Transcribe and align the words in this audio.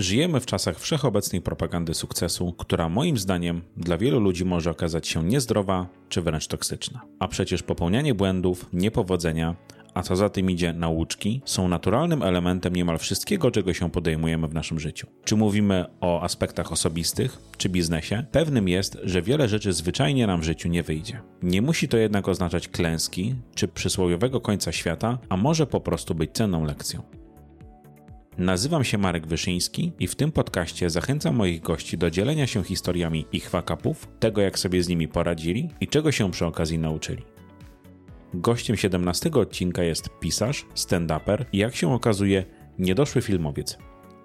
Żyjemy 0.00 0.40
w 0.40 0.46
czasach 0.46 0.80
wszechobecnej 0.80 1.42
propagandy 1.42 1.94
sukcesu, 1.94 2.52
która 2.52 2.88
moim 2.88 3.18
zdaniem 3.18 3.62
dla 3.76 3.98
wielu 3.98 4.20
ludzi 4.20 4.44
może 4.44 4.70
okazać 4.70 5.08
się 5.08 5.24
niezdrowa 5.24 5.86
czy 6.08 6.22
wręcz 6.22 6.46
toksyczna. 6.46 7.00
A 7.18 7.28
przecież 7.28 7.62
popełnianie 7.62 8.14
błędów, 8.14 8.66
niepowodzenia, 8.72 9.56
a 9.94 10.02
co 10.02 10.16
za 10.16 10.28
tym 10.28 10.50
idzie 10.50 10.72
nauczki, 10.72 11.42
są 11.44 11.68
naturalnym 11.68 12.22
elementem 12.22 12.76
niemal 12.76 12.98
wszystkiego, 12.98 13.50
czego 13.50 13.74
się 13.74 13.90
podejmujemy 13.90 14.48
w 14.48 14.54
naszym 14.54 14.80
życiu. 14.80 15.06
Czy 15.24 15.36
mówimy 15.36 15.84
o 16.00 16.22
aspektach 16.22 16.72
osobistych, 16.72 17.38
czy 17.56 17.68
biznesie, 17.68 18.24
pewnym 18.32 18.68
jest, 18.68 18.98
że 19.02 19.22
wiele 19.22 19.48
rzeczy 19.48 19.72
zwyczajnie 19.72 20.26
nam 20.26 20.40
w 20.40 20.44
życiu 20.44 20.68
nie 20.68 20.82
wyjdzie. 20.82 21.20
Nie 21.42 21.62
musi 21.62 21.88
to 21.88 21.96
jednak 21.96 22.28
oznaczać 22.28 22.68
klęski, 22.68 23.34
czy 23.54 23.68
przysłowiowego 23.68 24.40
końca 24.40 24.72
świata, 24.72 25.18
a 25.28 25.36
może 25.36 25.66
po 25.66 25.80
prostu 25.80 26.14
być 26.14 26.30
cenną 26.32 26.64
lekcją. 26.64 27.25
Nazywam 28.38 28.84
się 28.84 28.98
Marek 28.98 29.26
Wyszyński 29.26 29.92
i 29.98 30.06
w 30.06 30.14
tym 30.14 30.32
podcaście 30.32 30.90
zachęcam 30.90 31.36
moich 31.36 31.60
gości 31.60 31.98
do 31.98 32.10
dzielenia 32.10 32.46
się 32.46 32.64
historiami 32.64 33.26
ich 33.32 33.50
wakapów, 33.50 34.08
tego 34.20 34.40
jak 34.40 34.58
sobie 34.58 34.82
z 34.82 34.88
nimi 34.88 35.08
poradzili 35.08 35.70
i 35.80 35.88
czego 35.88 36.12
się 36.12 36.30
przy 36.30 36.46
okazji 36.46 36.78
nauczyli. 36.78 37.22
Gościem 38.34 38.76
17 38.76 39.30
odcinka 39.30 39.82
jest 39.82 40.08
pisarz, 40.20 40.66
stand-uper 40.74 41.44
i 41.52 41.58
jak 41.58 41.76
się 41.76 41.94
okazuje, 41.94 42.44
niedoszły 42.78 43.22
filmowiec. 43.22 43.78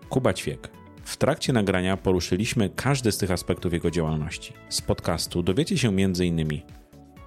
Kuba 0.09 0.33
Ćwiek. 0.33 0.69
W 1.03 1.17
trakcie 1.17 1.53
nagrania 1.53 1.97
poruszyliśmy 1.97 2.69
każdy 2.69 3.11
z 3.11 3.17
tych 3.17 3.31
aspektów 3.31 3.73
jego 3.73 3.91
działalności. 3.91 4.53
Z 4.69 4.81
podcastu 4.81 5.43
dowiecie 5.43 5.77
się 5.77 5.89
m.in. 5.89 6.61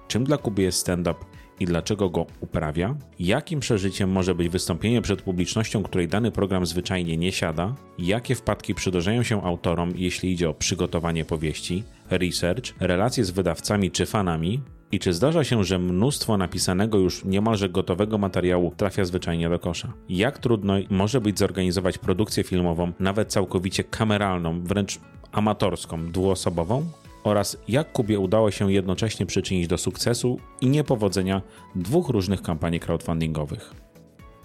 czym 0.07 0.23
dla 0.23 0.37
Kuby 0.37 0.61
jest 0.61 0.79
stand-up 0.79 1.19
i 1.59 1.65
dlaczego 1.65 2.09
go 2.09 2.25
uprawia, 2.39 2.95
jakim 3.19 3.59
przeżyciem 3.59 4.11
może 4.11 4.35
być 4.35 4.49
wystąpienie 4.49 5.01
przed 5.01 5.21
publicznością, 5.21 5.83
której 5.83 6.07
dany 6.07 6.31
program 6.31 6.65
zwyczajnie 6.65 7.17
nie 7.17 7.31
siada, 7.31 7.75
jakie 7.99 8.35
wpadki 8.35 8.75
przydarzają 8.75 9.23
się 9.23 9.43
autorom, 9.43 9.93
jeśli 9.95 10.31
idzie 10.31 10.49
o 10.49 10.53
przygotowanie 10.53 11.25
powieści, 11.25 11.83
research, 12.09 12.73
relacje 12.79 13.25
z 13.25 13.31
wydawcami 13.31 13.91
czy 13.91 14.05
fanami, 14.05 14.61
i 14.91 14.99
czy 14.99 15.13
zdarza 15.13 15.43
się, 15.43 15.63
że 15.63 15.79
mnóstwo 15.79 16.37
napisanego 16.37 16.97
już 16.97 17.25
niemalże 17.25 17.69
gotowego 17.69 18.17
materiału 18.17 18.73
trafia 18.77 19.05
zwyczajnie 19.05 19.49
do 19.49 19.59
kosza? 19.59 19.93
Jak 20.09 20.39
trudno 20.39 20.73
może 20.89 21.21
być 21.21 21.39
zorganizować 21.39 21.97
produkcję 21.97 22.43
filmową, 22.43 22.91
nawet 22.99 23.31
całkowicie 23.31 23.83
kameralną, 23.83 24.61
wręcz 24.63 24.99
amatorską, 25.31 26.11
dwuosobową? 26.11 26.85
Oraz 27.25 27.57
jak 27.67 27.91
Kubie 27.91 28.19
udało 28.19 28.51
się 28.51 28.71
jednocześnie 28.71 29.25
przyczynić 29.25 29.67
do 29.67 29.77
sukcesu 29.77 30.39
i 30.61 30.69
niepowodzenia 30.69 31.41
dwóch 31.75 32.09
różnych 32.09 32.41
kampanii 32.41 32.79
crowdfundingowych. 32.79 33.73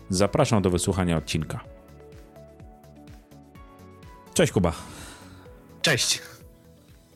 Zapraszam 0.08 0.62
do 0.62 0.70
wysłuchania 0.70 1.16
odcinka. 1.16 1.60
Cześć 4.34 4.52
Kuba. 4.52 4.72
Cześć. 5.82 6.22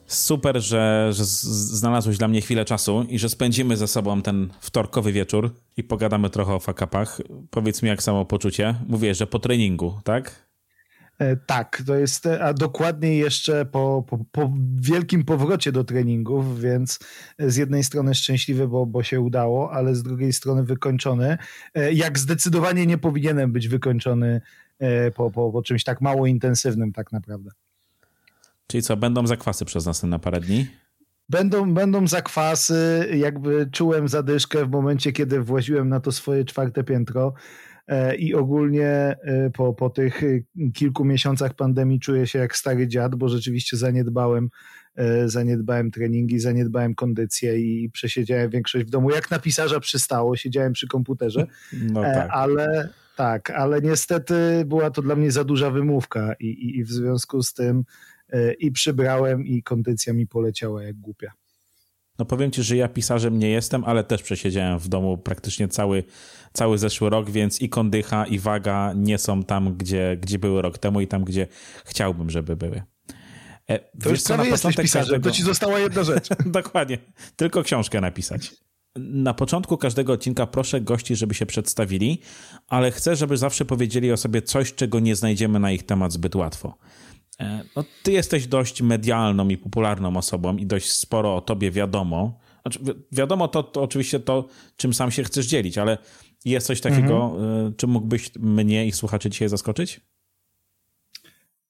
Super, 0.07 0.63
że, 0.63 1.09
że 1.13 1.25
znalazłeś 1.25 2.19
dla 2.19 2.29
mnie 2.29 2.41
chwilę 2.41 2.65
czasu 2.65 3.07
i 3.09 3.19
że 3.19 3.29
spędzimy 3.29 3.77
ze 3.77 3.89
sobą 3.89 4.23
ten 4.23 4.49
wtorkowy 4.61 5.13
wieczór 5.13 5.51
i 5.77 5.85
pogadamy 5.85 6.31
trochę 6.31 6.55
o 6.55 6.61
fakapach. 6.61 7.21
Powiedz 7.51 7.83
mi, 7.83 7.89
jak 7.89 8.03
samopoczucie. 8.03 8.75
Mówię, 8.89 9.15
że 9.15 9.27
po 9.27 9.39
treningu, 9.39 10.01
tak? 10.05 10.44
E, 11.19 11.37
tak, 11.37 11.83
to 11.87 11.95
jest, 11.95 12.27
a 12.27 12.55
dokładniej 12.55 13.19
jeszcze 13.19 13.67
po, 13.67 14.05
po, 14.09 14.19
po, 14.33 14.53
wielkim 14.77 15.25
powrocie 15.25 15.73
do 15.73 15.85
treningów, 15.85 16.61
więc 16.61 16.99
z 17.39 17.57
jednej 17.57 17.85
strony 17.85 18.15
szczęśliwy, 18.15 18.69
bo, 18.69 18.87
bo 18.87 19.03
się 19.03 19.21
udało, 19.21 19.73
ale 19.73 19.95
z 19.95 20.03
drugiej 20.03 20.33
strony 20.33 20.65
wykończony. 20.65 21.39
E, 21.75 21.93
jak 21.93 22.19
zdecydowanie 22.19 22.87
nie 22.87 22.99
powinienem 22.99 23.53
być 23.53 23.69
wykończony 23.69 24.41
e, 24.79 25.11
po, 25.11 25.31
po, 25.31 25.53
po 25.53 25.63
czymś 25.63 25.85
tak 25.85 26.01
mało 26.01 26.27
intensywnym, 26.27 26.93
tak 26.93 27.13
naprawdę. 27.13 27.51
Czyli 28.67 28.83
co, 28.83 28.97
będą 28.97 29.27
zakwasy 29.27 29.65
przez 29.65 29.87
następne 29.87 30.19
parę 30.19 30.41
dni? 30.41 30.67
Będą, 31.29 31.75
będą 31.75 32.07
zakwasy, 32.07 33.09
jakby 33.17 33.69
czułem 33.73 34.09
zadyszkę 34.09 34.67
w 34.67 34.71
momencie, 34.71 35.13
kiedy 35.13 35.41
właziłem 35.41 35.89
na 35.89 36.01
to 36.01 36.13
swoje 36.13 36.45
czwarte 36.45 36.85
piętro. 36.85 37.35
E, 37.89 38.17
i 38.17 38.35
ogólnie 38.35 38.87
e, 38.87 39.51
po, 39.51 39.75
po 39.75 39.91
tych 39.91 40.23
e, 40.23 40.27
kilku 40.75 41.05
miesiącach 41.05 41.55
pandemii 41.55 42.01
czuję 42.01 42.27
się 42.27 42.39
jak 42.39 42.57
stary 42.57 42.89
dziad, 42.89 43.15
bo 43.15 43.29
rzeczywiście 43.29 43.77
zaniedbałem 43.77 44.49
zaniedbałem 45.27 45.91
treningi, 45.91 46.39
zaniedbałem 46.39 46.95
kondycję 46.95 47.59
i 47.59 47.91
przesiedziałem 47.91 48.51
większość 48.51 48.87
w 48.87 48.91
domu. 48.91 49.11
Jak 49.11 49.31
na 49.31 49.39
pisarza 49.39 49.81
przystało, 49.81 50.37
siedziałem 50.37 50.73
przy 50.73 50.87
komputerze, 50.89 51.47
no 51.73 52.03
tak. 52.03 52.29
ale 52.31 52.89
tak, 53.17 53.51
ale 53.51 53.81
niestety 53.81 54.65
była 54.67 54.91
to 54.91 55.03
dla 55.03 55.17
mnie 55.17 55.31
za 55.31 55.45
duża 55.45 55.71
wymówka 55.71 56.35
i, 56.41 56.47
i, 56.47 56.79
i 56.79 56.85
w 56.85 56.91
związku 56.91 57.43
z 57.43 57.55
tym 57.55 57.85
i 58.59 58.73
przybrałem 58.73 59.47
i 59.47 59.63
kondycja 59.63 60.13
mi 60.13 60.27
poleciała 60.27 60.83
jak 60.83 60.97
głupia. 60.97 61.33
No 62.19 62.25
powiem 62.25 62.51
ci, 62.51 62.63
że 62.63 62.77
ja 62.77 62.89
pisarzem 62.89 63.39
nie 63.39 63.49
jestem, 63.49 63.85
ale 63.85 64.05
też 64.05 64.23
przesiedziałem 64.23 64.79
w 64.79 64.89
domu 64.89 65.19
praktycznie 65.19 65.69
cały, 65.69 66.05
cały 66.53 66.79
zeszły 66.79 67.11
rok, 67.11 67.31
więc 67.31 67.61
i 67.61 67.69
kondycha, 67.69 68.27
i 68.27 68.39
waga 68.39 68.93
nie 68.97 69.19
są 69.19 69.43
tam, 69.43 69.77
gdzie, 69.77 70.17
gdzie 70.21 70.39
były 70.39 70.63
rok 70.63 70.79
temu 70.79 71.01
i 71.01 71.07
tam, 71.07 71.25
gdzie 71.25 71.47
chciałbym, 71.85 72.31
żeby 72.31 72.57
były. 72.57 72.83
E, 73.69 73.79
to 73.79 74.11
już 74.11 74.23
co, 74.23 74.37
na 74.37 74.45
jesteś 74.45 74.77
pisarzem, 74.77 75.03
każdego... 75.03 75.31
to 75.31 75.37
ci 75.37 75.43
została 75.43 75.79
jedna 75.79 76.05
rzecz. 76.05 76.29
Dokładnie, 76.47 76.99
tylko 77.37 77.63
książkę 77.63 78.01
napisać. 78.01 78.55
Na 78.97 79.35
początku 79.35 79.77
każdego 79.77 80.13
odcinka 80.13 80.47
proszę 80.47 80.81
gości, 80.81 81.17
żeby 81.17 81.35
się 81.35 81.47
przedstawili, 81.47 82.21
ale 82.69 82.91
chcę, 82.91 83.17
żeby 83.17 83.37
zawsze 83.37 83.65
powiedzieli 83.65 84.13
o 84.13 84.17
sobie 84.17 84.43
coś, 84.43 84.75
czego 84.75 85.01
nie 85.01 85.17
znajdziemy 85.17 85.61
na 85.61 85.73
ich 85.73 85.83
temat 85.83 86.13
zbyt 86.13 86.37
łatwo. 86.37 86.79
E, 87.41 87.65
no, 87.77 87.85
ty 88.03 88.13
jesteś 88.13 88.47
dość 88.47 88.83
medialną 88.83 89.49
i 89.49 89.57
popularną 89.57 90.17
osobą 90.17 90.57
i 90.57 90.67
dość 90.67 90.91
sporo 90.91 91.37
o 91.37 91.41
tobie 91.41 91.71
wiadomo. 91.71 92.39
Znaczy, 92.63 92.79
wi 92.83 92.93
wiadomo 93.13 93.49
to, 93.49 93.63
to 93.63 93.83
oczywiście 93.83 94.21
to, 94.21 94.49
czym 94.77 94.95
sam 94.95 95.11
się 95.11 95.25
chcesz 95.25 95.47
dzielić, 95.47 95.79
ale 95.79 95.99
jest 96.45 96.67
coś 96.67 96.81
takiego, 96.81 97.33
mhm. 97.35 97.75
czym 97.75 97.91
mógłbyś 97.91 98.31
mnie 98.39 98.87
i 98.87 98.93
słuchaczy 98.93 99.31
dzisiaj 99.31 99.49
zaskoczyć? 99.49 100.01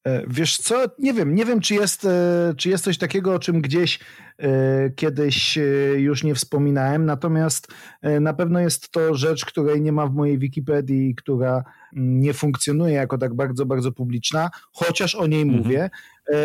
E, 0.04 0.22
wiesz 0.28 0.58
co, 0.58 0.84
nie 0.98 1.12
wiem, 1.12 1.34
nie 1.34 1.44
wiem, 1.44 1.60
czy 1.60 1.74
jest, 1.74 2.04
e, 2.04 2.54
czy 2.56 2.68
jest 2.68 2.84
coś 2.84 2.98
takiego, 2.98 3.34
o 3.34 3.38
czym 3.38 3.60
gdzieś 3.60 3.98
e, 4.38 4.90
kiedyś 4.90 5.58
już 5.96 6.24
nie 6.24 6.34
wspominałem, 6.34 7.06
natomiast 7.06 7.68
na 8.20 8.34
pewno 8.34 8.60
jest 8.60 8.90
to 8.90 9.14
rzecz, 9.14 9.44
której 9.44 9.82
nie 9.82 9.92
ma 9.92 10.06
w 10.06 10.14
mojej 10.14 10.38
Wikipedii, 10.38 11.14
która 11.14 11.64
mm, 11.96 12.20
nie 12.20 12.34
funkcjonuje 12.34 12.94
jako 12.94 13.18
tak 13.18 13.34
bardzo, 13.34 13.66
bardzo 13.66 13.92
publiczna, 13.92 14.50
chociaż 14.72 15.14
o 15.14 15.26
niej 15.26 15.42
mhm. 15.42 15.62
mówię. 15.62 15.90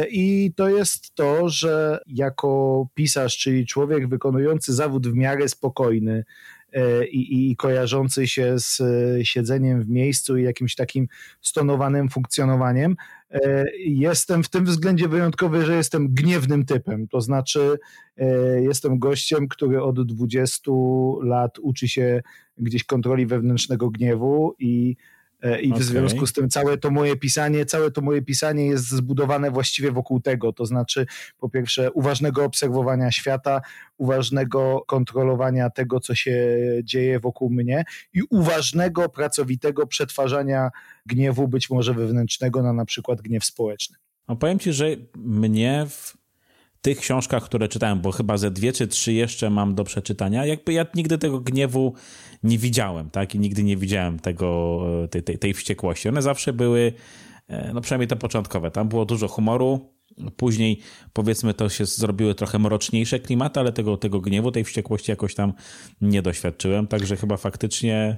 I 0.10 0.52
to 0.56 0.70
jest 0.70 1.16
to, 1.16 1.50
że 1.50 2.00
jako 2.08 2.88
pisarz, 2.94 3.38
czyli 3.38 3.66
człowiek 3.66 4.10
wykonujący 4.10 4.74
zawód 4.74 5.08
w 5.08 5.14
miarę 5.14 5.50
spokojny, 5.50 6.24
i, 7.12 7.52
i, 7.52 7.56
kojarzący 7.56 8.28
się 8.28 8.60
z 8.60 8.82
siedzeniem 9.24 9.84
w 9.84 9.90
miejscu 9.90 10.38
i 10.38 10.44
jakimś 10.44 10.76
takim 10.76 11.08
stonowanym 11.42 12.10
funkcjonowaniem, 12.10 12.96
jestem 13.86 14.44
w 14.44 14.50
tym 14.50 14.66
względzie 14.66 15.08
wyjątkowy, 15.08 15.66
że 15.66 15.76
jestem 15.76 16.14
gniewnym 16.14 16.66
typem. 16.66 17.08
To 17.08 17.22
znaczy, 17.22 17.78
e, 18.18 18.62
jestem 18.62 19.00
gościem, 19.00 19.48
który 19.48 19.84
od 19.84 20.08
20 20.08 20.72
lat 21.24 21.60
uczy 21.60 21.88
się 21.88 22.22
gdzieś 22.58 22.84
kontroli 22.84 23.26
wewnętrznego 23.26 23.90
gniewu 23.90 24.56
i 24.60 24.96
E, 24.96 25.19
I 25.62 25.72
okay. 25.72 25.80
w 25.80 25.84
związku 25.84 26.28
z 26.28 26.34
tym 26.34 26.50
całe 26.50 26.78
to 26.78 26.92
moje 26.92 27.16
pisanie, 27.16 27.66
całe 27.66 27.92
to 27.92 28.02
moje 28.02 28.22
pisanie 28.22 28.66
jest 28.66 28.90
zbudowane 28.90 29.52
właściwie 29.52 29.92
wokół 29.92 30.20
tego, 30.20 30.54
to 30.54 30.66
znaczy 30.66 31.06
po 31.38 31.50
pierwsze 31.50 31.92
uważnego 31.92 32.44
obserwowania 32.44 33.12
świata, 33.12 33.62
uważnego 33.98 34.84
kontrolowania 34.88 35.70
tego, 35.70 36.00
co 36.00 36.16
się 36.16 36.58
dzieje 36.84 37.20
wokół 37.20 37.50
mnie 37.50 37.84
i 38.14 38.22
uważnego, 38.30 39.10
pracowitego 39.10 39.88
przetwarzania 39.88 40.70
gniewu, 41.06 41.48
być 41.48 41.70
może 41.70 41.94
wewnętrznego, 41.94 42.64
na 42.64 42.74
na 42.74 42.86
przykład 42.86 43.22
gniew 43.22 43.46
społeczny. 43.46 43.98
No 44.28 44.36
powiem 44.36 44.60
ci, 44.60 44.74
że 44.74 44.86
mnie 45.18 45.86
w 45.90 46.19
tych 46.82 47.00
książkach, 47.00 47.44
które 47.44 47.68
czytałem, 47.68 48.02
bo 48.02 48.12
chyba 48.12 48.38
ze 48.38 48.52
dwie 48.52 48.74
czy 48.74 48.88
trzy 48.88 49.14
jeszcze 49.14 49.50
mam 49.50 49.76
do 49.76 49.84
przeczytania, 49.84 50.46
jakby 50.46 50.74
ja 50.74 50.86
nigdy 50.96 51.18
tego 51.18 51.40
gniewu 51.40 51.94
nie 52.44 52.58
widziałem, 52.58 53.10
tak? 53.10 53.36
I 53.36 53.40
nigdy 53.40 53.64
nie 53.64 53.78
widziałem 53.78 54.20
tego, 54.20 54.80
e, 55.04 55.08
tej, 55.08 55.24
tej, 55.24 55.40
tej 55.40 55.54
wściekłości. 55.54 56.10
One 56.10 56.22
zawsze 56.22 56.54
były, 56.54 56.94
e, 57.48 57.74
no 57.74 57.82
przynajmniej 57.82 58.08
te 58.08 58.16
początkowe, 58.16 58.72
tam 58.72 58.90
było 58.90 59.06
dużo 59.06 59.28
humoru, 59.28 60.00
Później, 60.38 60.80
powiedzmy, 61.14 61.54
to 61.54 61.70
się 61.70 61.86
zrobiły 61.86 62.36
trochę 62.36 62.60
mroczniejsze 62.60 63.20
klimaty, 63.20 63.60
ale 63.60 63.74
tego, 63.74 63.98
tego 63.98 64.22
gniewu, 64.22 64.52
tej 64.52 64.64
wściekłości 64.64 65.12
jakoś 65.12 65.36
tam 65.36 65.54
nie 66.02 66.22
doświadczyłem. 66.22 66.88
Także 66.88 67.18
chyba 67.18 67.38
faktycznie 67.38 68.18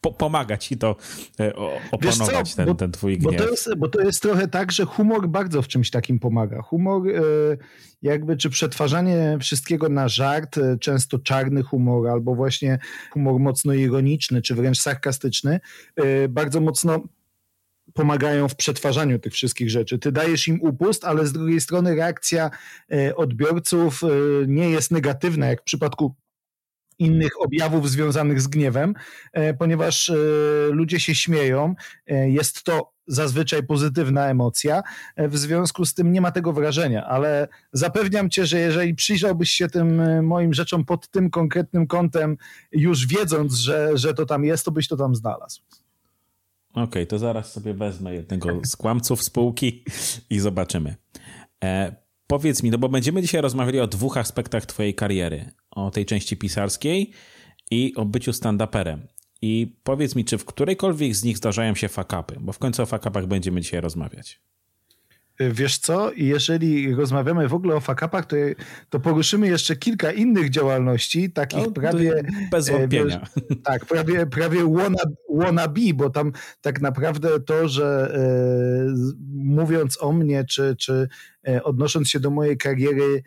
po, 0.00 0.12
pomaga 0.12 0.56
ci 0.56 0.78
to 0.78 0.96
e, 1.40 1.52
opanować 1.92 2.54
ten, 2.54 2.66
bo, 2.66 2.74
ten 2.74 2.92
twój 2.92 3.18
gniew. 3.18 3.32
Bo 3.32 3.38
to, 3.44 3.50
jest, 3.50 3.74
bo 3.76 3.88
to 3.88 4.00
jest 4.00 4.22
trochę 4.22 4.48
tak, 4.48 4.72
że 4.72 4.84
humor 4.84 5.28
bardzo 5.28 5.62
w 5.62 5.68
czymś 5.68 5.90
takim 5.90 6.18
pomaga. 6.18 6.62
Humor 6.62 7.08
e, 7.08 7.22
jakby, 8.02 8.36
czy 8.36 8.50
przetwarzanie 8.50 9.38
wszystkiego 9.40 9.88
na 9.88 10.08
żart, 10.08 10.58
e, 10.58 10.78
często 10.78 11.18
czarny 11.18 11.62
humor, 11.62 12.08
albo 12.08 12.34
właśnie 12.34 12.78
humor 13.10 13.40
mocno 13.40 13.74
ironiczny, 13.74 14.42
czy 14.42 14.54
wręcz 14.54 14.78
sarkastyczny, 14.78 15.60
bardzo 16.28 16.60
mocno 16.60 17.02
pomagają 17.94 18.48
w 18.48 18.56
przetwarzaniu 18.56 19.18
tych 19.18 19.32
wszystkich 19.32 19.70
rzeczy. 19.70 19.98
Ty 19.98 20.12
dajesz 20.12 20.48
im 20.48 20.62
upust, 20.62 21.04
ale 21.04 21.26
z 21.26 21.32
drugiej 21.32 21.60
strony 21.60 21.94
reakcja 21.94 22.50
odbiorców 23.16 24.00
nie 24.46 24.70
jest 24.70 24.90
negatywna, 24.90 25.46
jak 25.46 25.60
w 25.60 25.64
przypadku 25.64 26.14
innych 26.98 27.40
objawów 27.40 27.90
związanych 27.90 28.40
z 28.40 28.48
gniewem, 28.48 28.94
ponieważ 29.58 30.12
ludzie 30.70 31.00
się 31.00 31.14
śmieją. 31.14 31.74
Jest 32.06 32.62
to 32.62 32.92
zazwyczaj 33.06 33.62
pozytywna 33.62 34.28
emocja. 34.28 34.82
E, 35.16 35.28
w 35.28 35.38
związku 35.38 35.84
z 35.84 35.94
tym 35.94 36.12
nie 36.12 36.20
ma 36.20 36.32
tego 36.32 36.52
wrażenia, 36.52 37.06
ale 37.06 37.48
zapewniam 37.72 38.30
cię, 38.30 38.46
że 38.46 38.58
jeżeli 38.58 38.94
przyjrzałbyś 38.94 39.50
się 39.50 39.68
tym 39.68 40.00
e, 40.00 40.22
moim 40.22 40.54
rzeczom 40.54 40.84
pod 40.84 41.08
tym 41.08 41.30
konkretnym 41.30 41.86
kątem, 41.86 42.36
już 42.72 43.06
wiedząc, 43.06 43.54
że, 43.54 43.90
że 43.94 44.14
to 44.14 44.26
tam 44.26 44.44
jest, 44.44 44.64
to 44.64 44.70
byś 44.70 44.88
to 44.88 44.96
tam 44.96 45.14
znalazł. 45.14 45.60
Okej, 46.70 46.84
okay, 46.84 47.06
to 47.06 47.18
zaraz 47.18 47.52
sobie 47.52 47.74
wezmę 47.74 48.14
jednego 48.14 48.60
z 48.64 48.76
kłamców 48.76 49.22
spółki 49.22 49.84
i 50.30 50.40
zobaczymy. 50.40 50.96
E, 51.64 51.94
powiedz 52.26 52.62
mi, 52.62 52.70
no 52.70 52.78
bo 52.78 52.88
będziemy 52.88 53.22
dzisiaj 53.22 53.40
rozmawiali 53.40 53.80
o 53.80 53.86
dwóch 53.86 54.16
aspektach 54.16 54.66
twojej 54.66 54.94
kariery. 54.94 55.50
O 55.76 55.90
tej 55.90 56.06
części 56.06 56.36
pisarskiej 56.36 57.10
i 57.70 57.94
o 57.96 58.04
byciu 58.04 58.30
stand-uperem. 58.30 58.98
I 59.42 59.76
powiedz 59.82 60.16
mi, 60.16 60.24
czy 60.24 60.38
w 60.38 60.44
którejkolwiek 60.44 61.14
z 61.14 61.24
nich 61.24 61.36
zdarzają 61.36 61.74
się 61.74 61.88
fakapy? 61.88 62.36
Bo 62.40 62.52
w 62.52 62.58
końcu 62.58 62.82
o 62.82 62.86
fakapach 62.86 63.26
będziemy 63.26 63.60
dzisiaj 63.60 63.80
rozmawiać. 63.80 64.40
Wiesz 65.40 65.78
co, 65.78 66.12
jeżeli 66.16 66.94
rozmawiamy 66.94 67.48
w 67.48 67.54
ogóle 67.54 67.74
o 67.74 67.80
fakapach, 67.80 68.26
to, 68.26 68.36
to 68.90 69.00
poruszymy 69.00 69.48
jeszcze 69.48 69.76
kilka 69.76 70.12
innych 70.12 70.50
działalności, 70.50 71.30
takich 71.30 71.66
no, 71.66 71.70
prawie... 71.70 72.24
Bez 72.50 72.68
e, 72.68 72.72
wątpienia. 72.72 73.26
Wiesz, 73.36 73.58
tak, 73.64 73.86
prawie, 73.86 74.26
prawie 74.26 74.64
wanna, 74.64 75.02
wannabe, 75.28 75.80
bo 75.94 76.10
tam 76.10 76.32
tak 76.60 76.80
naprawdę 76.80 77.40
to, 77.40 77.68
że 77.68 78.14
e, 78.14 78.94
mówiąc 79.34 79.98
o 80.02 80.12
mnie, 80.12 80.44
czy, 80.44 80.76
czy 80.78 81.08
e, 81.48 81.62
odnosząc 81.62 82.08
się 82.08 82.20
do 82.20 82.30
mojej 82.30 82.56
kariery, 82.56 83.22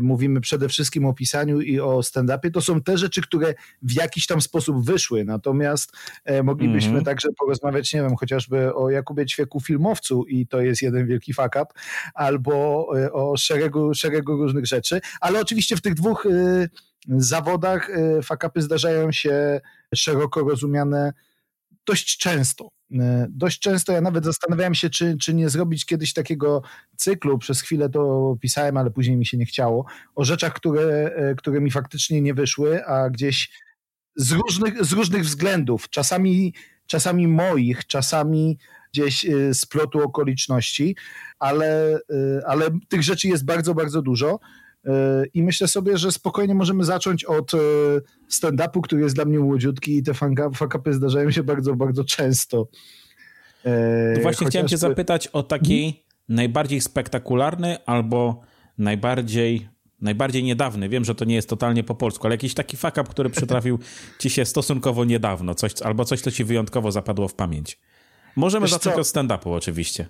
mówimy 0.00 0.40
przede 0.40 0.68
wszystkim 0.68 1.06
o 1.06 1.14
pisaniu 1.14 1.60
i 1.60 1.80
o 1.80 2.02
stand-upie, 2.02 2.50
to 2.50 2.60
są 2.60 2.82
te 2.82 2.98
rzeczy, 2.98 3.22
które 3.22 3.54
w 3.82 3.92
jakiś 3.92 4.26
tam 4.26 4.40
sposób 4.40 4.84
wyszły. 4.84 5.24
Natomiast 5.24 5.92
e, 6.24 6.42
moglibyśmy 6.42 6.90
mm 6.90 7.02
-hmm. 7.02 7.04
także 7.04 7.28
porozmawiać, 7.38 7.92
nie 7.94 8.02
wiem, 8.02 8.16
chociażby 8.16 8.74
o 8.74 8.90
Jakubie 8.90 9.26
Ćwieku 9.26 9.60
filmowcu 9.60 10.24
i 10.24 10.46
to 10.46 10.60
jest 10.60 10.82
jeden 10.82 11.06
wielki 11.06 11.32
fuck 11.32 11.56
up, 11.62 11.66
albo 12.14 12.86
e, 12.98 13.12
o 13.12 13.36
szeregu, 13.36 13.94
szeregu 13.94 14.36
różnych 14.36 14.66
rzeczy, 14.66 15.00
ale 15.20 15.40
oczywiście 15.40 15.76
w 15.76 15.82
tych 15.82 15.94
dwóch 15.94 16.26
zawodach 17.08 17.90
fakapy 18.22 18.62
zdarzają 18.62 19.12
się 19.12 19.60
szeroko 19.94 20.40
rozumiane 20.40 21.12
dość 21.90 22.16
często. 22.16 22.68
E, 23.00 23.26
dość 23.30 23.58
często 23.58 23.92
ja 23.92 24.00
nawet 24.00 24.24
zastanawiałem 24.24 24.74
się, 24.74 24.90
czy, 24.90 25.16
czy 25.20 25.34
nie 25.34 25.50
zrobić 25.50 25.86
kiedyś 25.86 26.12
takiego 26.12 26.62
cyklu, 26.96 27.38
przez 27.38 27.60
chwilę 27.60 27.88
to 27.88 28.36
pisałem, 28.40 28.76
ale 28.76 28.90
później 28.90 29.16
mi 29.16 29.26
się 29.26 29.36
nie 29.36 29.46
chciało, 29.46 29.84
o 30.14 30.24
rzeczach, 30.24 30.54
które, 30.54 31.10
e, 31.16 31.34
które 31.34 31.60
mi 31.60 31.70
faktycznie 31.70 32.20
nie 32.20 32.34
wyszły, 32.34 32.84
a 32.84 33.10
gdzieś 33.10 33.50
z 34.16 34.32
różnych, 34.32 34.84
z 34.84 34.92
różnych 34.92 35.22
względów, 35.22 35.88
czasami, 35.88 36.54
czasami 36.86 37.28
moich, 37.28 37.86
czasami 37.86 38.58
gdzieś 38.92 39.24
e, 39.24 39.54
z 39.54 39.66
plotu 39.66 40.02
okoliczności, 40.02 40.96
ale, 41.38 41.98
ale 42.46 42.68
tych 42.88 43.02
rzeczy 43.02 43.28
jest 43.28 43.44
bardzo, 43.44 43.74
bardzo 43.74 44.02
dużo. 44.02 44.40
I 45.34 45.42
myślę 45.42 45.68
sobie, 45.68 45.98
że 45.98 46.12
spokojnie 46.12 46.54
możemy 46.54 46.84
zacząć 46.84 47.24
od 47.24 47.52
stand-upu, 48.30 48.80
który 48.80 49.02
jest 49.02 49.14
dla 49.14 49.24
mnie 49.24 49.38
młodziutki 49.38 49.96
i 49.96 50.02
te 50.02 50.14
fakapy 50.54 50.92
zdarzają 50.92 51.30
się 51.30 51.42
bardzo, 51.42 51.76
bardzo 51.76 52.04
często. 52.04 52.68
No 54.14 54.22
właśnie 54.22 54.46
chciałem 54.46 54.68
cię 54.68 54.78
zapytać 54.78 55.26
o 55.26 55.42
taki 55.42 55.80
hmm? 55.80 56.00
najbardziej 56.28 56.80
spektakularny 56.80 57.84
albo 57.86 58.40
najbardziej 58.78 59.68
najbardziej 60.00 60.44
niedawny, 60.44 60.88
wiem, 60.88 61.04
że 61.04 61.14
to 61.14 61.24
nie 61.24 61.34
jest 61.34 61.48
totalnie 61.48 61.84
po 61.84 61.94
polsku, 61.94 62.26
ale 62.26 62.34
jakiś 62.34 62.54
taki 62.54 62.76
fuck 62.76 62.98
up, 62.98 63.04
który 63.04 63.30
przytrafił 63.40 63.78
ci 64.18 64.30
się 64.30 64.44
stosunkowo 64.44 65.04
niedawno, 65.04 65.54
coś, 65.54 65.82
albo 65.82 66.04
coś, 66.04 66.20
co 66.20 66.30
ci 66.30 66.44
wyjątkowo 66.44 66.92
zapadło 66.92 67.28
w 67.28 67.34
pamięć. 67.34 67.78
Możemy 68.36 68.64
Wiesz 68.64 68.72
zacząć 68.72 68.94
co? 68.94 69.00
od 69.00 69.06
stand-upu 69.06 69.54
oczywiście. 69.54 70.08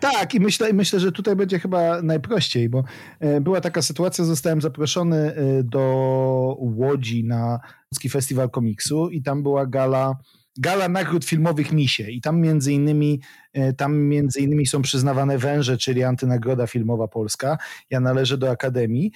Tak, 0.00 0.34
i 0.34 0.40
myślę, 0.40 0.72
myślę, 0.72 1.00
że 1.00 1.12
tutaj 1.12 1.36
będzie 1.36 1.58
chyba 1.58 2.02
najprościej, 2.02 2.68
bo 2.68 2.84
e, 3.20 3.40
była 3.40 3.60
taka 3.60 3.82
sytuacja, 3.82 4.24
zostałem 4.24 4.60
zaproszony 4.60 5.16
e, 5.16 5.62
do 5.62 6.56
Łodzi 6.58 7.24
na 7.24 7.60
Łódzki 7.92 8.08
Festiwal 8.08 8.50
Komiksu 8.50 9.08
i 9.08 9.22
tam 9.22 9.42
była 9.42 9.66
gala 9.66 10.16
gala 10.60 10.88
nagród 10.88 11.24
filmowych 11.24 11.72
Misie 11.72 12.10
i 12.10 12.20
tam 12.20 12.40
między 12.40 12.72
innymi 12.72 13.20
e, 13.52 13.72
tam 13.72 13.96
między 13.98 14.40
innymi 14.40 14.66
są 14.66 14.82
przyznawane 14.82 15.38
węże, 15.38 15.78
czyli 15.78 16.04
antynagroda 16.04 16.66
filmowa 16.66 17.08
polska. 17.08 17.58
Ja 17.90 18.00
należę 18.00 18.38
do 18.38 18.50
Akademii 18.50 19.12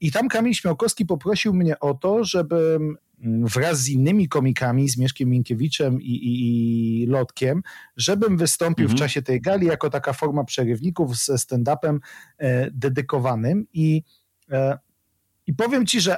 i 0.00 0.12
tam 0.12 0.28
Kamil 0.28 0.54
Śmiałkowski 0.54 1.06
poprosił 1.06 1.54
mnie 1.54 1.78
o 1.78 1.94
to, 1.94 2.24
żebym 2.24 2.96
wraz 3.24 3.78
z 3.80 3.88
innymi 3.88 4.28
komikami, 4.28 4.88
z 4.88 4.98
Mieszkiem 4.98 5.28
Minkiewiczem 5.28 6.02
i, 6.02 6.10
i, 6.10 7.02
i 7.02 7.06
Lotkiem, 7.06 7.62
żebym 7.96 8.36
wystąpił 8.36 8.84
mhm. 8.84 8.96
w 8.96 9.00
czasie 9.00 9.22
tej 9.22 9.40
gali 9.40 9.66
jako 9.66 9.90
taka 9.90 10.12
forma 10.12 10.44
przerywników 10.44 11.16
ze 11.16 11.34
stand-upem 11.34 11.98
e, 12.38 12.70
dedykowanym 12.70 13.66
i, 13.72 14.02
e, 14.50 14.78
i 15.46 15.54
powiem 15.54 15.86
ci, 15.86 16.00
że 16.00 16.16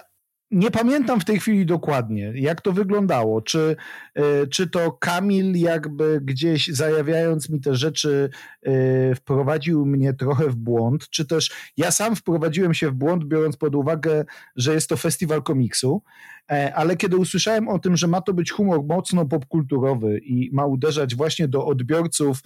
nie 0.50 0.70
pamiętam 0.70 1.20
w 1.20 1.25
tej 1.25 1.40
chwili 1.40 1.66
dokładnie, 1.66 2.32
jak 2.34 2.60
to 2.60 2.72
wyglądało. 2.72 3.43
Czy, 3.43 3.76
e, 4.14 4.46
czy 4.46 4.70
to 4.70 4.93
Kamil, 4.93 5.56
jakby 5.56 6.20
gdzieś 6.22 6.66
zajawiając 6.66 7.50
mi 7.50 7.60
te 7.60 7.75
rzeczy, 7.75 8.31
e, 8.62 9.14
wprowadził 9.14 9.87
mnie 9.87 10.14
trochę 10.14 10.48
w 10.48 10.56
błąd, 10.56 11.10
czy 11.10 11.26
też 11.26 11.50
ja 11.76 11.90
sam 11.90 12.16
wprowadziłem 12.16 12.75
się 12.75 12.90
w 12.90 12.94
błąd, 12.94 13.25
biorąc 13.25 13.56
pod 13.56 13.75
uwagę, 13.75 14.25
że 14.56 14.75
jest 14.75 14.88
to 14.88 14.96
festiwal 14.96 15.43
komiksu. 15.43 16.02
E, 16.50 16.75
ale 16.75 16.96
kiedy 16.96 17.16
usłyszałem 17.16 17.69
o 17.69 17.78
tym, 17.78 17.96
że 17.96 18.06
ma 18.06 18.20
to 18.20 18.34
być 18.34 18.50
humor 18.50 18.84
mocno 18.84 19.26
popkulturowy 19.26 20.19
i 20.19 20.50
ma 20.52 20.66
uderzać 20.66 21.14
właśnie 21.14 21.48
do 21.48 21.66
odbiorców 21.66 22.40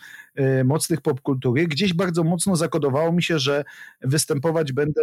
mocnych 0.64 1.00
popkultury, 1.00 1.66
gdzieś 1.66 1.94
bardzo 1.94 2.24
mocno 2.24 2.56
zakodowało 2.56 3.12
mi 3.12 3.22
się, 3.22 3.38
że 3.38 3.64
występować 4.00 4.72
będę 4.72 5.02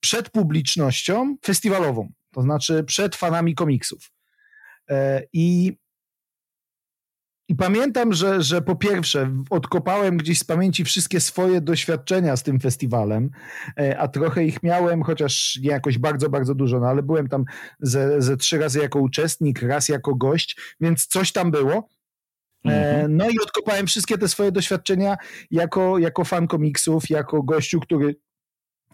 przed 0.00 0.30
publicznością 0.30 1.36
festiwalową 1.44 2.12
to 2.32 2.42
znaczy 2.42 2.84
przed 2.84 3.16
fanami 3.16 3.54
komiksów. 3.54 4.10
E, 4.90 5.22
I, 5.32 5.76
i 7.48 7.54
pamiętam, 7.54 8.12
że, 8.12 8.42
że 8.42 8.62
po 8.62 8.76
pierwsze 8.76 9.34
odkopałem 9.50 10.16
gdzieś 10.16 10.38
z 10.38 10.44
pamięci 10.44 10.84
wszystkie 10.84 11.20
swoje 11.20 11.60
doświadczenia 11.60 12.36
z 12.36 12.42
tym 12.42 12.60
festiwalem, 12.60 13.30
e, 13.78 13.98
a 13.98 14.08
trochę 14.08 14.44
ich 14.44 14.62
miałem, 14.62 15.02
chociaż 15.02 15.58
nie 15.62 15.70
jakoś 15.70 15.98
bardzo, 15.98 16.30
bardzo 16.30 16.54
dużo, 16.54 16.80
no 16.80 16.86
ale 16.86 17.02
byłem 17.02 17.28
tam 17.28 17.44
ze, 17.80 18.22
ze 18.22 18.36
trzy 18.36 18.58
razy 18.58 18.78
jako 18.78 18.98
uczestnik, 18.98 19.62
raz 19.62 19.88
jako 19.88 20.14
gość, 20.14 20.60
więc 20.80 21.06
coś 21.06 21.32
tam 21.32 21.50
było. 21.50 21.88
E, 22.66 22.94
mhm. 22.94 23.16
No 23.16 23.30
i 23.30 23.34
odkopałem 23.42 23.86
wszystkie 23.86 24.18
te 24.18 24.28
swoje 24.28 24.52
doświadczenia 24.52 25.16
jako, 25.50 25.98
jako 25.98 26.24
fan 26.24 26.46
komiksów, 26.46 27.10
jako 27.10 27.42
gościu, 27.42 27.80
który 27.80 28.16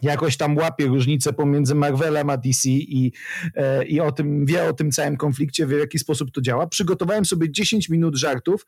jakoś 0.01 0.37
tam 0.37 0.57
łapie 0.57 0.85
różnicę 0.85 1.33
pomiędzy 1.33 1.75
Marvelem 1.75 2.29
a 2.29 2.37
DC 2.37 2.69
i, 2.69 3.13
e, 3.55 3.85
i 3.85 3.99
o 3.99 4.11
tym, 4.11 4.45
wie 4.45 4.69
o 4.69 4.73
tym 4.73 4.91
całym 4.91 5.17
konflikcie, 5.17 5.67
wie 5.67 5.77
w 5.77 5.79
jaki 5.79 5.99
sposób 5.99 6.31
to 6.31 6.41
działa. 6.41 6.67
Przygotowałem 6.67 7.25
sobie 7.25 7.51
10 7.51 7.89
minut 7.89 8.15
żartów, 8.15 8.65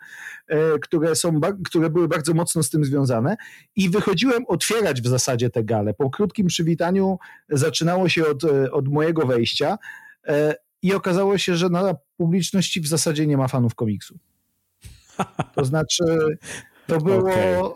e, 0.47 0.79
które, 0.79 1.15
są, 1.15 1.39
które 1.65 1.89
były 1.89 2.07
bardzo 2.07 2.33
mocno 2.33 2.63
z 2.63 2.69
tym 2.69 2.85
związane 2.85 3.37
i 3.75 3.89
wychodziłem 3.89 4.45
otwierać 4.47 5.01
w 5.01 5.07
zasadzie 5.07 5.49
te 5.49 5.63
gale. 5.63 5.93
Po 5.93 6.09
krótkim 6.09 6.47
przywitaniu 6.47 7.17
zaczynało 7.49 8.09
się 8.09 8.27
od, 8.27 8.43
e, 8.43 8.71
od 8.71 8.87
mojego 8.87 9.25
wejścia 9.25 9.77
i 10.81 10.93
okazało 10.93 11.37
się, 11.37 11.55
że 11.55 11.69
na 11.69 11.95
publiczności 12.17 12.81
w 12.81 12.87
zasadzie 12.87 13.27
nie 13.27 13.37
ma 13.37 13.47
fanów 13.47 13.75
komiksu. 13.75 14.19
To 15.55 15.65
znaczy, 15.65 16.03
to 16.87 16.97
było, 16.97 17.19
okay. 17.19 17.55
to, 17.55 17.75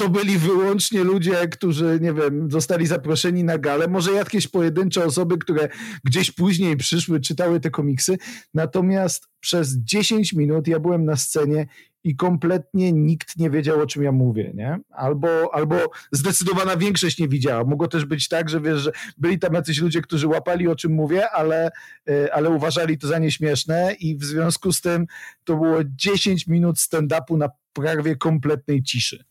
to, 0.00 0.08
byli 0.08 0.38
wyłącznie 0.38 1.04
ludzie, 1.04 1.48
którzy, 1.48 1.98
nie 2.02 2.12
wiem, 2.12 2.50
zostali 2.50 2.86
zaproszeni 2.86 3.44
na 3.44 3.58
galę. 3.58 3.88
Może 3.88 4.12
jakieś 4.12 4.48
pojedyncze 4.48 5.04
osoby, 5.04 5.38
które 5.38 5.68
gdzieś 6.04 6.30
później 6.30 6.76
przyszły, 6.76 7.20
czytały 7.20 7.60
te 7.60 7.70
komiksy. 7.70 8.18
Natomiast 8.54 9.28
przez 9.40 9.76
10 9.76 10.32
minut 10.32 10.68
ja 10.68 10.80
byłem 10.80 11.04
na 11.04 11.16
scenie 11.16 11.66
i 12.04 12.16
kompletnie 12.16 12.92
nikt 12.92 13.36
nie 13.36 13.50
wiedział, 13.50 13.80
o 13.80 13.86
czym 13.86 14.02
ja 14.02 14.12
mówię, 14.12 14.52
nie? 14.54 14.78
Albo, 14.90 15.54
albo 15.54 15.76
zdecydowana 16.12 16.76
większość 16.76 17.18
nie 17.18 17.28
widziała. 17.28 17.64
Mogło 17.64 17.88
też 17.88 18.04
być 18.04 18.28
tak, 18.28 18.48
że 18.48 18.60
wiesz, 18.60 18.78
że 18.78 18.92
byli 19.18 19.38
tam 19.38 19.54
jacyś 19.54 19.80
ludzie, 19.80 20.02
którzy 20.02 20.28
łapali, 20.28 20.68
o 20.68 20.76
czym 20.76 20.92
mówię, 20.92 21.30
ale, 21.30 21.70
e, 22.08 22.34
ale 22.34 22.50
uważali 22.50 22.98
to 22.98 23.08
za 23.08 23.18
nieśmieszne 23.18 23.94
i 24.00 24.16
w 24.16 24.24
związku 24.24 24.72
z 24.72 24.80
tym 24.80 25.06
to 25.44 25.56
było 25.56 25.78
10 25.84 26.46
minut 26.46 26.76
stand-upu 26.76 27.38
na 27.38 27.48
prawie 27.72 28.16
kompletnej 28.16 28.82
ciszy. 28.82 29.29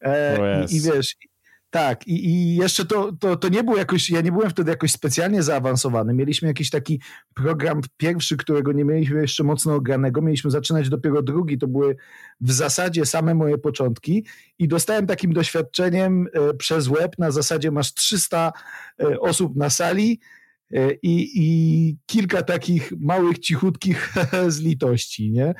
E, 0.00 0.64
i, 0.64 0.76
I 0.76 0.80
wiesz, 0.80 1.16
Tak, 1.72 2.06
i, 2.06 2.26
i 2.26 2.56
jeszcze 2.56 2.84
to, 2.84 3.12
to, 3.12 3.36
to 3.36 3.48
nie 3.48 3.64
było 3.64 3.76
jakoś, 3.76 4.10
ja 4.10 4.20
nie 4.20 4.32
byłem 4.32 4.50
wtedy 4.50 4.70
jakoś 4.70 4.92
specjalnie 4.92 5.42
zaawansowany. 5.42 6.14
Mieliśmy 6.14 6.48
jakiś 6.48 6.70
taki 6.70 7.00
program 7.34 7.80
pierwszy, 7.96 8.36
którego 8.36 8.72
nie 8.72 8.84
mieliśmy 8.84 9.20
jeszcze 9.20 9.44
mocno 9.44 9.74
ogranego. 9.74 10.22
Mieliśmy 10.22 10.50
zaczynać 10.50 10.88
dopiero 10.88 11.22
drugi. 11.22 11.58
To 11.58 11.66
były 11.66 11.96
w 12.40 12.52
zasadzie 12.52 13.06
same 13.06 13.34
moje 13.34 13.58
początki 13.58 14.26
i 14.58 14.68
dostałem 14.68 15.06
takim 15.06 15.32
doświadczeniem 15.32 16.26
e, 16.32 16.54
przez 16.54 16.88
web 16.88 17.18
na 17.18 17.30
zasadzie 17.30 17.70
masz 17.70 17.94
300 17.94 18.52
e, 19.00 19.20
osób 19.20 19.56
na 19.56 19.70
sali 19.70 20.20
e, 20.72 20.92
i, 20.92 21.30
i 21.34 21.96
kilka 22.06 22.42
takich 22.42 22.92
małych, 23.00 23.38
cichutkich 23.38 24.14
z 24.48 24.60
litości, 24.60 25.30
nie? 25.30 25.54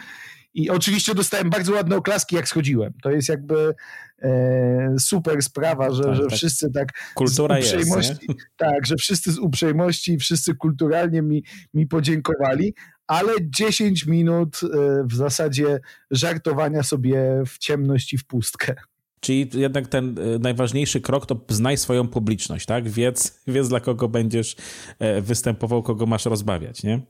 I 0.55 0.71
oczywiście 0.71 1.15
dostałem 1.15 1.51
bardzo 1.51 1.73
ładne 1.73 1.97
oklaski, 1.97 2.37
jak 2.37 2.49
schodziłem. 2.49 2.93
To 3.03 3.11
jest 3.11 3.29
jakby 3.29 3.75
e, 4.23 4.95
super 5.01 5.43
sprawa, 5.43 5.93
że, 5.93 6.03
tak, 6.03 6.17
że 6.17 6.23
tak. 6.23 6.33
wszyscy 6.33 6.71
tak. 6.71 6.89
Kultura 7.15 7.63
z 7.63 7.65
uprzejmości, 7.65 8.27
jest. 8.29 8.43
Tak, 8.57 8.87
że 8.87 8.97
wszyscy 8.97 9.33
z 9.33 9.39
uprzejmości, 9.39 10.19
wszyscy 10.19 10.55
kulturalnie 10.55 11.23
mi, 11.23 11.45
mi 11.75 11.87
podziękowali, 11.87 12.75
ale 13.07 13.33
10 13.41 14.07
minut 14.07 14.61
e, 14.65 14.69
w 15.07 15.15
zasadzie 15.15 15.81
żartowania 16.11 16.83
sobie 16.83 17.43
w 17.47 17.59
ciemność 17.59 18.13
i 18.13 18.19
w 18.19 18.25
pustkę. 18.25 18.75
Czyli 19.21 19.51
jednak 19.55 19.89
ten 19.89 20.19
e, 20.19 20.39
najważniejszy 20.39 21.01
krok 21.01 21.27
to 21.27 21.41
znaj 21.49 21.77
swoją 21.77 22.09
publiczność, 22.09 22.67
tak? 22.67 22.89
Wiedz, 22.89 23.43
wiedz 23.47 23.69
dla 23.69 23.81
kogo 23.81 24.09
będziesz 24.09 24.57
e, 24.99 25.21
występował, 25.21 25.83
kogo 25.83 26.07
masz 26.07 26.25
rozbawiać, 26.25 26.83
nie? 26.83 27.01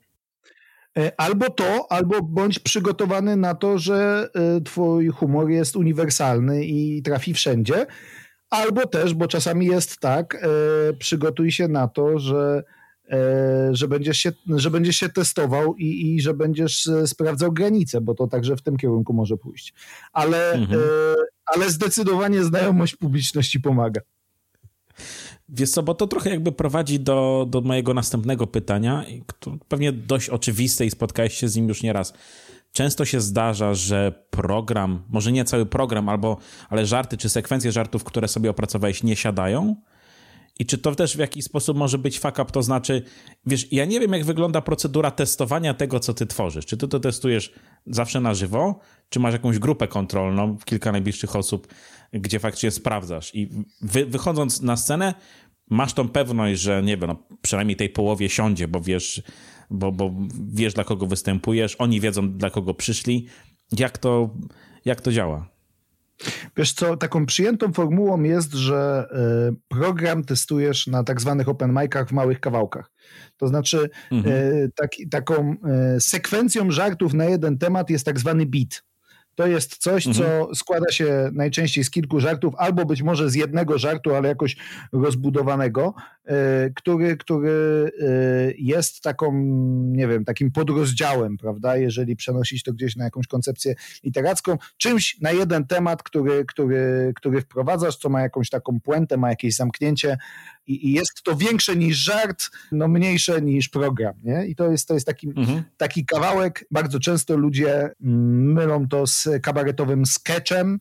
E, 0.98 1.12
albo 1.20 1.50
to, 1.50 1.86
albo 1.92 2.22
bądź 2.22 2.58
przygotowany 2.58 3.36
na 3.36 3.54
to, 3.54 3.78
że 3.78 4.28
e, 4.34 4.60
twój 4.60 5.08
humor 5.08 5.50
jest 5.50 5.76
uniwersalny 5.76 6.64
i 6.64 7.02
trafi 7.02 7.34
wszędzie. 7.34 7.86
Albo 8.50 8.86
też, 8.86 9.14
bo 9.14 9.28
czasami 9.28 9.66
jest 9.66 10.00
tak, 10.00 10.34
e, 10.34 10.48
przygotuj 10.92 11.52
się 11.52 11.68
na 11.68 11.88
to, 11.88 12.18
że, 12.18 12.62
że, 13.72 13.88
będziesz, 13.88 14.18
się, 14.18 14.32
że 14.56 14.70
będziesz 14.70 14.96
się 14.96 15.08
testował 15.08 15.76
i, 15.76 16.14
i 16.14 16.20
że 16.20 16.34
będziesz 16.34 16.88
sprawdzał 17.06 17.52
granice, 17.52 18.00
bo 18.00 18.14
to 18.14 18.26
także 18.26 18.56
w 18.56 18.62
tym 18.62 18.76
kierunku 18.76 19.12
może 19.12 19.36
pójść. 19.36 19.74
Ale, 20.12 20.52
mhm. 20.52 20.80
ale 21.46 21.70
zdecydowanie 21.70 22.44
znajomość 22.44 22.96
publiczności 22.96 23.60
pomaga. 23.60 24.00
Wiesz 25.48 25.70
co, 25.70 25.82
bo 25.82 25.94
to 25.94 26.06
trochę 26.06 26.30
jakby 26.30 26.52
prowadzi 26.52 27.00
do, 27.00 27.46
do 27.50 27.60
mojego 27.60 27.94
następnego 27.94 28.46
pytania, 28.46 29.04
pewnie 29.68 29.92
dość 29.92 30.28
oczywiste 30.28 30.86
i 30.86 30.90
spotkałeś 30.90 31.34
się 31.34 31.48
z 31.48 31.56
nim 31.56 31.68
już 31.68 31.82
nieraz. 31.82 32.12
Często 32.72 33.04
się 33.04 33.20
zdarza, 33.20 33.74
że 33.74 34.24
program, 34.30 35.02
może 35.08 35.32
nie 35.32 35.44
cały 35.44 35.66
program, 35.66 36.08
albo, 36.08 36.36
ale 36.68 36.86
żarty 36.86 37.16
czy 37.16 37.28
sekwencje 37.28 37.72
żartów, 37.72 38.04
które 38.04 38.28
sobie 38.28 38.50
opracowałeś, 38.50 39.02
nie 39.02 39.16
siadają. 39.16 39.76
I 40.58 40.66
czy 40.66 40.78
to 40.78 40.94
też 40.94 41.16
w 41.16 41.18
jakiś 41.18 41.44
sposób 41.44 41.76
może 41.76 41.98
być 41.98 42.20
fuck 42.20 42.38
up, 42.38 42.44
to 42.44 42.62
znaczy, 42.62 43.02
wiesz, 43.46 43.72
ja 43.72 43.84
nie 43.84 44.00
wiem, 44.00 44.12
jak 44.12 44.24
wygląda 44.24 44.60
procedura 44.60 45.10
testowania 45.10 45.74
tego, 45.74 46.00
co 46.00 46.14
ty 46.14 46.26
tworzysz. 46.26 46.66
Czy 46.66 46.76
ty 46.76 46.88
to 46.88 47.00
testujesz 47.00 47.52
zawsze 47.86 48.20
na 48.20 48.34
żywo, 48.34 48.80
czy 49.08 49.20
masz 49.20 49.32
jakąś 49.32 49.58
grupę 49.58 49.88
kontrolną, 49.88 50.56
kilka 50.64 50.92
najbliższych 50.92 51.36
osób, 51.36 51.68
gdzie 52.12 52.38
faktycznie 52.38 52.70
sprawdzasz. 52.70 53.34
I 53.34 53.48
wy, 53.80 54.06
wychodząc 54.06 54.62
na 54.62 54.76
scenę, 54.76 55.14
masz 55.70 55.94
tą 55.94 56.08
pewność, 56.08 56.60
że 56.60 56.82
nie 56.82 56.96
wiem, 56.96 57.06
no, 57.06 57.16
przynajmniej 57.42 57.76
tej 57.76 57.90
połowie 57.90 58.28
siądzie, 58.28 58.68
bo 58.68 58.80
wiesz, 58.80 59.22
bo, 59.70 59.92
bo 59.92 60.12
wiesz, 60.52 60.74
dla 60.74 60.84
kogo 60.84 61.06
występujesz, 61.06 61.76
oni 61.76 62.00
wiedzą, 62.00 62.32
dla 62.32 62.50
kogo 62.50 62.74
przyszli. 62.74 63.26
Jak 63.78 63.98
to, 63.98 64.30
jak 64.84 65.00
to 65.00 65.12
działa? 65.12 65.52
Wiesz 66.56 66.72
co, 66.72 66.96
taką 66.96 67.26
przyjętą 67.26 67.72
formułą 67.72 68.22
jest, 68.22 68.52
że 68.52 69.06
y, 69.50 69.56
program 69.68 70.24
testujesz 70.24 70.86
na 70.86 71.04
tak 71.04 71.20
zwanych 71.20 71.48
open 71.48 71.72
micach 71.72 72.08
w 72.08 72.12
małych 72.12 72.40
kawałkach. 72.40 72.90
To 73.36 73.48
znaczy 73.48 73.90
mhm. 74.10 74.70
Taki, 74.74 75.08
taką 75.08 75.56
y, 75.96 76.00
sekwencją 76.00 76.70
żartów 76.70 77.14
na 77.14 77.24
jeden 77.24 77.58
temat 77.58 77.90
jest 77.90 78.04
tak 78.04 78.20
zwany 78.20 78.46
beat. 78.46 78.82
To 79.34 79.46
jest 79.46 79.76
coś, 79.76 80.06
mhm. 80.06 80.26
co 80.26 80.54
składa 80.54 80.90
się 80.90 81.30
najczęściej 81.32 81.84
z 81.84 81.90
kilku 81.90 82.20
żartów, 82.20 82.54
albo 82.58 82.84
być 82.84 83.02
może 83.02 83.30
z 83.30 83.34
jednego 83.34 83.78
żartu, 83.78 84.14
ale 84.14 84.28
jakoś 84.28 84.56
rozbudowanego, 84.92 85.94
e, 86.24 86.70
który, 86.70 87.16
który 87.16 87.90
e, 88.00 88.06
jest 88.58 89.02
taką, 89.02 89.32
nie 89.86 90.08
wiem, 90.08 90.24
takim 90.24 90.50
podrozdziałem, 90.50 91.36
prawda, 91.36 91.76
jeżeli 91.76 92.16
przenosić 92.16 92.62
to 92.62 92.72
gdzieś 92.72 92.96
na 92.96 93.04
jakąś 93.04 93.26
koncepcję 93.26 93.74
literacką, 94.04 94.58
czymś 94.76 95.20
na 95.20 95.32
jeden 95.32 95.66
temat, 95.66 96.02
który, 96.02 96.44
który, 96.44 97.12
który 97.16 97.40
wprowadzasz, 97.40 97.96
co 97.96 98.08
ma 98.08 98.20
jakąś 98.20 98.50
taką 98.50 98.80
puentę, 98.80 99.16
ma 99.16 99.30
jakieś 99.30 99.54
zamknięcie 99.54 100.18
i, 100.66 100.88
i 100.88 100.92
jest 100.92 101.22
to 101.24 101.36
większe 101.36 101.76
niż 101.76 101.96
żart, 101.96 102.50
no 102.72 102.88
mniejsze 102.88 103.42
niż 103.42 103.68
program, 103.68 104.14
nie? 104.22 104.46
I 104.46 104.56
to 104.56 104.70
jest, 104.70 104.88
to 104.88 104.94
jest 104.94 105.06
taki, 105.06 105.28
mhm. 105.28 105.62
taki 105.76 106.06
kawałek, 106.06 106.64
bardzo 106.70 107.00
często 107.00 107.36
ludzie 107.36 107.90
mm, 108.02 108.52
mylą 108.52 108.88
to 108.88 109.06
z 109.06 109.28
kabaretowym 109.42 110.06
sketchem, 110.06 110.78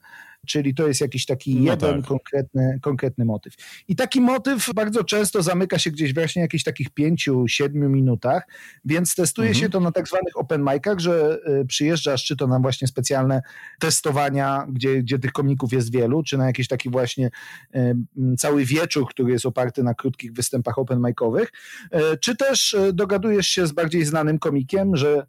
czyli 0.48 0.76
to 0.76 0.88
jest 0.88 1.02
jakiś 1.02 1.26
taki 1.26 1.56
no 1.56 1.72
jeden 1.72 1.96
tak. 1.96 2.06
konkretny, 2.06 2.80
konkretny 2.82 3.26
motyw. 3.26 3.54
I 3.88 3.96
taki 3.96 4.22
motyw 4.22 4.74
bardzo 4.76 5.04
często 5.04 5.42
zamyka 5.42 5.80
się 5.80 5.92
gdzieś 5.92 6.14
właśnie 6.14 6.42
w 6.42 6.46
jakichś 6.46 6.64
takich 6.64 6.90
pięciu, 6.90 7.48
siedmiu 7.48 7.90
minutach, 7.90 8.48
więc 8.86 9.16
testuje 9.16 9.50
mhm. 9.50 9.66
się 9.66 9.70
to 9.70 9.80
na 9.80 9.92
tak 9.92 10.08
zwanych 10.08 10.38
open 10.38 10.62
micach, 10.64 11.00
że 11.00 11.40
y, 11.62 11.66
przyjeżdżasz 11.66 12.26
czy 12.26 12.36
to 12.36 12.48
na 12.48 12.60
właśnie 12.60 12.88
specjalne 12.88 13.42
testowania, 13.80 14.68
gdzie, 14.70 15.04
gdzie 15.04 15.20
tych 15.20 15.32
komików 15.32 15.74
jest 15.74 15.92
wielu, 15.92 16.24
czy 16.24 16.38
na 16.38 16.46
jakiś 16.46 16.68
taki 16.68 16.90
właśnie 16.90 17.30
y, 17.76 17.96
cały 18.38 18.66
wieczór, 18.66 19.10
który 19.10 19.32
jest 19.32 19.46
oparty 19.46 19.84
na 19.84 19.94
krótkich 19.94 20.34
występach 20.34 20.78
open 20.78 21.02
micowych, 21.02 21.52
y, 21.96 22.18
czy 22.18 22.36
też 22.36 22.76
dogadujesz 22.94 23.48
się 23.48 23.68
z 23.68 23.72
bardziej 23.72 24.06
znanym 24.06 24.40
komikiem, 24.40 24.96
że 24.96 25.26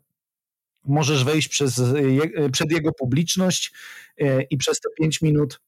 możesz 0.85 1.25
wejść 1.25 1.49
przez, 1.49 1.79
e, 1.79 2.51
przed 2.51 2.73
jego 2.73 2.93
publiczność 2.93 3.73
e, 4.21 4.43
i 4.43 4.57
przez 4.57 4.81
te 4.81 4.89
5 5.01 5.23
minut 5.23 5.61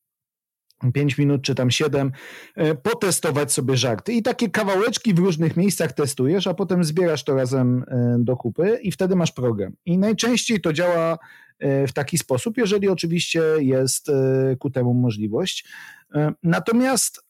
5 0.94 1.18
minut 1.18 1.42
czy 1.42 1.54
tam 1.54 1.70
7, 1.70 2.12
e, 2.54 2.74
potestować 2.74 3.52
sobie 3.52 3.76
żarty. 3.76 4.12
I 4.12 4.22
takie 4.22 4.50
kawałeczki 4.50 5.14
w 5.14 5.18
różnych 5.18 5.56
miejscach 5.56 5.92
testujesz, 5.92 6.46
a 6.46 6.54
potem 6.54 6.84
zbierasz 6.84 7.24
to 7.24 7.34
razem 7.34 7.84
do 8.18 8.36
kupy 8.36 8.78
i 8.82 8.92
wtedy 8.92 9.16
masz 9.16 9.32
program. 9.32 9.72
I 9.86 9.98
najczęściej 9.98 10.60
to 10.60 10.72
działa 10.72 11.18
w 11.60 11.92
taki 11.92 12.18
sposób, 12.18 12.58
jeżeli 12.58 12.88
oczywiście 12.88 13.42
jest 13.58 14.10
ku 14.58 14.70
temu 14.70 14.94
możliwość. 14.94 15.64
Natomiast 16.42 17.24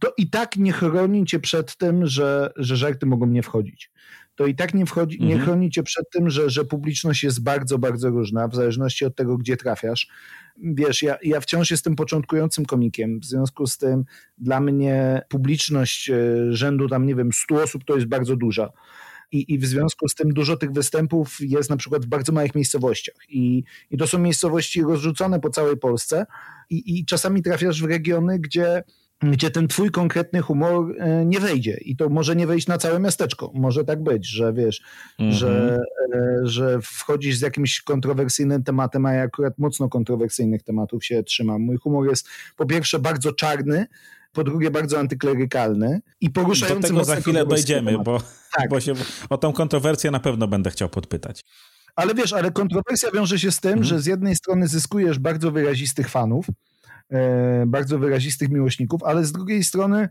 to 0.00 0.12
i 0.16 0.30
tak 0.30 0.56
nie 0.56 0.72
chroni 0.72 1.24
cię 1.24 1.40
przed 1.40 1.76
tym, 1.76 2.06
że, 2.06 2.52
że 2.56 2.76
żarty 2.76 3.06
mogą 3.06 3.26
nie 3.26 3.42
wchodzić 3.42 3.90
to 4.34 4.46
i 4.46 4.54
tak 4.54 4.74
nie, 4.74 4.86
wchodzi, 4.86 5.20
nie 5.20 5.34
mhm. 5.34 5.44
chroni 5.44 5.70
cię 5.70 5.82
przed 5.82 6.10
tym, 6.10 6.30
że, 6.30 6.50
że 6.50 6.64
publiczność 6.64 7.24
jest 7.24 7.42
bardzo, 7.42 7.78
bardzo 7.78 8.10
różna, 8.10 8.48
w 8.48 8.54
zależności 8.54 9.04
od 9.04 9.16
tego, 9.16 9.38
gdzie 9.38 9.56
trafiasz. 9.56 10.08
Wiesz, 10.56 11.02
ja, 11.02 11.18
ja 11.22 11.40
wciąż 11.40 11.70
jestem 11.70 11.96
początkującym 11.96 12.66
komikiem, 12.66 13.20
w 13.20 13.24
związku 13.24 13.66
z 13.66 13.78
tym 13.78 14.04
dla 14.38 14.60
mnie 14.60 15.22
publiczność 15.28 16.10
e, 16.10 16.16
rzędu 16.50 16.88
tam, 16.88 17.06
nie 17.06 17.14
wiem, 17.14 17.32
100 17.32 17.62
osób 17.62 17.84
to 17.84 17.94
jest 17.94 18.06
bardzo 18.06 18.36
duża. 18.36 18.72
I, 19.32 19.54
I 19.54 19.58
w 19.58 19.66
związku 19.66 20.08
z 20.08 20.14
tym 20.14 20.32
dużo 20.32 20.56
tych 20.56 20.72
występów 20.72 21.36
jest 21.40 21.70
na 21.70 21.76
przykład 21.76 22.04
w 22.04 22.08
bardzo 22.08 22.32
małych 22.32 22.54
miejscowościach. 22.54 23.14
I, 23.28 23.64
i 23.90 23.98
to 23.98 24.06
są 24.06 24.18
miejscowości 24.18 24.82
rozrzucone 24.82 25.40
po 25.40 25.50
całej 25.50 25.76
Polsce. 25.76 26.26
I, 26.70 26.98
I 26.98 27.04
czasami 27.04 27.42
trafiasz 27.42 27.82
w 27.82 27.84
regiony, 27.84 28.38
gdzie 28.38 28.82
gdzie 29.22 29.50
ten 29.50 29.68
twój 29.68 29.90
konkretny 29.90 30.40
humor 30.40 30.94
e, 30.98 31.24
nie 31.24 31.40
wejdzie 31.40 31.78
i 31.80 31.96
to 31.96 32.08
może 32.08 32.36
nie 32.36 32.46
wejść 32.46 32.66
na 32.66 32.78
całe 32.78 33.00
miasteczko. 33.00 33.50
Może 33.54 33.84
tak 33.84 34.02
być, 34.02 34.28
że 34.28 34.52
wiesz, 34.52 34.82
mm 35.18 35.32
-hmm. 35.32 35.34
że, 35.34 35.80
e, 36.14 36.40
że 36.42 36.78
wchodzisz 36.82 37.36
z 37.36 37.40
jakimś 37.40 37.80
kontrowersyjnym 37.80 38.64
tematem, 38.64 39.06
a 39.06 39.12
ja 39.12 39.22
akurat 39.22 39.58
mocno 39.58 39.88
kontrowersyjnych 39.88 40.62
tematów 40.62 41.04
się 41.04 41.22
trzymam. 41.22 41.62
Mój 41.62 41.76
humor 41.76 42.08
jest 42.08 42.28
po 42.56 42.66
pierwsze 42.66 42.98
bardzo 42.98 43.32
czarny, 43.32 43.86
po 44.32 44.44
drugie 44.44 44.70
bardzo 44.70 44.98
antyklerykalny 44.98 46.00
i 46.20 46.30
poruszający... 46.30 46.82
Do 46.82 46.88
tego 46.88 47.04
za 47.04 47.16
chwilę 47.16 47.46
dojdziemy, 47.46 47.98
bo, 48.04 48.20
tak. 48.56 48.70
bo 48.70 48.80
się, 48.80 48.92
o 49.30 49.38
tą 49.38 49.52
kontrowersję 49.52 50.10
na 50.10 50.20
pewno 50.20 50.48
będę 50.48 50.70
chciał 50.70 50.88
podpytać. 50.88 51.44
Ale 51.96 52.14
wiesz, 52.14 52.32
ale 52.32 52.50
kontrowersja 52.50 53.10
wiąże 53.10 53.38
się 53.38 53.50
z 53.50 53.60
tym, 53.60 53.70
mhm. 53.70 53.84
że 53.84 54.00
z 54.00 54.06
jednej 54.06 54.36
strony 54.36 54.68
zyskujesz 54.68 55.18
bardzo 55.18 55.50
wyrazistych 55.50 56.08
fanów, 56.08 56.46
bardzo 57.66 57.98
wyrazistych 57.98 58.48
miłośników, 58.48 59.02
ale 59.02 59.24
z 59.24 59.32
drugiej 59.32 59.64
strony 59.64 60.08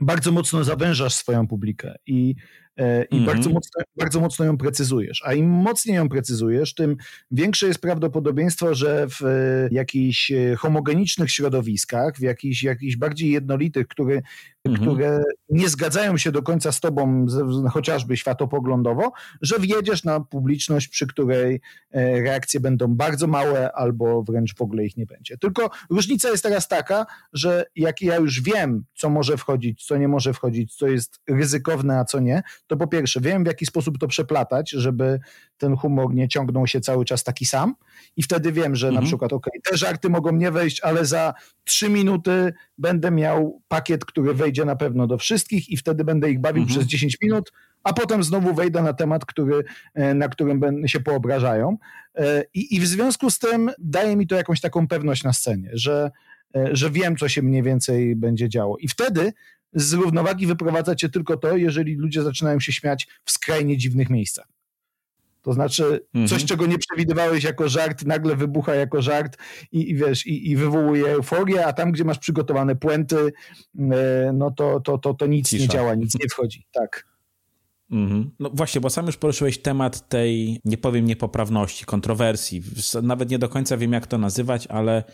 bardzo 0.00 0.32
mocno 0.32 0.64
zawężasz 0.64 1.14
swoją 1.14 1.46
publikę 1.48 1.94
i 2.06 2.34
E, 2.78 3.04
i 3.04 3.16
mhm. 3.18 3.24
bardzo, 3.24 3.50
mocno, 3.50 3.82
bardzo 3.96 4.20
mocno 4.20 4.44
ją 4.44 4.58
precyzujesz. 4.58 5.22
A 5.24 5.34
im 5.34 5.48
mocniej 5.48 5.96
ją 5.96 6.08
precyzujesz, 6.08 6.74
tym 6.74 6.96
większe 7.30 7.66
jest 7.66 7.80
prawdopodobieństwo, 7.80 8.74
że 8.74 9.06
w 9.08 9.22
e, 9.22 9.68
jakichś 9.70 10.30
e, 10.30 10.56
homogenicznych 10.56 11.30
środowiskach, 11.30 12.16
w 12.16 12.20
jakichś, 12.20 12.62
jakichś 12.62 12.96
bardziej 12.96 13.30
jednolitych, 13.30 13.88
które, 13.88 14.22
mhm. 14.64 14.84
które 14.84 15.22
nie 15.48 15.68
zgadzają 15.68 16.16
się 16.16 16.32
do 16.32 16.42
końca 16.42 16.72
z 16.72 16.80
tobą, 16.80 17.26
chociażby 17.70 18.16
światopoglądowo, 18.16 19.12
że 19.42 19.58
wjedziesz 19.58 20.04
na 20.04 20.20
publiczność, 20.20 20.88
przy 20.88 21.06
której 21.06 21.60
reakcje 21.92 22.60
będą 22.60 22.94
bardzo 22.94 23.26
małe 23.26 23.72
albo 23.72 24.22
wręcz 24.22 24.54
w 24.54 24.62
ogóle 24.62 24.84
ich 24.84 24.96
nie 24.96 25.06
będzie. 25.06 25.38
Tylko 25.38 25.70
różnica 25.90 26.30
jest 26.30 26.42
teraz 26.42 26.68
taka, 26.68 27.06
że 27.32 27.64
jak 27.76 28.02
ja 28.02 28.16
już 28.16 28.42
wiem, 28.42 28.84
co 28.94 29.10
może 29.10 29.36
wchodzić, 29.36 29.86
co 29.86 29.96
nie 29.96 30.08
może 30.08 30.32
wchodzić, 30.32 30.74
co 30.74 30.86
jest 30.86 31.20
ryzykowne, 31.28 31.98
a 31.98 32.04
co 32.04 32.20
nie, 32.20 32.42
to 32.68 32.76
po 32.76 32.86
pierwsze 32.86 33.20
wiem, 33.20 33.44
w 33.44 33.46
jaki 33.46 33.66
sposób 33.66 33.98
to 33.98 34.08
przeplatać, 34.08 34.70
żeby 34.70 35.20
ten 35.58 35.76
humor 35.76 36.14
nie 36.14 36.28
ciągnął 36.28 36.66
się 36.66 36.80
cały 36.80 37.04
czas 37.04 37.24
taki 37.24 37.46
sam 37.46 37.74
i 38.16 38.22
wtedy 38.22 38.52
wiem, 38.52 38.76
że 38.76 38.86
mhm. 38.88 39.04
na 39.04 39.08
przykład 39.08 39.32
ok, 39.32 39.46
te 39.70 39.76
żarty 39.76 40.10
mogą 40.10 40.32
nie 40.32 40.50
wejść, 40.50 40.80
ale 40.80 41.04
za 41.04 41.34
trzy 41.64 41.88
minuty 41.88 42.52
będę 42.78 43.10
miał 43.10 43.62
pakiet, 43.68 44.04
który 44.04 44.34
wejdzie 44.34 44.64
na 44.64 44.76
pewno 44.76 45.06
do 45.06 45.18
wszystkich 45.18 45.68
i 45.68 45.76
wtedy 45.76 46.04
będę 46.04 46.30
ich 46.30 46.40
bawił 46.40 46.62
mhm. 46.62 46.78
przez 46.78 46.90
10 46.90 47.16
minut, 47.22 47.52
a 47.84 47.92
potem 47.92 48.22
znowu 48.22 48.54
wejdę 48.54 48.82
na 48.82 48.92
temat, 48.92 49.24
który, 49.24 49.64
e, 49.94 50.14
na 50.14 50.28
którym 50.28 50.88
się 50.88 51.00
poobrażają. 51.00 51.76
E, 52.14 52.44
I, 52.54 52.76
I 52.76 52.80
w 52.80 52.86
związku 52.86 53.30
z 53.30 53.38
tym 53.38 53.70
daje 53.78 54.16
mi 54.16 54.26
to 54.26 54.34
jakąś 54.34 54.60
taką 54.60 54.88
pewność 54.88 55.24
na 55.24 55.32
scenie, 55.32 55.70
że, 55.72 56.10
e, 56.56 56.76
że 56.76 56.90
wiem, 56.90 57.16
co 57.16 57.28
się 57.28 57.42
mniej 57.42 57.62
więcej 57.62 58.16
będzie 58.16 58.48
działo. 58.48 58.76
I 58.78 58.88
wtedy 58.88 59.32
z 59.72 59.92
równowagi 59.92 60.46
wyprowadza 60.46 60.94
cię 60.94 61.08
tylko 61.08 61.36
to, 61.36 61.56
jeżeli 61.56 61.94
ludzie 61.94 62.22
zaczynają 62.22 62.60
się 62.60 62.72
śmiać 62.72 63.06
w 63.24 63.30
skrajnie 63.30 63.76
dziwnych 63.76 64.10
miejscach. 64.10 64.46
To 65.42 65.52
znaczy, 65.52 66.00
mhm. 66.14 66.28
coś, 66.28 66.44
czego 66.44 66.66
nie 66.66 66.78
przewidywałeś 66.78 67.44
jako 67.44 67.68
żart, 67.68 68.04
nagle 68.04 68.36
wybucha 68.36 68.74
jako 68.74 69.02
żart 69.02 69.36
i, 69.72 69.90
i 69.90 69.94
wiesz, 69.94 70.26
i, 70.26 70.50
i, 70.50 70.56
wywołuje 70.56 71.06
euforię, 71.06 71.66
a 71.66 71.72
tam, 71.72 71.92
gdzie 71.92 72.04
masz 72.04 72.18
przygotowane 72.18 72.76
puenty, 72.76 73.32
e, 73.78 74.32
no 74.34 74.50
to, 74.50 74.80
to, 74.80 74.98
to, 74.98 75.14
to 75.14 75.26
nic 75.26 75.48
Cisza. 75.48 75.62
nie 75.62 75.68
działa, 75.68 75.94
nic 75.94 76.14
nie 76.14 76.28
wchodzi. 76.28 76.66
Tak. 76.72 77.06
Mhm. 77.90 78.30
No 78.38 78.50
właśnie, 78.54 78.80
bo 78.80 78.90
sam 78.90 79.06
już 79.06 79.16
poruszyłeś 79.16 79.58
temat 79.58 80.08
tej, 80.08 80.60
nie 80.64 80.78
powiem, 80.78 81.04
niepoprawności, 81.04 81.84
kontrowersji. 81.84 82.62
Nawet 83.02 83.30
nie 83.30 83.38
do 83.38 83.48
końca 83.48 83.76
wiem, 83.76 83.92
jak 83.92 84.06
to 84.06 84.18
nazywać, 84.18 84.66
ale 84.66 85.04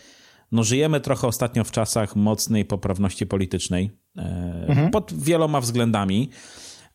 no 0.51 0.63
żyjemy 0.63 1.01
trochę 1.01 1.27
ostatnio 1.27 1.63
w 1.63 1.71
czasach 1.71 2.15
mocnej 2.15 2.65
poprawności 2.65 3.27
politycznej 3.27 4.04
mhm. 4.15 4.91
pod 4.91 5.13
wieloma 5.13 5.61
względami 5.61 6.29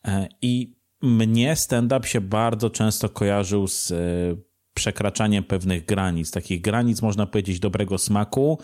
e, 0.05 0.29
i 0.43 0.75
mnie 1.03 1.57
stand-up 1.57 2.09
się 2.09 2.21
bardzo 2.21 2.71
często 2.71 3.09
kojarzył 3.09 3.67
z 3.67 3.91
e, 3.91 3.97
przekraczaniem 4.75 5.45
pewnych 5.45 5.85
granic, 5.85 6.31
takich 6.31 6.61
granic 6.61 7.03
można 7.03 7.27
powiedzieć 7.27 7.61
dobrego 7.61 7.99
smaku, 7.99 8.59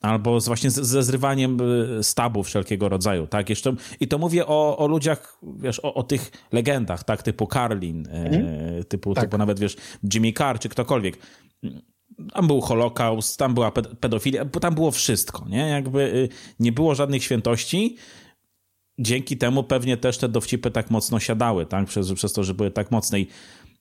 albo 0.00 0.40
z 0.40 0.46
właśnie 0.46 0.70
ze 0.70 1.02
zrywaniem 1.02 1.58
stabu 2.02 2.42
wszelkiego 2.42 2.88
rodzaju, 2.88 3.26
tak? 3.26 3.50
Jeszcze, 3.50 3.74
I 4.00 4.08
to 4.08 4.18
mówię 4.18 4.46
o, 4.46 4.78
o 4.78 4.86
ludziach, 4.86 5.38
wiesz, 5.58 5.80
o, 5.84 5.94
o 5.94 6.02
tych 6.02 6.30
legendach, 6.52 7.04
tak? 7.04 7.22
Typu 7.22 7.46
Carlin, 7.46 8.08
mhm. 8.10 8.44
typu, 8.84 9.14
tak. 9.14 9.24
typu 9.24 9.38
nawet, 9.38 9.60
wiesz, 9.60 9.76
Jimmy 10.14 10.32
Carr 10.32 10.58
czy 10.58 10.68
ktokolwiek 10.68 11.18
tam 12.32 12.46
był 12.46 12.60
Holokaust, 12.60 13.38
tam 13.38 13.54
była 13.54 13.72
pedofilia, 14.00 14.44
bo 14.44 14.60
tam 14.60 14.74
było 14.74 14.90
wszystko, 14.90 15.46
nie? 15.48 15.68
Jakby 15.68 16.00
y, 16.00 16.28
nie 16.60 16.72
było 16.72 16.94
żadnych 16.94 17.24
świętości. 17.24 17.96
Dzięki 18.98 19.36
temu 19.36 19.64
pewnie 19.64 19.96
też 19.96 20.18
te 20.18 20.28
dowcipy 20.28 20.70
tak 20.70 20.90
mocno 20.90 21.20
siadały, 21.20 21.66
tak? 21.66 21.86
Przez, 21.86 22.12
przez 22.12 22.32
to, 22.32 22.44
że 22.44 22.54
były 22.54 22.70
tak 22.70 22.90
mocne. 22.90 23.18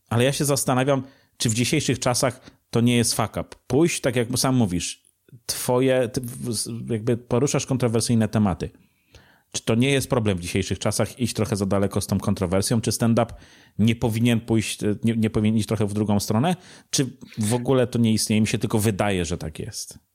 Ale 0.10 0.24
ja 0.24 0.34
się 0.34 0.46
zastanawiam, 0.46 1.03
czy 1.38 1.50
w 1.50 1.53
dzisiejszych 1.53 2.00
czasach 2.00 2.51
to 2.70 2.82
nie 2.82 2.98
jest 2.98 3.13
fuck 3.13 3.32
up. 3.32 3.50
Pójść, 3.67 4.01
tak 4.01 4.15
jak 4.15 4.27
sam 4.36 4.56
mówisz, 4.56 5.03
twoje, 5.46 6.10
jakby 6.89 7.17
poruszasz 7.17 7.65
kontrowersyjne 7.65 8.27
tematy 8.27 8.70
czy 9.51 9.63
to 9.63 9.75
nie 9.75 9.92
jest 9.92 10.10
problem 10.10 10.38
w 10.38 10.42
dzisiejszych 10.42 10.80
czasach 10.80 11.20
iść 11.20 11.34
trochę 11.34 11.56
za 11.56 11.66
daleko 11.66 12.01
z 12.01 12.08
tą 12.08 12.20
kontrowersją? 12.20 12.82
Czy 12.82 12.92
stand-up 12.92 13.34
nie 13.80 13.96
powinien 13.96 14.39
pójść, 14.39 14.80
nie, 15.04 15.13
nie 15.13 15.30
powinien 15.30 15.58
iść 15.58 15.68
trochę 15.68 15.86
w 15.86 15.94
drugą 15.94 16.20
stronę? 16.20 16.56
Czy 16.89 17.18
w 17.38 17.54
ogóle 17.54 17.88
to 17.88 18.00
nie 18.00 18.13
istnieje? 18.13 18.42
Mi 18.42 18.48
się 18.48 18.58
tylko 18.58 18.80
wydaje, 18.80 19.25
że 19.25 19.38
tak 19.38 19.60
jest. 19.60 20.07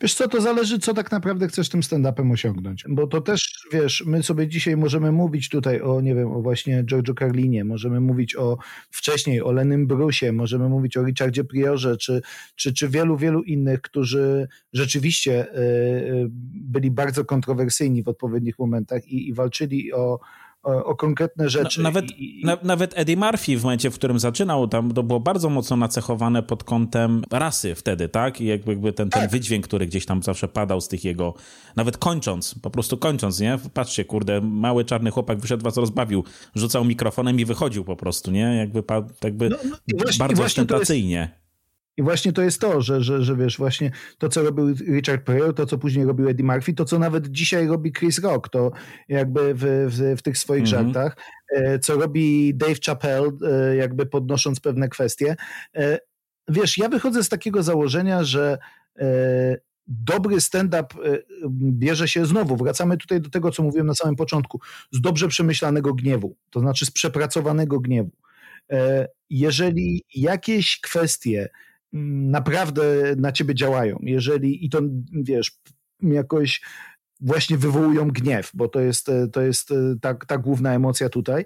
Wiesz 0.00 0.14
co, 0.14 0.28
to 0.28 0.40
zależy, 0.40 0.78
co 0.78 0.94
tak 0.94 1.12
naprawdę 1.12 1.48
chcesz 1.48 1.68
tym 1.68 1.80
stand-upem 1.80 2.32
osiągnąć. 2.32 2.84
Bo 2.88 3.06
to 3.06 3.20
też, 3.20 3.66
wiesz, 3.72 4.04
my 4.06 4.22
sobie 4.22 4.48
dzisiaj 4.48 4.76
możemy 4.76 5.12
mówić 5.12 5.48
tutaj 5.48 5.80
o, 5.80 6.00
nie 6.00 6.14
wiem, 6.14 6.32
o 6.32 6.42
właśnie 6.42 6.84
George'u 6.84 7.18
Carlinie, 7.18 7.64
możemy 7.64 8.00
mówić 8.00 8.36
o 8.36 8.58
wcześniej, 8.90 9.42
o 9.42 9.52
Lenym 9.52 9.86
Brusie, 9.86 10.32
możemy 10.32 10.68
mówić 10.68 10.96
o 10.96 11.04
Richardzie 11.04 11.44
Priorze, 11.44 11.96
czy, 11.96 12.22
czy, 12.54 12.72
czy 12.72 12.88
wielu, 12.88 13.16
wielu 13.16 13.42
innych, 13.42 13.80
którzy 13.80 14.48
rzeczywiście 14.72 15.54
y, 15.58 16.26
byli 16.54 16.90
bardzo 16.90 17.24
kontrowersyjni 17.24 18.02
w 18.02 18.08
odpowiednich 18.08 18.58
momentach 18.58 19.06
i, 19.06 19.28
i 19.28 19.34
walczyli 19.34 19.92
o, 19.92 20.18
o, 20.62 20.84
o 20.84 20.96
konkretne 20.96 21.48
rzeczy. 21.48 21.82
nawet, 21.82 22.04
I, 22.10 22.42
na, 22.44 22.56
nawet 22.62 22.98
Eddie 22.98 23.16
Murphy 23.16 23.56
w 23.58 23.62
momencie, 23.62 23.90
w 23.90 23.94
którym 23.94 24.18
zaczynał, 24.18 24.68
tam 24.68 24.94
to 24.94 25.02
było 25.02 25.20
bardzo 25.20 25.50
mocno 25.50 25.76
nacechowane 25.76 26.42
pod 26.42 26.64
kątem 26.64 27.22
rasy 27.30 27.74
wtedy, 27.74 28.08
tak? 28.08 28.40
I 28.40 28.46
jakby, 28.46 28.70
jakby 28.70 28.92
ten, 28.92 29.10
ten 29.10 29.22
tak. 29.22 29.30
wydźwięk, 29.30 29.66
który 29.66 29.86
gdzieś 29.86 30.06
tam 30.06 30.22
zawsze 30.22 30.48
padał 30.48 30.80
z 30.80 30.88
tych 30.88 31.04
jego, 31.04 31.34
nawet 31.76 31.98
kończąc, 31.98 32.54
po 32.62 32.70
prostu 32.70 32.96
kończąc, 32.96 33.40
nie? 33.40 33.58
Patrzcie, 33.74 34.04
kurde, 34.04 34.40
mały 34.40 34.84
czarny 34.84 35.10
chłopak 35.10 35.38
wyszedł, 35.38 35.64
was 35.64 35.76
rozbawił, 35.76 36.24
rzucał 36.54 36.84
mikrofonem 36.84 37.40
i 37.40 37.44
wychodził 37.44 37.84
po 37.84 37.96
prostu, 37.96 38.30
nie? 38.30 38.56
Jakby, 38.56 38.82
jakby 39.24 39.48
no, 39.48 39.56
no, 39.64 39.76
właśnie, 39.98 40.18
bardzo 40.18 40.44
ostentacyjnie. 40.44 41.47
I 41.98 42.02
właśnie 42.02 42.32
to 42.32 42.42
jest 42.42 42.60
to, 42.60 42.80
że, 42.82 43.02
że, 43.02 43.22
że 43.22 43.36
wiesz, 43.36 43.58
właśnie 43.58 43.90
to, 44.18 44.28
co 44.28 44.42
robił 44.42 44.74
Richard 44.74 45.24
Pryor, 45.24 45.54
to, 45.54 45.66
co 45.66 45.78
później 45.78 46.04
robił 46.06 46.28
Eddie 46.28 46.44
Murphy, 46.44 46.74
to, 46.74 46.84
co 46.84 46.98
nawet 46.98 47.28
dzisiaj 47.28 47.66
robi 47.66 47.92
Chris 47.92 48.18
Rock, 48.18 48.48
to 48.48 48.70
jakby 49.08 49.54
w, 49.54 49.60
w, 49.88 50.18
w 50.18 50.22
tych 50.22 50.38
swoich 50.38 50.64
mm 50.64 50.66
-hmm. 50.66 50.84
żartach, 50.84 51.16
e, 51.52 51.78
co 51.78 51.94
robi 51.94 52.54
Dave 52.54 52.78
Chappelle, 52.86 53.30
e, 53.42 53.76
jakby 53.76 54.06
podnosząc 54.06 54.60
pewne 54.60 54.88
kwestie. 54.88 55.36
E, 55.76 55.98
wiesz, 56.48 56.78
ja 56.78 56.88
wychodzę 56.88 57.24
z 57.24 57.28
takiego 57.28 57.62
założenia, 57.62 58.24
że 58.24 58.58
dobry 59.86 60.40
stand-up 60.40 60.86
bierze 61.50 62.08
się 62.08 62.26
znowu, 62.26 62.56
wracamy 62.56 62.96
tutaj 62.96 63.20
do 63.20 63.30
tego, 63.30 63.50
co 63.50 63.62
mówiłem 63.62 63.86
na 63.86 63.94
samym 63.94 64.16
początku, 64.16 64.60
z 64.92 65.00
dobrze 65.00 65.28
przemyślanego 65.28 65.94
gniewu, 65.94 66.36
to 66.50 66.60
znaczy 66.60 66.86
z 66.86 66.90
przepracowanego 66.90 67.80
gniewu. 67.80 68.10
Jeżeli 69.30 70.04
jakieś 70.14 70.80
kwestie 70.80 71.48
naprawdę 71.92 72.82
na 73.16 73.32
ciebie 73.32 73.54
działają. 73.54 73.98
Jeżeli 74.02 74.64
i 74.66 74.70
to 74.70 74.80
wiesz, 75.12 75.60
jakoś 76.02 76.60
właśnie 77.20 77.58
wywołują 77.58 78.10
gniew, 78.10 78.50
bo 78.54 78.68
to 78.68 78.80
jest, 78.80 79.10
to 79.32 79.40
jest 79.40 79.72
ta, 80.00 80.14
ta 80.14 80.38
główna 80.38 80.74
emocja 80.74 81.08
tutaj. 81.08 81.44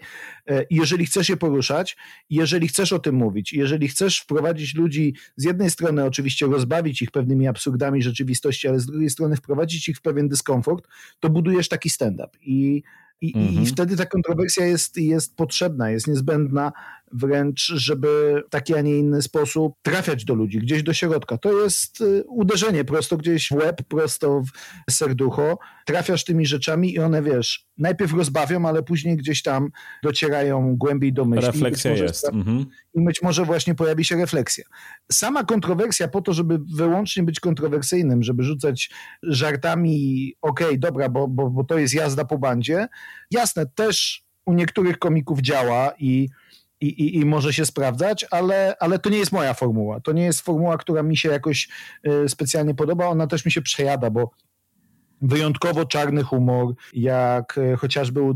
Jeżeli 0.70 1.06
chcesz 1.06 1.28
je 1.28 1.36
poruszać, 1.36 1.96
jeżeli 2.30 2.68
chcesz 2.68 2.92
o 2.92 2.98
tym 2.98 3.14
mówić, 3.14 3.52
jeżeli 3.52 3.88
chcesz 3.88 4.20
wprowadzić 4.20 4.74
ludzi, 4.74 5.14
z 5.36 5.44
jednej 5.44 5.70
strony 5.70 6.04
oczywiście 6.04 6.46
rozbawić 6.46 7.02
ich 7.02 7.10
pewnymi 7.10 7.48
absurdami 7.48 8.02
rzeczywistości, 8.02 8.68
ale 8.68 8.80
z 8.80 8.86
drugiej 8.86 9.10
strony 9.10 9.36
wprowadzić 9.36 9.88
ich 9.88 9.96
w 9.96 10.02
pewien 10.02 10.28
dyskomfort, 10.28 10.88
to 11.20 11.30
budujesz 11.30 11.68
taki 11.68 11.90
stand-up. 11.90 12.38
I 12.40 12.82
i, 13.22 13.36
mhm. 13.36 13.62
I 13.62 13.66
wtedy 13.66 13.96
ta 13.96 14.06
kontrowersja 14.06 14.66
jest, 14.66 14.96
jest 14.96 15.36
potrzebna, 15.36 15.90
jest 15.90 16.06
niezbędna 16.06 16.72
wręcz, 17.12 17.66
żeby 17.66 18.42
w 18.46 18.50
taki, 18.50 18.74
a 18.74 18.80
nie 18.80 18.96
inny 18.96 19.22
sposób 19.22 19.74
trafiać 19.82 20.24
do 20.24 20.34
ludzi, 20.34 20.58
gdzieś 20.58 20.82
do 20.82 20.92
środka. 20.92 21.38
To 21.38 21.62
jest 21.62 22.00
y, 22.00 22.24
uderzenie 22.28 22.84
prosto 22.84 23.16
gdzieś 23.16 23.48
w 23.48 23.52
łeb, 23.52 23.82
prosto 23.88 24.42
w 24.88 24.92
serducho. 24.92 25.58
Trafiasz 25.86 26.24
tymi 26.24 26.46
rzeczami 26.46 26.94
i 26.94 26.98
one, 26.98 27.22
wiesz, 27.22 27.66
najpierw 27.78 28.12
rozbawią, 28.12 28.66
ale 28.66 28.82
później 28.82 29.16
gdzieś 29.16 29.42
tam 29.42 29.70
docierają 30.02 30.76
głębiej 30.76 31.12
do 31.12 31.24
myśli. 31.24 31.46
Refleksja 31.46 31.92
jest. 31.92 32.28
Mhm. 32.28 32.66
I 32.94 33.04
być 33.04 33.22
może 33.22 33.44
właśnie 33.44 33.74
pojawi 33.74 34.04
się 34.04 34.16
refleksja. 34.16 34.64
Sama 35.12 35.44
kontrowersja 35.44 36.08
po 36.08 36.22
to, 36.22 36.32
żeby 36.32 36.58
wyłącznie 36.76 37.22
być 37.22 37.40
kontrowersyjnym, 37.40 38.22
żeby 38.22 38.42
rzucać 38.42 38.90
żartami, 39.22 40.34
okej, 40.42 40.66
okay, 40.66 40.78
dobra, 40.78 41.08
bo, 41.08 41.28
bo, 41.28 41.50
bo 41.50 41.64
to 41.64 41.78
jest 41.78 41.94
jazda 41.94 42.24
po 42.24 42.38
bandzie, 42.38 42.88
jasne, 43.30 43.66
też 43.66 44.24
u 44.46 44.52
niektórych 44.52 44.98
komików 44.98 45.40
działa 45.40 45.92
i 45.98 46.28
i, 46.82 46.86
i, 46.86 47.16
i, 47.16 47.24
może 47.24 47.52
się 47.52 47.66
sprawdzać, 47.66 48.26
ale, 48.30 48.76
ale 48.80 48.98
to 48.98 49.10
nie 49.10 49.18
jest 49.18 49.32
moja 49.32 49.54
formuła. 49.54 50.00
To 50.00 50.12
nie 50.12 50.24
jest 50.24 50.40
formuła, 50.40 50.78
która 50.78 51.02
mi 51.02 51.16
się 51.16 51.28
jakoś 51.28 51.68
y, 52.06 52.28
specjalnie 52.28 52.74
podoba. 52.74 53.06
Ona 53.06 53.26
też 53.26 53.44
mi 53.44 53.52
się 53.52 53.62
przejada, 53.62 54.10
bo 54.10 54.30
wyjątkowo 55.22 55.84
czarny 55.84 56.22
humor, 56.22 56.74
jak 56.92 57.58
e, 57.58 57.76
chociażby 57.76 58.22
u 58.22 58.34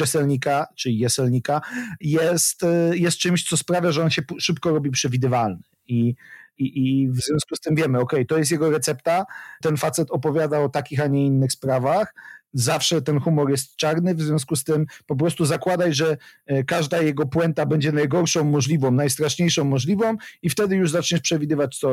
Jesselnika, 0.00 0.66
czy 0.74 0.90
Jeselnika, 0.90 1.60
jest, 2.00 2.62
e, 2.62 2.96
jest 2.96 3.18
czymś, 3.18 3.44
co 3.48 3.56
sprawia, 3.56 3.92
że 3.92 4.02
on 4.02 4.10
się 4.10 4.22
szybko 4.38 4.70
robi 4.70 4.90
przewidywalny. 4.90 5.58
I, 5.86 6.14
I, 6.58 7.00
I 7.02 7.08
w 7.10 7.20
związku 7.20 7.56
z 7.56 7.60
tym 7.60 7.74
wiemy, 7.74 7.98
ok, 7.98 8.12
to 8.28 8.38
jest 8.38 8.50
jego 8.50 8.70
recepta, 8.70 9.26
ten 9.62 9.76
facet 9.76 10.10
opowiada 10.10 10.60
o 10.60 10.68
takich, 10.68 11.00
a 11.00 11.06
nie 11.06 11.26
innych 11.26 11.52
sprawach, 11.52 12.14
zawsze 12.52 13.02
ten 13.02 13.20
humor 13.20 13.50
jest 13.50 13.76
czarny, 13.76 14.14
w 14.14 14.22
związku 14.22 14.56
z 14.56 14.64
tym 14.64 14.86
po 15.06 15.16
prostu 15.16 15.44
zakładaj, 15.44 15.94
że 15.94 16.16
e, 16.46 16.64
każda 16.64 17.02
jego 17.02 17.26
puenta 17.26 17.66
będzie 17.66 17.92
najgorszą 17.92 18.44
możliwą, 18.44 18.90
najstraszniejszą 18.90 19.64
możliwą 19.64 20.16
i 20.42 20.50
wtedy 20.50 20.76
już 20.76 20.90
zaczniesz 20.90 21.20
przewidywać, 21.20 21.78
co, 21.78 21.88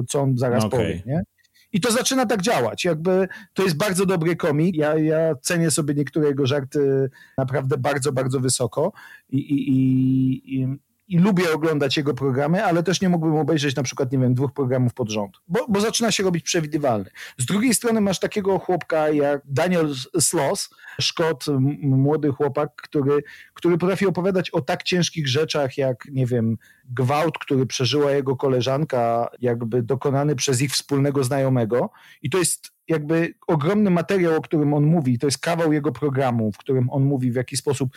e, 0.00 0.02
co 0.08 0.20
on 0.20 0.38
zaraz 0.38 0.64
okay. 0.64 0.80
powie, 0.80 1.02
nie? 1.06 1.22
I 1.72 1.80
to 1.80 1.92
zaczyna 1.92 2.26
tak 2.26 2.42
działać. 2.42 2.84
Jakby 2.84 3.28
to 3.54 3.62
jest 3.62 3.76
bardzo 3.76 4.06
dobry 4.06 4.36
komik. 4.36 4.76
Ja, 4.76 4.98
ja 4.98 5.34
cenię 5.42 5.70
sobie 5.70 5.94
niektóre 5.94 6.28
jego 6.28 6.46
żarty 6.46 7.10
naprawdę 7.38 7.76
bardzo, 7.78 8.12
bardzo 8.12 8.40
wysoko. 8.40 8.92
I, 9.28 9.38
i, 9.38 10.60
i, 10.60 10.66
i 11.10 11.18
lubię 11.18 11.52
oglądać 11.52 11.96
jego 11.96 12.14
programy, 12.14 12.64
ale 12.64 12.82
też 12.82 13.00
nie 13.00 13.08
mógłbym 13.08 13.36
obejrzeć 13.36 13.76
na 13.76 13.82
przykład, 13.82 14.12
nie 14.12 14.18
wiem, 14.18 14.34
dwóch 14.34 14.52
programów 14.52 14.94
pod 14.94 15.10
rząd, 15.10 15.36
bo, 15.48 15.66
bo 15.68 15.80
zaczyna 15.80 16.12
się 16.12 16.22
robić 16.22 16.44
przewidywalny. 16.44 17.10
Z 17.38 17.46
drugiej 17.46 17.74
strony 17.74 18.00
masz 18.00 18.20
takiego 18.20 18.58
chłopka 18.58 19.10
jak 19.10 19.42
Daniel 19.44 19.94
Sloss, 20.20 20.70
Szkot, 21.00 21.44
młody 21.82 22.28
chłopak, 22.28 22.76
który, 22.76 23.22
który 23.54 23.78
potrafi 23.78 24.06
opowiadać 24.06 24.50
o 24.50 24.60
tak 24.60 24.82
ciężkich 24.82 25.28
rzeczach 25.28 25.78
jak, 25.78 26.04
nie 26.12 26.26
wiem, 26.26 26.56
gwałt, 26.90 27.38
który 27.38 27.66
przeżyła 27.66 28.10
jego 28.10 28.36
koleżanka, 28.36 29.28
jakby 29.40 29.82
dokonany 29.82 30.36
przez 30.36 30.62
ich 30.62 30.72
wspólnego 30.72 31.24
znajomego 31.24 31.90
i 32.22 32.30
to 32.30 32.38
jest 32.38 32.70
jakby 32.88 33.34
ogromny 33.46 33.90
materiał, 33.90 34.36
o 34.36 34.40
którym 34.40 34.74
on 34.74 34.84
mówi, 34.84 35.18
to 35.18 35.26
jest 35.26 35.38
kawał 35.38 35.72
jego 35.72 35.92
programu, 35.92 36.52
w 36.52 36.58
którym 36.58 36.90
on 36.90 37.04
mówi, 37.04 37.32
w 37.32 37.34
jaki 37.34 37.56
sposób 37.56 37.90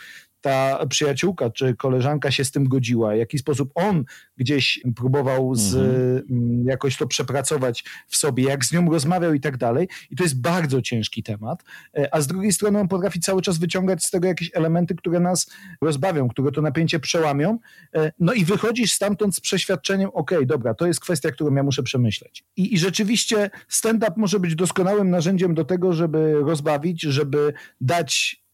ta 0.44 0.86
przyjaciółka 0.86 1.50
czy 1.50 1.76
koleżanka 1.76 2.30
się 2.30 2.44
z 2.44 2.50
tym 2.50 2.68
godziła, 2.68 3.14
w 3.14 3.16
jaki 3.16 3.38
sposób 3.38 3.70
on 3.74 4.04
gdzieś 4.36 4.80
próbował 4.96 5.54
z, 5.54 5.74
mhm. 5.74 6.22
Mm, 6.30 6.66
jakoś 6.66 6.96
to 6.96 7.06
przepracować 7.06 7.84
w 8.08 8.16
sobie, 8.16 8.44
jak 8.44 8.64
z 8.64 8.72
nią 8.72 8.90
rozmawiał 8.90 9.34
i 9.34 9.40
tak 9.40 9.56
dalej. 9.56 9.88
I 10.10 10.16
to 10.16 10.22
jest 10.22 10.40
bardzo 10.40 10.82
ciężki 10.82 11.22
temat. 11.22 11.64
E, 11.96 12.14
a 12.14 12.20
z 12.20 12.26
drugiej 12.26 12.52
strony 12.52 12.80
on 12.80 12.88
potrafi 12.88 13.20
cały 13.20 13.42
czas 13.42 13.58
wyciągać 13.58 14.04
z 14.04 14.10
tego 14.10 14.28
jakieś 14.28 14.50
elementy, 14.54 14.94
które 14.94 15.20
nas 15.20 15.50
rozbawią, 15.80 16.28
które 16.28 16.52
to 16.52 16.62
napięcie 16.62 17.00
przełamią. 17.00 17.58
E, 17.94 18.12
no 18.18 18.32
i 18.32 18.44
wychodzisz 18.84 18.94
stamtąd 18.94 19.36
z 19.36 19.40
przeświadczeniem, 19.40 20.10
ok, 20.12 20.30
dobra, 20.46 20.74
to 20.74 20.86
jest 20.86 21.00
kwestia, 21.00 21.30
którą 21.30 21.54
ja 21.54 21.62
muszę 21.62 21.82
przemyśleć. 21.82 22.44
I, 22.56 22.74
i 22.74 22.78
rzeczywiście 22.78 23.50
stand-up 23.68 24.12
może 24.16 24.40
być 24.40 24.54
doskonałym 24.54 25.10
narzędziem 25.10 25.54
do 25.54 25.64
tego, 25.64 25.92
żeby 25.92 26.34
rozbawić, 26.34 27.02
żeby 27.02 27.52
dać 27.80 28.44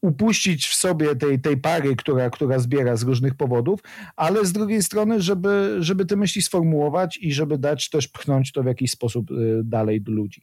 upuścić 0.00 0.66
w 0.66 0.74
sobie 0.74 1.16
tej, 1.16 1.40
tej 1.40 1.56
pary, 1.56 1.96
która, 1.96 2.30
która 2.30 2.58
zbiera 2.58 2.96
z 2.96 3.02
różnych 3.02 3.34
powodów, 3.34 3.80
ale 4.16 4.44
z 4.44 4.52
drugiej 4.52 4.82
strony, 4.82 5.20
żeby, 5.20 5.76
żeby 5.80 6.06
te 6.06 6.16
myśli 6.16 6.42
sformułować 6.42 7.18
i 7.22 7.32
żeby 7.32 7.58
dać 7.58 7.90
też 7.90 8.08
pchnąć 8.08 8.52
to 8.52 8.62
w 8.62 8.66
jakiś 8.66 8.90
sposób 8.90 9.30
y, 9.30 9.60
dalej 9.64 10.00
do 10.00 10.12
ludzi. 10.12 10.42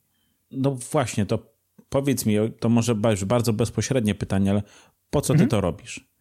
No 0.52 0.76
właśnie, 0.92 1.26
to 1.26 1.56
powiedz 1.90 2.26
mi, 2.26 2.36
to 2.60 2.70
może 2.70 2.96
bardzo 3.26 3.54
bezpośrednie 3.54 4.16
pytanie, 4.16 4.52
ale 4.52 4.64
po 5.10 5.22
co 5.22 5.34
ty 5.34 5.44
mhm. 5.44 5.50
to 5.50 5.62
robisz? 5.62 6.15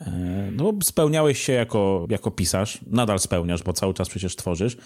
E, 0.00 0.10
no, 0.52 0.72
spełniałeś 0.82 1.42
się 1.42 1.52
jako, 1.52 2.06
jako 2.10 2.30
pisarz, 2.30 2.80
nadal 2.86 3.18
spełniasz, 3.18 3.62
bo 3.62 3.72
cały 3.72 3.94
czas 3.94 4.08
przecież 4.08 4.36
tworzysz. 4.36 4.76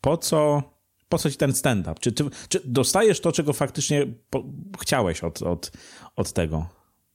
Po 0.00 0.16
co, 0.16 0.62
po 1.08 1.18
co 1.18 1.30
ci 1.30 1.36
ten 1.36 1.54
stand-up? 1.54 1.94
Czy, 2.00 2.12
czy, 2.12 2.24
czy 2.48 2.60
dostajesz 2.64 3.20
to, 3.20 3.32
czego 3.32 3.52
faktycznie 3.52 4.06
po, 4.30 4.44
chciałeś 4.80 5.24
od, 5.24 5.42
od, 5.42 5.72
od 6.16 6.32
tego? 6.32 6.66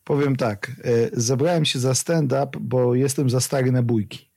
Powiem 0.03 0.35
tak, 0.35 0.71
e, 0.83 1.09
zabrałem 1.13 1.65
się 1.65 1.79
za 1.79 1.95
stand-up, 1.95 2.59
bo 2.59 2.95
jestem 2.95 3.29
za 3.29 3.41
stary 3.41 3.71
na 3.71 3.83
bójki. 3.83 4.31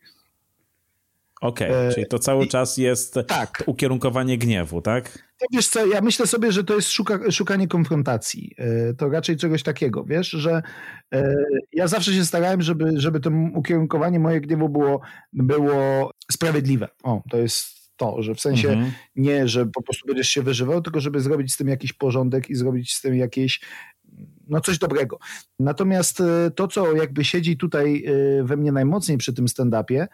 Okej, 1.41 1.71
okay, 1.71 1.81
e, 1.81 1.93
czyli 1.95 2.07
to 2.07 2.19
cały 2.19 2.45
I, 2.45 2.49
czas 2.49 2.77
jest 2.77 3.15
tak. 3.27 3.65
ukierunkowanie 3.67 4.39
gniewu, 4.39 4.83
tak? 4.83 5.19
To 5.39 5.47
wiesz 5.53 5.69
co, 5.69 5.87
ja 5.87 6.01
myślę 6.01 6.27
sobie, 6.27 6.53
że 6.53 6.65
to 6.65 6.75
jest 6.75 6.89
szuka, 6.89 7.31
szukanie 7.31 7.69
konfrontacji. 7.69 8.55
E, 8.59 8.95
to 8.95 9.09
raczej 9.09 9.37
czegoś 9.37 9.63
takiego, 9.63 10.05
wiesz, 10.05 10.31
że 10.31 10.63
ja 11.73 11.89
zawsze 11.89 12.13
się 12.13 12.25
starałem, 12.25 12.63
żeby, 12.63 12.93
żeby 12.97 13.21
to 13.21 13.31
ukierunkowanie 13.55 14.21
moje 14.21 14.41
gniewu 14.41 14.69
było, 14.69 15.01
było 15.33 16.11
sprawiedliwe. 16.33 16.89
O, 17.03 17.23
to 17.31 17.37
jest 17.37 17.75
to, 17.97 18.23
że 18.23 18.35
w 18.35 18.41
sensie 18.41 18.69
mhm. 18.69 18.93
nie, 19.17 19.49
że 19.49 19.67
po 19.67 19.83
prostu 19.83 20.07
będziesz 20.07 20.29
się 20.29 20.43
wyżywał, 20.43 20.83
tylko 20.83 21.01
żeby 21.01 21.21
zrobić 21.21 21.53
z 21.53 21.57
tym 21.57 21.69
jakiś 21.69 21.93
porządek 21.93 22.51
i 22.51 22.55
zrobić 22.55 22.95
z 22.95 23.01
tym 23.01 23.17
jakieś 23.17 23.61
no 24.49 24.61
coś 24.61 24.79
dobrego. 24.79 25.19
Natomiast 25.59 26.21
e, 26.21 26.51
to, 26.51 26.69
co 26.69 26.97
jakby 26.97 27.25
siedzi 27.25 27.57
tutaj 27.57 28.05
e, 28.07 28.45
we 28.45 28.57
mnie 28.57 28.73
najmocniej 28.73 29.19
przy 29.19 29.33
tym 29.33 29.47
stand-upie, 29.47 30.07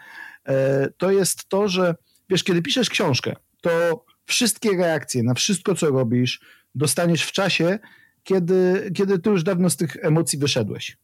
e, 0.49 0.89
to 0.97 1.11
jest 1.11 1.49
to, 1.49 1.69
że 1.69 1.95
wiesz, 2.29 2.45
kiedy 2.45 2.63
piszesz 2.63 2.91
książkę, 2.91 3.37
to 3.61 4.05
wszystkie 4.31 4.77
reakcje 4.77 5.23
na 5.23 5.35
wszystko, 5.35 5.75
co 5.75 5.91
robisz, 5.91 6.41
dostaniesz 6.75 7.23
w 7.23 7.33
czasie, 7.33 7.79
kiedy, 8.23 8.91
kiedy 8.95 9.19
ty 9.19 9.31
już 9.31 9.43
dawno 9.43 9.71
z 9.71 9.77
tych 9.77 9.97
emocji 10.05 10.39
wyszedłeś. 10.39 10.97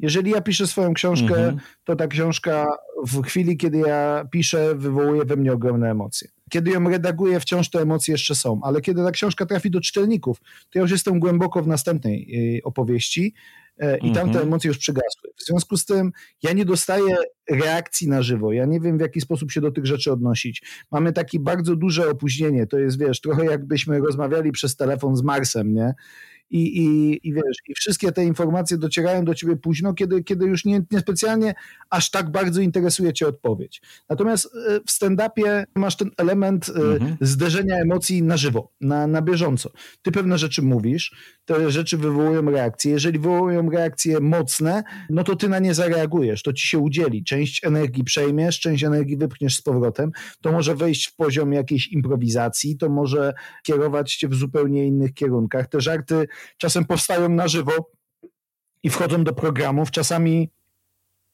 Jeżeli 0.00 0.30
ja 0.30 0.40
piszę 0.40 0.66
swoją 0.66 0.94
książkę, 0.94 1.36
mhm. 1.36 1.58
to 1.84 1.96
ta 1.96 2.06
książka 2.06 2.66
w 3.06 3.22
chwili, 3.22 3.56
kiedy 3.56 3.78
ja 3.78 4.24
piszę, 4.30 4.74
wywołuje 4.74 5.24
we 5.24 5.36
mnie 5.36 5.52
ogromne 5.52 5.90
emocje. 5.90 6.28
Kiedy 6.50 6.70
ją 6.70 6.88
redaguję, 6.88 7.40
wciąż 7.40 7.70
te 7.70 7.80
emocje 7.80 8.12
jeszcze 8.12 8.34
są, 8.34 8.60
ale 8.62 8.80
kiedy 8.80 9.04
ta 9.04 9.10
książka 9.10 9.46
trafi 9.46 9.70
do 9.70 9.80
czytelników, 9.80 10.40
to 10.40 10.78
ja 10.78 10.80
już 10.80 10.90
jestem 10.90 11.20
głęboko 11.20 11.62
w 11.62 11.66
następnej 11.66 12.28
y, 12.58 12.62
opowieści 12.64 13.34
e, 13.78 13.98
i 13.98 14.12
tam 14.12 14.14
te 14.14 14.20
mhm. 14.20 14.46
emocje 14.46 14.68
już 14.68 14.78
przygasły. 14.78 15.30
W 15.36 15.44
związku 15.44 15.76
z 15.76 15.84
tym 15.84 16.12
ja 16.42 16.52
nie 16.52 16.64
dostaję 16.64 17.16
reakcji 17.50 18.08
na 18.08 18.22
żywo. 18.22 18.52
Ja 18.52 18.64
nie 18.66 18.80
wiem, 18.80 18.98
w 18.98 19.00
jaki 19.00 19.20
sposób 19.20 19.52
się 19.52 19.60
do 19.60 19.70
tych 19.70 19.86
rzeczy 19.86 20.12
odnosić. 20.12 20.62
Mamy 20.90 21.12
takie 21.12 21.40
bardzo 21.40 21.76
duże 21.76 22.10
opóźnienie. 22.10 22.66
To 22.66 22.78
jest, 22.78 22.98
wiesz, 22.98 23.20
trochę 23.20 23.44
jakbyśmy 23.44 23.98
rozmawiali 23.98 24.52
przez 24.52 24.76
telefon 24.76 25.16
z 25.16 25.22
Marsem, 25.22 25.74
nie? 25.74 25.94
I, 26.50 26.82
i, 26.84 27.20
i 27.28 27.32
wiesz, 27.34 27.56
i 27.68 27.74
wszystkie 27.74 28.12
te 28.12 28.24
informacje 28.24 28.78
docierają 28.78 29.24
do 29.24 29.34
ciebie 29.34 29.56
późno, 29.56 29.94
kiedy, 29.94 30.24
kiedy 30.24 30.46
już 30.46 30.64
nie, 30.64 30.82
niespecjalnie 30.90 31.54
aż 31.90 32.10
tak 32.10 32.30
bardzo 32.30 32.60
interesuje 32.60 33.12
cię 33.12 33.28
odpowiedź. 33.28 33.82
Natomiast 34.08 34.46
e, 34.46 34.80
w 34.86 34.90
stand-upie 34.90 35.64
masz 35.74 35.96
ten 35.96 36.10
element 36.16 36.68
e, 36.68 36.72
mhm. 36.72 37.16
zderzenia 37.20 37.76
emocji 37.76 38.22
na 38.22 38.36
żywo, 38.36 38.72
na, 38.80 39.06
na 39.06 39.22
bieżąco. 39.22 39.70
Ty 40.02 40.12
pewne 40.12 40.38
rzeczy 40.38 40.62
mówisz, 40.62 41.36
te 41.44 41.70
rzeczy 41.70 41.96
wywołują 41.96 42.50
reakcje. 42.50 42.92
Jeżeli 42.92 43.18
wywołują 43.18 43.70
reakcje 43.70 44.20
mocne, 44.20 44.82
no 45.10 45.24
to 45.24 45.36
ty 45.36 45.48
na 45.48 45.58
nie 45.58 45.74
zareagujesz, 45.74 46.42
to 46.42 46.52
ci 46.52 46.68
się 46.68 46.78
udzieli. 46.78 47.24
Część 47.24 47.64
energii 47.64 48.04
przejmiesz, 48.04 48.60
część 48.60 48.84
energii 48.84 49.16
wypchniesz 49.16 49.56
z 49.56 49.62
powrotem. 49.62 50.10
To 50.40 50.52
może 50.52 50.74
wejść 50.74 51.06
w 51.06 51.16
poziom 51.16 51.52
jakiejś 51.52 51.88
improwizacji, 51.88 52.76
to 52.76 52.88
może 52.88 53.34
kierować 53.62 54.16
cię 54.16 54.28
w 54.28 54.34
zupełnie 54.34 54.86
innych 54.86 55.14
kierunkach. 55.14 55.66
Te 55.66 55.80
żarty 55.80 56.26
czasem 56.56 56.84
powstają 56.84 57.28
na 57.28 57.48
żywo 57.48 57.90
i 58.82 58.90
wchodzą 58.90 59.24
do 59.24 59.32
programów. 59.32 59.90
Czasami 59.90 60.50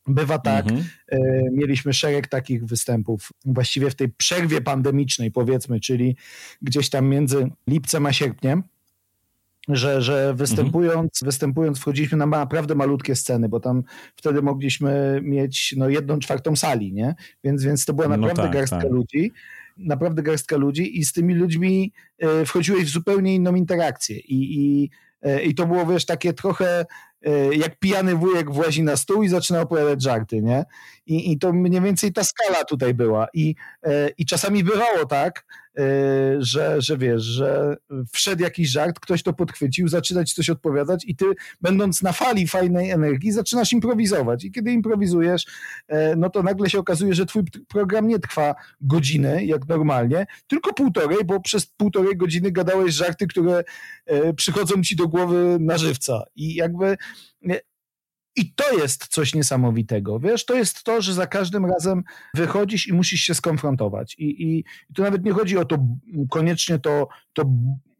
bywa 0.07 0.39
tak. 0.39 0.65
Mhm. 0.65 0.85
E, 1.09 1.19
mieliśmy 1.53 1.93
szereg 1.93 2.29
takich 2.29 2.65
występów 2.65 3.33
właściwie 3.45 3.91
w 3.91 3.95
tej 3.95 4.09
przerwie 4.09 4.61
pandemicznej, 4.61 5.31
powiedzmy, 5.31 5.81
czyli 5.81 6.17
gdzieś 6.63 6.91
tam 6.91 7.09
między 7.09 7.51
lipcem 7.67 8.07
a 8.07 8.13
sierpniem 8.13 8.63
że, 9.69 10.03
że 10.03 10.35
występując, 10.35 10.99
mhm. 10.99 11.11
występując 11.31 11.79
wchodziliśmy 11.79 12.19
na 12.19 12.27
naprawdę 12.27 12.75
malutkie 12.75 13.17
sceny, 13.17 13.49
bo 13.49 13.61
tam 13.61 13.83
wtedy 14.17 14.43
mogliśmy 14.43 15.21
mieć 15.23 15.75
no, 15.77 15.89
jedną 15.89 16.19
czwartą 16.19 16.57
sali, 16.57 16.93
nie? 16.93 17.15
Więc, 17.45 17.65
więc 17.65 17.85
to 17.85 17.93
była 17.93 18.09
no 18.09 18.17
naprawdę 18.17 18.43
no 18.43 18.49
tak, 18.49 18.53
garstka 18.53 18.81
tak. 18.81 18.91
ludzi 18.91 19.33
naprawdę 19.83 20.23
garstka 20.23 20.57
ludzi 20.57 20.99
i 20.99 21.05
z 21.05 21.13
tymi 21.13 21.35
ludźmi 21.35 21.93
e, 22.19 22.45
wchodziłeś 22.47 22.85
w 22.85 22.89
zupełnie 22.89 23.35
inną 23.35 23.55
interakcję 23.55 24.19
i, 24.19 24.59
i, 24.61 24.91
e, 25.23 25.43
i 25.43 25.55
to 25.55 25.67
było, 25.67 25.87
wiesz, 25.87 26.07
takie 26.07 26.33
trochę 26.33 26.87
e, 27.23 27.55
jak 27.55 27.79
pijany 27.79 28.15
wujek 28.15 28.51
włazi 28.51 28.83
na 28.83 28.97
stół 28.97 29.23
i 29.23 29.29
zaczyna 29.29 29.61
opowiadać 29.61 30.03
żarty, 30.03 30.43
nie? 30.43 30.65
I, 31.07 31.33
i 31.33 31.39
to 31.39 31.53
mniej 31.53 31.81
więcej 31.81 32.13
ta 32.13 32.25
skala 32.25 32.65
tutaj 32.65 32.95
była 32.95 33.27
i, 33.35 33.55
i 34.19 34.27
czasami 34.27 34.65
bywało 34.65 35.07
tak, 35.07 35.45
że, 36.39 36.81
że 36.81 36.99
wiesz, 36.99 37.23
że 37.23 37.77
wszedł 38.13 38.43
jakiś 38.43 38.71
żart, 38.71 39.01
ktoś 39.01 39.23
to 39.23 39.33
podchwycił, 39.33 39.89
zaczyna 39.89 40.25
ci 40.25 40.35
coś 40.35 40.51
odpowiadać 40.51 41.05
i 41.05 41.17
ty, 41.17 41.25
będąc 41.61 42.03
na 42.03 42.13
fali 42.13 42.49
fajnej 42.49 42.91
energii, 42.91 43.33
zaczynasz 43.33 43.73
improwizować. 43.73 44.45
I 44.45 44.53
kiedy 44.53 44.73
improwizujesz, 44.73 45.47
e, 45.89 46.17
no 46.17 46.31
to 46.31 46.43
nagle 46.43 46.71
się 46.71 46.79
okazuje, 46.79 47.15
że 47.15 47.27
twój 47.27 47.43
program 47.69 48.09
nie 48.09 48.19
trwa 48.19 48.55
godziny, 48.81 49.45
jak 49.45 49.69
normalnie, 49.69 50.27
tylko 50.47 50.75
półtorej, 50.75 51.19
bo 51.25 51.41
przez 51.41 51.67
półtorej 51.67 52.17
godziny 52.17 52.51
gadałeś 52.51 52.95
żarty, 52.95 53.27
które 53.27 53.65
e, 54.07 54.35
przychodzą 54.35 54.83
ci 54.83 54.97
do 54.97 55.09
głowy 55.09 55.57
na 55.61 55.79
żywca. 55.79 56.23
I 56.37 56.55
jakby 56.55 56.97
i 58.37 58.55
to 58.55 58.79
jest 58.79 59.07
coś 59.07 59.35
niesamowitego. 59.35 60.21
Wiesz, 60.21 60.45
to 60.45 60.55
jest 60.55 60.83
to, 60.83 61.03
że 61.03 61.15
za 61.15 61.27
każdym 61.27 61.67
razem 61.67 62.03
wychodzisz 62.35 62.89
i 62.89 62.93
musisz 62.93 63.21
się 63.21 63.35
skonfrontować. 63.35 64.15
I, 64.19 64.25
i, 64.25 64.59
i 64.59 64.95
to 64.95 65.03
nawet 65.03 65.25
nie 65.25 65.33
chodzi 65.33 65.59
o 65.59 65.65
to 65.65 65.79
koniecznie 66.31 66.79
to, 66.79 67.09
to 67.33 67.45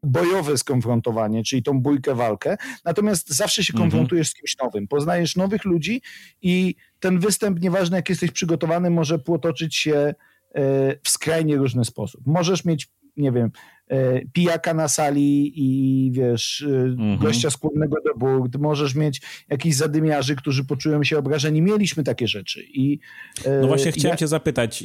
bojowe 0.03 0.57
skonfrontowanie, 0.57 1.43
czyli 1.43 1.63
tą 1.63 1.81
bójkę, 1.81 2.15
walkę. 2.15 2.57
Natomiast 2.85 3.29
zawsze 3.29 3.63
się 3.63 3.73
mhm. 3.73 3.89
konfrontujesz 3.89 4.29
z 4.29 4.33
kimś 4.33 4.57
nowym. 4.63 4.87
Poznajesz 4.87 5.35
nowych 5.35 5.65
ludzi 5.65 6.01
i 6.41 6.75
ten 6.99 7.19
występ, 7.19 7.61
nieważne 7.61 7.97
jak 7.97 8.09
jesteś 8.09 8.31
przygotowany, 8.31 8.89
może 8.89 9.19
potoczyć 9.19 9.75
się 9.75 10.13
w 11.03 11.09
skrajnie 11.09 11.57
różny 11.57 11.85
sposób. 11.85 12.21
Możesz 12.25 12.65
mieć, 12.65 12.87
nie 13.17 13.31
wiem, 13.31 13.51
pijaka 14.33 14.73
na 14.73 14.87
sali 14.87 15.53
i 15.55 16.11
wiesz, 16.11 16.65
mhm. 16.67 17.17
gościa 17.17 17.49
skłonnego 17.49 17.95
do 18.05 18.13
burd, 18.17 18.55
możesz 18.59 18.95
mieć 18.95 19.21
jakichś 19.49 19.75
zadymiarzy, 19.75 20.35
którzy 20.35 20.65
poczują 20.65 21.03
się 21.03 21.17
obrażeni. 21.17 21.61
Mieliśmy 21.61 22.03
takie 22.03 22.27
rzeczy. 22.27 22.63
I, 22.63 22.99
no 23.61 23.67
właśnie 23.67 23.91
chciałem 23.91 24.13
ja... 24.13 24.17
cię 24.17 24.27
zapytać, 24.27 24.83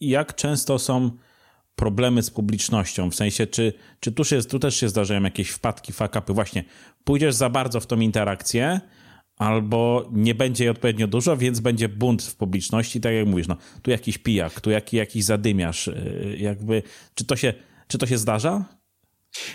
jak 0.00 0.34
często 0.34 0.78
są 0.78 1.10
problemy 1.76 2.22
z 2.22 2.30
publicznością? 2.30 3.10
W 3.10 3.14
sensie, 3.14 3.46
czy, 3.46 3.72
czy 4.00 4.12
tu, 4.12 4.24
się, 4.24 4.42
tu 4.42 4.58
też 4.58 4.76
się 4.76 4.88
zdarzają 4.88 5.22
jakieś 5.22 5.50
wpadki, 5.50 5.92
fakapy? 5.92 6.32
Właśnie, 6.32 6.64
pójdziesz 7.04 7.34
za 7.34 7.50
bardzo 7.50 7.80
w 7.80 7.86
tą 7.86 8.00
interakcję, 8.00 8.80
albo 9.38 10.08
nie 10.12 10.34
będzie 10.34 10.64
jej 10.64 10.70
odpowiednio 10.70 11.06
dużo, 11.06 11.36
więc 11.36 11.60
będzie 11.60 11.88
bunt 11.88 12.22
w 12.22 12.36
publiczności, 12.36 13.00
tak 13.00 13.12
jak 13.12 13.26
mówisz, 13.26 13.48
no, 13.48 13.56
tu 13.82 13.90
jakiś 13.90 14.18
pijak, 14.18 14.60
tu 14.60 14.70
jakiś, 14.92 15.24
zadymiarz, 15.24 15.88
y, 15.88 16.36
jakby, 16.38 16.82
czy 17.14 17.24
to 17.24 17.36
się, 17.36 17.54
czy 17.88 17.98
to 17.98 18.06
się 18.06 18.18
zdarza? 18.18 18.64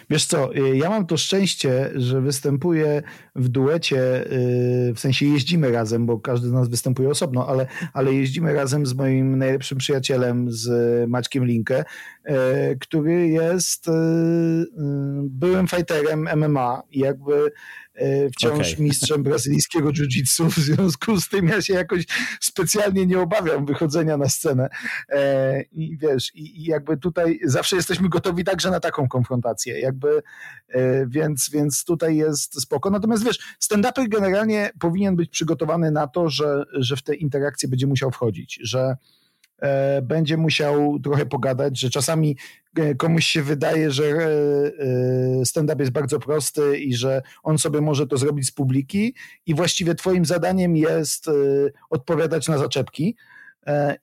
Wiesz 0.10 0.26
co, 0.26 0.56
y, 0.56 0.78
ja 0.78 0.90
mam 0.90 1.06
to 1.06 1.18
szczęście, 1.18 1.92
że 1.96 2.22
występuję 2.22 3.04
w 3.36 3.50
duecie, 3.50 4.32
y, 4.32 4.94
w 4.96 5.00
sensie 5.00 5.26
jeździmy 5.26 5.72
razem, 5.72 6.06
bo 6.06 6.20
każdy 6.20 6.48
z 6.48 6.52
nas 6.52 6.70
występuje 6.70 7.10
osobno, 7.10 7.48
ale, 7.48 7.68
ale 7.94 8.14
jeździmy 8.14 8.54
razem 8.54 8.86
z 8.86 8.94
moim 8.94 9.38
najlepszym 9.38 9.78
przyjacielem, 9.78 10.52
z 10.52 10.70
Maćkiem 11.10 11.46
Linkę, 11.46 11.84
który 12.80 13.28
jest 13.28 13.90
byłym 15.24 15.68
fighterem 15.68 16.28
MMA 16.36 16.82
jakby 16.92 17.52
wciąż 18.36 18.74
okay. 18.74 18.84
mistrzem 18.84 19.24
brazylijskiego 19.30 19.90
jiu-jitsu, 19.90 20.50
w 20.50 20.56
związku 20.56 21.22
z 21.22 21.30
tym 21.30 21.48
ja 21.48 21.62
się 21.62 21.74
jakoś 21.74 22.06
specjalnie 22.42 23.06
nie 23.06 23.20
obawiam 23.20 23.66
wychodzenia 23.66 24.18
na 24.18 24.30
scenę 24.30 24.70
e, 25.10 25.62
i 25.62 25.98
wiesz, 25.98 26.32
i, 26.36 26.64
jakby 26.64 26.98
tutaj 26.98 27.40
zawsze 27.44 27.76
jesteśmy 27.76 28.10
gotowi 28.10 28.44
także 28.44 28.72
na 28.72 28.80
taką 28.80 29.08
konfrontację, 29.08 29.80
jakby 29.80 30.24
e, 30.70 31.08
więc, 31.08 31.50
więc 31.50 31.84
tutaj 31.84 32.16
jest 32.16 32.62
spoko, 32.62 32.90
natomiast 32.90 33.26
wiesz, 33.26 33.40
stand-upper 33.60 34.10
generalnie 34.10 34.72
powinien 34.80 35.16
być 35.16 35.30
przygotowany 35.30 35.92
na 35.92 36.08
to, 36.08 36.30
że, 36.30 36.64
że 36.74 36.96
w 36.96 37.04
te 37.04 37.16
interakcje 37.16 37.70
będzie 37.70 37.88
musiał 37.88 38.12
wchodzić, 38.12 38.60
że 38.64 38.80
E, 38.80 38.98
będzie 40.02 40.38
musiał 40.38 41.00
trochę 41.00 41.26
pogadać, 41.26 41.80
że 41.80 41.90
czasami 41.90 42.38
e, 42.78 42.96
komuś 42.96 43.26
się 43.26 43.42
wydaje, 43.42 43.92
że 43.92 44.06
e, 44.06 45.46
stand-up 45.46 45.84
jest 45.84 45.92
bardzo 45.92 46.20
prosty 46.20 46.78
i 46.78 46.96
że 46.96 47.22
on 47.44 47.58
sobie 47.58 47.82
może 47.82 48.08
to 48.08 48.18
zrobić 48.18 48.48
z 48.48 48.52
publiki 48.52 49.16
i 49.46 49.56
właściwie 49.56 49.96
twoim 49.96 50.26
zadaniem 50.26 50.76
jest 50.76 51.30
odpowiadać 51.90 52.48
na 52.48 52.58
zaczepki 52.58 53.16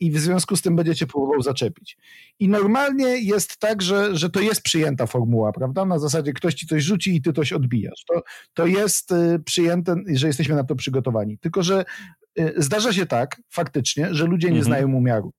i 0.01 0.11
w 0.11 0.19
związku 0.19 0.57
z 0.57 0.63
tym 0.63 0.77
będziecie 0.77 1.07
próbował 1.07 1.43
zaczepić. 1.43 1.99
I 2.39 2.49
normalnie 2.49 3.19
jest 3.19 3.57
tak, 3.57 3.83
że, 3.83 4.17
że 4.17 4.31
to 4.31 4.41
jest 4.41 4.63
przyjęta 4.63 5.07
formuła, 5.07 5.53
prawda? 5.53 5.85
Na 5.85 5.99
zasadzie 5.99 6.33
ktoś 6.33 6.55
ci 6.55 6.67
coś 6.67 6.83
rzuci 6.83 7.17
i 7.17 7.23
ty 7.23 7.33
coś 7.33 7.53
odbijasz. 7.53 8.05
To, 8.05 8.23
to 8.55 8.67
jest 8.67 9.15
przyjęte, 9.45 9.97
że 10.15 10.27
jesteśmy 10.27 10.55
na 10.55 10.65
to 10.65 10.77
przygotowani. 10.77 11.39
Tylko, 11.39 11.63
że 11.63 11.85
zdarza 12.57 12.93
się 12.93 13.07
tak 13.07 13.43
faktycznie, 13.51 14.15
że 14.15 14.27
ludzie 14.27 14.49
nie 14.49 14.59
mhm. 14.59 14.65
znają 14.65 14.95
umiaru 14.95 15.33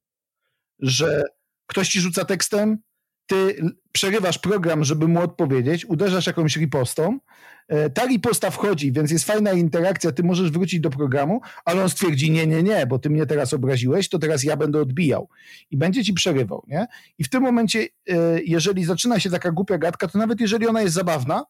że 0.82 1.24
ktoś 1.67 1.89
ci 1.89 2.00
rzuca 2.00 2.26
tekstem, 2.26 2.78
ty 3.32 3.56
przerywasz 3.91 4.38
program, 4.38 4.84
żeby 4.84 5.08
mu 5.08 5.22
odpowiedzieć, 5.22 5.86
uderzasz 5.86 6.28
jakąś 6.28 6.58
ripostą, 6.58 7.20
e, 7.67 7.89
ta 7.89 8.06
riposta 8.06 8.50
wchodzi, 8.50 8.91
więc 8.91 9.12
jest 9.12 9.26
fajna 9.26 9.52
interakcja, 9.52 10.12
ty 10.12 10.24
możesz 10.24 10.52
wrócić 10.52 10.80
do 10.80 10.89
programu, 10.89 11.41
ale 11.65 11.84
on 11.84 11.89
stwierdzi, 11.89 12.32
nie, 12.32 12.48
nie, 12.48 12.63
nie, 12.63 12.88
bo 12.88 13.00
ty 13.00 13.10
mnie 13.10 13.26
teraz 13.26 13.54
obraziłeś, 13.54 14.10
to 14.10 14.20
teraz 14.20 14.44
ja 14.44 14.58
będę 14.58 14.82
odbijał 14.82 15.30
i 15.72 15.78
będzie 15.78 16.04
ci 16.04 16.13
przerywał, 16.13 16.63
nie? 16.67 16.88
I 17.17 17.24
w 17.24 17.30
tym 17.30 17.44
momencie, 17.44 17.80
e, 18.10 18.15
jeżeli 18.46 18.86
zaczyna 18.86 19.20
się 19.20 19.30
taka 19.30 19.52
głupia 19.52 19.78
gadka, 19.78 20.08
to 20.08 20.17
nawet 20.17 20.41
jeżeli 20.41 20.67
ona 20.67 20.82
jest 20.82 20.94
zabawna, 20.94 21.46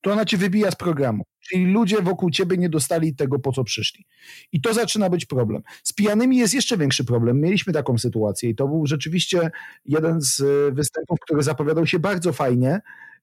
to 0.00 0.12
ona 0.12 0.24
cię 0.24 0.36
wybija 0.36 0.70
z 0.70 0.76
programu. 0.76 1.24
Czyli 1.40 1.66
ludzie 1.66 2.02
wokół 2.02 2.30
ciebie 2.30 2.56
nie 2.56 2.68
dostali 2.68 3.14
tego, 3.14 3.38
po 3.38 3.52
co 3.52 3.64
przyszli. 3.64 4.04
I 4.52 4.60
to 4.60 4.74
zaczyna 4.74 5.10
być 5.10 5.26
problem. 5.26 5.62
Z 5.82 5.92
pijanymi 5.92 6.36
jest 6.36 6.54
jeszcze 6.54 6.76
większy 6.76 7.04
problem. 7.04 7.40
Mieliśmy 7.40 7.72
taką 7.72 7.98
sytuację 7.98 8.50
i 8.50 8.54
to 8.54 8.68
był 8.68 8.86
rzeczywiście 8.86 9.50
jeden 9.84 10.20
z 10.20 10.40
e, 10.40 10.72
występów, 10.72 11.18
który 11.20 11.42
zapowiadał 11.42 11.86
się 11.86 11.98
bardzo 11.98 12.32
fajnie, 12.32 12.80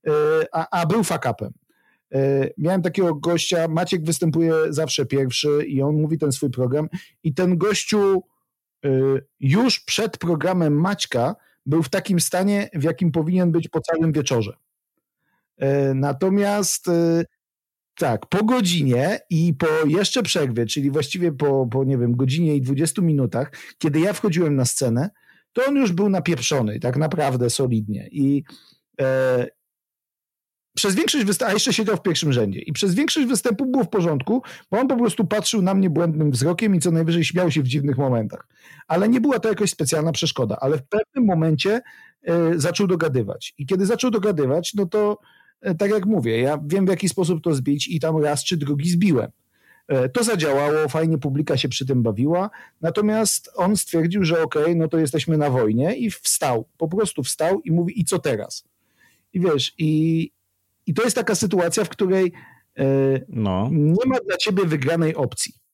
e, 0.07 0.11
a, 0.51 0.81
a 0.81 0.85
był 0.85 1.03
fakapem. 1.03 1.53
E, 2.13 2.49
miałem 2.57 2.81
takiego 2.81 3.15
gościa, 3.15 3.67
Maciek 3.67 4.05
występuje 4.05 4.53
zawsze 4.69 5.05
pierwszy 5.05 5.65
i 5.67 5.81
on 5.81 6.01
mówi 6.01 6.17
ten 6.17 6.31
swój 6.31 6.49
program 6.49 6.89
i 7.23 7.33
ten 7.33 7.57
gościu 7.57 8.23
już 9.39 9.79
przed 9.79 10.17
programem 10.17 10.81
Maćka 10.81 11.35
był 11.65 11.83
w 11.83 11.89
takim 11.89 12.19
stanie, 12.19 12.69
w 12.73 12.83
jakim 12.83 13.11
powinien 13.11 13.51
być 13.51 13.67
po 13.67 13.81
całym 13.81 14.11
wieczorze. 14.11 14.57
E, 15.57 15.93
natomiast 15.93 16.87
e, 16.87 17.23
tak, 17.97 18.25
po 18.25 18.43
godzinie 18.43 19.19
i 19.29 19.53
po 19.53 19.67
jeszcze 19.87 20.23
przerwie, 20.23 20.65
czyli 20.65 20.91
właściwie 20.91 21.31
po, 21.31 21.67
po, 21.71 21.83
nie 21.83 21.97
wiem, 21.97 22.15
godzinie 22.15 22.55
i 22.55 22.61
20 22.61 23.01
minutach, 23.01 23.51
kiedy 23.77 23.99
ja 23.99 24.13
wchodziłem 24.13 24.55
na 24.55 24.65
scenę, 24.65 25.09
to 25.53 25.65
on 25.67 25.75
już 25.75 25.91
był 25.91 26.09
napieprzony, 26.09 26.79
tak 26.79 26.97
naprawdę 26.97 27.49
solidnie. 27.49 28.07
I 28.11 28.43
e, 29.01 29.47
przez 30.75 30.95
większość 30.95 31.25
występów, 31.25 31.51
a 31.51 31.53
jeszcze 31.53 31.73
siedział 31.73 31.97
w 31.97 32.01
pierwszym 32.01 32.33
rzędzie, 32.33 32.59
i 32.59 32.73
przez 32.73 32.95
większość 32.95 33.27
występu 33.27 33.65
było 33.65 33.83
w 33.83 33.89
porządku, 33.89 34.41
bo 34.71 34.79
on 34.79 34.87
po 34.87 34.97
prostu 34.97 35.27
patrzył 35.27 35.61
na 35.61 35.73
mnie 35.73 35.89
błędnym 35.89 36.31
wzrokiem 36.31 36.75
i 36.75 36.79
co 36.79 36.91
najwyżej 36.91 37.25
śmiał 37.25 37.51
się 37.51 37.61
w 37.61 37.67
dziwnych 37.67 37.97
momentach. 37.97 38.47
Ale 38.87 39.09
nie 39.09 39.21
była 39.21 39.39
to 39.39 39.49
jakaś 39.49 39.69
specjalna 39.69 40.11
przeszkoda, 40.11 40.57
ale 40.61 40.77
w 40.77 40.83
pewnym 40.83 41.25
momencie 41.25 41.81
e, 42.23 42.51
zaczął 42.55 42.87
dogadywać. 42.87 43.53
I 43.57 43.65
kiedy 43.65 43.85
zaczął 43.85 44.11
dogadywać, 44.11 44.73
no 44.73 44.85
to 44.85 45.17
tak 45.77 45.91
jak 45.91 46.05
mówię, 46.05 46.39
ja 46.39 46.59
wiem 46.65 46.85
w 46.85 46.89
jaki 46.89 47.09
sposób 47.09 47.43
to 47.43 47.53
zbić 47.53 47.87
i 47.87 47.99
tam 47.99 48.17
raz 48.17 48.43
czy 48.43 48.57
drugi 48.57 48.89
zbiłem. 48.89 49.31
E, 49.87 50.09
to 50.09 50.23
zadziałało, 50.23 50.87
fajnie 50.89 51.17
publika 51.17 51.57
się 51.57 51.69
przy 51.69 51.85
tym 51.85 52.03
bawiła, 52.03 52.49
natomiast 52.81 53.51
on 53.55 53.77
stwierdził, 53.77 54.23
że 54.23 54.43
okej, 54.43 54.63
okay, 54.63 54.75
no 54.75 54.87
to 54.87 54.97
jesteśmy 54.97 55.37
na 55.37 55.49
wojnie 55.49 55.95
i 55.95 56.11
wstał, 56.11 56.65
po 56.77 56.87
prostu 56.87 57.23
wstał 57.23 57.61
i 57.61 57.71
mówi 57.71 57.99
i 57.99 58.05
co 58.05 58.19
teraz? 58.19 58.63
I 59.33 59.39
wiesz, 59.39 59.73
i, 59.77 60.31
i 60.87 60.93
to 60.93 61.03
jest 61.03 61.15
taka 61.15 61.35
sytuacja, 61.35 61.83
w 61.83 61.89
której 61.89 62.31
e, 62.77 62.85
no. 63.29 63.69
nie 63.71 64.05
ma 64.05 64.15
dla 64.27 64.37
ciebie 64.37 64.65
wygranej 64.65 65.15
opcji 65.15 65.64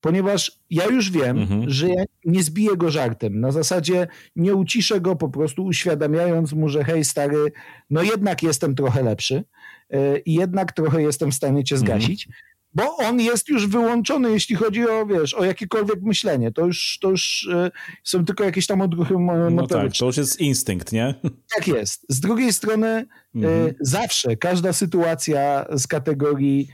ponieważ 0.00 0.52
ja 0.70 0.86
już 0.86 1.10
wiem, 1.10 1.38
mhm. 1.38 1.70
że 1.70 1.88
ja 1.88 2.04
nie 2.24 2.42
zbiję 2.42 2.76
go 2.76 2.90
żartem. 2.90 3.40
Na 3.40 3.52
zasadzie 3.52 4.08
nie 4.36 4.54
uciszę 4.54 5.00
go, 5.00 5.16
po 5.16 5.28
prostu 5.28 5.64
uświadamiając 5.64 6.52
mu, 6.52 6.68
że 6.68 6.84
hej 6.84 7.04
stary, 7.04 7.52
no 7.90 8.02
jednak 8.02 8.42
jestem 8.42 8.74
trochę 8.74 9.02
lepszy 9.02 9.44
e, 9.90 10.18
i 10.18 10.34
jednak 10.34 10.72
trochę 10.72 11.02
jestem 11.02 11.30
w 11.30 11.34
stanie 11.34 11.64
cię 11.64 11.76
mhm. 11.76 12.00
zgasić. 12.00 12.26
Mhm. 12.26 12.50
Bo 12.74 12.96
on 12.96 13.20
jest 13.20 13.48
już 13.48 13.66
wyłączony, 13.66 14.30
jeśli 14.30 14.56
chodzi 14.56 14.88
o, 14.88 15.06
wiesz, 15.06 15.34
o 15.34 15.44
jakiekolwiek 15.44 16.02
myślenie. 16.02 16.52
To 16.52 16.66
już, 16.66 16.98
to 17.02 17.10
już 17.10 17.48
e, 17.52 17.70
są 18.04 18.24
tylko 18.24 18.44
jakieś 18.44 18.66
tam 18.66 18.80
odruchy 18.80 19.14
motoryczne. 19.14 19.50
No 19.50 19.66
tak, 19.66 19.92
to 19.98 20.06
już 20.06 20.16
jest 20.16 20.40
instynkt, 20.40 20.92
nie? 20.92 21.14
Tak 21.56 21.68
jest. 21.68 22.06
Z 22.08 22.20
drugiej 22.20 22.52
strony 22.52 22.88
e, 22.88 23.06
mhm. 23.34 23.74
zawsze 23.80 24.36
każda 24.36 24.72
sytuacja 24.72 25.66
z 25.72 25.86
kategorii 25.86 26.68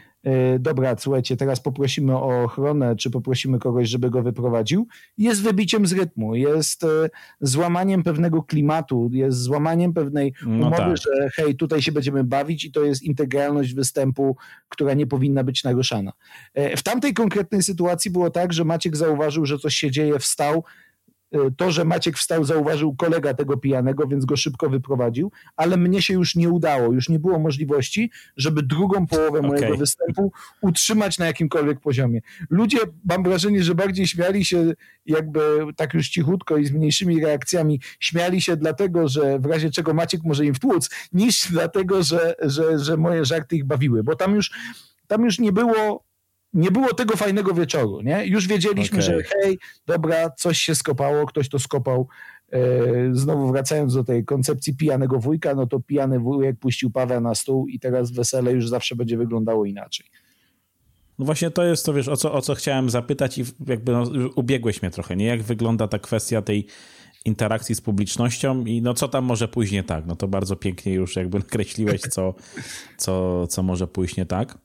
dobra, 0.58 0.96
słuchajcie, 0.98 1.36
teraz 1.36 1.60
poprosimy 1.60 2.16
o 2.16 2.42
ochronę, 2.44 2.96
czy 2.96 3.10
poprosimy 3.10 3.58
kogoś, 3.58 3.88
żeby 3.88 4.10
go 4.10 4.22
wyprowadził, 4.22 4.86
jest 5.18 5.42
wybiciem 5.42 5.86
z 5.86 5.92
rytmu, 5.92 6.34
jest 6.34 6.84
e, 6.84 7.10
złamaniem 7.40 8.02
pewnego 8.02 8.42
klimatu, 8.42 9.10
jest 9.12 9.38
złamaniem 9.38 9.92
pewnej 9.92 10.32
no 10.46 10.66
umowy, 10.66 10.76
tak. 10.76 10.96
że 10.96 11.28
hej, 11.34 11.56
tutaj 11.56 11.82
się 11.82 11.92
będziemy 11.92 12.24
bawić 12.24 12.64
i 12.64 12.72
to 12.72 12.84
jest 12.84 13.02
integralność 13.02 13.74
występu, 13.74 14.36
która 14.68 14.94
nie 14.94 15.06
powinna 15.06 15.44
być 15.44 15.64
naruszana. 15.64 16.12
E, 16.54 16.76
w 16.76 16.82
tamtej 16.82 17.14
konkretnej 17.14 17.62
sytuacji 17.62 18.10
było 18.10 18.30
tak, 18.30 18.52
że 18.52 18.64
Maciek 18.64 18.96
zauważył, 18.96 19.46
że 19.46 19.58
coś 19.58 19.74
się 19.74 19.90
dzieje, 19.90 20.18
wstał, 20.18 20.64
to, 21.56 21.70
że 21.70 21.84
Maciek 21.84 22.16
wstał, 22.16 22.44
zauważył 22.44 22.96
kolega 22.96 23.34
tego 23.34 23.56
pijanego, 23.56 24.06
więc 24.06 24.24
go 24.24 24.36
szybko 24.36 24.70
wyprowadził, 24.70 25.32
ale 25.56 25.76
mnie 25.76 26.02
się 26.02 26.14
już 26.14 26.34
nie 26.34 26.50
udało. 26.50 26.92
Już 26.92 27.08
nie 27.08 27.18
było 27.18 27.38
możliwości, 27.38 28.10
żeby 28.36 28.62
drugą 28.62 29.06
połowę 29.06 29.38
okay. 29.38 29.50
mojego 29.50 29.76
występu 29.76 30.32
utrzymać 30.60 31.18
na 31.18 31.26
jakimkolwiek 31.26 31.80
poziomie. 31.80 32.20
Ludzie, 32.50 32.78
mam 33.04 33.22
wrażenie, 33.22 33.62
że 33.62 33.74
bardziej 33.74 34.06
śmiali 34.06 34.44
się 34.44 34.72
jakby 35.06 35.40
tak 35.76 35.94
już 35.94 36.08
cichutko 36.08 36.56
i 36.56 36.66
z 36.66 36.72
mniejszymi 36.72 37.20
reakcjami, 37.20 37.80
śmiali 38.00 38.42
się 38.42 38.56
dlatego, 38.56 39.08
że 39.08 39.38
w 39.38 39.46
razie 39.46 39.70
czego 39.70 39.94
Maciek 39.94 40.20
może 40.24 40.46
im 40.46 40.54
wtłuc, 40.54 40.90
niż 41.12 41.46
dlatego, 41.50 42.02
że, 42.02 42.34
że, 42.42 42.78
że 42.78 42.96
moje 42.96 43.24
żarty 43.24 43.56
ich 43.56 43.64
bawiły, 43.64 44.04
bo 44.04 44.16
tam 44.16 44.34
już 44.34 44.50
tam 45.06 45.24
już 45.24 45.38
nie 45.38 45.52
było 45.52 46.04
nie 46.54 46.70
było 46.70 46.94
tego 46.94 47.16
fajnego 47.16 47.54
wieczoru, 47.54 48.00
nie? 48.00 48.26
Już 48.26 48.46
wiedzieliśmy, 48.46 48.98
okay. 48.98 49.02
że 49.02 49.22
hej, 49.22 49.58
dobra, 49.86 50.30
coś 50.30 50.58
się 50.58 50.74
skopało, 50.74 51.26
ktoś 51.26 51.48
to 51.48 51.58
skopał. 51.58 52.08
E, 52.52 52.60
znowu 53.12 53.52
wracając 53.52 53.94
do 53.94 54.04
tej 54.04 54.24
koncepcji 54.24 54.76
pijanego 54.76 55.18
wujka, 55.18 55.54
no 55.54 55.66
to 55.66 55.80
pijany 55.80 56.18
wujek 56.20 56.58
puścił 56.58 56.90
Pawła 56.90 57.20
na 57.20 57.34
stół 57.34 57.66
i 57.66 57.80
teraz 57.80 58.10
wesele 58.10 58.52
już 58.52 58.68
zawsze 58.68 58.96
będzie 58.96 59.16
wyglądało 59.18 59.64
inaczej. 59.64 60.06
No 61.18 61.24
właśnie 61.24 61.50
to 61.50 61.64
jest 61.64 61.86
to, 61.86 61.92
wiesz, 61.92 62.08
o 62.08 62.16
co, 62.16 62.32
o 62.32 62.42
co 62.42 62.54
chciałem 62.54 62.90
zapytać 62.90 63.38
i 63.38 63.44
jakby 63.66 63.92
no, 63.92 64.04
ubiegłeś 64.34 64.82
mnie 64.82 64.90
trochę, 64.90 65.16
nie? 65.16 65.26
Jak 65.26 65.42
wygląda 65.42 65.88
ta 65.88 65.98
kwestia 65.98 66.42
tej 66.42 66.66
interakcji 67.24 67.74
z 67.74 67.80
publicznością 67.80 68.64
i 68.64 68.82
no 68.82 68.94
co 68.94 69.08
tam 69.08 69.24
może 69.24 69.48
pójść 69.48 69.72
nie 69.72 69.82
tak? 69.82 70.06
No 70.06 70.16
to 70.16 70.28
bardzo 70.28 70.56
pięknie 70.56 70.94
już 70.94 71.16
jakby 71.16 71.38
nakreśliłeś, 71.38 72.00
co, 72.00 72.34
co, 72.96 73.46
co 73.46 73.62
może 73.62 73.86
pójść 73.86 74.16
nie 74.16 74.26
tak. 74.26 74.58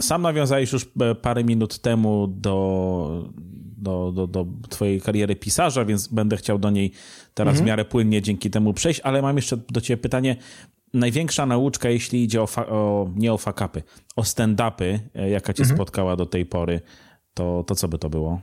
Sam 0.00 0.22
nawiązałeś 0.22 0.72
już 0.72 0.86
e, 1.00 1.14
parę 1.14 1.44
minut 1.44 1.78
temu 1.78 2.26
do, 2.28 3.30
do, 3.76 4.12
do, 4.12 4.26
do 4.26 4.46
twojej 4.68 5.00
kariery 5.00 5.36
pisarza, 5.36 5.84
więc 5.84 6.08
będę 6.08 6.36
chciał 6.36 6.58
do 6.58 6.70
niej 6.70 6.92
teraz 7.34 7.52
mhm. 7.52 7.64
w 7.64 7.66
miarę 7.66 7.84
płynnie 7.84 8.22
dzięki 8.22 8.50
temu 8.50 8.72
przejść, 8.72 9.00
ale 9.00 9.22
mam 9.22 9.36
jeszcze 9.36 9.56
do 9.56 9.80
ciebie 9.80 10.02
pytanie. 10.02 10.36
Największa 10.94 11.46
nauczka, 11.46 11.90
jeśli 11.90 12.24
idzie 12.24 12.42
o, 12.42 12.48
o 12.56 13.10
nie 13.16 13.32
o 13.32 13.38
fakapy, 13.38 13.82
o 14.16 14.22
stand-upy, 14.22 14.98
e, 15.14 15.30
jaka 15.30 15.52
cię 15.52 15.62
mhm. 15.62 15.76
spotkała 15.76 16.16
do 16.16 16.26
tej 16.26 16.46
pory, 16.46 16.80
to, 17.34 17.64
to 17.66 17.74
co 17.74 17.88
by 17.88 17.98
to 17.98 18.10
było? 18.10 18.40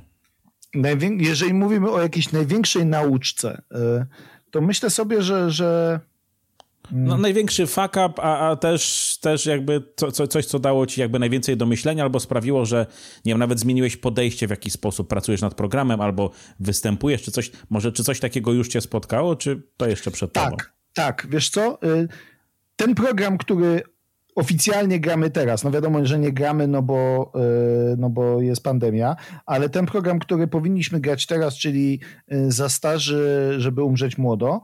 jeżeli 1.17 1.53
mówimy 1.53 1.91
o 1.91 2.01
jakiejś 2.01 2.31
największej 2.31 2.85
nauczce, 2.85 3.61
e, 3.71 4.05
to 4.51 4.61
myślę 4.61 4.89
sobie, 4.89 5.21
że, 5.21 5.51
że 5.51 5.99
no, 6.91 7.17
największy 7.17 7.67
fuck 7.67 7.91
up, 7.91 8.13
a, 8.17 8.49
a 8.49 8.55
też, 8.55 9.17
też 9.21 9.45
jakby 9.45 9.83
co, 9.95 10.11
co, 10.11 10.27
coś, 10.27 10.45
co 10.45 10.59
dało 10.59 10.85
ci 10.85 11.01
jakby 11.01 11.19
najwięcej 11.19 11.57
do 11.57 11.65
myślenia, 11.65 12.03
albo 12.03 12.19
sprawiło, 12.19 12.65
że 12.65 12.85
nie 13.25 13.31
wiem, 13.31 13.39
nawet 13.39 13.59
zmieniłeś 13.59 13.97
podejście, 13.97 14.47
w 14.47 14.49
jaki 14.49 14.69
sposób 14.69 15.07
pracujesz 15.07 15.41
nad 15.41 15.55
programem, 15.55 16.01
albo 16.01 16.31
występujesz, 16.59 17.21
czy 17.21 17.31
coś, 17.31 17.51
może 17.69 17.91
czy 17.91 18.03
coś 18.03 18.19
takiego 18.19 18.53
już 18.53 18.67
cię 18.67 18.81
spotkało, 18.81 19.35
czy 19.35 19.63
to 19.77 19.87
jeszcze 19.87 20.11
przed 20.11 20.33
tak, 20.33 20.43
tobą? 20.43 20.57
Tak, 20.57 20.73
tak, 20.93 21.27
wiesz 21.29 21.49
co, 21.49 21.83
y, 21.83 22.07
ten 22.75 22.95
program, 22.95 23.37
który 23.37 23.81
oficjalnie 24.35 24.99
gramy 24.99 25.29
teraz, 25.29 25.63
no 25.63 25.71
wiadomo, 25.71 26.05
że 26.05 26.19
nie 26.19 26.31
gramy, 26.31 26.67
no 26.67 26.81
bo, 26.81 27.31
y, 27.93 27.97
no 27.97 28.09
bo 28.09 28.41
jest 28.41 28.63
pandemia, 28.63 29.15
ale 29.45 29.69
ten 29.69 29.85
program, 29.85 30.19
który 30.19 30.47
powinniśmy 30.47 30.99
grać 30.99 31.25
teraz, 31.25 31.55
czyli 31.55 31.99
y, 32.33 32.51
za 32.51 32.69
starzy, 32.69 33.53
żeby 33.57 33.83
umrzeć 33.83 34.17
młodo, 34.17 34.61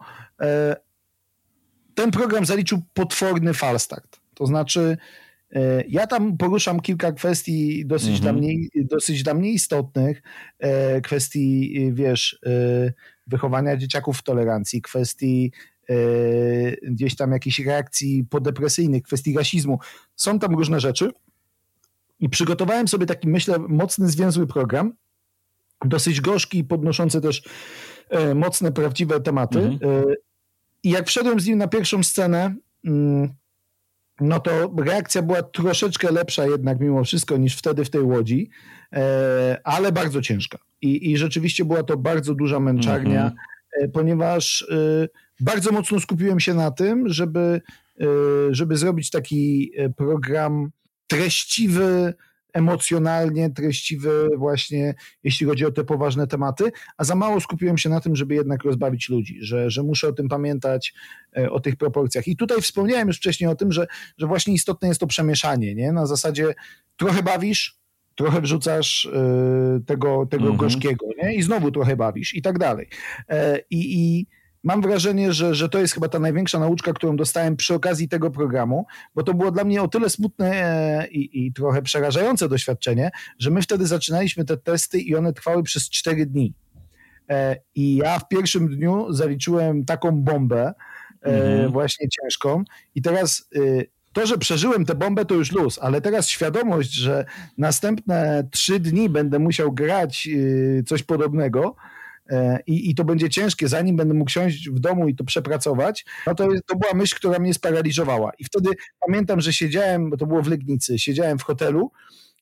ten 2.00 2.12
program 2.12 2.46
zaliczył 2.46 2.82
potworny 2.94 3.54
falstart. 3.54 4.20
To 4.34 4.46
znaczy, 4.46 4.98
e, 5.52 5.84
ja 5.88 6.08
tam 6.08 6.38
poruszam 6.38 6.80
kilka 6.80 7.12
kwestii 7.12 7.86
dosyć, 7.86 8.10
mhm. 8.10 8.22
dla, 8.22 8.34
mnie, 8.34 8.54
dosyć 8.76 9.24
dla 9.24 9.34
mnie 9.34 9.52
istotnych, 9.52 10.22
e, 10.60 11.02
kwestii, 11.02 11.90
wiesz, 11.94 12.40
e, 12.46 12.50
wychowania 13.28 13.78
dzieciaków 13.78 14.18
w 14.18 14.24
tolerancji, 14.24 14.82
kwestii 14.82 15.52
gdzieś 16.84 17.16
tam 17.16 17.32
jakichś 17.32 17.60
reakcji 17.60 18.24
podepresyjnych, 18.30 19.04
kwestii 19.04 19.38
rasizmu. 19.38 19.80
Są 20.16 20.40
tam 20.40 20.56
różne 20.56 20.80
rzeczy 20.80 21.12
i 22.20 22.30
przygotowałem 22.30 22.88
sobie 22.88 23.06
taki, 23.06 23.28
myślę, 23.28 23.60
mocny, 23.60 24.10
zwięzły 24.10 24.48
program, 24.48 24.94
dosyć 25.86 26.22
gorzki 26.22 26.58
i 26.58 26.64
podnoszący 26.64 27.22
też 27.22 27.44
mocne, 28.36 28.72
prawdziwe 28.72 29.22
tematy. 29.22 29.60
Mhm. 29.60 30.06
I 30.84 30.90
jak 30.90 31.08
wszedłem 31.08 31.40
z 31.40 31.48
nim 31.48 31.58
na 31.58 31.68
pierwszą 31.68 32.04
scenę, 32.04 32.56
mm, 32.86 33.30
no 34.22 34.40
to 34.40 34.74
reakcja 34.78 35.22
była 35.22 35.44
troszeczkę 35.44 36.12
lepsza 36.12 36.46
jednak 36.46 36.80
mimo 36.80 37.04
wszystko 37.04 37.38
niż 37.38 37.58
wtedy 37.58 37.86
w 37.86 37.90
tej 37.90 38.02
łodzi, 38.02 38.50
e, 38.94 39.62
ale 39.64 39.92
bardzo 39.92 40.22
ciężka. 40.22 40.58
I, 40.82 41.12
i 41.12 41.18
rzeczywiście 41.18 41.66
była 41.66 41.84
to 41.84 41.98
bardzo 41.98 42.36
duża 42.36 42.60
męczarnia, 42.60 43.22
mm 43.22 43.34
-hmm. 43.34 43.92
ponieważ 43.94 44.66
e, 44.72 45.08
bardzo 45.40 45.72
mocno 45.72 46.00
skupiłem 46.00 46.40
się 46.40 46.54
na 46.54 46.72
tym, 46.72 47.10
żeby, 47.10 47.62
żeby 48.52 48.78
zrobić 48.78 49.10
taki 49.10 49.72
program 49.98 50.70
treściwy, 51.08 52.14
emocjonalnie 52.54 53.50
treściwy 53.50 54.30
właśnie, 54.38 54.94
jeśli 55.24 55.48
chodzi 55.48 55.66
o 55.66 55.72
te 55.72 55.84
poważne 55.84 56.28
tematy, 56.28 56.72
a 56.98 57.04
za 57.04 57.16
mało 57.16 57.40
skupiłem 57.40 57.78
się 57.78 57.90
na 57.90 58.02
tym, 58.02 58.16
żeby 58.16 58.36
jednak 58.36 58.64
rozbawić 58.64 59.10
ludzi, 59.10 59.38
że, 59.42 59.70
że 59.70 59.84
muszę 59.84 60.08
o 60.08 60.14
tym 60.14 60.30
pamiętać, 60.30 60.94
e, 61.38 61.52
o 61.52 61.60
tych 61.60 61.76
proporcjach. 61.76 62.28
I 62.28 62.36
tutaj 62.36 62.62
wspomniałem 62.62 63.08
już 63.08 63.18
wcześniej 63.18 63.50
o 63.50 63.56
tym, 63.56 63.72
że, 63.72 63.88
że 64.18 64.28
właśnie 64.28 64.54
istotne 64.54 64.88
jest 64.88 65.00
to 65.00 65.08
przemieszanie, 65.08 65.76
nie? 65.76 65.92
Na 65.92 66.06
zasadzie 66.06 66.54
trochę 66.98 67.24
bawisz, 67.24 67.80
trochę 68.16 68.42
wrzucasz 68.42 69.06
y, 69.06 69.12
tego, 69.86 70.26
tego 70.26 70.44
mhm. 70.44 70.58
gorzkiego, 70.58 71.06
nie? 71.24 71.36
I 71.36 71.42
znowu 71.42 71.72
trochę 71.72 71.96
bawisz 71.96 72.34
i 72.36 72.42
tak 72.42 72.60
dalej. 72.60 72.88
E, 73.30 73.60
I, 73.70 74.00
i 74.00 74.28
mam 74.64 74.82
wrażenie, 74.82 75.34
że, 75.34 75.56
że 75.56 75.70
to 75.70 75.80
jest 75.80 75.94
chyba 75.94 76.10
ta 76.10 76.20
największa 76.20 76.60
nauczka, 76.60 76.94
którą 76.94 77.16
dostałem 77.16 77.56
przy 77.56 77.74
okazji 77.74 78.10
tego 78.10 78.32
programu, 78.32 78.86
bo 79.16 79.24
to 79.24 79.34
było 79.34 79.52
dla 79.52 79.64
mnie 79.64 79.82
o 79.82 79.88
tyle 79.88 80.10
smutne 80.10 80.52
e, 80.52 81.08
i, 81.08 81.48
i 81.48 81.54
trochę 81.54 81.82
przerażające 81.82 82.50
doświadczenie, 82.50 83.12
że 83.40 83.52
my 83.52 83.62
wtedy 83.62 83.88
zaczynaliśmy 83.88 84.46
te 84.46 84.58
testy 84.58 85.00
i 85.00 85.16
one 85.16 85.34
trwały 85.34 85.64
przez 85.64 85.90
4 85.90 86.26
dni. 86.26 86.54
E, 87.30 87.58
I 87.76 87.96
ja 87.96 88.20
w 88.20 88.28
pierwszym 88.28 88.68
dniu 88.68 89.14
zaliczyłem 89.14 89.86
taką 89.86 90.12
bombę, 90.12 90.74
e, 91.24 91.26
mhm. 91.26 91.72
właśnie 91.72 92.08
ciężką, 92.10 92.64
i 92.96 93.02
teraz 93.02 93.50
to, 94.14 94.26
że 94.26 94.38
przeżyłem 94.38 94.86
tę 94.86 94.96
bombę, 94.96 95.26
to 95.26 95.36
już 95.36 95.52
luz, 95.52 95.80
ale 95.82 96.02
teraz 96.02 96.28
świadomość, 96.28 96.94
że 96.94 97.26
następne 97.58 98.48
trzy 98.52 98.80
dni 98.80 99.10
będę 99.10 99.40
musiał 99.40 99.72
grać 99.72 100.30
coś 100.86 101.04
podobnego, 101.04 101.76
i, 102.68 102.90
i 102.90 102.96
to 102.96 103.04
będzie 103.04 103.30
ciężkie, 103.30 103.68
zanim 103.68 103.96
będę 103.96 104.14
mógł 104.14 104.32
siąść 104.32 104.70
w 104.70 104.80
domu 104.80 105.08
i 105.08 105.16
to 105.16 105.24
przepracować, 105.24 106.06
no 106.28 106.36
to, 106.36 106.48
to 106.68 106.76
była 106.76 106.94
myśl, 106.94 107.16
która 107.16 107.40
mnie 107.40 107.54
sparaliżowała. 107.54 108.32
I 108.40 108.46
wtedy 108.46 108.70
pamiętam, 109.08 109.42
że 109.42 109.54
siedziałem, 109.54 110.10
bo 110.10 110.18
to 110.18 110.26
było 110.26 110.42
w 110.42 110.48
Legnicy, 110.48 111.00
siedziałem 111.00 111.40
w 111.40 111.44
hotelu 111.44 111.92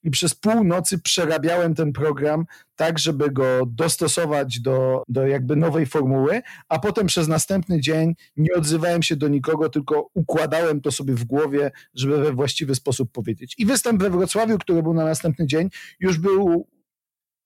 i 0.04 0.12
przez 0.12 0.36
pół 0.36 0.64
nocy 0.64 1.00
przerabiałem 1.00 1.76
ten 1.76 1.94
program 1.94 2.46
tak, 2.76 3.00
żeby 3.00 3.32
go 3.32 3.66
dostosować 3.66 4.60
do, 4.60 5.04
do 5.08 5.28
jakby 5.28 5.56
nowej 5.56 5.86
formuły, 5.86 6.42
a 6.70 6.80
potem 6.80 7.08
przez 7.08 7.28
następny 7.28 7.82
dzień 7.82 8.16
nie 8.38 8.54
odzywałem 8.54 9.04
się 9.04 9.16
do 9.16 9.28
nikogo, 9.28 9.70
tylko 9.70 10.10
układałem 10.14 10.82
to 10.82 10.92
sobie 10.92 11.14
w 11.14 11.24
głowie, 11.24 11.72
żeby 11.94 12.18
we 12.18 12.34
właściwy 12.34 12.76
sposób 12.76 13.12
powiedzieć. 13.12 13.56
I 13.58 13.66
występ 13.66 14.02
we 14.02 14.10
Wrocławiu, 14.10 14.58
który 14.58 14.84
był 14.84 14.94
na 14.94 15.06
następny 15.06 15.48
dzień, 15.48 15.70
już 16.00 16.18
był 16.18 16.68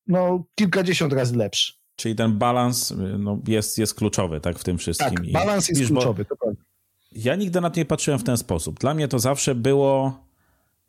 no, 0.08 0.46
kilkadziesiąt 0.56 1.14
razy 1.14 1.38
lepszy. 1.38 1.81
Czyli 2.02 2.16
ten 2.16 2.38
balans 2.38 2.94
no, 3.20 3.40
jest, 3.48 3.78
jest 3.78 3.94
kluczowy 3.96 4.40
tak, 4.40 4.60
w 4.60 4.64
tym 4.64 4.78
wszystkim. 4.78 5.16
Tak, 5.16 5.32
balans 5.32 5.70
jest 5.70 5.82
Wiesz, 5.82 5.90
kluczowy, 5.90 6.26
to 6.26 6.36
prawda. 6.36 6.62
Ja 7.12 7.36
nigdy 7.36 7.62
na 7.62 7.70
to 7.70 7.80
nie 7.80 7.86
patrzyłem 7.86 8.20
w 8.20 8.24
ten 8.24 8.38
sposób. 8.38 8.80
Dla 8.80 8.94
mnie 8.94 9.08
to 9.08 9.20
zawsze 9.20 9.56
było 9.56 10.22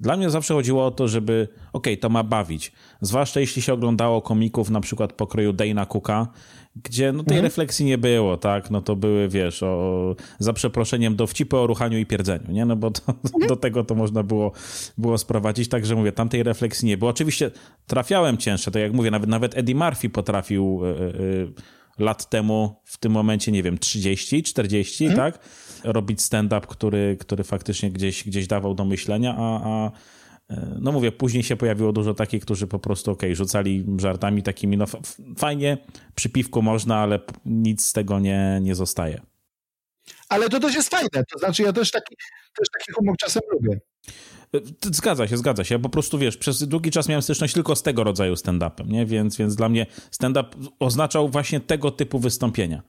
dla 0.01 0.17
mnie 0.17 0.31
zawsze 0.31 0.55
chodziło 0.55 0.87
o 0.87 0.91
to, 0.91 1.09
żeby, 1.09 1.49
okej, 1.73 1.93
okay, 1.93 1.97
to 1.97 2.09
ma 2.09 2.23
bawić. 2.25 2.73
Zwłaszcza 3.01 3.41
jeśli 3.41 3.63
się 3.63 3.73
oglądało 3.73 4.23
komików 4.23 4.71
na 4.71 4.81
przykład 4.81 5.13
pokroju 5.13 5.53
Dana 5.53 5.87
Cooka, 5.87 6.29
gdzie 6.77 7.13
no, 7.13 7.23
tej 7.23 7.37
mhm. 7.37 7.45
refleksji 7.45 7.87
nie 7.87 7.99
było, 7.99 8.37
tak? 8.37 8.71
No 8.71 8.83
to 8.83 8.97
były, 8.97 9.29
wiesz, 9.29 9.63
o, 9.63 10.17
za 10.39 10.53
przeproszeniem 10.53 11.17
dowcipy 11.17 11.57
o 11.57 11.67
ruchaniu 11.67 11.99
i 11.99 12.07
pierdzeniu, 12.07 12.53
nie? 12.53 12.65
No 12.65 12.77
bo 12.77 12.91
to, 12.91 13.03
mhm. 13.09 13.49
do 13.49 13.57
tego 13.57 13.85
to 13.85 13.95
można 13.95 14.23
było, 14.23 14.53
było 14.99 15.19
sprowadzić, 15.19 15.69
także 15.69 15.95
mówię, 15.95 16.13
tam 16.13 16.29
tej 16.29 16.43
refleksji 16.43 16.89
nie 16.89 16.97
było. 16.97 17.11
Oczywiście 17.11 17.51
trafiałem 17.87 18.37
cięższe, 18.37 18.71
to 18.71 18.79
jak 18.79 18.93
mówię, 18.93 19.11
nawet, 19.11 19.31
nawet 19.31 19.59
Eddie 19.59 19.75
Murphy 19.75 20.11
potrafił... 20.11 20.81
Yy, 20.85 21.25
yy, 21.25 21.53
lat 21.99 22.31
temu, 22.31 22.81
w 22.85 22.99
tym 22.99 23.13
momencie, 23.13 23.53
nie 23.53 23.63
wiem, 23.63 23.79
30, 23.79 24.43
40, 24.43 25.05
mhm. 25.07 25.33
tak? 25.33 25.45
Robić 25.85 26.23
stand-up, 26.23 26.67
który, 26.67 27.17
który 27.21 27.45
faktycznie 27.45 27.91
gdzieś, 27.91 28.25
gdzieś 28.25 28.47
dawał 28.47 28.75
do 28.75 28.85
myślenia, 28.85 29.35
a, 29.39 29.69
a 29.69 29.91
no 30.81 30.93
mówię, 30.93 31.13
później 31.13 31.43
się 31.43 31.57
pojawiło 31.57 31.93
dużo 31.93 32.15
takich, 32.15 32.43
którzy 32.43 32.67
po 32.67 32.79
prostu, 32.79 33.11
okej, 33.11 33.31
okay, 33.31 33.37
rzucali 33.37 33.87
żartami 33.99 34.43
takimi, 34.43 34.77
no 34.77 34.85
fajnie, 35.39 35.79
przy 36.15 36.29
piwku 36.29 36.63
można, 36.63 36.97
ale 36.97 37.21
nic 37.45 37.85
z 37.85 37.93
tego 37.93 38.19
nie, 38.19 38.59
nie 38.63 38.75
zostaje. 38.75 39.21
Ale 40.29 40.49
to 40.49 40.61
też 40.61 40.75
jest 40.75 40.89
fajne, 40.89 41.25
to 41.33 41.39
znaczy 41.39 41.63
ja 41.63 41.73
też 41.73 41.91
taki, 41.91 42.17
też 42.59 42.69
taki 42.79 42.93
humor 42.93 43.17
czasem 43.17 43.43
lubię. 43.53 43.81
Zgadza 44.83 45.29
się, 45.29 45.37
zgadza 45.37 45.65
się. 45.65 45.75
Ja 45.75 45.79
po 45.79 45.89
prostu, 45.89 46.19
wiesz, 46.19 46.37
przez 46.37 46.69
długi 46.69 46.91
czas 46.91 47.09
miałem 47.09 47.23
styczność 47.23 47.55
tylko 47.55 47.77
z 47.77 47.83
tego 47.83 48.05
rodzaju 48.05 48.35
stand-upem, 48.35 48.89
nie? 48.89 49.07
Więc, 49.07 49.37
więc 49.37 49.57
dla 49.57 49.69
mnie 49.69 49.87
stand-up 50.11 50.49
oznaczał 50.79 51.29
właśnie 51.29 51.61
tego 51.61 51.91
typu 51.91 52.19
wystąpienia. 52.19 52.83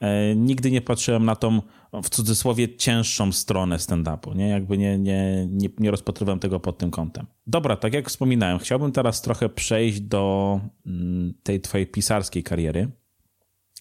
E, 0.00 0.36
nigdy 0.36 0.70
nie 0.70 0.80
patrzyłem 0.80 1.24
na 1.24 1.36
tą, 1.36 1.62
w 2.02 2.08
cudzysłowie, 2.08 2.76
cięższą 2.76 3.32
stronę 3.32 3.76
stand-upu, 3.76 4.36
nie? 4.36 4.48
Jakby 4.48 4.78
nie, 4.78 4.98
nie, 4.98 5.46
nie, 5.50 5.68
nie 5.78 5.90
rozpatrywałem 5.90 6.38
tego 6.38 6.60
pod 6.60 6.78
tym 6.78 6.90
kątem. 6.90 7.26
Dobra, 7.46 7.76
tak 7.76 7.94
jak 7.94 8.08
wspominałem, 8.08 8.58
chciałbym 8.58 8.92
teraz 8.92 9.22
trochę 9.22 9.48
przejść 9.48 10.00
do 10.00 10.60
mm, 10.86 11.34
tej 11.42 11.60
twojej 11.60 11.86
pisarskiej 11.86 12.42
kariery, 12.42 12.88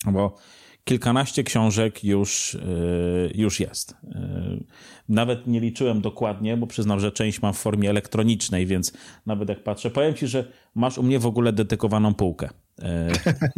bo 0.05 0.35
kilkanaście 0.83 1.43
książek 1.43 2.03
już, 2.03 2.53
y, 2.53 3.31
już 3.35 3.59
jest. 3.59 3.91
Y, 3.91 4.65
nawet 5.09 5.47
nie 5.47 5.59
liczyłem 5.59 6.01
dokładnie, 6.01 6.57
bo 6.57 6.67
przyznam, 6.67 6.99
że 6.99 7.11
część 7.11 7.41
mam 7.41 7.53
w 7.53 7.57
formie 7.57 7.89
elektronicznej, 7.89 8.65
więc 8.65 8.93
nawet 9.25 9.49
jak 9.49 9.63
patrzę, 9.63 9.91
powiem 9.91 10.13
ci, 10.13 10.27
że 10.27 10.51
masz 10.75 10.97
u 10.97 11.03
mnie 11.03 11.19
w 11.19 11.25
ogóle 11.25 11.53
dedykowaną 11.53 12.13
półkę 12.13 12.49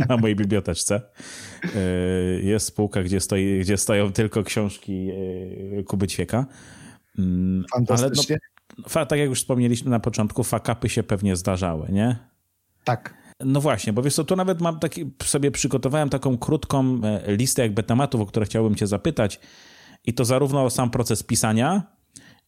na 0.10 0.18
mojej 0.18 0.36
biblioteczce. 0.36 1.02
Jest 2.42 2.76
półka, 2.76 3.04
gdzie, 3.04 3.20
stoi, 3.20 3.60
gdzie 3.60 3.78
stoją 3.78 4.12
tylko 4.12 4.44
książki 4.44 5.10
Kuby 5.88 6.08
Ćwieka. 6.08 6.46
Mm, 7.20 7.66
Fantastycznie. 7.74 8.38
Ale 8.94 9.06
tak 9.06 9.20
jak 9.20 9.30
już 9.30 9.40
wspomnieliśmy 9.40 9.92
na 9.92 10.00
początku, 10.00 10.44
fakapy 10.44 10.90
się 10.90 11.04
pewnie 11.04 11.36
zdarzały, 11.36 11.88
nie? 11.92 12.16
Tak. 12.84 13.14
No 13.40 13.62
właśnie, 13.62 13.94
bo 13.94 14.02
wiesz 14.02 14.16
co, 14.16 14.24
tu 14.24 14.36
nawet 14.36 14.62
mam 14.62 14.80
taki, 14.80 15.12
sobie 15.24 15.52
przygotowałem 15.52 16.10
taką 16.10 16.38
krótką 16.38 17.02
e, 17.04 17.36
listę 17.36 17.62
jakby 17.62 17.84
tematów, 17.84 18.22
o 18.22 18.26
które 18.26 18.46
chciałbym 18.46 18.76
cię 18.76 18.88
zapytać 18.88 19.40
i 20.06 20.14
to 20.14 20.26
zarówno 20.26 20.70
sam 20.70 20.90
proces 20.90 21.24
pisania, 21.24 21.84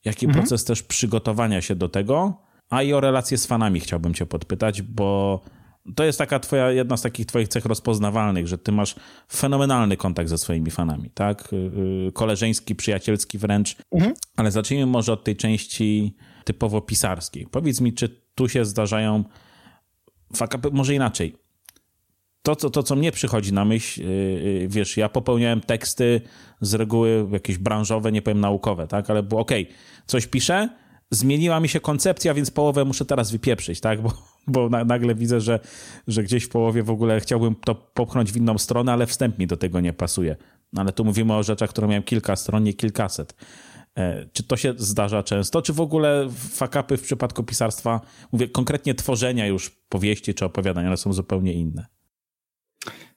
jak 0.06 0.24
i 0.24 0.26
mhm. 0.26 0.44
proces 0.44 0.66
też 0.66 0.84
przygotowania 0.84 1.62
się 1.62 1.76
do 1.76 1.90
tego, 1.90 2.42
a 2.70 2.84
i 2.84 2.94
o 2.94 3.00
relacje 3.00 3.38
z 3.38 3.46
fanami 3.46 3.80
chciałbym 3.80 4.14
cię 4.14 4.26
podpytać, 4.26 4.82
bo 4.82 5.42
to 5.96 6.04
jest 6.04 6.20
taka 6.20 6.40
twoja, 6.40 6.72
jedna 6.72 6.98
z 6.98 7.02
takich 7.02 7.26
twoich 7.26 7.48
cech 7.48 7.66
rozpoznawalnych, 7.66 8.48
że 8.48 8.58
ty 8.58 8.72
masz 8.72 8.96
fenomenalny 9.32 9.98
kontakt 9.98 10.30
ze 10.30 10.38
swoimi 10.38 10.72
fanami, 10.72 11.10
tak? 11.14 11.54
Y, 11.54 11.56
y, 12.08 12.12
koleżeński, 12.12 12.76
przyjacielski 12.76 13.38
wręcz. 13.38 13.76
Mhm. 13.92 14.14
Ale 14.36 14.52
zacznijmy 14.52 14.86
może 14.86 15.14
od 15.14 15.24
tej 15.24 15.36
części 15.36 16.16
typowo 16.44 16.82
pisarskiej. 16.82 17.48
Powiedz 17.52 17.82
mi, 17.82 17.94
czy 17.94 18.22
tu 18.36 18.50
się 18.50 18.66
zdarzają 18.66 19.24
fakapy, 20.36 20.70
może 20.72 20.96
inaczej. 20.96 21.36
To 22.42 22.56
co, 22.56 22.70
to, 22.70 22.84
co 22.84 22.96
mnie 22.96 23.12
przychodzi 23.12 23.54
na 23.54 23.66
myśl, 23.66 24.02
yy, 24.04 24.68
wiesz, 24.68 24.98
ja 24.98 25.10
popełniałem 25.10 25.62
teksty 25.62 26.22
z 26.62 26.74
reguły 26.74 27.28
jakieś 27.32 27.58
branżowe, 27.58 28.12
nie 28.12 28.22
powiem 28.22 28.40
naukowe, 28.40 28.88
tak? 28.88 29.10
Ale 29.10 29.24
było 29.24 29.42
okej, 29.42 29.64
okay, 29.64 29.76
coś 30.06 30.28
piszę, 30.28 30.70
zmieniła 31.12 31.60
mi 31.60 31.70
się 31.70 31.80
koncepcja, 31.80 32.34
więc 32.34 32.52
połowę 32.52 32.86
muszę 32.86 33.06
teraz 33.06 33.32
wypieprzyć, 33.32 33.82
tak? 33.82 34.02
Bo, 34.02 34.14
bo 34.48 34.70
na, 34.70 34.86
nagle 34.86 35.16
widzę, 35.16 35.42
że, 35.42 35.60
że 36.08 36.24
gdzieś 36.24 36.44
w 36.44 36.50
połowie 36.50 36.84
w 36.84 36.90
ogóle 36.90 37.20
chciałbym 37.20 37.56
to 37.56 37.76
popchnąć 37.76 38.32
w 38.32 38.38
inną 38.38 38.58
stronę, 38.58 38.94
ale 38.94 39.08
wstęp 39.08 39.40
mi 39.40 39.48
do 39.48 39.58
tego 39.58 39.80
nie 39.80 39.94
pasuje. 39.94 40.36
No 40.74 40.82
ale 40.82 40.92
tu 40.92 41.06
mówimy 41.06 41.34
o 41.36 41.44
rzeczach, 41.44 41.70
które 41.70 41.88
miałem 41.88 42.04
kilka 42.04 42.36
stron, 42.36 42.64
nie 42.64 42.74
kilkaset. 42.74 43.36
E, 43.98 44.26
czy 44.34 44.44
to 44.44 44.58
się 44.58 44.74
zdarza 44.78 45.24
często, 45.24 45.62
czy 45.62 45.74
w 45.74 45.82
ogóle 45.82 46.28
fakapy 46.32 46.98
w 46.98 47.02
przypadku 47.02 47.44
pisarstwa, 47.44 48.02
mówię 48.32 48.48
konkretnie 48.48 48.96
tworzenia 48.96 49.48
już 49.48 49.70
powieści 49.70 50.34
czy 50.34 50.46
opowiadań, 50.46 50.88
one 50.88 50.98
są 50.98 51.14
zupełnie 51.14 51.54
inne? 51.54 51.86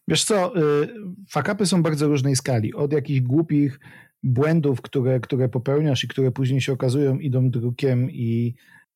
Wiesz 0.08 0.24
co, 0.24 0.56
y, 0.56 0.88
fakapy 1.30 1.66
są 1.66 1.82
bardzo 1.82 2.08
różnej 2.08 2.36
skali. 2.36 2.74
Od 2.74 2.92
jakichś 2.92 3.20
głupich 3.20 3.80
błędów, 4.22 4.82
które, 4.82 5.20
które 5.20 5.48
popełniasz 5.48 6.04
i 6.04 6.08
które 6.08 6.30
później 6.30 6.60
się 6.60 6.72
okazują, 6.72 7.18
idą 7.18 7.50
drukiem 7.50 8.10
i 8.10 8.54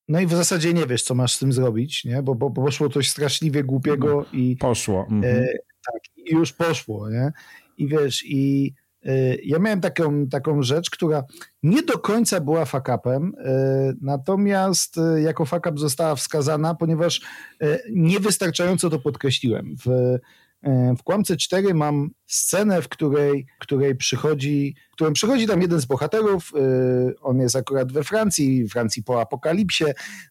no 0.09 0.21
i 0.21 0.27
w 0.27 0.31
zasadzie 0.31 0.75
nie 0.75 0.87
wiesz, 0.87 1.03
co 1.03 1.15
masz 1.15 1.35
z 1.35 1.39
tym 1.39 1.53
zrobić, 1.53 2.05
nie? 2.05 2.23
Bo, 2.23 2.35
bo, 2.35 2.51
bo 2.51 2.65
poszło 2.65 2.89
coś 2.89 3.11
straszliwie 3.11 3.65
głupiego 3.65 4.27
no, 4.33 4.39
i... 4.39 4.57
Poszło. 4.57 5.07
Mhm. 5.11 5.25
E, 5.25 5.47
tak, 5.93 6.03
i 6.17 6.35
już 6.35 6.53
poszło, 6.53 7.11
nie? 7.11 7.33
I 7.79 7.89
wiesz, 7.89 8.25
i 8.27 8.75
e, 9.05 9.35
ja 9.35 9.59
miałem 9.59 9.81
taką, 9.81 10.29
taką 10.29 10.63
rzecz, 10.63 10.91
która 10.91 11.25
nie 11.63 11.83
do 11.83 11.99
końca 11.99 12.41
była 12.41 12.65
fakapem, 12.65 13.33
e, 13.39 13.93
natomiast 14.01 14.99
e, 14.99 15.21
jako 15.21 15.45
fakap 15.45 15.79
została 15.79 16.15
wskazana, 16.15 16.75
ponieważ 16.75 17.21
e, 17.61 17.79
niewystarczająco 17.93 18.91
to 18.91 18.99
podkreśliłem. 18.99 19.77
W 19.87 19.91
E, 19.91 20.19
w 20.99 21.03
Kłamce 21.03 21.37
4 21.37 21.75
mam 21.75 22.11
scenę, 22.27 22.83
w 22.83 22.89
której, 22.89 23.47
której 23.59 23.97
przychodzi, 23.97 24.75
w 24.91 24.95
którym 24.95 25.13
przychodzi 25.15 25.47
tam 25.47 25.63
jeden 25.63 25.81
z 25.81 25.85
bohaterów, 25.85 26.53
e, 26.55 26.61
on 27.21 27.41
jest 27.41 27.57
akurat 27.57 27.93
we 27.93 28.05
Francji, 28.05 28.69
Francji 28.69 29.03
po 29.03 29.21
apokalipsie, 29.21 29.85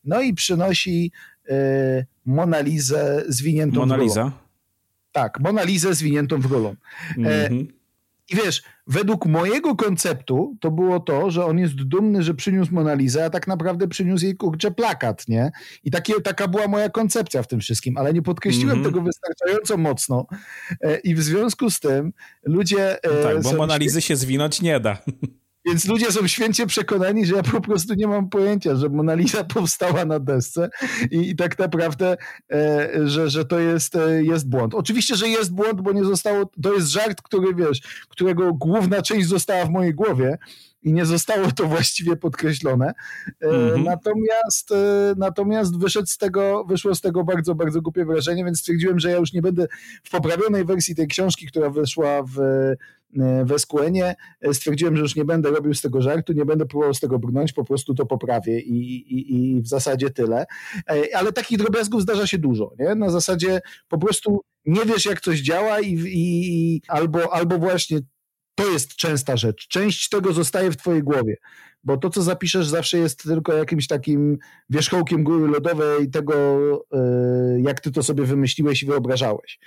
no 0.04 0.22
i 0.22 0.34
przynosi 0.34 1.12
e, 1.50 2.06
Monalizę 2.26 3.24
zwiniętą 3.28 3.80
Mona 3.80 3.98
Lisa? 3.98 4.22
w 4.22 4.24
rulon. 4.24 4.32
Tak, 5.12 5.40
Monalizę 5.40 5.94
zwiniętą 5.94 6.42
w 6.42 6.46
rulon. 6.46 6.76
Mm 7.18 7.32
-hmm. 7.32 7.68
I 8.30 8.36
wiesz, 8.36 8.64
według 8.88 9.26
mojego 9.26 9.76
konceptu 9.76 10.58
to 10.62 10.72
było 10.72 11.00
to, 11.00 11.32
że 11.32 11.46
on 11.46 11.60
jest 11.60 11.76
dumny, 11.76 12.24
że 12.24 12.34
przyniósł 12.34 12.74
Monalizę, 12.74 13.26
a 13.26 13.30
tak 13.30 13.48
naprawdę 13.48 13.88
przyniósł 13.88 14.26
jej 14.26 14.36
kurczę 14.36 14.72
plakat, 14.72 15.28
nie? 15.28 15.52
I 15.84 15.92
takie, 15.92 16.22
taka 16.22 16.48
była 16.48 16.68
moja 16.68 16.90
koncepcja 16.90 17.44
w 17.44 17.48
tym 17.48 17.60
wszystkim, 17.60 17.98
ale 17.98 18.14
nie 18.14 18.22
podkreśliłem 18.22 18.72
mm 18.72 18.84
-hmm. 18.84 18.88
tego 18.88 19.02
wystarczająco 19.02 19.78
mocno 19.78 20.28
e, 20.82 20.98
i 20.98 21.16
w 21.16 21.22
związku 21.22 21.70
z 21.70 21.80
tym 21.80 22.14
ludzie... 22.44 23.04
E, 23.04 23.24
tak, 23.24 23.42
bo 23.42 23.54
Monalizy 23.54 24.02
się 24.02 24.16
zwinąć 24.16 24.62
nie 24.62 24.80
da. 24.80 24.98
Więc 25.66 25.86
ludzie 25.86 26.12
są 26.12 26.28
święcie 26.28 26.68
przekonani, 26.68 27.26
że 27.26 27.36
ja 27.36 27.44
po 27.44 27.62
prostu 27.62 27.94
nie 27.94 28.08
mam 28.08 28.30
pojęcia, 28.30 28.76
że 28.76 28.90
Mona 28.90 29.14
Lisa 29.14 29.44
powstała 29.44 30.06
na 30.06 30.20
desce 30.20 30.70
i, 31.12 31.30
i 31.30 31.36
tak 31.36 31.60
naprawdę, 31.60 32.18
e, 32.52 32.90
że, 33.04 33.30
że 33.30 33.46
to 33.46 33.60
jest, 33.60 33.96
e, 33.96 34.24
jest 34.24 34.50
błąd. 34.50 34.74
Oczywiście, 34.76 35.16
że 35.16 35.30
jest 35.30 35.54
błąd, 35.54 35.82
bo 35.82 35.92
nie 35.92 36.04
zostało, 36.04 36.50
to 36.64 36.74
jest 36.74 36.88
żart, 36.88 37.22
który 37.22 37.56
wiesz, 37.56 37.82
którego 38.10 38.54
główna 38.54 39.02
część 39.02 39.28
została 39.28 39.66
w 39.66 39.70
mojej 39.70 39.94
głowie, 39.94 40.38
i 40.84 40.94
nie 40.94 41.06
zostało 41.06 41.52
to 41.52 41.68
właściwie 41.68 42.16
podkreślone. 42.16 42.94
Mm-hmm. 43.44 43.84
Natomiast, 43.84 44.72
e, 44.72 45.14
natomiast 45.18 45.80
wyszedł 45.80 46.08
z 46.08 46.18
tego, 46.18 46.66
wyszło 46.66 46.96
z 46.96 47.02
tego 47.02 47.24
bardzo, 47.24 47.56
bardzo 47.56 47.82
głupie 47.82 48.06
wrażenie, 48.06 48.46
więc 48.46 48.60
stwierdziłem, 48.60 49.00
że 49.00 49.12
ja 49.12 49.18
już 49.18 49.34
nie 49.34 49.42
będę 49.42 49.68
w 50.04 50.10
poprawionej 50.10 50.66
wersji 50.66 50.96
tej 50.96 51.08
książki, 51.08 51.48
która 51.48 51.70
wyszła 51.70 52.24
w 52.24 52.40
E, 52.40 52.76
w 53.46 53.60
SQN-ie 53.60 54.16
e, 54.42 54.54
stwierdziłem, 54.54 54.96
że 54.96 55.02
już 55.02 55.16
nie 55.16 55.26
będę 55.26 55.50
robił 55.50 55.74
z 55.74 55.82
tego 55.82 56.02
żartu, 56.02 56.34
nie 56.34 56.46
będę 56.46 56.66
próbował 56.66 56.94
z 56.94 57.00
tego 57.00 57.20
brnąć, 57.20 57.54
po 57.54 57.66
prostu 57.66 57.94
to 57.94 58.06
poprawię 58.06 58.60
i, 58.60 58.96
i, 59.14 59.56
i 59.58 59.62
w 59.62 59.68
zasadzie 59.68 60.10
tyle. 60.10 60.46
E, 60.90 61.18
ale 61.18 61.34
takich 61.34 61.58
drobiazgów 61.58 62.02
zdarza 62.02 62.28
się 62.28 62.38
dużo, 62.38 62.72
nie? 62.80 62.96
Na 62.96 63.10
zasadzie 63.10 63.62
po 63.88 63.98
prostu 63.98 64.42
nie 64.66 64.86
wiesz, 64.86 65.06
jak 65.06 65.22
coś 65.22 65.40
działa 65.40 65.80
i, 65.80 66.00
i 66.06 66.82
albo, 66.88 67.34
albo 67.34 67.58
właśnie 67.58 68.00
to 68.56 68.70
jest 68.70 68.96
częsta 68.96 69.38
rzecz. 69.38 69.68
Część 69.68 70.10
tego 70.10 70.34
zostaje 70.34 70.72
w 70.72 70.78
twojej 70.78 71.04
głowie, 71.04 71.38
bo 71.84 71.98
to, 71.98 72.10
co 72.10 72.22
zapiszesz, 72.22 72.68
zawsze 72.68 72.98
jest 72.98 73.24
tylko 73.24 73.54
jakimś 73.54 73.88
takim 73.88 74.38
wierzchołkiem 74.70 75.24
góry 75.24 75.48
lodowej 75.48 76.10
tego, 76.10 76.60
jak 77.58 77.80
ty 77.80 77.92
to 77.92 78.04
sobie 78.04 78.24
wymyśliłeś 78.24 78.84
i 78.84 78.86
wyobrażałeś. 78.86 79.60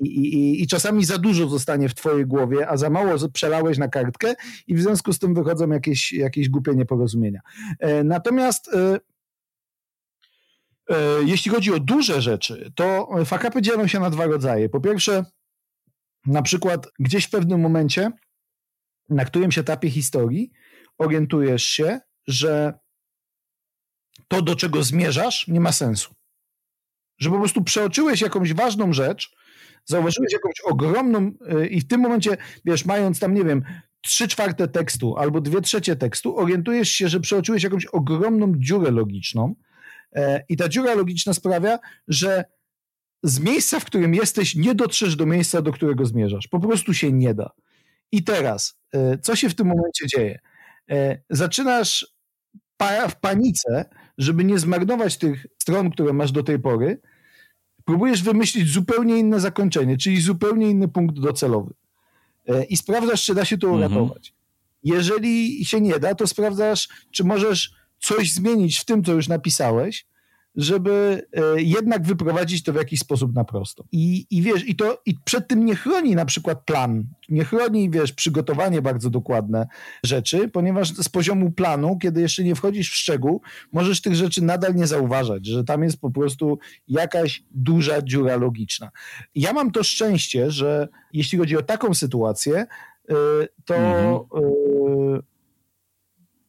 I, 0.00 0.06
i, 0.06 0.62
I, 0.62 0.66
czasami 0.66 1.04
za 1.04 1.18
dużo 1.18 1.48
zostanie 1.48 1.88
w 1.88 1.94
twojej 1.94 2.26
głowie, 2.26 2.68
a 2.68 2.76
za 2.76 2.90
mało 2.90 3.28
przelałeś 3.32 3.78
na 3.78 3.88
kartkę 3.88 4.34
i 4.66 4.74
w 4.74 4.82
związku 4.82 5.12
z 5.12 5.18
tym 5.18 5.34
wychodzą 5.34 5.70
jakieś, 5.70 6.12
jakieś 6.12 6.48
głupie 6.48 6.74
nieporozumienia. 6.74 7.40
E, 7.78 8.04
natomiast 8.04 8.74
e, 8.74 8.98
e, 10.90 11.22
jeśli 11.24 11.50
chodzi 11.50 11.72
o 11.72 11.80
duże 11.80 12.22
rzeczy, 12.22 12.72
to 12.74 13.08
fakapy 13.24 13.62
dzielą 13.62 13.86
się 13.86 14.00
na 14.00 14.10
dwa 14.10 14.26
rodzaje. 14.26 14.68
Po 14.68 14.80
pierwsze, 14.80 15.24
na 16.26 16.42
przykład 16.42 16.88
gdzieś 16.98 17.24
w 17.24 17.30
pewnym 17.30 17.60
momencie, 17.60 18.10
na 19.08 19.24
którymś 19.24 19.58
etapie 19.58 19.90
historii, 19.90 20.50
orientujesz 20.98 21.64
się, 21.64 22.00
że 22.26 22.78
to, 24.28 24.42
do 24.42 24.56
czego 24.56 24.82
zmierzasz, 24.82 25.48
nie 25.48 25.60
ma 25.60 25.72
sensu. 25.72 26.14
Że 27.18 27.30
po 27.30 27.38
prostu 27.38 27.64
przeoczyłeś 27.64 28.20
jakąś 28.20 28.52
ważną 28.52 28.92
rzecz, 28.92 29.36
zauważyłeś 29.84 30.32
jakąś 30.32 30.60
ogromną 30.64 31.32
y, 31.62 31.66
i 31.66 31.80
w 31.80 31.88
tym 31.88 32.00
momencie, 32.00 32.36
wiesz, 32.64 32.84
mając 32.84 33.20
tam, 33.20 33.34
nie 33.34 33.44
wiem, 33.44 33.62
trzy 34.00 34.28
czwarte 34.28 34.68
tekstu 34.68 35.16
albo 35.16 35.40
dwie 35.40 35.60
trzecie 35.60 35.96
tekstu, 35.96 36.38
orientujesz 36.38 36.88
się, 36.88 37.08
że 37.08 37.20
przeoczyłeś 37.20 37.62
jakąś 37.62 37.86
ogromną 37.86 38.52
dziurę 38.56 38.90
logiczną 38.90 39.54
e, 40.12 40.44
i 40.48 40.56
ta 40.56 40.68
dziura 40.68 40.94
logiczna 40.94 41.34
sprawia, 41.34 41.78
że 42.08 42.44
z 43.22 43.40
miejsca, 43.40 43.80
w 43.80 43.84
którym 43.84 44.14
jesteś, 44.14 44.54
nie 44.54 44.74
dotrzesz 44.74 45.16
do 45.16 45.26
miejsca, 45.26 45.62
do 45.62 45.72
którego 45.72 46.04
zmierzasz. 46.06 46.48
Po 46.48 46.60
prostu 46.60 46.94
się 46.94 47.12
nie 47.12 47.34
da. 47.34 47.50
I 48.12 48.24
teraz, 48.24 48.78
e, 48.94 49.18
co 49.18 49.36
się 49.36 49.48
w 49.48 49.54
tym 49.54 49.66
momencie 49.66 50.06
dzieje? 50.06 50.38
E, 50.90 51.18
zaczynasz 51.30 52.16
w 53.08 53.20
panice, 53.20 53.84
żeby 54.18 54.44
nie 54.44 54.58
zmarnować 54.58 55.18
tych 55.18 55.46
stron, 55.58 55.90
które 55.90 56.12
masz 56.12 56.32
do 56.32 56.42
tej 56.42 56.58
pory, 56.58 57.00
próbujesz 57.84 58.22
wymyślić 58.22 58.68
zupełnie 58.68 59.18
inne 59.18 59.40
zakończenie, 59.40 59.96
czyli 59.96 60.20
zupełnie 60.20 60.70
inny 60.70 60.88
punkt 60.88 61.18
docelowy. 61.18 61.74
E, 62.48 62.64
I 62.64 62.76
sprawdzasz, 62.76 63.24
czy 63.24 63.34
da 63.34 63.44
się 63.44 63.58
to 63.58 63.66
mhm. 63.66 63.92
uratować. 63.92 64.34
Jeżeli 64.82 65.64
się 65.64 65.80
nie 65.80 65.98
da, 65.98 66.14
to 66.14 66.26
sprawdzasz, 66.26 66.88
czy 67.10 67.24
możesz 67.24 67.74
coś 67.98 68.32
zmienić 68.32 68.78
w 68.78 68.84
tym, 68.84 69.04
co 69.04 69.12
już 69.12 69.28
napisałeś, 69.28 70.06
żeby 70.56 71.26
e, 71.32 71.62
jednak 71.62 72.06
wyprowadzić 72.06 72.62
to 72.62 72.72
w 72.72 72.76
jakiś 72.76 73.00
sposób 73.00 73.34
na 73.34 73.44
prosto. 73.44 73.84
I, 73.92 74.26
i 74.30 74.42
wiesz, 74.42 74.68
i 74.68 74.76
to 74.76 75.02
i 75.06 75.14
przed 75.24 75.48
tym 75.48 75.64
nie 75.64 75.76
chroni 75.76 76.14
na 76.14 76.24
przykład 76.24 76.64
plan, 76.64 77.04
nie 77.28 77.44
chroni, 77.44 77.90
wiesz, 77.90 78.12
przygotowanie 78.12 78.82
bardzo 78.82 79.10
dokładne 79.10 79.66
rzeczy, 80.02 80.48
ponieważ 80.48 80.92
z 80.92 81.08
poziomu 81.08 81.50
planu, 81.50 81.98
kiedy 81.98 82.20
jeszcze 82.20 82.44
nie 82.44 82.54
wchodzisz 82.54 82.90
w 82.90 82.94
szczegół, 82.94 83.42
możesz 83.72 84.00
tych 84.00 84.14
rzeczy 84.14 84.44
nadal 84.44 84.74
nie 84.74 84.86
zauważać, 84.86 85.46
że 85.46 85.64
tam 85.64 85.82
jest 85.82 86.00
po 86.00 86.10
prostu 86.10 86.58
jakaś 86.88 87.44
duża 87.50 88.02
dziura 88.02 88.36
logiczna. 88.36 88.90
Ja 89.34 89.52
mam 89.52 89.70
to 89.70 89.82
szczęście, 89.82 90.50
że 90.50 90.88
jeśli 91.12 91.38
chodzi 91.38 91.56
o 91.56 91.62
taką 91.62 91.94
sytuację, 91.94 92.66
e, 93.08 93.14
to 93.64 93.74
mhm. 93.74 94.14
E, 94.14 95.36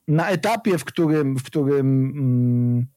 na 0.08 0.30
etapie, 0.30 0.78
w 0.78 0.86
którym, 0.86 1.38
w 1.38 1.44
którym 1.44 2.12
mm, 2.16 2.88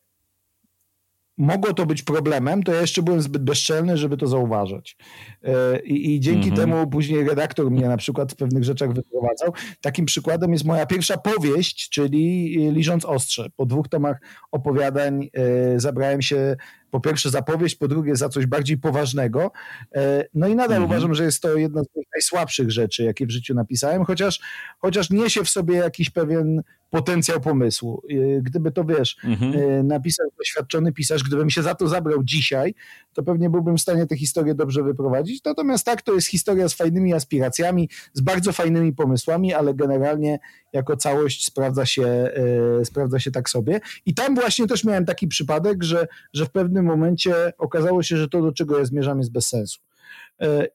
mogło 1.40 1.74
to 1.74 1.86
być 1.86 2.02
problemem, 2.02 2.62
to 2.62 2.72
ja 2.72 2.80
jeszcze 2.80 3.02
byłem 3.02 3.22
zbyt 3.22 3.42
bezczelny, 3.42 3.96
żeby 3.96 4.16
to 4.16 4.26
zauważać. 4.26 4.96
E, 5.44 5.80
I, 5.80 6.14
i 6.14 6.20
dzięki 6.20 6.48
mhm. 6.48 6.56
temu 6.56 6.90
później 6.90 7.28
redaktor 7.28 7.70
mnie 7.70 7.88
na 7.88 7.96
przykład 7.96 8.32
w 8.32 8.36
pewnych 8.36 8.64
rzeczach 8.64 8.92
wyprowadzał. 8.92 9.52
Takim 9.80 10.06
przykładem 10.06 10.52
jest 10.52 10.64
moja 10.64 10.86
pierwsza 10.86 11.18
powieść, 11.18 11.88
czyli 11.88 12.56
Liżąc 12.72 13.04
Ostrze. 13.04 13.46
Po 13.56 13.66
dwóch 13.66 13.88
tomach 13.88 14.16
opowiadań 14.50 15.28
e, 15.32 15.80
zabrałem 15.80 16.22
się 16.22 16.56
po 16.90 17.00
pierwsze 17.00 17.30
za 17.30 17.42
powieść, 17.42 17.76
po 17.76 17.88
drugie 17.88 18.16
za 18.16 18.28
coś 18.28 18.46
bardziej 18.46 18.78
poważnego. 18.78 19.50
E, 19.94 20.24
no 20.34 20.48
i 20.48 20.54
nadal 20.54 20.76
mhm. 20.76 20.84
uważam, 20.84 21.14
że 21.14 21.24
jest 21.24 21.42
to 21.42 21.56
jedna 21.56 21.82
z 21.82 21.86
najsłabszych 22.14 22.70
rzeczy, 22.70 23.04
jakie 23.04 23.26
w 23.26 23.30
życiu 23.30 23.54
napisałem, 23.54 24.04
chociaż, 24.04 24.40
chociaż 24.78 25.10
niesie 25.10 25.44
w 25.44 25.48
sobie 25.48 25.76
jakiś 25.76 26.10
pewien 26.10 26.62
potencjał 26.90 27.40
pomysłu. 27.40 28.02
E, 28.10 28.42
gdyby 28.42 28.72
to, 28.72 28.84
wiesz, 28.84 29.16
mhm. 29.24 29.54
E, 29.54 29.82
napisał 29.82 30.26
doświadczony 30.38 30.92
pisarz, 30.92 31.22
gdybym 31.22 31.50
się 31.50 31.62
za 31.62 31.74
to 31.74 31.88
zabrał 31.88 32.24
dzisiaj, 32.24 32.74
to 33.12 33.22
pewnie 33.22 33.50
byłbym 33.50 33.76
w 33.76 33.80
stanie 33.80 34.06
tę 34.06 34.16
historię 34.16 34.54
dobrze 34.54 34.82
wyprowadzić. 34.82 35.44
Natomiast 35.44 35.86
tak, 35.86 36.02
to 36.02 36.14
jest 36.14 36.26
historia 36.26 36.68
z 36.68 36.74
fajnymi 36.74 37.14
aspiracjami, 37.14 37.88
z 38.12 38.20
bardzo 38.20 38.52
fajnymi 38.52 38.92
pomysłami, 38.92 39.54
ale 39.54 39.74
generalnie 39.74 40.38
jako 40.72 40.96
całość 40.96 41.46
sprawdza 41.46 41.86
się, 41.86 42.06
e, 42.06 42.84
sprawdza 42.84 43.20
się 43.20 43.30
tak 43.30 43.50
sobie. 43.50 43.80
I 44.06 44.14
tam 44.14 44.34
właśnie 44.34 44.66
też 44.66 44.84
miałem 44.84 45.04
taki 45.04 45.28
przypadek, 45.28 45.82
że, 45.84 46.06
że 46.32 46.46
w 46.46 46.50
pewnym 46.50 46.84
momencie 46.84 47.52
okazało 47.58 48.02
się, 48.02 48.16
że 48.16 48.28
to, 48.28 48.42
do 48.42 48.52
czego 48.52 48.78
ja 48.78 48.84
zmierzam, 48.84 49.18
jest 49.18 49.32
bez 49.32 49.48
sensu. 49.48 49.80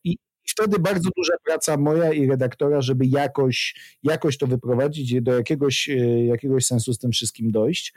I 0.03 0.17
wtedy 0.55 0.79
bardzo 0.79 1.09
duża 1.17 1.33
praca 1.45 1.77
moja 1.77 2.13
i 2.13 2.27
redaktora, 2.27 2.81
żeby 2.81 3.05
jakoś, 3.05 3.75
jakoś 4.03 4.37
to 4.37 4.47
wyprowadzić, 4.47 5.21
do 5.21 5.33
jakiegoś, 5.33 5.89
e, 5.89 6.25
jakiegoś 6.25 6.65
sensu 6.65 6.93
z 6.93 6.97
tym 6.97 7.11
wszystkim 7.11 7.51
dojść. 7.51 7.93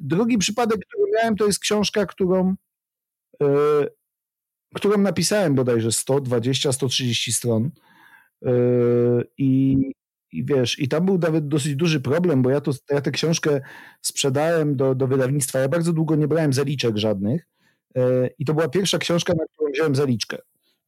Drugi 0.00 0.38
przypadek, 0.38 0.80
który 0.86 1.12
miałem, 1.12 1.36
to 1.36 1.46
jest 1.46 1.58
książka, 1.58 2.06
którą, 2.06 2.54
którą 4.74 4.98
napisałem 4.98 5.54
bodajże 5.54 5.88
120-130 5.88 7.32
stron. 7.32 7.70
I, 9.38 9.76
i 10.32 10.44
wiesz, 10.44 10.78
i 10.78 10.88
tam 10.88 11.06
był 11.06 11.18
nawet 11.18 11.48
dosyć 11.48 11.76
duży 11.76 12.00
problem, 12.00 12.42
bo 12.42 12.50
ja, 12.50 12.60
to, 12.60 12.72
ja 12.90 13.00
tę 13.00 13.10
książkę 13.10 13.60
sprzedałem 14.02 14.76
do, 14.76 14.94
do 14.94 15.06
wydawnictwa. 15.06 15.58
Ja 15.58 15.68
bardzo 15.68 15.92
długo 15.92 16.16
nie 16.16 16.28
brałem 16.28 16.52
zaliczek 16.52 16.96
żadnych. 16.96 17.48
E, 17.96 18.30
I 18.38 18.44
to 18.44 18.54
była 18.54 18.68
pierwsza 18.68 18.98
książka, 18.98 19.34
na 19.34 19.44
którą 19.52 19.72
wziąłem 19.72 19.94
zaliczkę. 19.94 20.38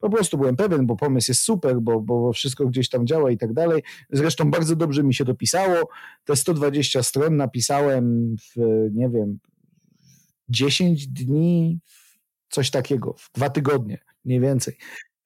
Po 0.02 0.10
prostu 0.10 0.38
byłem 0.38 0.56
pewien, 0.56 0.86
bo 0.86 0.96
pomysł 0.96 1.30
jest 1.30 1.42
super, 1.42 1.80
bo, 1.80 2.00
bo 2.00 2.32
wszystko 2.32 2.66
gdzieś 2.66 2.88
tam 2.88 3.06
działa 3.06 3.30
i 3.30 3.38
tak 3.38 3.52
dalej. 3.52 3.82
Zresztą 4.10 4.50
bardzo 4.50 4.76
dobrze 4.76 5.02
mi 5.02 5.14
się 5.14 5.24
to 5.24 5.34
pisało. 5.34 5.88
Te 6.24 6.36
120 6.36 7.02
stron 7.02 7.36
napisałem 7.36 8.36
w, 8.36 8.60
nie 8.92 9.08
wiem, 9.08 9.38
10 10.48 11.06
dni, 11.06 11.80
coś 12.48 12.70
takiego, 12.70 13.14
w 13.18 13.30
dwa 13.34 13.50
tygodnie, 13.50 13.98
mniej 14.24 14.40
więcej. 14.40 14.76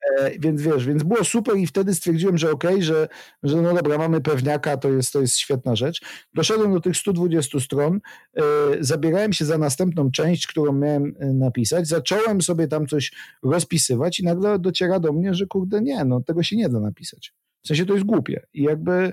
E, 0.06 0.38
więc 0.38 0.62
wiesz, 0.62 0.86
więc 0.86 1.02
było 1.02 1.24
super 1.24 1.56
i 1.56 1.66
wtedy 1.66 1.94
stwierdziłem, 1.94 2.38
że 2.38 2.50
okej, 2.50 2.70
okay, 2.70 2.82
że, 2.82 3.08
że 3.42 3.62
no 3.62 3.74
dobra, 3.74 3.98
mamy 3.98 4.20
pewniaka, 4.20 4.76
to 4.76 4.88
jest, 4.88 5.12
to 5.12 5.20
jest 5.20 5.36
świetna 5.36 5.76
rzecz. 5.76 6.00
Doszedłem 6.34 6.72
do 6.72 6.80
tych 6.80 6.96
120 6.96 7.60
stron, 7.60 8.00
e, 8.36 8.42
zabierałem 8.80 9.32
się 9.32 9.44
za 9.44 9.58
następną 9.58 10.10
część, 10.10 10.46
którą 10.46 10.72
miałem 10.72 11.14
e, 11.18 11.26
napisać, 11.26 11.88
zacząłem 11.88 12.42
sobie 12.42 12.68
tam 12.68 12.86
coś 12.86 13.12
rozpisywać 13.42 14.20
i 14.20 14.24
nagle 14.24 14.58
dociera 14.58 15.00
do 15.00 15.12
mnie, 15.12 15.34
że 15.34 15.46
kurde 15.46 15.82
nie, 15.82 16.04
no 16.04 16.20
tego 16.20 16.42
się 16.42 16.56
nie 16.56 16.68
da 16.68 16.80
napisać. 16.80 17.34
W 17.62 17.68
sensie 17.68 17.86
to 17.86 17.94
jest 17.94 18.06
głupie 18.06 18.46
i 18.54 18.62
jakby 18.62 19.12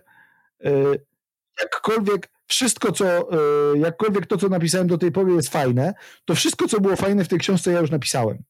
jakkolwiek 1.62 2.30
wszystko, 2.48 2.92
co, 2.92 3.30
jakkolwiek 3.76 4.28
to, 4.28 4.38
co 4.38 4.50
napisałem 4.50 4.88
do 4.88 4.98
tej 4.98 5.12
pory 5.12 5.34
jest 5.34 5.50
fajne, 5.50 5.94
to 6.26 6.36
wszystko, 6.36 6.68
co 6.68 6.82
było 6.82 6.96
fajne 6.96 7.24
w 7.24 7.28
tej 7.28 7.40
książce 7.40 7.72
ja 7.72 7.80
już 7.80 7.92
napisałem 7.92 8.44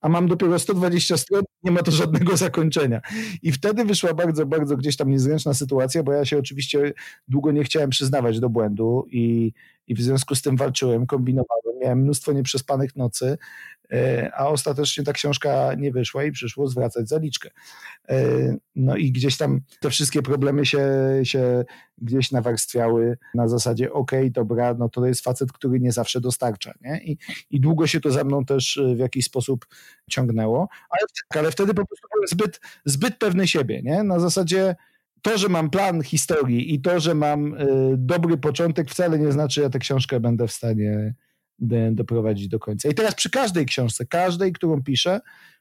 a 0.00 0.08
mam 0.08 0.28
dopiero 0.28 0.58
120 0.58 1.16
stron, 1.16 1.42
nie 1.62 1.70
ma 1.70 1.82
to 1.82 1.90
żadnego 1.90 2.36
zakończenia. 2.36 3.00
I 3.42 3.52
wtedy 3.52 3.84
wyszła 3.84 4.14
bardzo, 4.14 4.46
bardzo 4.46 4.76
gdzieś 4.76 4.96
tam 4.96 5.10
niezręczna 5.10 5.54
sytuacja, 5.54 6.02
bo 6.02 6.12
ja 6.12 6.24
się 6.24 6.38
oczywiście 6.38 6.92
długo 7.28 7.52
nie 7.52 7.64
chciałem 7.64 7.90
przyznawać 7.90 8.40
do 8.40 8.50
błędu 8.50 9.06
i, 9.10 9.52
i 9.90 9.94
w 9.94 10.00
związku 10.00 10.34
z 10.34 10.42
tym 10.42 10.56
walczyłem, 10.56 11.06
kombinowałem, 11.06 11.78
miałem 11.80 11.98
mnóstwo 11.98 12.32
nieprzespanych 12.32 12.96
nocy, 12.96 13.38
e, 13.92 14.30
a 14.34 14.46
ostatecznie 14.46 15.04
ta 15.04 15.12
książka 15.12 15.74
nie 15.74 15.92
wyszła 15.92 16.24
i 16.24 16.32
przyszło 16.32 16.68
zwracać 16.68 17.08
zaliczkę. 17.08 17.50
E, 18.08 18.56
no 18.76 18.96
i 18.96 19.12
gdzieś 19.12 19.36
tam 19.36 19.60
te 19.80 19.90
wszystkie 19.90 20.22
problemy 20.22 20.66
się, 20.66 20.80
się 21.22 21.64
gdzieś 21.98 22.30
nawarstwiały 22.30 23.18
na 23.34 23.48
zasadzie 23.48 23.92
ok, 23.92 24.10
dobra, 24.30 24.74
no 24.74 24.88
to 24.88 25.06
jest 25.06 25.24
facet, 25.24 25.52
który 25.52 25.80
nie 25.80 25.92
zawsze 25.92 26.20
dostarcza, 26.20 26.74
nie? 26.80 27.00
I, 27.04 27.18
i 27.50 27.60
długo 27.60 27.86
się 27.86 28.00
to 28.00 28.10
za 28.10 28.24
mną 28.24 28.44
też 28.44 28.80
w 28.96 28.98
jakiś 28.98 29.24
sposób 29.24 29.66
ciągnęło, 30.10 30.68
ale, 30.90 31.06
ale 31.42 31.52
wtedy 31.52 31.74
po 31.74 31.86
prostu 31.86 32.08
byłem 32.14 32.28
zbyt, 32.28 32.60
zbyt 32.84 33.16
pewny 33.18 33.48
siebie, 33.48 33.82
nie? 33.82 34.02
Na 34.02 34.20
zasadzie 34.20 34.76
to, 35.22 35.38
że 35.38 35.48
mam 35.48 35.70
plan 35.70 36.02
historii 36.02 36.74
i 36.74 36.80
to, 36.80 37.00
że 37.00 37.14
mam 37.14 37.54
y, 37.54 37.66
dobry 37.96 38.38
początek, 38.38 38.90
wcale 38.90 39.18
nie 39.18 39.32
znaczy, 39.32 39.62
że 39.62 39.70
tę 39.70 39.78
książkę 39.78 40.20
będę 40.20 40.46
w 40.46 40.52
stanie 40.52 41.14
doprowadzić 41.92 42.48
do 42.48 42.58
końca. 42.58 42.88
I 42.88 42.94
teraz 42.94 43.14
przy 43.14 43.30
każdej 43.30 43.66
książce, 43.66 44.06
każdej, 44.06 44.52
którą 44.52 44.82
piszę, 44.82 45.20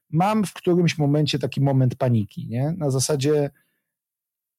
mam 0.10 0.46
w 0.46 0.54
którymś 0.54 0.98
momencie 0.98 1.40
taki 1.40 1.62
moment 1.62 1.96
paniki, 1.96 2.48
nie? 2.48 2.74
Na 2.78 2.92
zasadzie 2.92 3.50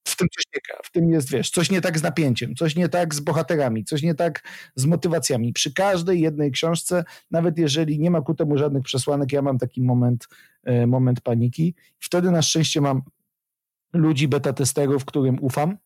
w 0.04 0.16
tym 0.16 0.28
coś 0.28 0.44
nie 0.54 0.60
w 0.84 0.90
tym 0.90 1.10
jest, 1.10 1.30
wiesz, 1.30 1.50
coś 1.50 1.70
nie 1.70 1.80
tak 1.80 1.98
z 1.98 2.02
napięciem, 2.02 2.54
coś 2.54 2.76
nie 2.76 2.88
tak 2.88 3.14
z 3.14 3.20
bohaterami, 3.20 3.84
coś 3.84 4.02
nie 4.02 4.14
tak 4.14 4.42
z 4.74 4.86
motywacjami. 4.86 5.52
Przy 5.52 5.74
każdej 5.74 6.20
jednej 6.20 6.50
książce, 6.50 7.04
nawet 7.30 7.58
jeżeli 7.58 7.98
nie 7.98 8.10
ma 8.10 8.20
ku 8.20 8.34
temu 8.34 8.58
żadnych 8.58 8.82
przesłanek, 8.82 9.32
ja 9.32 9.42
mam 9.42 9.58
taki 9.58 9.82
moment, 9.82 10.28
e, 10.64 10.86
moment 10.86 11.20
paniki. 11.20 11.74
Wtedy 11.98 12.30
na 12.30 12.42
szczęście 12.42 12.80
mam 12.80 13.02
ludzi 13.92 14.28
beta 14.28 14.52
testerów, 14.52 15.04
którym 15.04 15.38
ufam, 15.40 15.78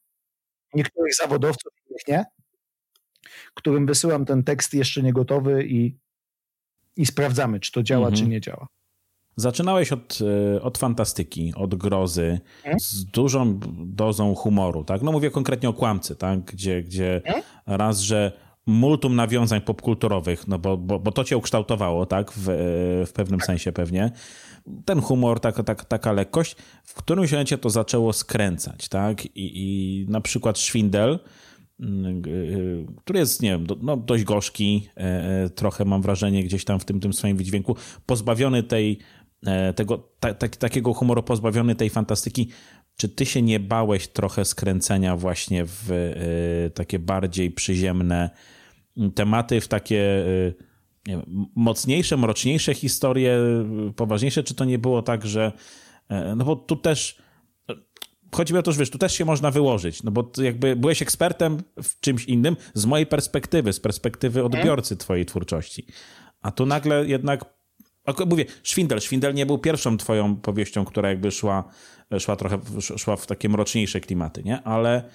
niektórych 0.74 1.14
zawodowców, 1.14 1.72
innych 1.90 2.08
nie, 2.08 2.24
którym 3.54 3.86
wysyłam 3.86 4.24
ten 4.24 4.44
tekst 4.44 4.74
jeszcze 4.74 5.02
nie 5.02 5.12
gotowy 5.12 5.64
i, 5.66 5.96
i 6.96 7.06
sprawdzamy, 7.06 7.60
czy 7.60 7.72
to 7.72 7.82
działa, 7.82 8.06
mhm. 8.08 8.24
czy 8.24 8.30
nie 8.30 8.40
działa. 8.40 8.68
Zaczynałeś 9.36 9.92
od, 9.92 10.18
e, 10.56 10.62
od 10.62 10.78
fantastyki, 10.78 11.52
od 11.56 11.74
grozy, 11.74 12.40
hmm? 12.62 12.80
z 12.80 13.04
dużą 13.04 13.60
dozą 13.86 14.34
humoru, 14.34 14.84
tak? 14.84 15.02
No 15.02 15.12
mówię 15.12 15.30
konkretnie 15.30 15.68
o 15.68 15.72
kłamcy, 15.72 16.16
tak? 16.16 16.40
Gdzie, 16.40 16.82
gdzie 16.82 17.22
hmm? 17.24 17.44
raz, 17.66 18.00
że 18.00 18.32
multum 18.66 19.16
nawiązań 19.16 19.60
popkulturowych, 19.60 20.48
no 20.48 20.58
bo, 20.58 20.76
bo, 20.76 20.98
bo 20.98 21.12
to 21.12 21.24
cię 21.24 21.36
ukształtowało, 21.36 22.06
tak? 22.06 22.32
W, 22.36 22.44
w 23.06 23.12
pewnym 23.12 23.40
tak. 23.40 23.46
sensie 23.46 23.72
pewnie. 23.72 24.12
Ten 24.84 25.00
humor, 25.00 25.40
taka, 25.40 25.62
taka, 25.62 25.84
taka 25.84 26.12
lekkość, 26.12 26.56
w 26.84 26.94
którymś 26.94 27.32
momencie 27.32 27.58
to 27.58 27.70
zaczęło 27.70 28.12
skręcać, 28.12 28.88
tak? 28.88 29.26
I, 29.26 29.30
i 29.36 30.06
na 30.08 30.20
przykład 30.20 30.58
Szwindel, 30.58 31.18
mm, 31.80 32.22
który 32.98 33.18
jest, 33.18 33.42
nie 33.42 33.50
wiem, 33.50 33.66
no, 33.82 33.96
dość 33.96 34.24
gorzki, 34.24 34.88
e, 34.96 35.00
e, 35.44 35.50
trochę 35.50 35.84
mam 35.84 36.02
wrażenie 36.02 36.44
gdzieś 36.44 36.64
tam 36.64 36.80
w 36.80 36.84
tym, 36.84 37.00
tym 37.00 37.12
swoim 37.12 37.36
wydźwięku, 37.36 37.76
pozbawiony 38.06 38.62
tej 38.62 38.98
E, 39.46 39.72
tego, 39.72 39.98
ta, 40.20 40.34
ta, 40.34 40.48
takiego 40.48 40.94
humoru 40.94 41.22
pozbawiony 41.22 41.74
tej 41.74 41.90
fantastyki, 41.90 42.48
czy 42.96 43.08
ty 43.08 43.26
się 43.26 43.42
nie 43.42 43.60
bałeś 43.60 44.08
trochę 44.08 44.44
skręcenia 44.44 45.16
właśnie 45.16 45.64
w 45.64 45.90
y, 45.90 46.70
takie 46.70 46.98
bardziej 46.98 47.50
przyziemne 47.50 48.30
tematy, 49.14 49.60
w 49.60 49.68
takie 49.68 50.24
y, 51.08 51.10
wiem, 51.10 51.46
mocniejsze, 51.54 52.16
mroczniejsze 52.16 52.74
historie, 52.74 53.38
poważniejsze? 53.96 54.42
Czy 54.42 54.54
to 54.54 54.64
nie 54.64 54.78
było 54.78 55.02
tak, 55.02 55.26
że. 55.26 55.52
Y, 56.10 56.36
no 56.36 56.44
bo 56.44 56.56
tu 56.56 56.76
też. 56.76 57.24
Chodzi 58.32 58.52
mi 58.52 58.58
o 58.58 58.62
to, 58.62 58.72
że 58.72 58.78
wiesz, 58.78 58.90
tu 58.90 58.98
też 58.98 59.12
się 59.12 59.24
można 59.24 59.50
wyłożyć, 59.50 60.02
no 60.02 60.10
bo 60.10 60.30
jakby 60.42 60.76
byłeś 60.76 61.02
ekspertem 61.02 61.62
w 61.82 62.00
czymś 62.00 62.24
innym 62.24 62.56
z 62.74 62.86
mojej 62.86 63.06
perspektywy, 63.06 63.72
z 63.72 63.80
perspektywy 63.80 64.40
mhm. 64.40 64.60
odbiorcy 64.60 64.96
twojej 64.96 65.26
twórczości. 65.26 65.86
A 66.42 66.50
tu 66.50 66.66
nagle 66.66 67.06
jednak 67.06 67.44
Mówię, 68.26 68.44
Szwindel. 68.62 69.00
Szwindel 69.00 69.34
nie 69.34 69.46
był 69.46 69.58
pierwszą 69.58 69.96
twoją 69.96 70.36
powieścią, 70.36 70.84
która 70.84 71.08
jakby 71.08 71.30
szła, 71.30 71.64
szła 72.18 72.36
trochę 72.36 72.58
szła 72.80 73.16
w 73.16 73.26
takie 73.26 73.48
mroczniejsze 73.48 74.00
klimaty, 74.00 74.42
nie? 74.42 74.62
Ale 74.62 75.08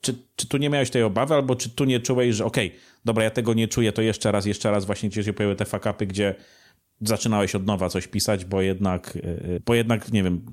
czy, 0.00 0.14
czy 0.36 0.48
tu 0.48 0.56
nie 0.56 0.70
miałeś 0.70 0.90
tej 0.90 1.02
obawy, 1.02 1.34
albo 1.34 1.56
czy 1.56 1.70
tu 1.70 1.84
nie 1.84 2.00
czułeś, 2.00 2.36
że 2.36 2.44
okej, 2.44 2.68
okay, 2.68 2.80
dobra, 3.04 3.24
ja 3.24 3.30
tego 3.30 3.54
nie 3.54 3.68
czuję, 3.68 3.92
to 3.92 4.02
jeszcze 4.02 4.32
raz, 4.32 4.46
jeszcze 4.46 4.70
raz 4.70 4.84
właśnie 4.84 5.08
gdzieś 5.08 5.26
się 5.26 5.32
pojawiły 5.32 5.56
te 5.56 5.64
fakapy, 5.64 6.06
gdzie 6.06 6.34
zaczynałeś 7.00 7.54
od 7.54 7.66
nowa 7.66 7.88
coś 7.88 8.06
pisać, 8.06 8.44
bo 8.44 8.62
jednak, 8.62 9.16
y, 9.16 9.62
bo 9.66 9.74
jednak, 9.74 10.12
nie 10.12 10.22
wiem, 10.22 10.46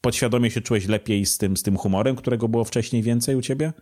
podświadomie 0.00 0.50
się 0.50 0.60
czułeś 0.60 0.88
lepiej 0.88 1.26
z 1.26 1.38
tym, 1.38 1.56
z 1.56 1.62
tym 1.62 1.76
humorem, 1.76 2.16
którego 2.16 2.48
było 2.48 2.64
wcześniej 2.64 3.02
więcej 3.02 3.36
u 3.36 3.42
ciebie? 3.42 3.72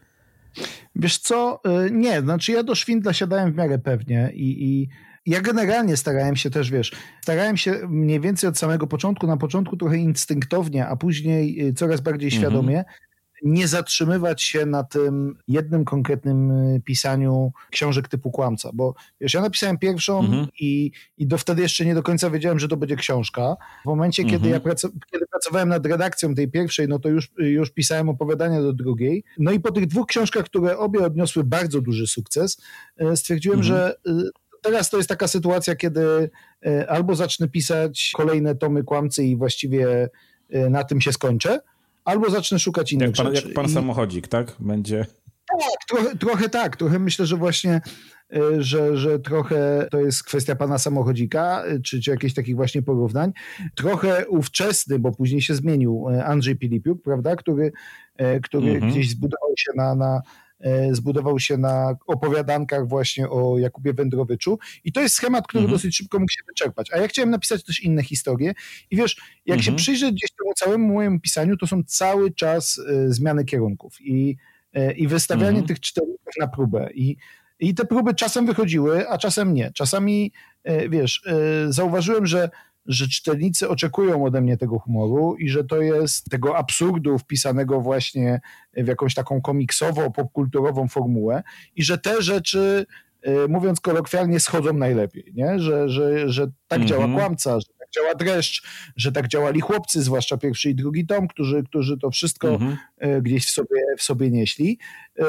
Wiesz 0.96 1.18
co, 1.18 1.60
y, 1.86 1.90
nie, 1.90 2.20
znaczy 2.20 2.52
ja 2.52 2.62
do 2.62 2.74
Szwindla 2.74 3.12
siadałem 3.12 3.52
w 3.52 3.56
miarę 3.56 3.78
pewnie 3.78 4.30
i, 4.34 4.64
i 4.64 4.88
ja 5.26 5.40
generalnie 5.40 5.96
starałem 5.96 6.36
się 6.36 6.50
też, 6.50 6.70
wiesz, 6.70 6.92
starałem 7.22 7.56
się 7.56 7.72
mniej 7.88 8.20
więcej 8.20 8.48
od 8.48 8.58
samego 8.58 8.86
początku, 8.86 9.26
na 9.26 9.36
początku 9.36 9.76
trochę 9.76 9.96
instynktownie, 9.96 10.86
a 10.86 10.96
później 10.96 11.66
y, 11.68 11.74
coraz 11.74 12.00
bardziej 12.00 12.28
mhm. 12.28 12.84
Nie 13.42 13.68
zatrzymywać 13.68 14.42
się 14.42 14.66
na 14.66 14.84
tym 14.84 15.38
jednym 15.48 15.84
konkretnym 15.84 16.50
y, 16.50 16.80
pisaniu 16.84 17.52
książek 17.70 18.08
typu 18.08 18.30
kłamca, 18.30 18.70
bo 18.74 18.94
wiesz, 19.20 19.34
ja 19.34 19.40
napisałem 19.40 19.78
pierwszą 19.78 20.20
mhm. 20.20 20.46
i, 20.60 20.90
i 21.18 21.26
do 21.26 21.38
wtedy 21.38 21.62
jeszcze 21.62 21.84
nie 21.84 21.94
do 21.94 22.02
końca 22.02 22.30
wiedziałem, 22.30 22.58
że 22.58 22.68
to 22.68 22.76
będzie 22.76 22.96
książka. 22.96 23.56
W 23.82 23.86
momencie, 23.86 24.22
mhm. 24.22 24.40
kiedy 24.40 24.52
ja 24.52 24.60
kiedy 25.12 25.26
pracowałem 25.26 25.68
nad 25.68 25.86
redakcją 25.86 26.34
tej 26.34 26.50
pierwszej, 26.50 26.88
no 26.88 26.98
to 26.98 27.08
już, 27.08 27.32
już 27.38 27.70
pisałem 27.70 28.08
opowiadania 28.08 28.62
do 28.62 28.72
drugiej. 28.72 29.24
No 29.38 29.52
i 29.52 29.60
po 29.60 29.72
tych 29.72 29.86
dwóch 29.86 30.06
książkach, 30.06 30.44
które 30.44 30.78
obie 30.78 31.00
odniosły 31.00 31.44
bardzo 31.44 31.80
duży 31.80 32.06
sukces, 32.06 32.62
y, 33.00 33.16
stwierdziłem, 33.16 33.58
mhm. 33.58 33.76
że 33.76 33.96
y, 34.08 34.30
teraz 34.62 34.90
to 34.90 34.96
jest 34.96 35.08
taka 35.08 35.28
sytuacja, 35.28 35.76
kiedy 35.76 36.30
albo 36.88 37.14
zacznę 37.14 37.48
pisać 37.48 38.12
kolejne 38.16 38.54
tomy 38.54 38.84
kłamcy 38.84 39.24
i 39.24 39.36
właściwie 39.36 40.08
na 40.70 40.84
tym 40.84 41.00
się 41.00 41.12
skończę, 41.12 41.60
albo 42.06 42.30
zacznę 42.30 42.58
szukać 42.58 42.92
innych 42.92 43.06
jak 43.06 43.16
pan, 43.16 43.26
rzeczy. 43.26 43.46
Jak 43.46 43.54
pan 43.54 43.66
I... 43.66 43.68
samochodzik, 43.68 44.28
tak? 44.28 44.56
Będzie... 44.58 45.06
Tak, 45.48 45.88
trochę, 45.88 46.16
trochę 46.16 46.48
tak. 46.48 46.76
Trochę 46.76 46.98
myślę, 46.98 47.26
że 47.26 47.36
właśnie 47.36 47.80
e, 48.32 48.62
że, 48.62 48.96
że 48.96 49.18
trochę 49.18 49.88
to 49.90 50.00
jest 50.00 50.24
kwestia 50.24 50.56
pana 50.56 50.78
samochodzika, 50.78 51.64
e, 51.64 51.80
czy, 51.80 52.00
czy 52.00 52.10
jakichś 52.10 52.34
takich 52.34 52.56
właśnie 52.56 52.82
porównań. 52.82 53.32
Trochę 53.74 54.28
ówczesny, 54.28 54.98
bo 54.98 55.12
później 55.12 55.42
się 55.42 55.54
zmienił 55.54 56.06
e, 56.10 56.24
Andrzej 56.24 56.56
Pilipiuk, 56.56 57.02
prawda, 57.02 57.36
który, 57.36 57.72
który 58.42 58.70
mhm. 58.70 58.92
gdzieś 58.92 59.10
zbudował 59.10 59.50
się 59.58 59.72
na, 59.76 59.94
na 59.94 60.20
zbudował 60.90 61.40
się 61.40 61.56
na 61.56 61.96
opowiadankach 62.06 62.88
właśnie 62.88 63.28
o 63.30 63.58
Jakubie 63.58 63.92
Wędrowyczu 63.92 64.58
i 64.84 64.92
to 64.92 65.00
jest 65.00 65.14
schemat, 65.14 65.46
który 65.46 65.62
mhm. 65.64 65.78
dosyć 65.78 65.96
szybko 65.96 66.18
mógł 66.18 66.32
się 66.32 66.42
wyczerpać. 66.48 66.92
A 66.92 66.98
ja 66.98 67.08
chciałem 67.08 67.30
napisać 67.30 67.64
też 67.64 67.80
inne 67.80 68.02
historie 68.02 68.54
i 68.90 68.96
wiesz, 68.96 69.16
jak 69.46 69.58
mhm. 69.58 69.62
się 69.62 69.82
przyjrzeć 69.82 70.10
gdzieś 70.14 70.30
temu 70.30 70.54
całemu 70.56 70.94
mojemu 70.94 71.20
pisaniu, 71.20 71.56
to 71.56 71.66
są 71.66 71.82
cały 71.86 72.34
czas 72.34 72.78
y, 72.78 73.12
zmiany 73.12 73.44
kierunków 73.44 74.00
i, 74.00 74.36
y, 74.76 74.92
i 74.92 75.08
wystawianie 75.08 75.48
mhm. 75.48 75.66
tych 75.66 75.80
czytelników 75.80 76.34
na 76.40 76.48
próbę 76.48 76.88
i 76.94 77.16
i 77.60 77.74
te 77.74 77.84
próby 77.84 78.14
czasem 78.14 78.46
wychodziły, 78.46 79.08
a 79.08 79.18
czasem 79.18 79.54
nie. 79.54 79.72
Czasami, 79.72 80.32
wiesz, 80.88 81.22
zauważyłem, 81.68 82.26
że 82.26 82.50
że 82.88 83.08
czytelnicy 83.08 83.68
oczekują 83.68 84.24
ode 84.24 84.40
mnie 84.40 84.56
tego 84.56 84.78
humoru 84.78 85.36
i 85.38 85.48
że 85.48 85.64
to 85.64 85.80
jest 85.80 86.30
tego 86.30 86.56
absurdu 86.56 87.18
wpisanego 87.18 87.80
właśnie 87.80 88.40
w 88.76 88.86
jakąś 88.86 89.14
taką 89.14 89.40
komiksową, 89.40 90.12
popkulturową 90.12 90.88
formułę 90.88 91.42
i 91.76 91.82
że 91.82 91.98
te 91.98 92.22
rzeczy, 92.22 92.86
y, 93.26 93.48
mówiąc 93.48 93.80
kolokwialnie, 93.80 94.40
schodzą 94.40 94.72
najlepiej, 94.72 95.32
nie? 95.34 95.58
Że, 95.58 95.88
że, 95.88 96.28
że 96.28 96.46
tak 96.68 96.80
-hmm. 96.80 96.84
działa 96.84 97.08
kłamca, 97.14 97.60
że 97.60 97.66
tak 97.78 97.88
działa 97.94 98.14
dreszcz, 98.14 98.66
że 98.96 99.12
tak 99.12 99.28
działali 99.28 99.60
chłopcy, 99.60 100.02
zwłaszcza 100.02 100.36
pierwszy 100.36 100.70
i 100.70 100.74
drugi 100.74 101.06
tom, 101.06 101.28
którzy, 101.28 101.62
którzy 101.62 101.98
to 101.98 102.10
wszystko 102.10 102.48
mm 102.48 102.76
-hmm. 103.00 103.22
gdzieś 103.22 103.46
w 103.46 103.50
sobie, 103.50 103.80
w 103.98 104.02
sobie 104.02 104.30
nieśli. 104.30 104.78
Y, 105.18 105.22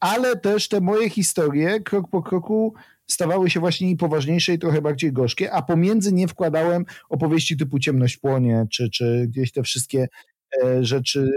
ale 0.00 0.36
też 0.36 0.68
te 0.68 0.80
moje 0.80 1.10
historie 1.10 1.80
krok 1.80 2.10
po 2.10 2.22
kroku 2.22 2.74
stawały 3.10 3.50
się 3.50 3.60
właśnie 3.60 3.90
i 3.90 3.96
poważniejsze 3.96 4.52
i 4.52 4.58
trochę 4.58 4.82
bardziej 4.82 5.12
gorzkie, 5.12 5.52
a 5.52 5.62
pomiędzy 5.62 6.12
nie 6.12 6.28
wkładałem 6.28 6.84
opowieści 7.08 7.56
typu 7.56 7.78
Ciemność 7.78 8.16
płonie, 8.16 8.66
czy, 8.70 8.90
czy 8.90 9.26
gdzieś 9.28 9.52
te 9.52 9.62
wszystkie 9.62 10.08
e, 10.62 10.84
rzeczy 10.84 11.30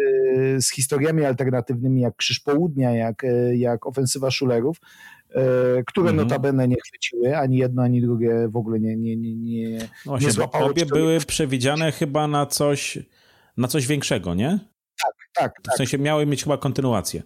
e, 0.55 0.61
z 0.61 0.71
historiami 0.71 1.25
alternatywnymi, 1.25 2.01
jak 2.01 2.15
Krzyż 2.15 2.39
Południa, 2.39 2.91
jak, 2.91 3.23
e, 3.23 3.55
jak 3.55 3.87
Ofensywa 3.87 4.31
Szulerów, 4.31 4.77
które 5.87 6.09
mhm. 6.09 6.15
notabene 6.15 6.67
nie 6.67 6.75
chwyciły, 6.87 7.37
ani 7.37 7.57
jedno, 7.57 7.83
ani 7.83 8.01
drugie 8.01 8.47
w 8.49 8.55
ogóle 8.55 8.79
nie, 8.79 8.97
nie, 8.97 9.15
nie, 9.15 9.35
nie, 9.35 9.79
no 10.05 10.17
nie 10.17 10.31
złapało. 10.31 10.65
Obie 10.65 10.85
były 10.85 11.19
przewidziane 11.19 11.91
chyba 11.91 12.27
na 12.27 12.45
coś, 12.45 12.99
na 13.57 13.67
coś 13.67 13.87
większego, 13.87 14.35
nie? 14.35 14.59
Tak, 15.03 15.13
tak. 15.33 15.59
W 15.59 15.63
tak. 15.63 15.77
sensie 15.77 15.97
miały 15.97 16.25
mieć 16.25 16.43
chyba 16.43 16.57
kontynuację. 16.57 17.23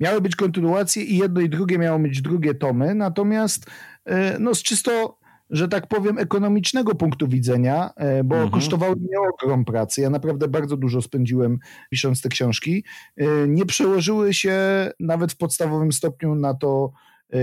Miały 0.00 0.20
być 0.20 0.36
kontynuacje 0.36 1.02
i 1.02 1.18
jedno 1.18 1.40
i 1.40 1.48
drugie 1.48 1.78
miało 1.78 1.98
mieć 1.98 2.22
drugie 2.22 2.54
tomy, 2.54 2.94
natomiast 2.94 3.66
e, 4.04 4.38
no 4.38 4.54
z 4.54 4.62
czysto 4.62 5.18
że 5.50 5.68
tak 5.68 5.86
powiem, 5.86 6.18
ekonomicznego 6.18 6.94
punktu 6.94 7.28
widzenia, 7.28 7.90
e, 7.96 8.24
bo 8.24 8.34
mhm. 8.34 8.52
kosztowały 8.52 8.96
mnie 8.96 9.18
ogrom 9.42 9.64
pracy. 9.64 10.00
Ja 10.00 10.10
naprawdę 10.10 10.48
bardzo 10.48 10.76
dużo 10.76 11.02
spędziłem 11.02 11.58
pisząc 11.90 12.22
te 12.22 12.28
książki. 12.28 12.84
E, 13.16 13.48
nie 13.48 13.66
przełożyły 13.66 14.34
się 14.34 14.56
nawet 15.00 15.32
w 15.32 15.36
podstawowym 15.36 15.92
stopniu 15.92 16.34
na 16.34 16.54
to, 16.54 16.92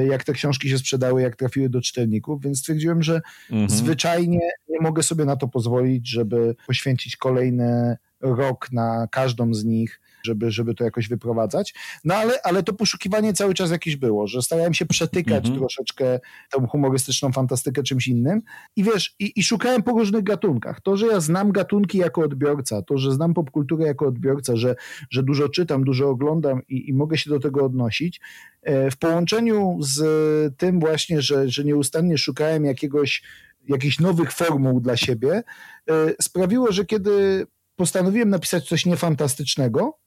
jak 0.10 0.24
te 0.24 0.34
książki 0.34 0.70
się 0.70 0.78
sprzedały, 0.78 1.22
jak 1.22 1.36
trafiły 1.36 1.70
do 1.70 1.82
czytelników, 1.82 2.44
więc 2.44 2.60
stwierdziłem, 2.60 3.04
że 3.04 3.22
mhm. 3.52 3.70
zwyczajnie 3.70 4.50
nie 4.70 4.80
mogę 4.82 5.04
sobie 5.04 5.26
na 5.26 5.36
to 5.36 5.48
pozwolić, 5.48 6.10
żeby 6.10 6.56
poświęcić 6.68 7.18
kolejny 7.18 7.98
rok 8.22 8.72
na 8.72 9.08
każdą 9.12 9.54
z 9.54 9.66
nich 9.66 10.02
żeby, 10.24 10.52
żeby 10.52 10.76
to 10.76 10.84
jakoś 10.84 11.08
wyprowadzać. 11.08 11.74
No 12.04 12.16
ale, 12.16 12.42
ale 12.44 12.64
to 12.64 12.74
poszukiwanie 12.74 13.34
cały 13.34 13.54
czas 13.54 13.72
jakieś 13.72 13.96
było, 13.96 14.28
że 14.28 14.42
starałem 14.42 14.74
się 14.74 14.86
przetykać 14.86 15.46
mhm. 15.46 15.60
troszeczkę 15.60 16.20
tą 16.52 16.68
humorystyczną 16.68 17.32
fantastykę 17.32 17.84
czymś 17.84 18.08
innym 18.08 18.42
i 18.76 18.84
wiesz, 18.84 19.16
i, 19.20 19.40
i 19.40 19.44
szukałem 19.44 19.84
po 19.84 19.92
różnych 19.92 20.24
gatunkach. 20.24 20.82
To, 20.82 20.98
że 20.98 21.08
ja 21.08 21.20
znam 21.20 21.52
gatunki 21.52 21.98
jako 21.98 22.22
odbiorca, 22.22 22.82
to, 22.82 22.98
że 22.98 23.12
znam 23.12 23.34
popkulturę 23.34 23.86
jako 23.86 24.06
odbiorca, 24.06 24.56
że, 24.56 24.76
że 25.10 25.24
dużo 25.24 25.50
czytam, 25.50 25.84
dużo 25.84 26.10
oglądam 26.10 26.62
i, 26.68 26.90
i 26.90 26.94
mogę 26.94 27.18
się 27.18 27.30
do 27.30 27.40
tego 27.40 27.66
odnosić, 27.66 28.22
e, 28.62 28.92
w 28.92 28.98
połączeniu 28.98 29.78
z 29.82 30.58
tym 30.58 30.80
właśnie, 30.80 31.22
że, 31.22 31.50
że 31.50 31.64
nieustannie 31.64 32.18
szukałem 32.18 32.66
jakiegoś 32.66 33.24
jakichś 33.68 34.00
nowych 34.00 34.32
formuł 34.32 34.80
dla 34.80 34.98
siebie, 34.98 35.44
e, 35.90 36.14
sprawiło, 36.22 36.72
że 36.72 36.86
kiedy 36.86 37.46
postanowiłem 37.76 38.30
napisać 38.30 38.68
coś 38.68 38.86
niefantastycznego, 38.86 40.00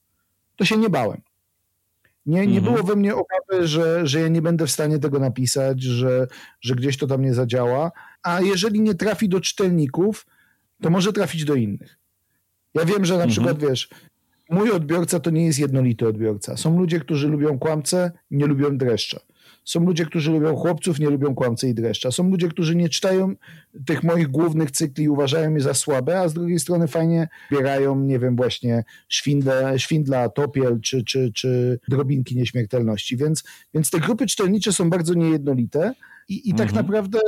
to 0.56 0.64
się 0.64 0.76
nie 0.76 0.90
bałem. 0.90 1.20
Nie, 2.26 2.46
nie 2.46 2.58
mhm. 2.58 2.64
było 2.64 2.86
we 2.86 2.96
mnie 2.96 3.14
obawy, 3.14 3.66
że, 3.68 4.06
że 4.06 4.20
ja 4.20 4.28
nie 4.28 4.42
będę 4.42 4.66
w 4.66 4.70
stanie 4.70 4.98
tego 4.98 5.18
napisać, 5.18 5.82
że, 5.82 6.26
że 6.60 6.74
gdzieś 6.74 6.96
to 6.96 7.06
tam 7.06 7.22
nie 7.22 7.34
zadziała. 7.34 7.92
A 8.22 8.40
jeżeli 8.40 8.80
nie 8.80 8.94
trafi 8.94 9.28
do 9.28 9.40
czytelników, 9.40 10.26
to 10.82 10.90
może 10.90 11.12
trafić 11.12 11.44
do 11.44 11.54
innych. 11.54 11.98
Ja 12.74 12.84
wiem, 12.84 13.04
że 13.04 13.14
na 13.14 13.24
mhm. 13.24 13.30
przykład 13.30 13.70
wiesz, 13.70 13.88
mój 14.50 14.70
odbiorca 14.70 15.20
to 15.20 15.30
nie 15.30 15.46
jest 15.46 15.58
jednolity 15.58 16.08
odbiorca. 16.08 16.56
Są 16.56 16.78
ludzie, 16.78 17.00
którzy 17.00 17.28
lubią 17.28 17.58
kłamcę, 17.58 18.12
nie 18.30 18.46
lubią 18.46 18.78
dreszcza. 18.78 19.20
Są 19.66 19.80
ludzie, 19.80 20.06
którzy 20.06 20.30
lubią 20.30 20.56
chłopców, 20.56 20.98
nie 20.98 21.10
lubią 21.10 21.34
kłamcy 21.34 21.68
i 21.68 21.74
dreszcza. 21.74 22.10
Są 22.10 22.30
ludzie, 22.30 22.48
którzy 22.48 22.76
nie 22.76 22.88
czytają 22.88 23.34
tych 23.86 24.02
moich 24.02 24.28
głównych 24.28 24.70
cykli 24.70 25.04
i 25.04 25.08
uważają 25.08 25.54
je 25.54 25.60
za 25.60 25.74
słabe, 25.74 26.20
a 26.20 26.28
z 26.28 26.34
drugiej 26.34 26.58
strony 26.58 26.88
fajnie 26.88 27.28
bierają, 27.52 28.00
nie 28.00 28.18
wiem, 28.18 28.36
właśnie 28.36 28.84
Szwindla, 29.08 29.78
Szwindla 29.78 30.28
Topiel 30.28 30.80
czy, 30.80 31.04
czy, 31.04 31.32
czy 31.32 31.78
Drobinki 31.88 32.36
Nieśmiertelności. 32.36 33.16
Więc, 33.16 33.44
więc 33.74 33.90
te 33.90 34.00
grupy 34.00 34.26
czytelnicze 34.26 34.72
są 34.72 34.90
bardzo 34.90 35.14
niejednolite 35.14 35.94
i, 36.28 36.50
i 36.50 36.54
tak 36.54 36.68
mhm. 36.68 36.76
naprawdę 36.76 37.18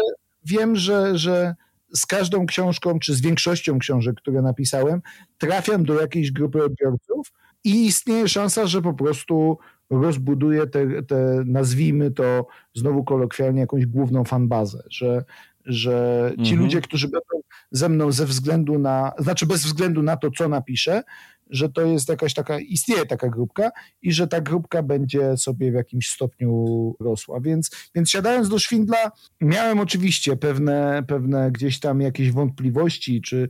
wiem, 0.45 0.77
że, 0.77 1.19
że 1.19 1.55
z 1.95 2.07
każdą 2.07 2.47
książką, 2.47 2.99
czy 2.99 3.15
z 3.15 3.21
większością 3.21 3.79
książek, 3.79 4.17
które 4.17 4.43
napisałem, 4.43 5.03
trafiam 5.39 5.85
do 5.85 6.01
jakiejś 6.01 6.33
grupy 6.33 6.65
odbiorców 6.65 7.33
i 7.65 7.87
istnieje 7.87 8.29
szansa, 8.29 8.67
że 8.67 8.83
po 8.83 8.95
prostu 8.95 9.59
rozbuduje 9.91 10.67
te, 10.67 11.03
te, 11.03 11.43
nazwijmy 11.47 12.11
to 12.11 12.47
znowu 12.75 13.05
kolokwialnie, 13.05 13.61
jakąś 13.61 13.87
główną 13.87 14.25
fanbazę, 14.25 14.83
że, 14.91 15.25
że 15.65 16.31
ci 16.37 16.51
mhm. 16.51 16.61
ludzie, 16.61 16.81
którzy 16.81 17.09
będą 17.09 17.43
ze 17.71 17.89
mną 17.89 18.13
ze 18.13 18.27
względu 18.27 18.79
na, 18.79 19.13
znaczy 19.19 19.47
bez 19.47 19.65
względu 19.65 20.03
na 20.03 20.17
to, 20.17 20.31
co 20.31 20.49
napiszę, 20.49 21.03
że 21.51 21.69
to 21.69 21.83
jest 21.83 22.09
jakaś 22.09 22.35
taka, 22.35 22.59
istnieje 22.59 23.07
taka 23.07 23.29
grupka 23.29 23.71
i 24.03 24.13
że 24.13 24.29
ta 24.29 24.41
grupka 24.41 24.83
będzie 24.83 25.37
sobie 25.37 25.71
w 25.71 25.75
jakimś 25.75 26.11
stopniu 26.11 26.95
rosła. 27.01 27.41
Więc, 27.41 27.71
więc 27.95 28.11
siadając 28.11 28.49
do 28.49 28.59
Szwindla, 28.59 29.13
miałem 29.41 29.81
oczywiście 29.81 30.37
pewne, 30.37 31.03
pewne 31.09 31.51
gdzieś 31.53 31.81
tam 31.81 32.01
jakieś 32.01 32.33
wątpliwości, 32.33 33.23
czy, 33.23 33.49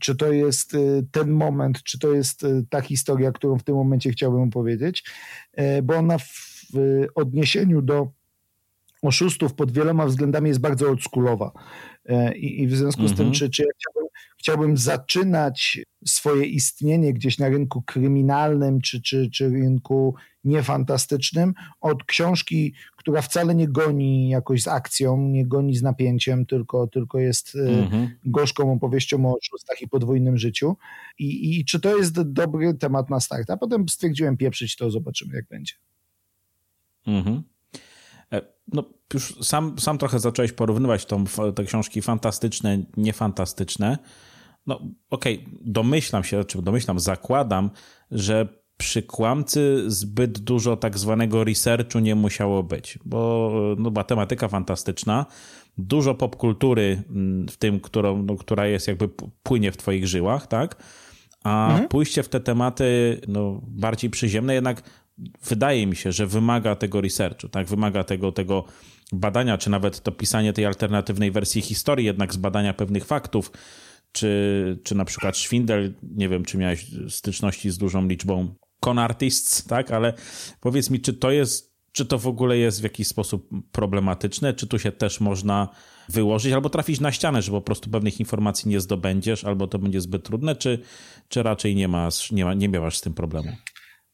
czy 0.00 0.16
to 0.16 0.32
jest 0.32 0.74
e, 0.74 0.78
ten 1.10 1.30
moment, 1.30 1.82
czy 1.82 1.98
to 1.98 2.14
jest 2.14 2.44
e, 2.44 2.62
ta 2.70 2.80
historia, 2.80 3.32
którą 3.32 3.58
w 3.58 3.62
tym 3.62 3.74
momencie 3.74 4.10
chciałbym 4.10 4.42
opowiedzieć, 4.42 5.04
bo 5.82 5.94
ona 5.94 6.18
w 6.18 6.62
odniesieniu 7.14 7.82
do 7.82 8.08
oszustów 9.02 9.54
pod 9.54 9.72
wieloma 9.72 10.06
względami 10.06 10.48
jest 10.48 10.60
bardzo 10.60 10.88
oldschoolowa. 10.88 11.52
I, 12.36 12.62
i 12.62 12.66
w 12.66 12.76
związku 12.76 13.08
z 13.08 13.10
tym, 13.10 13.26
mhm. 13.26 13.32
czy, 13.32 13.50
czy 13.50 13.62
ja 13.62 14.01
chciałbym, 14.38 14.76
zaczynać 14.76 15.80
swoje 16.06 16.44
istnienie 16.44 17.12
gdzieś 17.12 17.38
na 17.38 17.48
rynku 17.48 17.82
kryminalnym, 17.82 18.80
czy, 18.80 19.02
czy, 19.02 19.30
czy 19.30 19.48
rynku 19.48 20.14
niefantastycznym 20.44 21.54
od 21.80 22.04
książki, 22.04 22.74
która 22.96 23.22
wcale 23.22 23.54
nie 23.54 23.68
goni 23.68 24.28
jakoś 24.28 24.62
z 24.62 24.68
akcją, 24.68 25.28
nie 25.28 25.46
goni 25.46 25.76
z 25.76 25.82
napięciem, 25.82 26.46
tylko, 26.46 26.86
tylko 26.86 27.18
jest 27.18 27.54
mm-hmm. 27.54 28.08
gorzką 28.24 28.72
opowieścią 28.72 29.26
o 29.26 29.38
oszustach 29.38 29.82
i 29.82 29.88
podwójnym 29.88 30.38
życiu. 30.38 30.76
I, 31.18 31.58
I 31.58 31.64
czy 31.64 31.80
to 31.80 31.96
jest 31.96 32.22
dobry 32.22 32.74
temat 32.74 33.10
na 33.10 33.20
start? 33.20 33.50
A 33.50 33.56
potem 33.56 33.88
stwierdziłem 33.88 34.36
pieprzyć 34.36 34.76
to, 34.76 34.90
zobaczymy 34.90 35.34
jak 35.34 35.48
będzie. 35.48 35.74
Mhm. 37.06 37.42
No, 38.72 38.84
już 39.14 39.34
sam, 39.42 39.78
sam 39.78 39.98
trochę 39.98 40.18
zacząłeś 40.18 40.52
porównywać 40.52 41.06
tą, 41.06 41.24
te 41.54 41.64
książki 41.64 42.02
fantastyczne, 42.02 42.78
niefantastyczne. 42.96 43.98
No 44.66 44.80
okej, 45.10 45.44
okay, 45.44 45.58
domyślam 45.60 46.24
się, 46.24 46.44
czy 46.44 46.62
domyślam, 46.62 47.00
zakładam, 47.00 47.70
że 48.10 48.62
przy 48.76 49.02
kłamcy 49.02 49.84
zbyt 49.86 50.38
dużo 50.38 50.76
tak 50.76 50.98
zwanego 50.98 51.44
researchu 51.44 51.98
nie 51.98 52.14
musiało 52.14 52.62
być, 52.62 52.98
bo 53.04 53.52
no, 53.78 53.90
matematyka 53.90 54.48
fantastyczna, 54.48 55.26
dużo 55.78 56.14
popkultury 56.14 57.02
mm, 57.10 57.48
w 57.48 57.56
tym, 57.56 57.80
którą, 57.80 58.22
no, 58.22 58.36
która 58.36 58.66
jest 58.66 58.88
jakby 58.88 59.08
płynie 59.42 59.72
w 59.72 59.76
twoich 59.76 60.06
żyłach, 60.06 60.46
tak? 60.46 60.82
A 61.44 61.70
mhm. 61.70 61.88
pójście 61.88 62.22
w 62.22 62.28
te 62.28 62.40
tematy 62.40 63.20
no, 63.28 63.60
bardziej 63.66 64.10
przyziemne 64.10 64.54
jednak 64.54 64.82
wydaje 65.44 65.86
mi 65.86 65.96
się, 65.96 66.12
że 66.12 66.26
wymaga 66.26 66.76
tego 66.76 67.00
researchu, 67.00 67.48
tak? 67.48 67.66
Wymaga 67.66 68.04
tego, 68.04 68.32
tego 68.32 68.64
badania, 69.12 69.58
czy 69.58 69.70
nawet 69.70 70.00
to 70.00 70.12
pisanie 70.12 70.52
tej 70.52 70.66
alternatywnej 70.66 71.30
wersji 71.30 71.62
historii, 71.62 72.06
jednak 72.06 72.34
z 72.34 72.36
badania 72.36 72.74
pewnych 72.74 73.04
faktów, 73.04 73.52
czy, 74.12 74.78
czy 74.84 74.94
na 74.94 75.04
przykład 75.04 75.36
Schwindel, 75.36 75.94
nie 76.02 76.28
wiem, 76.28 76.44
czy 76.44 76.58
miałeś 76.58 76.86
styczności 77.08 77.70
z 77.70 77.78
dużą 77.78 78.08
liczbą 78.08 78.54
con 78.80 78.98
artists, 78.98 79.64
tak? 79.64 79.90
Ale 79.90 80.12
powiedz 80.60 80.90
mi, 80.90 81.00
czy 81.00 81.12
to 81.12 81.30
jest, 81.30 81.72
czy 81.92 82.06
to 82.06 82.18
w 82.18 82.26
ogóle 82.26 82.58
jest 82.58 82.80
w 82.80 82.84
jakiś 82.84 83.06
sposób 83.06 83.48
problematyczne, 83.72 84.54
czy 84.54 84.66
tu 84.66 84.78
się 84.78 84.92
też 84.92 85.20
można 85.20 85.68
wyłożyć 86.08 86.52
albo 86.52 86.70
trafić 86.70 87.00
na 87.00 87.12
ścianę, 87.12 87.42
że 87.42 87.52
po 87.52 87.60
prostu 87.60 87.90
pewnych 87.90 88.20
informacji 88.20 88.68
nie 88.68 88.80
zdobędziesz, 88.80 89.44
albo 89.44 89.66
to 89.66 89.78
będzie 89.78 90.00
zbyt 90.00 90.24
trudne, 90.24 90.56
czy, 90.56 90.78
czy 91.28 91.42
raczej 91.42 91.76
nie 91.76 91.88
masz, 91.88 92.32
nie, 92.32 92.44
ma, 92.44 92.54
nie 92.54 92.70
z 92.90 93.00
tym 93.00 93.14
problemu? 93.14 93.52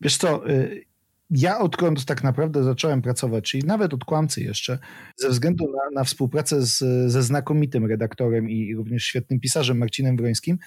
Wiesz 0.01 0.17
co, 0.17 0.51
y, 0.51 0.85
ja 1.31 1.59
odkąd 1.59 2.05
tak 2.05 2.25
naprawdę 2.25 2.65
zacząłem 2.65 3.03
pracować, 3.03 3.45
czyli 3.45 3.65
nawet 3.65 3.95
od 3.95 4.05
kłamcy 4.05 4.43
jeszcze, 4.43 4.79
ze 5.17 5.29
względu 5.29 5.65
na, 5.65 6.01
na 6.01 6.05
współpracę 6.05 6.63
z, 6.63 6.79
ze 7.13 7.23
znakomitym 7.23 7.87
redaktorem 7.87 8.51
i 8.51 8.75
również 8.75 9.05
świetnym 9.05 9.41
pisarzem 9.41 9.79
Marcinem 9.79 10.17
Wrońskim, 10.17 10.59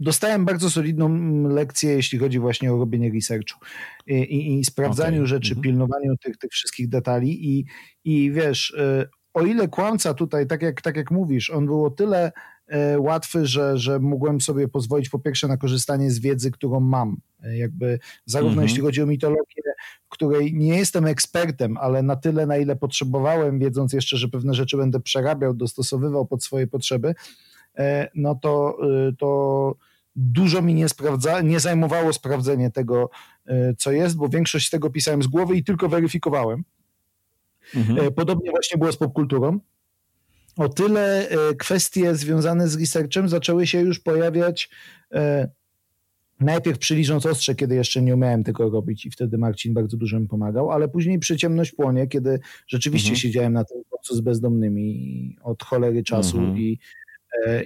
dostałem 0.00 0.44
bardzo 0.44 0.70
solidną 0.70 1.08
lekcję, 1.48 1.92
jeśli 1.92 2.18
chodzi 2.18 2.38
właśnie 2.38 2.72
o 2.72 2.78
robienie 2.78 3.10
researchu 3.12 3.60
i, 4.06 4.14
i, 4.14 4.60
i 4.60 4.64
sprawdzaniu 4.64 5.16
okay. 5.16 5.26
rzeczy, 5.26 5.50
mhm. 5.50 5.62
pilnowaniu 5.62 6.16
tych, 6.16 6.38
tych 6.38 6.50
wszystkich 6.50 6.88
detali 6.88 7.58
i, 7.58 7.66
i 8.04 8.32
wiesz, 8.32 8.70
y, 8.70 9.08
o 9.34 9.42
ile 9.42 9.68
kłamca 9.68 10.14
tutaj, 10.14 10.46
tak 10.46 10.62
jak, 10.62 10.82
tak 10.82 10.96
jak 10.96 11.10
mówisz, 11.10 11.50
on 11.50 11.66
był 11.66 11.84
o 11.84 11.90
tyle 11.90 12.32
łatwy, 12.98 13.46
że, 13.46 13.78
że 13.78 13.98
mogłem 14.00 14.40
sobie 14.40 14.68
pozwolić 14.68 15.08
po 15.08 15.18
pierwsze 15.18 15.48
na 15.48 15.56
korzystanie 15.56 16.10
z 16.10 16.18
wiedzy, 16.18 16.50
którą 16.50 16.80
mam. 16.80 17.16
E, 17.42 17.56
jakby 17.56 17.98
zarówno 18.24 18.52
mhm. 18.52 18.68
jeśli 18.68 18.82
chodzi 18.82 19.02
o 19.02 19.06
mitologię, 19.06 19.62
w 20.06 20.08
której 20.08 20.54
nie 20.54 20.78
jestem 20.78 21.06
ekspertem, 21.06 21.76
ale 21.76 22.02
na 22.02 22.16
tyle, 22.16 22.46
na 22.46 22.56
ile 22.56 22.76
potrzebowałem, 22.76 23.58
wiedząc 23.58 23.92
jeszcze, 23.92 24.16
że 24.16 24.28
pewne 24.28 24.54
rzeczy 24.54 24.76
będę 24.76 25.00
przerabiał, 25.00 25.54
dostosowywał 25.54 26.26
pod 26.26 26.44
swoje 26.44 26.66
potrzeby, 26.66 27.14
e, 27.78 28.10
no 28.14 28.34
to, 28.34 28.78
to 29.18 29.74
dużo 30.16 30.62
mi 30.62 30.74
nie, 30.74 30.88
sprawdza, 30.88 31.40
nie 31.40 31.60
zajmowało 31.60 32.12
sprawdzenie 32.12 32.70
tego, 32.70 33.10
co 33.78 33.92
jest, 33.92 34.16
bo 34.16 34.28
większość 34.28 34.66
z 34.66 34.70
tego 34.70 34.90
pisałem 34.90 35.22
z 35.22 35.26
głowy 35.26 35.56
i 35.56 35.64
tylko 35.64 35.88
weryfikowałem. 35.88 36.64
Mhm. 37.74 38.06
E, 38.06 38.10
podobnie 38.10 38.50
właśnie 38.50 38.78
było 38.78 38.92
z 38.92 38.96
popkulturą. 38.96 39.60
O 40.56 40.68
tyle 40.68 41.28
e, 41.28 41.54
kwestie 41.54 42.14
związane 42.14 42.68
z 42.68 42.80
researchem 42.80 43.28
zaczęły 43.28 43.66
się 43.66 43.80
już 43.80 44.00
pojawiać 44.00 44.70
e, 45.14 45.48
najpierw 46.40 46.78
przy 46.78 46.94
Liżąc 46.94 47.26
Ostrze, 47.26 47.54
kiedy 47.54 47.74
jeszcze 47.74 48.02
nie 48.02 48.14
umiałem 48.14 48.44
tego 48.44 48.70
robić 48.70 49.06
i 49.06 49.10
wtedy 49.10 49.38
Marcin 49.38 49.74
bardzo 49.74 49.96
dużo 49.96 50.20
mi 50.20 50.28
pomagał, 50.28 50.70
ale 50.70 50.88
później 50.88 51.18
przy 51.18 51.36
Ciemność 51.36 51.72
Płonie, 51.72 52.06
kiedy 52.06 52.40
rzeczywiście 52.66 53.08
mhm. 53.08 53.20
siedziałem 53.20 53.52
na 53.52 53.64
tym 53.64 53.82
chłopcu 53.90 54.14
z 54.16 54.20
bezdomnymi 54.20 55.36
od 55.42 55.62
cholery 55.62 56.02
czasu 56.02 56.38
mhm. 56.38 56.58
i, 56.58 56.78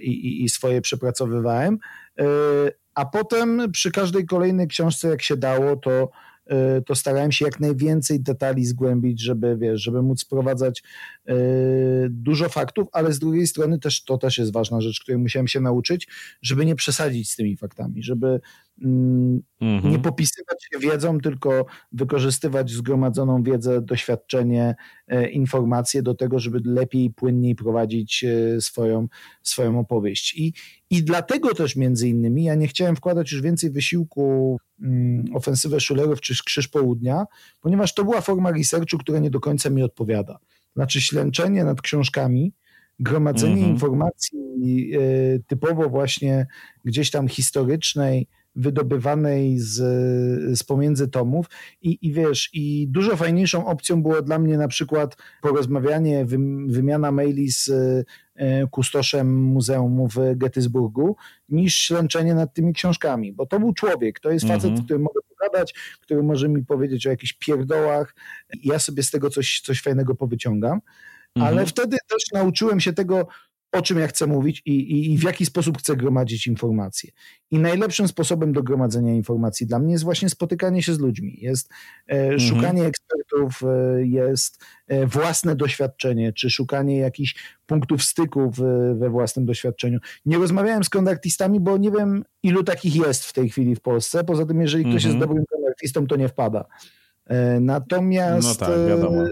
i, 0.00 0.44
i 0.44 0.48
swoje 0.48 0.80
przepracowywałem. 0.80 1.78
A 2.94 3.06
potem 3.06 3.72
przy 3.72 3.90
każdej 3.90 4.26
kolejnej 4.26 4.68
książce, 4.68 5.08
jak 5.08 5.22
się 5.22 5.36
dało, 5.36 5.76
to 5.76 6.10
to 6.86 6.94
starałem 6.94 7.32
się 7.32 7.44
jak 7.44 7.60
najwięcej 7.60 8.20
detali 8.20 8.64
zgłębić, 8.64 9.22
żeby, 9.22 9.56
wiesz, 9.56 9.82
żeby 9.82 10.02
móc 10.02 10.20
sprowadzać 10.20 10.82
y, 11.28 11.32
dużo 12.10 12.48
faktów, 12.48 12.88
ale 12.92 13.12
z 13.12 13.18
drugiej 13.18 13.46
strony 13.46 13.78
też 13.78 14.04
to 14.04 14.18
też 14.18 14.38
jest 14.38 14.52
ważna 14.52 14.80
rzecz, 14.80 15.00
której 15.00 15.18
musiałem 15.18 15.48
się 15.48 15.60
nauczyć, 15.60 16.08
żeby 16.42 16.66
nie 16.66 16.74
przesadzić 16.74 17.30
z 17.30 17.36
tymi 17.36 17.56
faktami, 17.56 18.02
żeby 18.02 18.40
mhm. 18.82 19.92
nie 19.92 19.98
popisywać 19.98 20.64
się 20.72 20.78
wiedzą, 20.78 21.20
tylko 21.20 21.66
wykorzystywać 21.92 22.70
zgromadzoną 22.70 23.42
wiedzę, 23.42 23.82
doświadczenie, 23.82 24.74
e, 25.08 25.30
informacje 25.30 26.02
do 26.02 26.14
tego, 26.14 26.38
żeby 26.38 26.60
lepiej, 26.64 27.10
płynniej 27.10 27.54
prowadzić 27.54 28.24
e, 28.24 28.60
swoją, 28.60 29.08
swoją 29.42 29.78
opowieść. 29.78 30.34
I, 30.36 30.52
I 30.90 31.04
dlatego 31.04 31.54
też 31.54 31.76
między 31.76 32.08
innymi 32.08 32.44
ja 32.44 32.54
nie 32.54 32.68
chciałem 32.68 32.96
wkładać 32.96 33.32
już 33.32 33.42
więcej 33.42 33.70
wysiłku 33.70 34.56
mm, 34.82 35.24
ofensywę 35.34 35.80
Szulerów 35.80 36.20
czy 36.20 36.34
Krzyż 36.44 36.68
Południa, 36.68 37.24
ponieważ 37.60 37.94
to 37.94 38.04
była 38.04 38.20
forma 38.20 38.50
researchu, 38.50 38.98
która 38.98 39.18
nie 39.18 39.30
do 39.30 39.40
końca 39.40 39.70
mi 39.70 39.82
odpowiada. 39.82 40.38
Znaczy 40.76 41.00
ślęczenie 41.00 41.64
nad 41.64 41.82
książkami, 41.82 42.52
gromadzenie 43.00 43.52
mm 43.52 43.64
-hmm. 43.64 43.72
informacji 43.72 44.38
y, 44.94 45.42
typowo 45.46 45.88
właśnie 45.88 46.46
gdzieś 46.84 47.10
tam 47.10 47.28
historycznej, 47.28 48.28
wydobywanej 48.56 49.58
z, 49.58 49.74
z 50.58 50.62
pomiędzy 50.62 51.08
tomów 51.08 51.46
I, 51.82 51.98
i 52.02 52.12
wiesz, 52.12 52.50
i 52.52 52.88
dużo 52.88 53.16
fajniejszą 53.16 53.66
opcją 53.66 54.02
było 54.02 54.22
dla 54.22 54.38
mnie 54.38 54.56
na 54.56 54.68
przykład 54.68 55.16
porozmawianie, 55.42 56.24
wy, 56.24 56.38
wymiana 56.66 57.12
maili 57.12 57.52
z 57.52 57.68
e, 58.36 58.66
kustoszem 58.66 59.42
muzeum 59.42 60.08
w 60.08 60.36
Gettysburgu 60.36 61.16
niż 61.48 61.76
ślęczenie 61.76 62.34
nad 62.34 62.54
tymi 62.54 62.72
książkami, 62.72 63.32
bo 63.32 63.46
to 63.46 63.60
był 63.60 63.72
człowiek, 63.74 64.20
to 64.20 64.30
jest 64.30 64.46
facet, 64.46 64.64
mm 64.64 64.76
-hmm. 64.76 64.84
który 64.84 64.98
mogę 64.98 65.20
pogadać, 65.28 65.74
który 66.00 66.22
może 66.22 66.48
mi 66.48 66.64
powiedzieć 66.64 67.06
o 67.06 67.10
jakichś 67.10 67.32
pierdołach 67.32 68.14
i 68.54 68.68
ja 68.68 68.78
sobie 68.78 69.02
z 69.02 69.10
tego 69.10 69.30
coś, 69.30 69.60
coś 69.60 69.82
fajnego 69.82 70.14
powyciągam, 70.14 70.80
ale 71.34 71.52
mm 71.52 71.64
-hmm. 71.64 71.68
wtedy 71.68 71.96
też 72.08 72.22
nauczyłem 72.32 72.80
się 72.80 72.92
tego, 72.92 73.26
o 73.72 73.82
czym 73.82 73.98
ja 73.98 74.06
chcę 74.06 74.26
mówić 74.26 74.62
i, 74.66 74.72
i, 74.72 75.12
i, 75.12 75.18
w 75.18 75.22
jaki 75.22 75.46
sposób 75.46 75.78
chcę 75.78 75.96
gromadzić 75.96 76.46
informacje. 76.46 77.10
I 77.50 77.58
najlepszym 77.58 78.08
sposobem 78.08 78.52
do 78.52 78.62
gromadzenia 78.62 79.14
informacji 79.14 79.66
dla 79.66 79.78
mnie 79.78 79.92
jest 79.92 80.04
właśnie 80.04 80.28
spotykanie 80.28 80.82
się 80.82 80.94
z 80.94 80.98
ludźmi, 80.98 81.38
jest 81.40 81.70
e, 82.08 82.12
mhm. 82.12 82.40
szukanie 82.40 82.84
ekspertów, 82.84 83.62
e, 83.62 84.06
jest 84.06 84.64
e, 84.88 85.06
własne 85.06 85.56
doświadczenie, 85.56 86.32
czy 86.32 86.50
szukanie 86.50 86.98
jakichś 86.98 87.58
punktów 87.66 88.02
styku 88.02 88.50
w, 88.50 88.60
we 88.98 89.10
własnym 89.10 89.46
doświadczeniu. 89.46 89.98
Nie 90.26 90.38
rozmawiałem 90.38 90.84
z 90.84 90.88
kontaktistami, 90.88 91.60
bo 91.60 91.76
nie 91.76 91.90
wiem, 91.90 92.24
ilu 92.42 92.64
takich 92.64 92.96
jest 92.96 93.24
w 93.24 93.32
tej 93.32 93.50
chwili 93.50 93.76
w 93.76 93.80
Polsce. 93.80 94.24
Poza 94.24 94.46
tym, 94.46 94.60
jeżeli 94.60 94.84
ktoś 94.84 95.04
jest 95.04 95.14
mhm. 95.14 95.20
dobrym 95.20 95.44
kontaktistą, 95.50 96.06
to 96.06 96.16
nie 96.16 96.28
wpada. 96.28 96.64
Natomiast. 97.60 98.60
No 98.60 98.66
tak, 98.66 98.88
wiadomo 98.88 99.24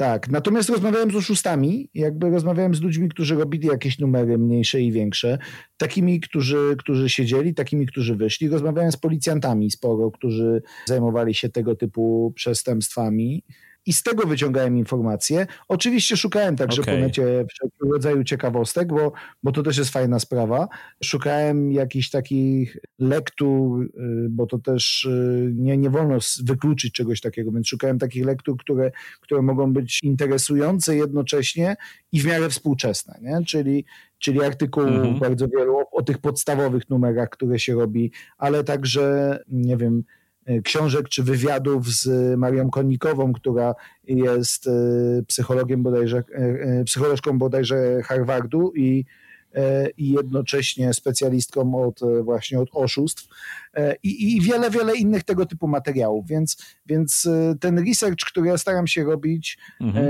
tak, 0.00 0.28
natomiast 0.28 0.68
rozmawiałem 0.68 1.10
z 1.10 1.16
oszustami, 1.16 1.90
jakby 1.94 2.30
rozmawiałem 2.30 2.74
z 2.74 2.80
ludźmi, 2.80 3.08
którzy 3.08 3.34
robili 3.34 3.68
jakieś 3.68 3.98
numery 3.98 4.38
mniejsze 4.38 4.80
i 4.80 4.92
większe, 4.92 5.38
takimi, 5.76 6.20
którzy, 6.20 6.74
którzy 6.78 7.08
siedzieli, 7.08 7.54
takimi, 7.54 7.86
którzy 7.86 8.16
wyszli. 8.16 8.48
Rozmawiałem 8.48 8.92
z 8.92 8.96
policjantami 8.96 9.70
sporo, 9.70 10.10
którzy 10.10 10.62
zajmowali 10.86 11.34
się 11.34 11.48
tego 11.48 11.76
typu 11.76 12.32
przestępstwami 12.36 13.44
i 13.86 13.92
z 13.92 14.02
tego 14.02 14.26
wyciągałem 14.26 14.76
informacje. 14.76 15.46
Oczywiście 15.68 16.16
szukałem 16.16 16.56
także 16.56 16.82
okay. 16.82 16.94
po 16.94 17.00
necie 17.00 17.22
wszelkiego 17.22 17.92
rodzaju 17.92 18.24
ciekawostek, 18.24 18.88
bo, 18.88 19.12
bo 19.42 19.52
to 19.52 19.62
też 19.62 19.78
jest 19.78 19.90
fajna 19.90 20.18
sprawa. 20.18 20.68
Szukałem 21.04 21.72
jakichś 21.72 22.10
takich 22.10 22.76
lektur, 22.98 23.82
y, 23.82 23.88
bo 24.30 24.46
to 24.46 24.58
też 24.58 25.04
y, 25.04 25.52
nie, 25.56 25.76
nie 25.76 25.90
wolno 25.90 26.18
wykluczyć 26.44 26.92
czegoś 26.92 27.20
takiego, 27.20 27.52
więc 27.52 27.68
szukałem 27.68 27.98
takich 27.98 28.24
lektur, 28.24 28.56
które, 28.56 28.90
które 29.20 29.42
mogą 29.42 29.72
być 29.72 30.00
interesujące 30.02 30.96
jednocześnie 30.96 31.76
i 32.12 32.20
w 32.20 32.26
miarę 32.26 32.48
współczesne, 32.48 33.18
nie? 33.22 33.44
Czyli, 33.44 33.84
czyli 34.18 34.42
artykułów 34.42 34.88
mhm. 34.88 35.18
bardzo 35.18 35.48
wielu 35.48 35.78
o, 35.78 35.90
o 35.90 36.02
tych 36.02 36.18
podstawowych 36.18 36.90
numerach, 36.90 37.30
które 37.30 37.58
się 37.58 37.74
robi, 37.74 38.12
ale 38.38 38.64
także, 38.64 39.38
nie 39.48 39.76
wiem, 39.76 40.04
książek 40.64 41.08
czy 41.08 41.22
wywiadów 41.22 41.88
z 41.88 42.36
Marią 42.38 42.70
Konnikową, 42.70 43.32
która 43.32 43.74
jest 44.04 44.66
e, 44.66 44.70
psychologiem 45.26 45.82
bodajże, 45.82 46.22
e, 46.32 46.84
psycholożką 46.84 47.38
bodajże 47.38 48.02
Harvardu 48.02 48.72
i, 48.76 49.04
i 49.96 50.10
jednocześnie 50.10 50.94
specjalistką 50.94 51.84
od 51.84 52.00
właśnie 52.22 52.60
od 52.60 52.68
oszustw 52.72 53.28
i, 54.02 54.36
i 54.36 54.40
wiele, 54.40 54.70
wiele 54.70 54.96
innych 54.96 55.24
tego 55.24 55.46
typu 55.46 55.68
materiałów, 55.68 56.26
więc, 56.26 56.56
więc 56.86 57.28
ten 57.60 57.88
research, 57.88 58.24
który 58.26 58.48
ja 58.48 58.58
staram 58.58 58.86
się 58.86 59.04
robić, 59.04 59.58
mhm. 59.80 60.06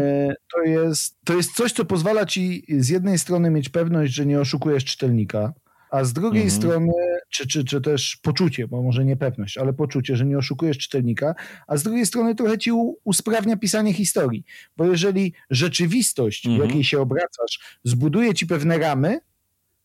to, 0.53 0.63
jest, 0.63 1.17
to 1.25 1.37
jest 1.37 1.53
coś, 1.53 1.73
co 1.73 1.85
pozwala 1.85 2.27
ci 2.27 2.65
z 2.69 2.89
jednej 2.89 3.19
strony 3.19 3.51
mieć 3.51 3.69
pewność, 3.69 4.13
że 4.13 4.27
nie 4.27 4.41
oszukujesz 4.41 4.85
czytelnika, 4.85 5.53
a 5.91 6.05
z 6.05 6.13
drugiej 6.13 6.43
mhm. 6.43 6.61
strony, 6.61 6.93
czy, 7.29 7.47
czy, 7.47 7.65
czy 7.65 7.81
też 7.81 8.17
poczucie, 8.23 8.69
bo 8.69 8.83
może 8.83 9.05
nie 9.05 9.17
pewność, 9.17 9.59
ale 9.59 9.73
poczucie, 9.73 10.17
że 10.17 10.27
nie 10.27 10.39
oszukujesz 10.39 10.79
czytelnika, 10.79 11.35
a 11.67 11.77
z 11.77 11.83
drugiej 11.83 12.07
strony 12.07 12.35
trochę 12.35 12.59
ci 12.59 12.71
usprawnia 13.05 13.57
pisanie 13.57 13.93
historii, 13.93 14.45
bo 14.77 14.85
jeżeli 14.85 15.33
rzeczywistość, 15.51 16.47
mhm. 16.47 16.63
w 16.63 16.67
jakiej 16.69 16.85
się 16.85 17.01
obracasz, 17.01 17.79
zbuduje 17.85 18.35
ci 18.35 18.47
pewne 18.47 18.79
ramy, 18.79 19.21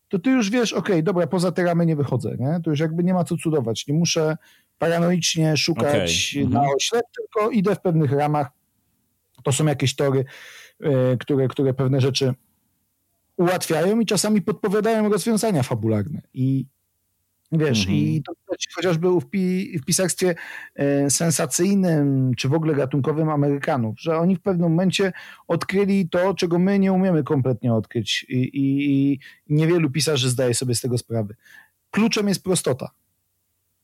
to 0.09 0.19
ty 0.19 0.29
już 0.29 0.49
wiesz, 0.49 0.73
okej, 0.73 0.95
okay, 0.95 1.03
dobra, 1.03 1.27
poza 1.27 1.51
te 1.51 1.63
ramy 1.63 1.85
nie 1.85 1.95
wychodzę, 1.95 2.35
nie? 2.39 2.59
To 2.63 2.69
już 2.69 2.79
jakby 2.79 3.03
nie 3.03 3.13
ma 3.13 3.23
co 3.23 3.37
cudować. 3.37 3.87
Nie 3.87 3.93
muszę 3.93 4.37
paranoicznie 4.77 5.57
szukać 5.57 6.35
okay. 6.35 6.49
na 6.49 6.59
mhm. 6.59 6.75
oślep, 6.75 7.05
tylko 7.17 7.51
idę 7.51 7.75
w 7.75 7.81
pewnych 7.81 8.11
ramach. 8.11 8.47
To 9.43 9.51
są 9.51 9.65
jakieś 9.65 9.95
tory, 9.95 10.25
e, 10.79 11.17
które, 11.17 11.47
które 11.47 11.73
pewne 11.73 12.01
rzeczy 12.01 12.33
ułatwiają 13.37 13.99
i 13.99 14.05
czasami 14.05 14.41
podpowiadają 14.41 15.09
rozwiązania 15.09 15.63
fabularne. 15.63 16.21
I 16.33 16.65
wiesz, 17.51 17.79
mhm. 17.79 17.97
i 17.97 18.23
to 18.23 18.33
chociażby 18.75 19.07
w, 19.09 19.25
pi, 19.29 19.79
w 19.79 19.85
pisarstwie 19.85 20.35
e, 20.75 21.09
sensacyjnym, 21.09 22.31
czy 22.37 22.49
w 22.49 22.53
ogóle 22.53 22.75
gatunkowym 22.75 23.29
Amerykanów, 23.29 23.99
że 23.99 24.17
oni 24.17 24.35
w 24.35 24.41
pewnym 24.41 24.69
momencie 24.69 25.11
odkryli 25.47 26.09
to, 26.09 26.33
czego 26.33 26.59
my 26.59 26.79
nie 26.79 26.93
umiemy 26.93 27.23
kompletnie 27.23 27.73
odkryć 27.73 28.25
i, 28.29 28.35
i, 28.35 28.93
i 29.13 29.19
niewielu 29.49 29.89
pisarzy 29.89 30.29
zdaje 30.29 30.53
sobie 30.53 30.75
z 30.75 30.81
tego 30.81 30.97
sprawę. 30.97 31.33
Kluczem 31.91 32.27
jest 32.27 32.43
prostota. 32.43 32.89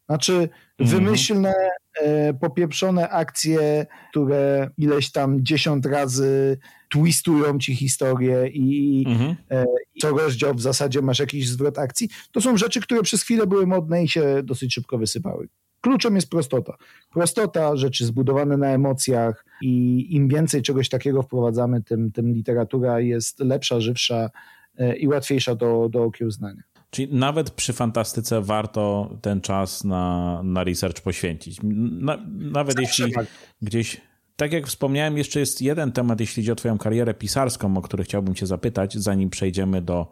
Znaczy, 0.05 0.49
mhm. 0.79 0.99
wymyślne, 0.99 1.53
e, 2.01 2.33
popieprzone 2.33 3.09
akcje, 3.09 3.85
które 4.09 4.69
ileś 4.77 5.11
tam 5.11 5.45
dziesiąt 5.45 5.85
razy 5.85 6.57
twistują 6.91 7.59
ci 7.59 7.75
historię 7.75 8.47
i, 8.47 9.03
mhm. 9.07 9.35
e, 9.51 9.65
co 10.01 10.09
rozdział 10.09 10.55
w 10.55 10.61
zasadzie 10.61 11.01
masz 11.01 11.19
jakiś 11.19 11.49
zwrot 11.49 11.79
akcji. 11.79 12.09
To 12.31 12.41
są 12.41 12.57
rzeczy, 12.57 12.81
które 12.81 13.01
przez 13.01 13.23
chwilę 13.23 13.47
były 13.47 13.67
modne 13.67 14.03
i 14.03 14.07
się 14.07 14.41
dosyć 14.43 14.73
szybko 14.73 14.97
wysypały. 14.97 15.47
Kluczem 15.81 16.15
jest 16.15 16.29
prostota. 16.29 16.75
Prostota, 17.11 17.75
rzeczy 17.75 18.05
zbudowane 18.05 18.57
na 18.57 18.67
emocjach 18.67 19.45
i 19.61 20.05
im 20.15 20.27
więcej 20.27 20.61
czegoś 20.61 20.89
takiego 20.89 21.21
wprowadzamy, 21.21 21.83
tym, 21.83 22.11
tym 22.11 22.33
literatura 22.33 22.99
jest 22.99 23.39
lepsza, 23.39 23.79
żywsza 23.79 24.29
e, 24.77 24.95
i 24.95 25.07
łatwiejsza 25.07 25.55
do, 25.55 25.89
do 25.89 26.03
okiełznania. 26.03 26.63
Czyli 26.89 27.13
nawet 27.13 27.51
przy 27.51 27.73
fantastyce 27.73 28.41
warto 28.41 29.15
ten 29.21 29.41
czas 29.41 29.83
na, 29.83 30.41
na 30.43 30.63
research 30.63 31.01
poświęcić. 31.01 31.59
Na, 31.63 32.17
nawet 32.33 32.75
Zawsze 32.75 33.03
jeśli 33.03 33.13
tak. 33.13 33.27
gdzieś. 33.61 34.01
Tak 34.41 34.53
jak 34.53 34.67
wspomniałem, 34.67 35.17
jeszcze 35.17 35.39
jest 35.39 35.61
jeden 35.61 35.91
temat, 35.91 36.19
jeśli 36.19 36.43
chodzi 36.43 36.51
o 36.51 36.55
Twoją 36.55 36.77
karierę 36.77 37.13
pisarską, 37.13 37.77
o 37.77 37.81
który 37.81 38.03
chciałbym 38.03 38.35
Cię 38.35 38.45
zapytać, 38.45 38.93
zanim 38.97 39.29
przejdziemy 39.29 39.81
do 39.81 40.07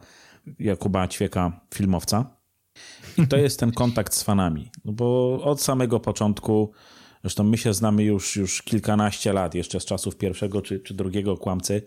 Jakuba 0.60 1.08
Ćwieka, 1.08 1.62
filmowca. 1.74 2.26
I 3.18 3.28
to 3.28 3.38
jest 3.38 3.60
ten 3.60 3.72
kontakt 3.72 4.14
z 4.14 4.24
fanami. 4.24 4.72
No 4.86 4.94
bo 4.94 5.40
od 5.44 5.62
samego 5.62 6.00
początku, 6.00 6.72
zresztą 7.22 7.44
my 7.44 7.58
się 7.58 7.74
znamy 7.74 8.04
już, 8.04 8.36
już 8.36 8.62
kilkanaście 8.62 9.34
lat, 9.34 9.56
jeszcze 9.56 9.80
z 9.80 9.86
czasów 9.86 10.18
pierwszego 10.18 10.62
czy, 10.62 10.80
czy 10.80 10.94
drugiego 10.94 11.38
kłamcy. 11.38 11.82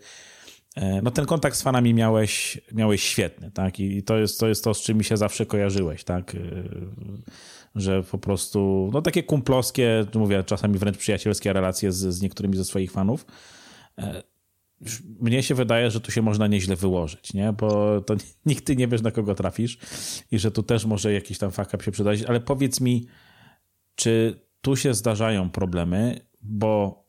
E, 0.75 1.01
no 1.01 1.11
ten 1.11 1.25
kontakt 1.25 1.55
z 1.55 1.61
fanami 1.61 1.93
miałeś, 1.93 2.61
miałeś 2.73 3.03
świetny, 3.03 3.51
tak? 3.51 3.79
I 3.79 4.03
to 4.03 4.17
jest, 4.17 4.39
to 4.39 4.47
jest 4.47 4.63
to, 4.63 4.73
z 4.73 4.81
czym 4.81 4.97
mi 4.97 5.03
się 5.03 5.17
zawsze 5.17 5.45
kojarzyłeś, 5.45 6.03
tak? 6.03 6.35
Że 7.75 8.03
po 8.03 8.17
prostu, 8.17 8.89
no 8.93 9.01
takie 9.01 9.23
kumplowskie, 9.23 10.05
mówię, 10.15 10.43
czasami 10.43 10.77
wręcz 10.77 10.97
przyjacielskie 10.97 11.53
relacje 11.53 11.91
z, 11.91 12.15
z 12.15 12.21
niektórymi 12.21 12.57
ze 12.57 12.65
swoich 12.65 12.91
fanów. 12.91 13.25
E, 13.97 14.23
mnie 15.19 15.43
się 15.43 15.55
wydaje, 15.55 15.91
że 15.91 16.01
tu 16.01 16.11
się 16.11 16.21
można 16.21 16.47
nieźle 16.47 16.75
wyłożyć, 16.75 17.33
nie? 17.33 17.53
Bo 17.53 18.01
to 18.01 18.15
nigdy 18.45 18.75
nie 18.75 18.87
wiesz, 18.87 19.01
na 19.01 19.11
kogo 19.11 19.35
trafisz 19.35 19.77
i 20.31 20.39
że 20.39 20.51
tu 20.51 20.63
też 20.63 20.85
może 20.85 21.13
jakiś 21.13 21.37
tam 21.37 21.51
fuck 21.51 21.73
up 21.73 21.83
się 21.83 21.91
przydać, 21.91 22.23
ale 22.23 22.39
powiedz 22.39 22.81
mi, 22.81 23.05
czy 23.95 24.39
tu 24.61 24.75
się 24.75 24.93
zdarzają 24.93 25.49
problemy, 25.49 26.19
bo 26.41 27.03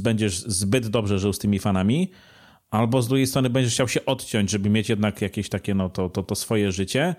będziesz 0.00 0.38
zbyt 0.38 0.88
dobrze 0.88 1.18
żył 1.18 1.32
z 1.32 1.38
tymi 1.38 1.58
fanami, 1.58 2.10
albo 2.70 3.02
z 3.02 3.08
drugiej 3.08 3.26
strony 3.26 3.50
będziesz 3.50 3.72
chciał 3.72 3.88
się 3.88 4.04
odciąć, 4.04 4.50
żeby 4.50 4.70
mieć 4.70 4.88
jednak 4.88 5.22
jakieś 5.22 5.48
takie, 5.48 5.74
no 5.74 5.88
to, 5.88 6.08
to, 6.08 6.22
to 6.22 6.34
swoje 6.34 6.72
życie, 6.72 7.14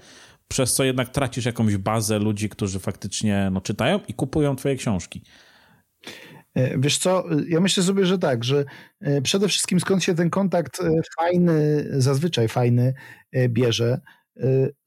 przez 0.47 0.73
co 0.73 0.83
jednak 0.83 1.09
tracisz 1.09 1.45
jakąś 1.45 1.77
bazę 1.77 2.19
ludzi, 2.19 2.49
którzy 2.49 2.79
faktycznie 2.79 3.49
no, 3.51 3.61
czytają 3.61 3.99
i 4.07 4.13
kupują 4.13 4.55
twoje 4.55 4.75
książki. 4.75 5.23
E, 6.57 6.79
wiesz 6.79 6.97
co, 6.97 7.25
ja 7.47 7.59
myślę 7.59 7.83
sobie, 7.83 8.05
że 8.05 8.17
tak, 8.17 8.43
że 8.43 8.65
e, 9.01 9.21
przede 9.21 9.47
wszystkim 9.47 9.79
skąd 9.79 10.03
się 10.03 10.15
ten 10.15 10.29
kontakt 10.29 10.81
e, 10.81 10.91
fajny, 11.19 11.87
zazwyczaj 11.91 12.47
fajny 12.47 12.93
bierze, 13.49 14.01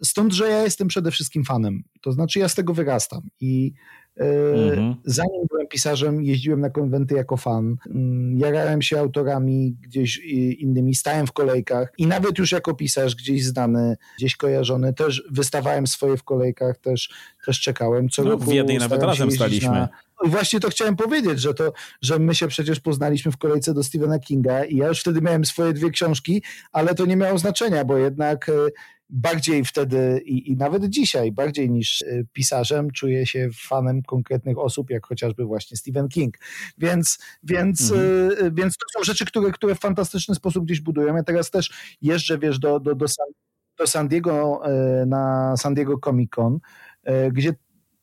stąd, 0.02 0.32
że 0.32 0.48
ja 0.48 0.62
jestem 0.62 0.88
przede 0.88 1.10
wszystkim 1.10 1.44
fanem. 1.44 1.82
To 2.00 2.12
znaczy 2.12 2.38
ja 2.38 2.48
z 2.48 2.54
tego 2.54 2.74
wyrastam 2.74 3.20
i 3.40 3.72
Mhm. 4.16 4.94
Zanim 5.04 5.46
byłem 5.50 5.66
pisarzem, 5.66 6.22
jeździłem 6.22 6.60
na 6.60 6.70
konwenty 6.70 7.14
jako 7.14 7.36
fan. 7.36 7.76
Mm, 7.86 8.38
jarałem 8.38 8.82
się 8.82 8.98
autorami 8.98 9.76
gdzieś 9.82 10.18
innymi, 10.58 10.94
stałem 10.94 11.26
w 11.26 11.32
kolejkach 11.32 11.92
i 11.98 12.06
nawet 12.06 12.38
już 12.38 12.52
jako 12.52 12.74
pisarz 12.74 13.14
gdzieś 13.14 13.44
znany, 13.44 13.96
gdzieś 14.18 14.36
kojarzony, 14.36 14.94
też 14.94 15.22
wystawałem 15.30 15.86
swoje 15.86 16.16
w 16.16 16.24
kolejkach, 16.24 16.78
też, 16.78 17.10
też 17.46 17.60
czekałem. 17.60 18.08
Co 18.08 18.24
no, 18.24 18.30
roku 18.30 18.44
w 18.44 18.52
jednej 18.52 18.78
nawet 18.78 19.02
razem 19.02 19.30
staliśmy. 19.30 19.70
Na... 19.70 19.88
No 20.22 20.28
I 20.28 20.30
właśnie 20.30 20.60
to 20.60 20.70
chciałem 20.70 20.96
powiedzieć, 20.96 21.40
że 21.40 21.54
to, 21.54 21.72
że 22.02 22.18
my 22.18 22.34
się 22.34 22.48
przecież 22.48 22.80
poznaliśmy 22.80 23.32
w 23.32 23.36
kolejce 23.36 23.74
do 23.74 23.82
Stephena 23.82 24.18
Kinga 24.18 24.64
i 24.64 24.76
ja 24.76 24.88
już 24.88 25.00
wtedy 25.00 25.20
miałem 25.20 25.44
swoje 25.44 25.72
dwie 25.72 25.90
książki, 25.90 26.42
ale 26.72 26.94
to 26.94 27.06
nie 27.06 27.16
miało 27.16 27.38
znaczenia, 27.38 27.84
bo 27.84 27.98
jednak 27.98 28.48
e, 28.48 28.52
bardziej 29.12 29.64
wtedy 29.64 30.22
i, 30.24 30.52
i, 30.52 30.56
nawet 30.56 30.88
dzisiaj, 30.88 31.32
bardziej 31.32 31.70
niż 31.70 32.02
e, 32.02 32.24
pisarzem, 32.32 32.90
czuję 32.90 33.26
się 33.26 33.48
fanem 33.54 34.02
konkretnych 34.02 34.58
osób, 34.58 34.90
jak 34.90 35.06
chociażby 35.06 35.44
właśnie 35.44 35.76
Stephen 35.76 36.08
King. 36.08 36.38
Więc, 36.78 37.18
więc, 37.42 37.90
mhm. 37.90 38.30
E, 38.46 38.50
więc 38.50 38.76
to 38.76 38.98
są 38.98 39.04
rzeczy, 39.04 39.24
które, 39.24 39.50
które 39.50 39.74
w 39.74 39.80
fantastyczny 39.80 40.34
sposób 40.34 40.64
gdzieś 40.64 40.80
budują. 40.80 41.16
Ja 41.16 41.22
teraz 41.22 41.50
też 41.50 41.96
jeżdżę, 42.02 42.38
wiesz, 42.38 42.58
do, 42.58 42.80
do, 42.80 42.94
do, 42.94 43.08
San, 43.08 43.26
do 43.78 43.86
San 43.86 44.08
Diego 44.08 44.60
e, 44.64 45.06
na 45.06 45.54
San 45.56 45.74
Diego 45.74 45.98
Comic 45.98 46.30
Con, 46.30 46.58
gdzie 47.32 47.54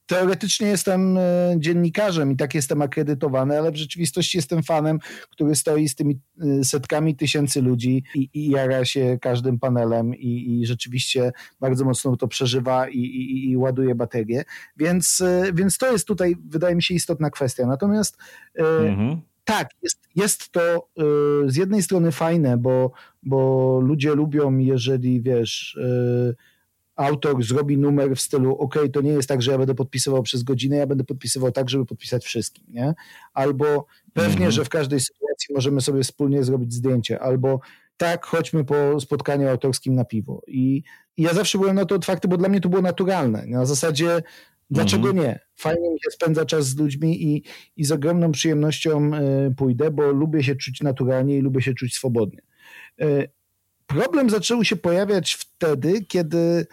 teoretycznie 0.07 0.67
jestem 0.67 1.17
e, 1.17 1.21
dziennikarzem 1.57 2.31
i 2.31 2.35
tak 2.35 2.55
jestem 2.55 2.81
akredytowany, 2.81 3.57
ale 3.57 3.71
w 3.71 3.75
rzeczywistości 3.75 4.37
jestem 4.37 4.63
fanem, 4.63 4.99
który 5.29 5.55
stoi 5.55 5.89
z 5.89 5.95
tymi 5.95 6.19
e, 6.41 6.63
setkami 6.63 7.15
tysięcy 7.15 7.61
ludzi 7.61 8.03
i, 8.15 8.29
i 8.33 8.49
jara 8.49 8.85
się 8.85 9.17
każdym 9.21 9.59
panelem 9.59 10.15
i, 10.15 10.59
i 10.59 10.65
rzeczywiście 10.65 11.31
bardzo 11.59 11.85
mocno 11.85 12.17
to 12.17 12.27
przeżywa 12.27 12.89
i, 12.89 12.99
i, 12.99 13.49
i 13.49 13.57
ładuje 13.57 13.95
baterię. 13.95 14.43
Więc, 14.77 15.21
e, 15.21 15.53
więc 15.53 15.77
to 15.77 15.91
jest 15.91 16.07
tutaj, 16.07 16.35
wydaje 16.49 16.75
mi 16.75 16.83
się, 16.83 16.93
istotna 16.93 17.29
kwestia. 17.29 17.65
Natomiast 17.65 18.17
mhm. 18.57 19.21
tak, 19.43 19.69
jest, 19.81 19.99
jest 20.15 20.51
to 20.51 20.89
z 21.47 21.55
jednej 21.55 21.83
strony 21.83 22.11
fajne, 22.11 22.57
bo, 22.57 22.91
bo 23.23 23.79
ludzie 23.83 24.15
lubią, 24.15 24.57
jeżeli 24.57 25.21
wiesz 25.21 25.79
autor 26.97 27.43
zrobi 27.43 27.77
numer 27.77 28.15
w 28.15 28.21
stylu, 28.21 28.57
ok, 28.57 28.75
to 28.93 29.01
nie 29.01 29.11
jest 29.11 29.29
tak, 29.29 29.41
że 29.41 29.51
ja 29.51 29.57
będę 29.57 29.75
podpisywał 29.75 30.23
przez 30.23 30.43
godzinę, 30.43 30.77
ja 30.77 30.87
będę 30.87 31.03
podpisywał 31.03 31.51
tak, 31.51 31.69
żeby 31.69 31.85
podpisać 31.85 32.25
wszystkim, 32.25 32.65
nie? 32.67 32.93
Albo 33.33 33.85
pewnie, 34.13 34.31
mhm. 34.31 34.51
że 34.51 34.65
w 34.65 34.69
każdej 34.69 34.99
sytuacji 34.99 35.55
możemy 35.55 35.81
sobie 35.81 36.03
wspólnie 36.03 36.43
zrobić 36.43 36.73
zdjęcie, 36.73 37.19
albo 37.19 37.59
tak, 37.97 38.25
chodźmy 38.25 38.65
po 38.65 38.99
spotkaniu 38.99 39.49
autorskim 39.49 39.95
na 39.95 40.05
piwo. 40.05 40.41
I, 40.47 40.83
i 41.17 41.23
ja 41.23 41.33
zawsze 41.33 41.57
byłem 41.57 41.75
na 41.75 41.85
to 41.85 41.95
otwarty, 41.95 42.27
bo 42.27 42.37
dla 42.37 42.49
mnie 42.49 42.61
to 42.61 42.69
było 42.69 42.81
naturalne. 42.81 43.45
Na 43.47 43.65
zasadzie, 43.65 44.21
dlaczego 44.69 45.09
mhm. 45.09 45.27
nie? 45.27 45.39
Fajnie 45.55 45.89
mi 45.89 45.99
się 45.99 46.11
spędza 46.11 46.45
czas 46.45 46.67
z 46.67 46.77
ludźmi 46.77 47.23
i, 47.23 47.43
i 47.77 47.85
z 47.85 47.91
ogromną 47.91 48.31
przyjemnością 48.31 49.11
y, 49.47 49.55
pójdę, 49.55 49.91
bo 49.91 50.11
lubię 50.11 50.43
się 50.43 50.55
czuć 50.55 50.81
naturalnie 50.81 51.37
i 51.37 51.41
lubię 51.41 51.61
się 51.61 51.73
czuć 51.73 51.95
swobodnie. 51.95 52.41
Y, 53.01 53.29
problem 53.87 54.29
zaczął 54.29 54.63
się 54.63 54.75
pojawiać 54.75 55.33
wtedy, 55.33 56.05
kiedy 56.05 56.67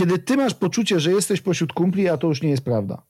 kiedy 0.00 0.18
ty 0.18 0.36
masz 0.36 0.54
poczucie, 0.54 1.00
że 1.00 1.12
jesteś 1.12 1.40
pośród 1.40 1.72
kumpli, 1.72 2.08
a 2.08 2.16
to 2.16 2.26
już 2.26 2.42
nie 2.42 2.50
jest 2.50 2.64
prawda. 2.64 3.02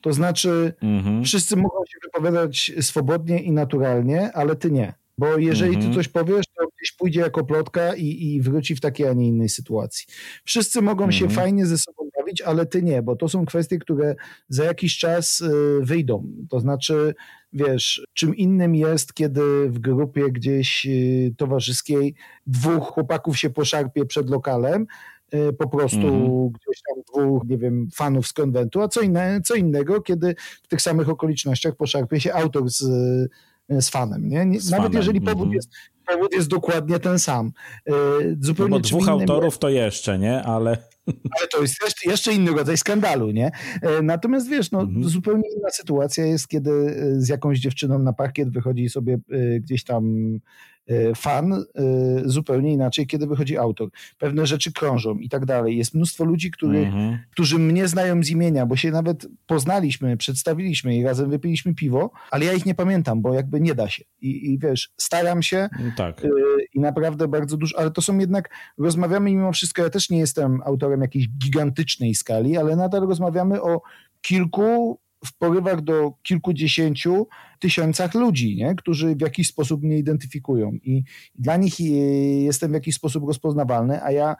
To 0.00 0.12
znaczy, 0.12 0.74
mhm. 0.82 1.24
wszyscy 1.24 1.56
mogą 1.56 1.78
się 1.86 1.98
wypowiadać 2.04 2.72
swobodnie 2.80 3.42
i 3.42 3.52
naturalnie, 3.52 4.32
ale 4.32 4.56
ty 4.56 4.70
nie. 4.70 4.94
Bo 5.18 5.38
jeżeli 5.38 5.74
mhm. 5.74 5.90
ty 5.90 5.96
coś 5.96 6.08
powiesz, 6.08 6.46
to 6.46 6.66
gdzieś 6.66 6.92
pójdzie 6.92 7.20
jako 7.20 7.44
plotka 7.44 7.94
i, 7.94 8.06
i 8.06 8.40
wróci 8.42 8.76
w 8.76 8.80
takiej, 8.80 9.06
a 9.06 9.12
nie 9.12 9.26
innej 9.28 9.48
sytuacji. 9.48 10.06
Wszyscy 10.44 10.82
mogą 10.82 11.04
mhm. 11.04 11.12
się 11.12 11.28
fajnie 11.28 11.66
ze 11.66 11.78
sobą 11.78 12.04
bawić, 12.18 12.42
ale 12.42 12.66
ty 12.66 12.82
nie, 12.82 13.02
bo 13.02 13.16
to 13.16 13.28
są 13.28 13.46
kwestie, 13.46 13.78
które 13.78 14.14
za 14.48 14.64
jakiś 14.64 14.98
czas 14.98 15.40
y, 15.40 15.50
wyjdą. 15.80 16.26
To 16.50 16.60
znaczy, 16.60 17.14
wiesz, 17.52 18.06
czym 18.14 18.36
innym 18.36 18.74
jest, 18.74 19.14
kiedy 19.14 19.68
w 19.68 19.78
grupie 19.78 20.32
gdzieś 20.32 20.86
y, 20.86 21.34
towarzyskiej 21.36 22.14
dwóch 22.46 22.84
chłopaków 22.84 23.38
się 23.38 23.50
poszarpie 23.50 24.06
przed 24.06 24.30
lokalem, 24.30 24.86
po 25.58 25.68
prostu 25.68 26.08
mm. 26.08 26.48
gdzieś 26.48 26.82
tam 26.88 27.02
dwóch, 27.08 27.42
nie 27.48 27.58
wiem, 27.58 27.88
fanów 27.94 28.26
z 28.26 28.32
konwentu, 28.32 28.80
a 28.80 28.88
co, 28.88 29.00
inne, 29.00 29.40
co 29.44 29.54
innego, 29.54 30.00
kiedy 30.00 30.34
w 30.62 30.68
tych 30.68 30.82
samych 30.82 31.08
okolicznościach 31.08 31.76
poszarpie 31.76 32.20
się 32.20 32.34
autor 32.34 32.70
z, 32.70 32.82
z 33.68 33.88
fanem. 33.88 34.28
Nie? 34.28 34.60
Z 34.60 34.70
Nawet 34.70 34.86
fanem. 34.86 34.96
jeżeli 34.96 35.20
powód, 35.20 35.44
mm. 35.44 35.52
jest, 35.52 35.70
powód 36.06 36.32
jest 36.34 36.48
dokładnie 36.48 36.98
ten 36.98 37.18
sam. 37.18 37.52
Y, 37.88 37.92
zupełnie 38.40 38.70
no 38.70 38.80
bo 38.80 38.88
dwóch 38.88 39.08
autorów 39.08 39.58
to 39.58 39.68
jeszcze, 39.68 40.18
nie? 40.18 40.42
Ale... 40.42 40.76
Ale 41.06 41.48
to 41.52 41.62
jest 41.62 41.74
jeszcze, 41.84 42.10
jeszcze 42.10 42.32
inny 42.32 42.50
rodzaj 42.50 42.76
skandalu, 42.76 43.30
nie? 43.30 43.46
Y, 43.98 44.02
natomiast 44.02 44.48
wiesz, 44.48 44.70
no, 44.70 44.80
mhm. 44.80 45.04
zupełnie 45.04 45.48
inna 45.56 45.70
sytuacja 45.70 46.26
jest, 46.26 46.48
kiedy 46.48 46.70
z 47.18 47.28
jakąś 47.28 47.58
dziewczyną 47.58 47.98
na 47.98 48.12
parkiet 48.12 48.50
wychodzi 48.50 48.88
sobie 48.88 49.18
gdzieś 49.60 49.84
tam 49.84 50.34
fan 51.16 51.52
e, 51.52 51.62
zupełnie 52.24 52.72
inaczej, 52.72 53.06
kiedy 53.06 53.26
wychodzi 53.26 53.58
autor. 53.58 53.88
Pewne 54.18 54.46
rzeczy 54.46 54.72
krążą 54.72 55.14
i 55.18 55.28
tak 55.28 55.46
dalej. 55.46 55.76
Jest 55.76 55.94
mnóstwo 55.94 56.24
ludzi, 56.24 56.50
który, 56.50 56.78
mhm. 56.78 57.18
którzy 57.30 57.58
mnie 57.58 57.88
znają 57.88 58.22
z 58.22 58.30
imienia, 58.30 58.66
bo 58.66 58.76
się 58.76 58.90
nawet 58.90 59.26
poznaliśmy, 59.46 60.16
przedstawiliśmy 60.16 60.96
i 60.96 61.04
razem 61.04 61.30
wypiliśmy 61.30 61.74
piwo, 61.74 62.10
ale 62.30 62.44
ja 62.44 62.52
ich 62.52 62.66
nie 62.66 62.74
pamiętam, 62.74 63.22
bo 63.22 63.34
jakby 63.34 63.60
nie 63.60 63.74
da 63.74 63.88
się. 63.88 64.04
I, 64.20 64.52
i 64.52 64.58
wiesz, 64.58 64.92
staram 64.96 65.42
się 65.42 65.68
no 65.84 65.90
tak. 65.96 66.22
i 66.74 66.80
naprawdę 66.80 67.28
bardzo 67.28 67.56
dużo, 67.56 67.78
ale 67.78 67.90
to 67.90 68.02
są 68.02 68.18
jednak, 68.18 68.50
rozmawiamy 68.78 69.30
mimo 69.30 69.52
wszystko, 69.52 69.82
ja 69.82 69.90
też 69.90 70.10
nie 70.10 70.18
jestem 70.18 70.60
autorem 70.64 71.00
jakiejś 71.00 71.28
gigantycznej 71.28 72.14
skali, 72.14 72.56
ale 72.56 72.76
nadal 72.76 73.08
rozmawiamy 73.08 73.62
o 73.62 73.80
kilku 74.20 75.00
w 75.26 75.36
porywach 75.38 75.80
do 75.80 76.12
kilkudziesięciu 76.22 77.26
tysiącach 77.58 78.14
ludzi, 78.14 78.56
nie? 78.56 78.74
którzy 78.74 79.16
w 79.16 79.20
jakiś 79.20 79.48
sposób 79.48 79.82
mnie 79.82 79.98
identyfikują 79.98 80.72
i 80.72 81.04
dla 81.34 81.56
nich 81.56 81.80
e, 81.80 81.84
jestem 82.42 82.70
w 82.70 82.74
jakiś 82.74 82.94
sposób 82.94 83.26
rozpoznawalny, 83.26 84.02
a 84.02 84.12
ja 84.12 84.36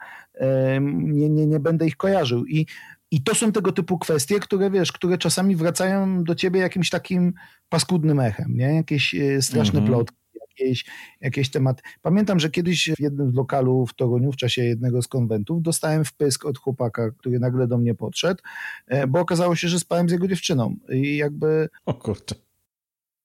nie, 0.81 1.29
nie, 1.29 1.47
nie 1.47 1.59
będę 1.59 1.87
ich 1.87 1.97
kojarzył. 1.97 2.45
I, 2.45 2.65
i 3.11 3.23
to 3.23 3.35
są 3.35 3.51
tego 3.51 3.71
typu 3.71 3.97
kwestie, 3.99 4.39
które 4.39 4.71
wiesz, 4.71 4.91
które 4.91 5.17
czasami 5.17 5.55
wracają 5.55 6.23
do 6.23 6.35
ciebie 6.35 6.59
jakimś 6.59 6.89
takim 6.89 7.33
paskudnym 7.69 8.19
echem, 8.19 8.57
nie? 8.57 8.75
Jakieś 8.75 9.15
e, 9.15 9.41
straszne 9.41 9.79
mm 9.79 9.85
-hmm. 9.89 9.93
plotki 9.93 10.24
jakieś, 10.59 10.85
jakieś 11.21 11.49
tematy. 11.49 11.83
Pamiętam, 12.01 12.39
że 12.39 12.49
kiedyś 12.49 12.91
w 12.97 12.99
jednym 12.99 13.31
z 13.31 13.35
lokalu 13.35 13.85
w 13.85 13.93
Toruniu 13.93 14.31
w 14.31 14.35
czasie 14.35 14.63
jednego 14.63 15.01
z 15.01 15.07
konwentów 15.07 15.61
dostałem 15.61 16.05
wpysk 16.05 16.45
od 16.45 16.57
chłopaka, 16.57 17.11
który 17.11 17.39
nagle 17.39 17.67
do 17.67 17.77
mnie 17.77 17.95
podszedł, 17.95 18.43
e, 18.87 19.07
bo 19.07 19.19
okazało 19.19 19.55
się, 19.55 19.67
że 19.67 19.79
spałem 19.79 20.09
z 20.09 20.11
jego 20.11 20.27
dziewczyną 20.27 20.75
i 20.89 21.17
jakby... 21.17 21.69
O 21.85 21.93
kurczę. 21.93 22.44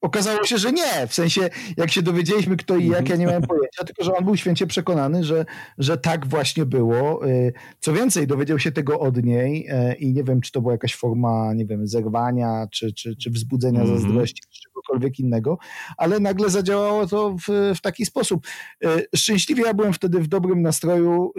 Okazało 0.01 0.45
się, 0.45 0.59
że 0.59 0.73
nie. 0.73 1.07
W 1.09 1.15
sensie, 1.15 1.51
jak 1.77 1.91
się 1.91 2.03
dowiedzieliśmy 2.03 2.57
kto 2.57 2.77
i 2.77 2.87
jak, 2.87 3.09
ja 3.09 3.17
nie 3.17 3.27
miałem 3.27 3.43
pojęcia, 3.43 3.85
tylko 3.87 4.05
że 4.05 4.15
on 4.15 4.25
był 4.25 4.37
święcie 4.37 4.67
przekonany, 4.67 5.25
że, 5.25 5.45
że 5.79 5.99
tak 5.99 6.27
właśnie 6.27 6.67
było. 6.67 7.29
Y, 7.29 7.53
co 7.81 7.93
więcej, 7.93 8.27
dowiedział 8.27 8.59
się 8.59 8.73
tego 8.73 9.01
od 9.01 9.25
niej 9.25 9.69
y, 9.71 9.95
i 9.95 10.13
nie 10.13 10.25
wiem, 10.25 10.41
czy 10.41 10.53
to 10.53 10.61
była 10.61 10.73
jakaś 10.73 10.97
forma, 10.97 11.55
nie 11.55 11.67
wiem, 11.67 11.87
zerwania, 11.87 12.67
czy, 12.71 12.93
czy, 12.93 13.17
czy 13.17 13.31
wzbudzenia 13.31 13.81
mm 13.81 13.93
-hmm. 13.93 14.01
zazdrości, 14.01 14.43
czy 14.51 14.61
czegokolwiek 14.63 15.19
innego, 15.19 15.59
ale 15.97 16.21
nagle 16.21 16.51
zadziałało 16.51 17.07
to 17.07 17.37
w, 17.49 17.75
w 17.77 17.81
taki 17.81 18.07
sposób. 18.07 18.47
Y, 18.85 19.07
szczęśliwie 19.17 19.63
ja 19.63 19.75
byłem 19.75 19.93
wtedy 19.93 20.21
w 20.21 20.29
dobrym 20.29 20.63
nastroju 20.63 21.33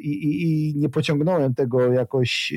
i, 0.00 0.08
i, 0.08 0.42
i 0.42 0.76
nie 0.76 0.88
pociągnąłem 0.88 1.54
tego 1.54 1.92
jakoś 1.92 2.52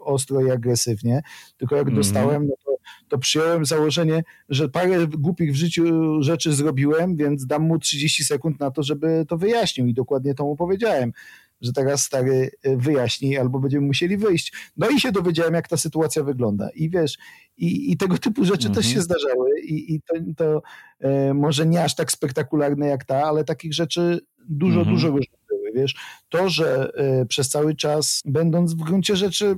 ostro 0.00 0.40
i 0.40 0.50
agresywnie, 0.50 1.22
tylko 1.56 1.76
jak 1.76 1.82
mm 1.82 1.94
-hmm. 1.94 1.98
dostałem, 1.98 2.46
no 2.46 2.54
to 2.64 2.71
to 3.08 3.18
przyjąłem 3.18 3.64
założenie, 3.64 4.22
że 4.48 4.68
parę 4.68 5.06
głupich 5.06 5.52
w 5.52 5.54
życiu 5.54 5.84
rzeczy 6.22 6.52
zrobiłem, 6.52 7.16
więc 7.16 7.46
dam 7.46 7.62
mu 7.62 7.78
30 7.78 8.24
sekund 8.24 8.60
na 8.60 8.70
to, 8.70 8.82
żeby 8.82 9.24
to 9.28 9.38
wyjaśnił 9.38 9.86
i 9.86 9.94
dokładnie 9.94 10.34
to 10.34 10.44
mu 10.44 10.56
powiedziałem 10.56 11.12
że 11.62 11.72
teraz 11.72 12.02
stary 12.04 12.50
y, 12.66 12.76
wyjaśni, 12.76 13.38
albo 13.38 13.58
będziemy 13.58 13.86
musieli 13.86 14.16
wyjść. 14.16 14.52
No 14.76 14.88
i 14.88 15.00
się 15.00 15.12
dowiedziałem, 15.12 15.54
jak 15.54 15.68
ta 15.68 15.76
sytuacja 15.76 16.22
wygląda. 16.22 16.68
I 16.74 16.90
wiesz, 16.90 17.18
i, 17.56 17.92
i 17.92 17.96
tego 17.96 18.18
typu 18.18 18.44
rzeczy 18.44 18.70
też 18.70 18.86
się 18.86 18.98
mhm. 18.98 19.04
zdarzały 19.04 19.60
i, 19.60 19.94
i 19.94 20.00
to, 20.00 20.14
to 20.36 20.62
e, 21.00 21.34
może 21.34 21.66
nie 21.66 21.84
aż 21.84 21.94
tak 21.94 22.12
spektakularne 22.12 22.86
jak 22.86 23.04
ta, 23.04 23.22
ale 23.22 23.44
takich 23.44 23.74
rzeczy 23.74 24.20
dużo, 24.48 24.78
mhm. 24.78 24.96
dużo 24.96 25.08
różnych 25.08 25.40
były, 25.48 25.72
wiesz. 25.74 25.94
To, 26.28 26.48
że 26.48 26.92
e, 26.94 27.26
przez 27.26 27.48
cały 27.48 27.74
czas, 27.74 28.22
będąc 28.24 28.74
w 28.74 28.82
gruncie 28.82 29.16
rzeczy 29.16 29.56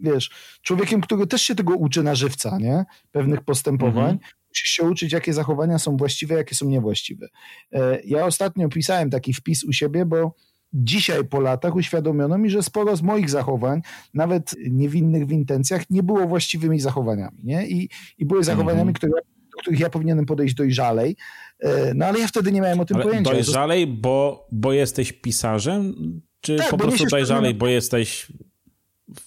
wiesz, 0.00 0.30
człowiekiem, 0.62 1.00
który 1.00 1.26
też 1.26 1.42
się 1.42 1.54
tego 1.54 1.74
uczy 1.74 2.02
na 2.02 2.14
żywca, 2.14 2.58
nie? 2.58 2.84
Pewnych 3.12 3.40
postępowań. 3.40 4.10
Mhm. 4.10 4.18
Musisz 4.48 4.70
się 4.70 4.82
uczyć, 4.82 5.12
jakie 5.12 5.32
zachowania 5.32 5.78
są 5.78 5.96
właściwe, 5.96 6.34
jakie 6.34 6.54
są 6.54 6.66
niewłaściwe. 6.66 7.28
E, 7.72 8.00
ja 8.04 8.26
ostatnio 8.26 8.68
pisałem 8.68 9.10
taki 9.10 9.34
wpis 9.34 9.64
u 9.64 9.72
siebie, 9.72 10.06
bo 10.06 10.34
dzisiaj 10.72 11.24
po 11.24 11.40
latach 11.40 11.74
uświadomiono 11.74 12.38
mi, 12.38 12.50
że 12.50 12.62
sporo 12.62 12.96
z 12.96 13.02
moich 13.02 13.30
zachowań, 13.30 13.80
nawet 14.14 14.54
niewinnych 14.70 15.26
w 15.26 15.32
intencjach, 15.32 15.90
nie 15.90 16.02
było 16.02 16.26
właściwymi 16.26 16.80
zachowaniami, 16.80 17.38
nie? 17.44 17.68
I, 17.68 17.88
i 18.18 18.26
były 18.26 18.44
zachowaniami, 18.44 18.88
mhm. 18.88 18.94
które 18.94 19.12
do 19.50 19.62
których 19.62 19.80
ja 19.80 19.90
powinienem 19.90 20.26
podejść 20.26 20.54
dojrzalej. 20.54 21.16
E, 21.60 21.94
no 21.94 22.06
ale 22.06 22.18
ja 22.18 22.26
wtedy 22.26 22.52
nie 22.52 22.60
miałem 22.60 22.80
o 22.80 22.84
tym 22.84 22.96
ale 22.96 23.04
pojęcia. 23.04 23.32
Dojrzalej, 23.32 23.86
bo, 23.86 24.46
bo 24.52 24.72
jesteś 24.72 25.12
pisarzem? 25.12 25.94
Czy 26.40 26.56
tak, 26.56 26.70
po 26.70 26.78
prostu 26.78 27.06
dojrzalej, 27.06 27.54
bo 27.54 27.66
jesteś, 27.66 28.32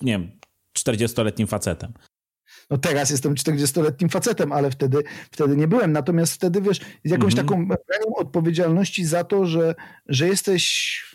nie 0.02 0.12
wiem, 0.12 0.32
40-letnim 0.78 1.48
facetem. 1.48 1.94
No 2.70 2.78
teraz 2.78 3.10
jestem 3.10 3.36
40-letnim 3.36 4.10
facetem, 4.10 4.52
ale 4.52 4.72
wtedy, 4.72 5.04
wtedy 5.32 5.58
nie 5.58 5.68
byłem. 5.68 5.92
Natomiast 5.92 6.34
wtedy, 6.34 6.62
wiesz, 6.62 6.80
z 7.04 7.12
jakąś 7.12 7.34
mm 7.34 7.46
-hmm. 7.46 7.76
taką 7.88 8.16
odpowiedzialności 8.16 9.06
za 9.06 9.24
to, 9.24 9.46
że, 9.46 9.76
że 10.08 10.28
jesteś 10.28 11.13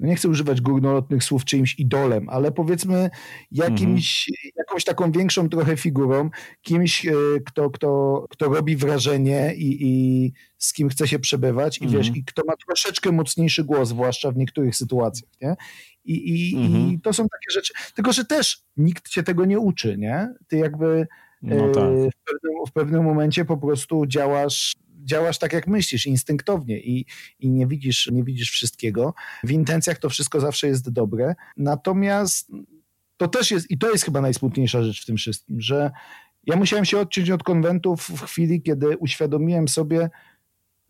nie 0.00 0.16
chcę 0.16 0.28
używać 0.28 0.60
górnolotnych 0.60 1.24
słów 1.24 1.44
czyimś 1.44 1.78
idolem, 1.78 2.28
ale 2.28 2.52
powiedzmy 2.52 3.10
jakimś, 3.50 4.30
-hmm. 4.30 4.50
jakąś 4.56 4.84
taką 4.84 5.12
większą 5.12 5.48
trochę 5.48 5.76
figurą, 5.76 6.30
kimś, 6.62 7.06
e, 7.06 7.12
kto, 7.46 7.70
kto, 7.70 8.26
kto 8.30 8.48
robi 8.48 8.76
wrażenie 8.76 9.54
i, 9.56 9.78
i 9.80 10.32
z 10.58 10.72
kim 10.72 10.88
chce 10.88 11.08
się 11.08 11.18
przebywać 11.18 11.78
i 11.78 11.84
-hmm. 11.84 11.90
wiesz, 11.90 12.16
i 12.16 12.24
kto 12.24 12.42
ma 12.46 12.52
troszeczkę 12.66 13.12
mocniejszy 13.12 13.64
głos, 13.64 13.88
zwłaszcza 13.88 14.30
w 14.30 14.36
niektórych 14.36 14.76
sytuacjach, 14.76 15.30
nie? 15.42 15.56
I, 16.04 16.50
i, 16.50 16.56
mhm. 16.56 16.90
I 16.90 17.00
to 17.00 17.12
są 17.12 17.22
takie 17.22 17.50
rzeczy. 17.52 17.72
Tylko, 17.94 18.12
że 18.12 18.24
też 18.24 18.62
nikt 18.76 19.08
cię 19.08 19.22
tego 19.22 19.44
nie 19.44 19.58
uczy, 19.58 19.98
nie? 19.98 20.28
Ty 20.48 20.56
jakby 20.56 21.06
no 21.42 21.54
e, 21.54 21.72
tak. 21.72 21.84
w, 21.84 22.24
pewnym, 22.24 22.66
w 22.68 22.72
pewnym 22.72 23.04
momencie 23.04 23.44
po 23.44 23.56
prostu 23.56 24.06
działasz 24.06 24.74
działasz 25.04 25.38
tak, 25.38 25.52
jak 25.52 25.66
myślisz, 25.66 26.06
instynktownie 26.06 26.80
i, 26.80 27.06
i 27.40 27.50
nie, 27.50 27.66
widzisz, 27.66 28.10
nie 28.12 28.24
widzisz 28.24 28.50
wszystkiego. 28.50 29.14
W 29.44 29.50
intencjach 29.50 29.98
to 29.98 30.08
wszystko 30.08 30.40
zawsze 30.40 30.66
jest 30.66 30.90
dobre. 30.90 31.34
Natomiast 31.56 32.50
to 33.16 33.28
też 33.28 33.50
jest, 33.50 33.70
i 33.70 33.78
to 33.78 33.90
jest 33.90 34.04
chyba 34.04 34.20
najsmutniejsza 34.20 34.82
rzecz 34.82 35.02
w 35.02 35.06
tym 35.06 35.16
wszystkim, 35.16 35.60
że 35.60 35.90
ja 36.46 36.56
musiałem 36.56 36.84
się 36.84 36.98
odciąć 36.98 37.30
od 37.30 37.42
konwentów 37.42 38.08
w 38.08 38.24
chwili, 38.24 38.62
kiedy 38.62 38.96
uświadomiłem 38.96 39.68
sobie, 39.68 40.10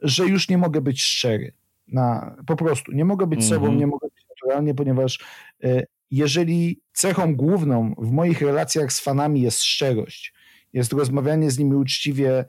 że 0.01 0.27
już 0.27 0.49
nie 0.49 0.59
mogę 0.59 0.81
być 0.81 1.03
szczery. 1.03 1.53
Na, 1.89 2.37
po 2.47 2.57
prostu 2.57 2.93
nie 2.93 3.05
mogę 3.05 3.27
być 3.27 3.39
mm 3.39 3.51
-hmm. 3.51 3.55
sobą, 3.55 3.75
nie 3.75 3.87
mogę 3.87 4.09
być 4.09 4.25
naturalnie, 4.29 4.75
ponieważ 4.75 5.21
e, 5.65 5.87
jeżeli 6.11 6.81
cechą 6.93 7.37
główną 7.37 7.95
w 7.99 8.11
moich 8.11 8.41
relacjach 8.41 8.93
z 8.93 9.01
fanami 9.01 9.41
jest 9.41 9.63
szczerość, 9.63 10.35
jest 10.73 10.93
rozmawianie 10.93 11.51
z 11.51 11.59
nimi 11.59 11.75
uczciwie, 11.75 12.45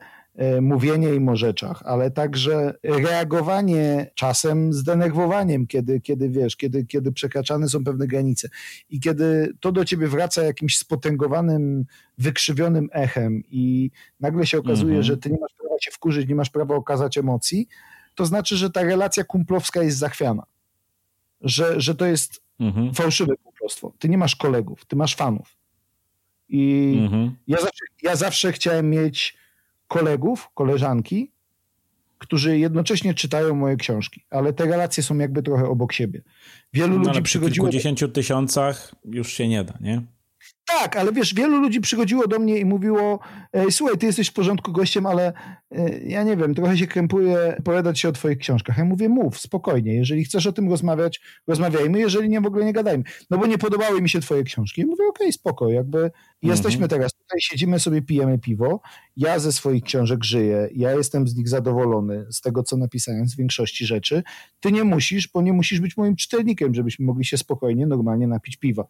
mówienie 0.60 1.14
im 1.14 1.28
o 1.28 1.36
rzeczach, 1.36 1.82
ale 1.84 2.10
także 2.10 2.74
reagowanie 2.82 4.10
czasem 4.14 4.72
zdenerwowaniem, 4.72 5.66
kiedy, 5.66 6.00
kiedy 6.00 6.28
wiesz, 6.28 6.56
kiedy, 6.56 6.84
kiedy 6.84 7.12
przekraczane 7.12 7.68
są 7.68 7.84
pewne 7.84 8.06
granice 8.06 8.48
i 8.90 9.00
kiedy 9.00 9.52
to 9.60 9.72
do 9.72 9.84
ciebie 9.84 10.08
wraca 10.08 10.42
jakimś 10.42 10.78
spotęgowanym, 10.78 11.84
wykrzywionym 12.18 12.88
echem 12.92 13.42
i 13.50 13.90
nagle 14.20 14.46
się 14.46 14.58
okazuje, 14.58 14.98
-hmm. 14.98 15.02
że 15.02 15.16
ty 15.16 15.30
nie 15.30 15.38
masz 15.40 15.52
prawa 15.58 15.76
się 15.80 15.90
wkurzyć, 15.90 16.28
nie 16.28 16.34
masz 16.34 16.50
prawa 16.50 16.74
okazać 16.74 17.18
emocji, 17.18 17.68
to 18.14 18.26
znaczy, 18.26 18.56
że 18.56 18.70
ta 18.70 18.82
relacja 18.82 19.24
kumplowska 19.24 19.82
jest 19.82 19.98
zachwiana 19.98 20.42
że, 21.42 21.80
że 21.80 21.94
to 21.94 22.06
jest 22.06 22.42
mhm. 22.60 22.94
fałszywe 22.94 23.36
kumplostwo. 23.36 23.92
Ty 23.98 24.08
nie 24.08 24.18
masz 24.18 24.36
kolegów, 24.36 24.84
ty 24.84 24.96
masz 24.96 25.16
fanów. 25.16 25.56
I 26.48 26.94
mhm. 27.02 27.36
ja, 27.48 27.56
zawsze, 27.56 27.84
ja 28.02 28.16
zawsze 28.16 28.52
chciałem 28.52 28.90
mieć 28.90 29.36
kolegów, 29.92 30.48
koleżanki, 30.54 31.32
którzy 32.18 32.58
jednocześnie 32.58 33.14
czytają 33.14 33.54
moje 33.54 33.76
książki, 33.76 34.24
ale 34.30 34.52
te 34.52 34.64
relacje 34.66 35.02
są 35.02 35.18
jakby 35.18 35.42
trochę 35.42 35.68
obok 35.68 35.92
siebie. 35.92 36.22
Wielu 36.72 36.98
no, 36.98 37.04
ludzi 37.04 37.22
przychodziło... 37.22 37.66
Po 37.66 37.72
dziesięciu 37.72 38.08
tysiącach 38.08 38.94
już 39.04 39.32
się 39.32 39.48
nie 39.48 39.64
da, 39.64 39.74
nie? 39.80 40.02
Tak, 40.64 40.96
ale 40.96 41.12
wiesz, 41.12 41.34
wielu 41.34 41.60
ludzi 41.60 41.80
przychodziło 41.80 42.26
do 42.26 42.38
mnie 42.38 42.58
i 42.58 42.64
mówiło, 42.64 43.18
słuchaj, 43.70 43.98
ty 43.98 44.06
jesteś 44.06 44.28
w 44.28 44.32
porządku 44.32 44.72
gościem, 44.72 45.06
ale 45.06 45.32
e, 45.70 45.98
ja 45.98 46.22
nie 46.22 46.36
wiem, 46.36 46.54
trochę 46.54 46.78
się 46.78 46.86
krępuję 46.86 47.56
opowiadać 47.58 48.00
się 48.00 48.08
o 48.08 48.12
twoich 48.12 48.38
książkach. 48.38 48.78
Ja 48.78 48.84
mówię, 48.84 49.08
mów, 49.08 49.38
spokojnie, 49.40 49.94
jeżeli 49.94 50.24
chcesz 50.24 50.46
o 50.46 50.52
tym 50.52 50.70
rozmawiać, 50.70 51.20
rozmawiajmy, 51.46 52.00
jeżeli 52.00 52.28
nie, 52.28 52.40
w 52.40 52.46
ogóle 52.46 52.64
nie 52.64 52.72
gadajmy. 52.72 53.04
No 53.30 53.38
bo 53.38 53.46
nie 53.46 53.58
podobały 53.58 54.02
mi 54.02 54.08
się 54.08 54.20
twoje 54.20 54.42
książki. 54.42 54.80
I 54.80 54.84
mówię, 54.84 55.04
okej, 55.08 55.26
okay, 55.26 55.32
spoko, 55.32 55.68
jakby. 55.68 56.10
Jesteśmy 56.42 56.88
teraz 56.88 57.12
tutaj, 57.12 57.40
siedzimy 57.40 57.80
sobie, 57.80 58.02
pijemy 58.02 58.38
piwo, 58.38 58.80
ja 59.16 59.38
ze 59.38 59.52
swoich 59.52 59.82
książek 59.82 60.24
żyję, 60.24 60.68
ja 60.74 60.92
jestem 60.92 61.28
z 61.28 61.36
nich 61.36 61.48
zadowolony, 61.48 62.26
z 62.30 62.40
tego, 62.40 62.62
co 62.62 62.76
napisałem, 62.76 63.28
z 63.28 63.36
większości 63.36 63.86
rzeczy. 63.86 64.22
Ty 64.60 64.72
nie 64.72 64.84
musisz, 64.84 65.28
bo 65.28 65.42
nie 65.42 65.52
musisz 65.52 65.80
być 65.80 65.96
moim 65.96 66.16
czytelnikiem, 66.16 66.74
żebyśmy 66.74 67.04
mogli 67.06 67.24
się 67.24 67.38
spokojnie, 67.38 67.86
normalnie 67.86 68.26
napić 68.26 68.56
piwa. 68.56 68.84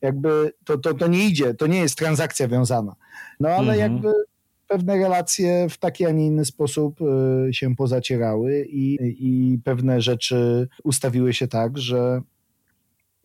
Jakby 0.00 0.52
to, 0.64 0.78
to, 0.78 0.94
to 0.94 1.06
nie 1.06 1.26
idzie, 1.26 1.54
to 1.54 1.66
nie 1.66 1.78
jest 1.78 1.98
transakcja 1.98 2.48
wiązana. 2.48 2.96
No 3.40 3.48
ale 3.48 3.72
mhm. 3.72 3.78
jakby 3.78 4.12
pewne 4.68 4.96
relacje 4.96 5.68
w 5.70 5.78
taki, 5.78 6.06
a 6.06 6.10
nie 6.10 6.26
inny 6.26 6.44
sposób 6.44 7.00
y, 7.48 7.54
się 7.54 7.76
pozacierały 7.76 8.66
i, 8.68 8.98
i 9.18 9.58
pewne 9.58 10.00
rzeczy 10.00 10.68
ustawiły 10.84 11.34
się 11.34 11.48
tak, 11.48 11.78
że 11.78 12.22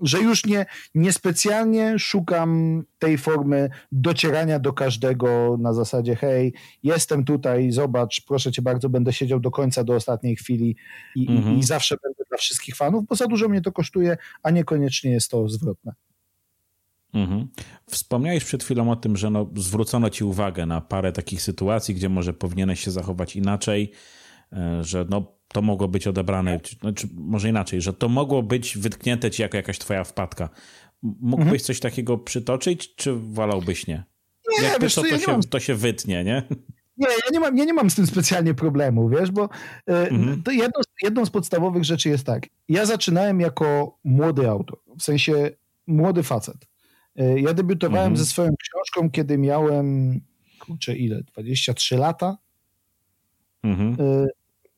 że 0.02 0.20
już 0.20 0.46
nie, 0.46 0.66
niespecjalnie 0.96 2.00
szukam 2.00 2.84
tej 3.00 3.18
formy 3.18 3.70
docierania 3.92 4.60
do 4.60 4.74
każdego 4.74 5.58
na 5.60 5.74
zasadzie 5.74 6.16
hej, 6.16 6.54
jestem 6.84 7.26
tutaj, 7.26 7.72
zobacz, 7.72 8.22
proszę 8.28 8.52
cię 8.52 8.62
bardzo, 8.62 8.90
będę 8.90 9.14
siedział 9.14 9.40
do 9.40 9.52
końca, 9.52 9.84
do 9.84 9.96
ostatniej 9.96 10.36
chwili 10.36 10.76
i, 11.16 11.32
mhm. 11.32 11.56
i, 11.56 11.60
i 11.60 11.64
zawsze 11.64 11.96
będę 12.04 12.24
dla 12.30 12.38
wszystkich 12.38 12.76
fanów, 12.76 13.06
bo 13.06 13.16
za 13.16 13.28
dużo 13.28 13.50
mnie 13.50 13.62
to 13.62 13.72
kosztuje, 13.72 14.18
a 14.44 14.52
niekoniecznie 14.52 15.12
jest 15.12 15.32
to 15.32 15.50
zwrotne. 15.50 15.94
Mhm. 17.14 17.48
Wspomniałeś 17.90 18.44
przed 18.44 18.64
chwilą 18.64 18.92
o 18.92 18.96
tym, 18.96 19.18
że 19.18 19.30
no, 19.30 19.50
zwrócono 19.56 20.10
ci 20.10 20.24
uwagę 20.24 20.66
na 20.66 20.82
parę 20.82 21.12
takich 21.12 21.42
sytuacji, 21.42 21.96
gdzie 21.96 22.10
może 22.10 22.34
powinieneś 22.34 22.80
się 22.80 22.92
zachować 22.92 23.36
inaczej, 23.36 23.92
e, 24.54 24.84
że 24.84 25.06
no, 25.10 25.41
to 25.52 25.62
mogło 25.62 25.88
być 25.88 26.08
odebrane, 26.08 26.60
znaczy, 26.82 27.08
może 27.14 27.50
inaczej, 27.50 27.82
że 27.82 27.94
to 27.94 28.10
mogło 28.10 28.44
być 28.44 28.78
wytknięte 28.78 29.32
ci 29.32 29.42
jako 29.42 29.58
jakaś 29.58 29.80
twoja 29.80 30.04
wpadka. 30.04 30.50
Mógłbyś 31.02 31.44
mhm. 31.44 31.60
coś 31.60 31.80
takiego 31.80 32.18
przytoczyć, 32.18 32.96
czy 32.96 33.14
wolałbyś 33.14 33.88
nie? 33.88 34.04
Nie, 34.62 34.68
Jak 34.68 34.82
wiesz, 34.82 34.96
to, 34.96 35.02
to, 35.02 35.08
ja 35.08 35.20
się, 35.20 35.32
mam... 35.32 35.42
to 35.44 35.60
się 35.60 35.76
wytnie, 35.76 36.24
nie? 36.24 36.44
Nie, 36.98 37.08
ja 37.08 37.32
nie, 37.32 37.40
mam, 37.40 37.58
ja 37.58 37.66
nie 37.66 37.74
mam 37.74 37.90
z 37.90 37.96
tym 37.96 38.08
specjalnie 38.08 38.54
problemu, 38.54 39.10
wiesz, 39.10 39.32
bo 39.32 39.50
e, 39.88 40.10
mhm. 40.10 40.44
to 40.44 40.52
jedno, 40.52 40.82
jedną 41.04 41.26
z 41.26 41.30
podstawowych 41.30 41.84
rzeczy 41.84 42.10
jest 42.10 42.26
tak. 42.26 42.48
Ja 42.70 42.86
zaczynałem 42.86 43.40
jako 43.40 43.98
młody 44.04 44.50
autor, 44.50 44.80
w 45.00 45.04
sensie 45.04 45.50
młody 45.88 46.24
facet. 46.24 46.68
E, 47.16 47.40
ja 47.40 47.54
debiutowałem 47.54 48.12
mhm. 48.12 48.18
ze 48.18 48.26
swoją 48.26 48.50
książką, 48.56 49.12
kiedy 49.12 49.38
miałem, 49.38 50.20
kurczę, 50.60 50.96
ile? 50.96 51.24
23 51.24 51.98
lata. 51.98 52.38
Mhm. 53.64 53.98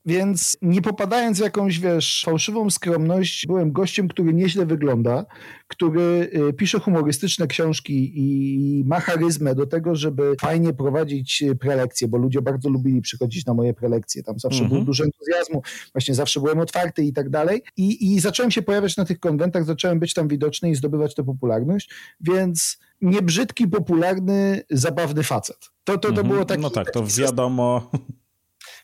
Więc 0.06 0.58
nie 0.62 0.82
popadając 0.82 1.38
w 1.38 1.42
jakąś, 1.42 1.80
wiesz, 1.80 2.24
fałszywą 2.26 2.70
skromność, 2.70 3.48
byłem 3.48 3.72
gościem, 3.72 4.08
który 4.08 4.34
nieźle 4.34 4.66
wygląda, 4.66 5.26
który 5.68 6.30
y, 6.50 6.54
pisze 6.54 6.80
humorystyczne 6.80 7.48
książki 7.48 8.12
i 8.16 8.84
ma 8.86 9.00
charyzmę 9.00 9.56
do 9.56 9.66
tego, 9.66 9.96
żeby 9.96 10.36
fajnie 10.42 10.74
prowadzić 10.74 11.42
y, 11.42 11.56
prelekcje, 11.56 12.08
bo 12.08 12.18
ludzie 12.18 12.42
bardzo 12.42 12.70
lubili 12.70 13.02
przychodzić 13.02 13.46
na 13.46 13.54
moje 13.54 13.74
prelekcje. 13.74 14.24
Tam 14.24 14.40
zawsze 14.40 14.64
mhm. 14.64 14.70
było 14.70 14.86
dużo 14.86 15.04
entuzjazmu, 15.04 15.62
właśnie 15.94 16.16
zawsze 16.16 16.40
byłem 16.40 16.60
otwarty 16.60 17.04
i 17.04 17.14
tak 17.14 17.30
dalej. 17.30 17.62
I, 17.78 18.14
I 18.14 18.20
zacząłem 18.20 18.52
się 18.52 18.62
pojawiać 18.62 18.98
na 18.98 19.06
tych 19.06 19.20
konwentach, 19.20 19.66
zacząłem 19.66 20.00
być 20.00 20.14
tam 20.14 20.28
widoczny 20.28 20.70
i 20.70 20.76
zdobywać 20.76 21.16
tę 21.16 21.24
popularność, 21.24 21.90
więc 22.22 22.78
niebrzydki, 23.02 23.68
popularny, 23.68 24.62
zabawny 24.70 25.24
facet. 25.24 25.58
To, 25.84 25.94
to, 25.94 26.00
to 26.00 26.08
mhm. 26.08 26.28
było 26.28 26.46
takie... 26.46 26.62
No 26.62 26.70
tak, 26.70 26.92
to 26.92 27.04
wiadomo... 27.18 27.92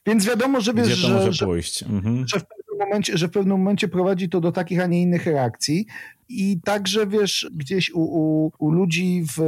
Więc 0.05 0.25
wiadomo, 0.25 0.61
że 0.61 0.73
wiesz, 0.73 0.87
Gdzie 0.87 1.07
to 1.07 1.13
może 1.13 1.33
że, 1.33 1.45
pójść. 1.45 1.83
Mhm. 1.83 2.27
Że, 2.27 2.39
w 2.39 2.43
pewnym 2.45 2.77
momencie, 2.79 3.17
że 3.17 3.27
w 3.27 3.31
pewnym 3.31 3.57
momencie 3.57 3.87
prowadzi 3.87 4.29
to 4.29 4.41
do 4.41 4.51
takich, 4.51 4.79
a 4.79 4.85
nie 4.85 5.01
innych 5.01 5.25
reakcji. 5.25 5.85
I 6.29 6.59
także 6.63 7.07
wiesz, 7.07 7.49
gdzieś 7.53 7.91
u, 7.91 8.01
u, 8.01 8.51
u 8.59 8.71
ludzi 8.71 9.23
w 9.37 9.41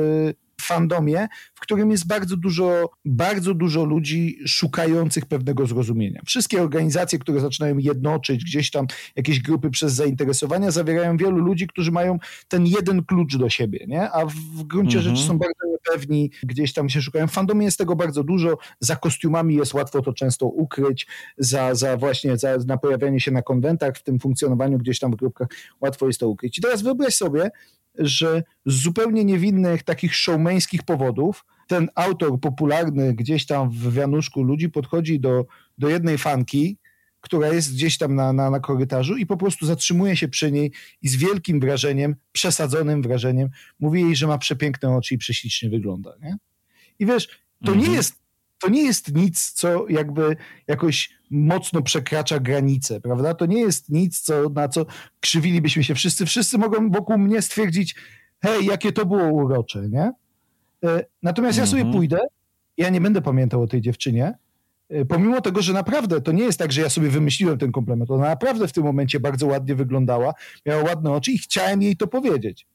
fandomie, 0.62 1.28
którym 1.62 1.92
jest 1.92 2.08
bardzo 2.08 2.38
dużo, 2.38 2.90
bardzo 3.06 3.54
dużo 3.54 3.86
ludzi 3.86 4.38
szukających 4.46 5.26
pewnego 5.26 5.68
zrozumienia. 5.68 6.22
Wszystkie 6.26 6.62
organizacje, 6.62 7.20
które 7.20 7.40
zaczynają 7.40 7.78
jednoczyć 7.78 8.44
gdzieś 8.44 8.72
tam 8.72 8.88
jakieś 9.16 9.40
grupy 9.40 9.70
przez 9.70 9.94
zainteresowania, 9.94 10.72
zawierają 10.72 11.18
wielu 11.18 11.38
ludzi, 11.38 11.68
którzy 11.68 11.92
mają 11.92 12.20
ten 12.48 12.66
jeden 12.66 13.04
klucz 13.04 13.38
do 13.38 13.50
siebie, 13.50 13.86
nie? 13.88 14.12
a 14.12 14.26
w 14.26 14.64
gruncie 14.64 14.98
mhm. 14.98 15.16
rzeczy 15.16 15.28
są 15.28 15.38
bardzo 15.38 15.68
niepewni, 15.72 16.32
gdzieś 16.44 16.74
tam 16.74 16.90
się 16.90 17.02
szukają. 17.02 17.28
W 17.28 17.32
fandomie 17.32 17.66
jest 17.66 17.78
tego 17.78 17.96
bardzo 17.96 18.24
dużo, 18.24 18.58
za 18.80 18.96
kostiumami 18.96 19.56
jest 19.56 19.74
łatwo 19.74 20.02
to 20.02 20.14
często 20.14 20.46
ukryć, 20.46 21.08
za, 21.38 21.76
za 21.76 21.98
właśnie 21.98 22.38
za, 22.38 22.58
na 22.68 22.78
pojawianie 22.78 23.20
się 23.20 23.32
na 23.32 23.42
konwentach, 23.42 23.98
w 23.98 24.04
tym 24.04 24.20
funkcjonowaniu 24.20 24.78
gdzieś 24.78 25.00
tam 25.00 25.12
w 25.12 25.16
grupkach 25.16 25.48
łatwo 25.82 26.08
jest 26.08 26.20
to 26.20 26.30
ukryć. 26.30 26.58
I 26.58 26.62
teraz 26.62 26.82
wyobraź 26.82 27.16
sobie, 27.16 27.52
że 27.98 28.44
z 28.66 28.82
zupełnie 28.82 29.26
niewinnych 29.26 29.84
takich 29.84 30.16
showmeńskich 30.16 30.84
powodów 30.84 31.46
ten 31.72 31.90
autor 31.96 32.40
popularny 32.40 33.14
gdzieś 33.14 33.46
tam 33.46 33.70
w 33.70 33.94
wianuszku 33.94 34.44
ludzi 34.44 34.70
podchodzi 34.70 35.20
do, 35.20 35.46
do 35.78 35.90
jednej 35.90 36.18
fanki, 36.18 36.78
która 37.22 37.48
jest 37.48 37.74
gdzieś 37.74 37.98
tam 37.98 38.16
na, 38.16 38.34
na, 38.34 38.50
na 38.50 38.60
korytarzu 38.60 39.18
i 39.18 39.26
po 39.26 39.38
prostu 39.38 39.66
zatrzymuje 39.66 40.18
się 40.18 40.28
przy 40.28 40.52
niej 40.52 40.72
i 41.02 41.10
z 41.10 41.16
wielkim 41.16 41.60
wrażeniem, 41.60 42.16
przesadzonym 42.32 43.02
wrażeniem 43.02 43.50
mówi 43.80 44.02
jej, 44.02 44.16
że 44.16 44.28
ma 44.28 44.38
przepiękne 44.38 44.96
oczy 44.96 45.16
i 45.16 45.18
prześlicznie 45.18 45.70
wygląda. 45.70 46.14
Nie? 46.22 46.38
I 47.00 47.06
wiesz, 47.06 47.28
to 47.66 47.72
mhm. 47.72 47.80
nie 47.80 47.96
jest 47.96 48.22
to 48.60 48.70
nie 48.70 48.84
jest 48.84 49.16
nic, 49.16 49.52
co 49.52 49.90
jakby 49.90 50.36
jakoś 50.68 51.10
mocno 51.30 51.82
przekracza 51.82 52.40
granice, 52.40 53.02
prawda? 53.02 53.34
To 53.34 53.46
nie 53.46 53.62
jest 53.62 53.90
nic, 53.90 54.22
co, 54.22 54.50
na 54.50 54.68
co 54.68 54.86
krzywilibyśmy 55.20 55.84
się 55.84 55.96
wszyscy. 55.96 56.26
Wszyscy 56.26 56.58
mogą 56.58 56.90
wokół 56.90 57.18
mnie 57.18 57.42
stwierdzić, 57.42 57.96
hej, 58.42 58.66
jakie 58.66 58.92
to 58.92 59.06
było 59.06 59.24
urocze, 59.24 59.90
nie? 59.90 60.12
E, 60.84 61.06
natomiast 61.24 61.58
ja 61.58 61.66
sobie 61.66 61.82
mhm. 61.82 61.98
pójdę, 61.98 62.20
ja 62.78 62.90
nie 62.90 63.02
będę 63.02 63.22
pamiętał 63.22 63.62
o 63.62 63.68
tej 63.68 63.82
dziewczynie, 63.82 64.34
e, 64.90 65.06
pomimo 65.06 65.42
tego, 65.42 65.62
że 65.62 65.74
naprawdę 65.74 66.22
to 66.22 66.32
nie 66.32 66.44
jest 66.44 66.60
tak, 66.60 66.72
że 66.72 66.82
ja 66.82 66.90
sobie 66.90 67.10
wymyśliłem 67.10 67.58
ten 67.58 67.72
komplement, 67.72 68.12
ona 68.12 68.26
naprawdę 68.26 68.68
w 68.68 68.74
tym 68.74 68.84
momencie 68.84 69.20
bardzo 69.20 69.48
ładnie 69.48 69.76
wyglądała, 69.76 70.34
miała 70.66 70.84
ładne 70.84 71.12
oczy 71.12 71.32
i 71.32 71.38
chciałem 71.38 71.82
jej 71.82 71.98
to 71.98 72.08
powiedzieć. 72.08 72.68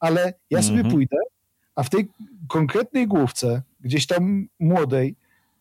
Ale 0.00 0.34
ja 0.50 0.62
sobie 0.62 0.76
mhm. 0.76 0.94
pójdę, 0.94 1.16
a 1.74 1.82
w 1.82 1.90
tej 1.90 2.08
konkretnej 2.48 3.06
główce, 3.06 3.62
gdzieś 3.80 4.06
tam 4.06 4.48
młodej, 4.60 5.16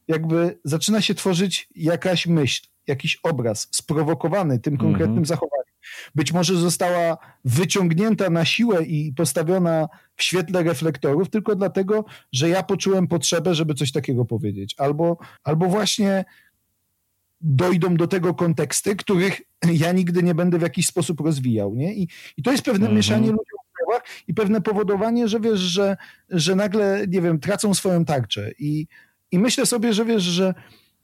jakby 0.08 0.60
zaczyna 0.64 1.02
się 1.02 1.16
tworzyć 1.16 1.70
jakaś 1.76 2.28
myśl, 2.28 2.68
jakiś 2.88 3.20
obraz 3.24 3.68
sprowokowany 3.72 4.60
tym 4.60 4.78
konkretnym 4.78 5.24
-hmm. 5.24 5.28
zachowaniem. 5.28 5.55
Być 6.16 6.34
może 6.34 6.56
została 6.56 7.18
wyciągnięta 7.46 8.30
na 8.30 8.46
siłę 8.46 8.84
i 8.84 9.14
postawiona 9.14 9.88
w 10.16 10.24
świetle 10.24 10.64
reflektorów 10.64 11.30
tylko 11.30 11.56
dlatego, 11.56 12.06
że 12.32 12.50
ja 12.50 12.64
poczułem 12.64 13.08
potrzebę, 13.08 13.56
żeby 13.56 13.74
coś 13.74 13.92
takiego 13.92 14.26
powiedzieć. 14.26 14.76
Albo, 14.78 15.18
albo 15.44 15.66
właśnie 15.68 16.26
dojdą 17.42 17.96
do 17.96 18.08
tego 18.08 18.34
konteksty, 18.34 18.96
których 18.96 19.42
ja 19.74 19.92
nigdy 19.92 20.24
nie 20.24 20.36
będę 20.36 20.58
w 20.58 20.62
jakiś 20.62 20.88
sposób 20.88 21.20
rozwijał. 21.20 21.76
Nie? 21.76 21.94
I, 21.94 22.08
i 22.38 22.44
to 22.44 22.52
jest 22.52 22.64
pewne 22.64 22.88
-hmm. 22.88 22.94
mieszanie 22.96 23.32
ludzi 23.32 23.56
i 24.28 24.34
pewne 24.34 24.62
powodowanie, 24.62 25.28
że 25.28 25.40
wiesz, 25.40 25.60
że, 25.60 25.98
że 26.30 26.56
nagle, 26.56 27.06
nie 27.08 27.22
wiem, 27.22 27.40
tracą 27.40 27.74
swoją 27.74 28.06
tarczę. 28.06 28.52
I, 28.60 28.88
i 29.32 29.40
myślę 29.40 29.66
sobie, 29.66 29.94
że 29.94 30.06
wiesz, 30.06 30.24
że 30.24 30.54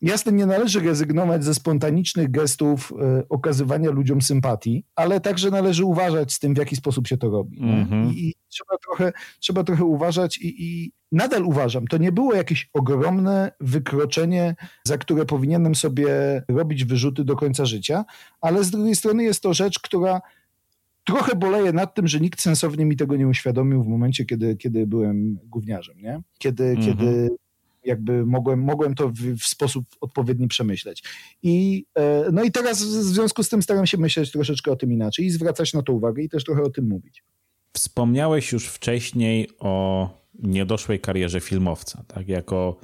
jasne 0.01 0.31
nie 0.31 0.45
należy 0.45 0.79
rezygnować 0.79 1.43
ze 1.43 1.53
spontanicznych 1.53 2.31
gestów 2.31 2.93
y, 3.21 3.27
okazywania 3.29 3.91
ludziom 3.91 4.21
sympatii, 4.21 4.85
ale 4.95 5.21
także 5.21 5.51
należy 5.51 5.85
uważać 5.85 6.33
z 6.33 6.39
tym, 6.39 6.53
w 6.53 6.57
jaki 6.57 6.75
sposób 6.75 7.07
się 7.07 7.17
to 7.17 7.29
robi. 7.29 7.59
Mm 7.59 7.85
-hmm. 7.85 8.13
I, 8.13 8.29
I, 8.29 8.33
trzeba 8.47 8.77
trochę, 8.77 9.11
trzeba 9.39 9.63
trochę 9.63 9.85
uważać 9.85 10.37
i, 10.37 10.65
i 10.65 10.91
nadal 11.11 11.45
uważam, 11.45 11.87
to 11.87 11.97
nie 11.97 12.11
było 12.11 12.33
jakieś 12.33 12.69
ogromne 12.73 13.51
wykroczenie, 13.59 14.55
za 14.83 14.97
które 14.97 15.25
powinienem 15.25 15.75
sobie 15.75 16.09
robić 16.47 16.85
wyrzuty 16.85 17.23
do 17.23 17.35
końca 17.35 17.65
życia, 17.65 18.05
ale 18.41 18.63
z 18.63 18.71
drugiej 18.71 18.95
strony 18.95 19.23
jest 19.23 19.43
to 19.43 19.53
rzecz, 19.53 19.79
która 19.79 20.21
trochę 21.03 21.35
boleje 21.35 21.73
nad 21.73 21.95
tym, 21.95 22.07
że 22.07 22.19
nikt 22.19 22.41
sensownie 22.41 22.85
mi 22.85 22.95
tego 22.95 23.15
nie 23.15 23.27
uświadomił 23.27 23.83
w 23.83 23.87
momencie, 23.87 24.25
kiedy, 24.25 24.55
kiedy 24.55 24.87
byłem 24.87 25.39
gówniarzem, 25.43 25.97
nie? 25.97 26.21
Kiedy, 26.37 26.77
kiedy 26.85 27.29
jakby 27.83 28.25
mogłem, 28.25 28.59
mogłem 28.59 28.95
to 28.95 29.09
w, 29.09 29.13
w, 29.13 29.43
sposób 29.43 29.85
odpowiedni 30.01 30.47
przemyśleć. 30.47 31.03
I, 31.43 31.85
e, 31.95 32.25
no 32.31 32.43
i 32.43 32.51
teraz 32.51 32.83
w 32.83 33.03
związku 33.03 33.43
z 33.43 33.49
tym 33.49 33.61
staram 33.61 33.87
się 33.87 33.97
myśleć 33.97 34.31
troszeczkę 34.31 34.71
o 34.71 34.75
tym 34.75 34.91
inaczej 34.91 35.25
i 35.25 35.29
zwracać 35.29 35.73
na 35.73 35.81
to 35.81 35.93
uwagę 35.93 36.23
i 36.23 36.29
też 36.29 36.43
trochę 36.43 36.61
o 36.61 36.69
tym 36.69 36.87
mówić. 36.87 37.23
Wspomniałeś 37.73 38.51
już 38.51 38.67
wcześniej 38.67 39.49
o 39.59 40.09
niedoszłej 40.39 40.99
karierze 40.99 41.39
filmowca, 41.39 42.03
tak? 42.07 42.27
Jako 42.27 42.77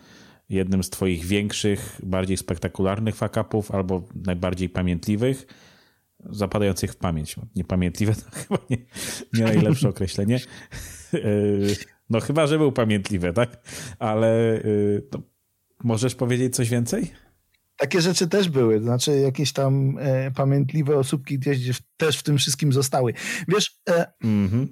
jednym 0.50 0.84
z 0.84 0.90
twoich 0.90 1.26
większych, 1.26 2.02
bardziej 2.04 2.38
spektakularnych 2.38 3.16
fakapów 3.16 3.72
albo 3.72 4.04
najbardziej 4.26 4.70
pamiętliwych, 4.70 5.48
zapadających 6.20 6.92
w 6.92 6.96
pamięć. 6.96 7.36
Niepamiętliwe 7.56 8.16
to 8.16 8.32
chyba 8.40 8.58
nie, 8.70 8.78
nie 9.34 9.44
najlepsze 9.44 9.90
określenie. 9.90 10.40
No 12.10 12.20
chyba, 12.20 12.48
że 12.48 12.58
był 12.58 12.72
pamiętliwy, 12.72 13.34
tak? 13.34 13.58
Ale 14.00 14.62
yy, 14.64 15.08
możesz 15.84 16.16
powiedzieć 16.16 16.56
coś 16.56 16.70
więcej? 16.70 17.12
Takie 17.78 18.02
rzeczy 18.02 18.28
też 18.28 18.50
były, 18.50 18.80
znaczy 18.80 19.20
jakieś 19.20 19.54
tam 19.54 19.98
e, 20.00 20.32
pamiętliwe 20.32 20.98
osóbki 20.98 21.40
gdzieś 21.40 21.82
też 21.98 22.18
w 22.20 22.24
tym 22.24 22.38
wszystkim 22.38 22.74
zostały. 22.74 23.14
Wiesz, 23.48 23.80
e, 23.90 24.06
mm 24.24 24.50
-hmm. 24.50 24.68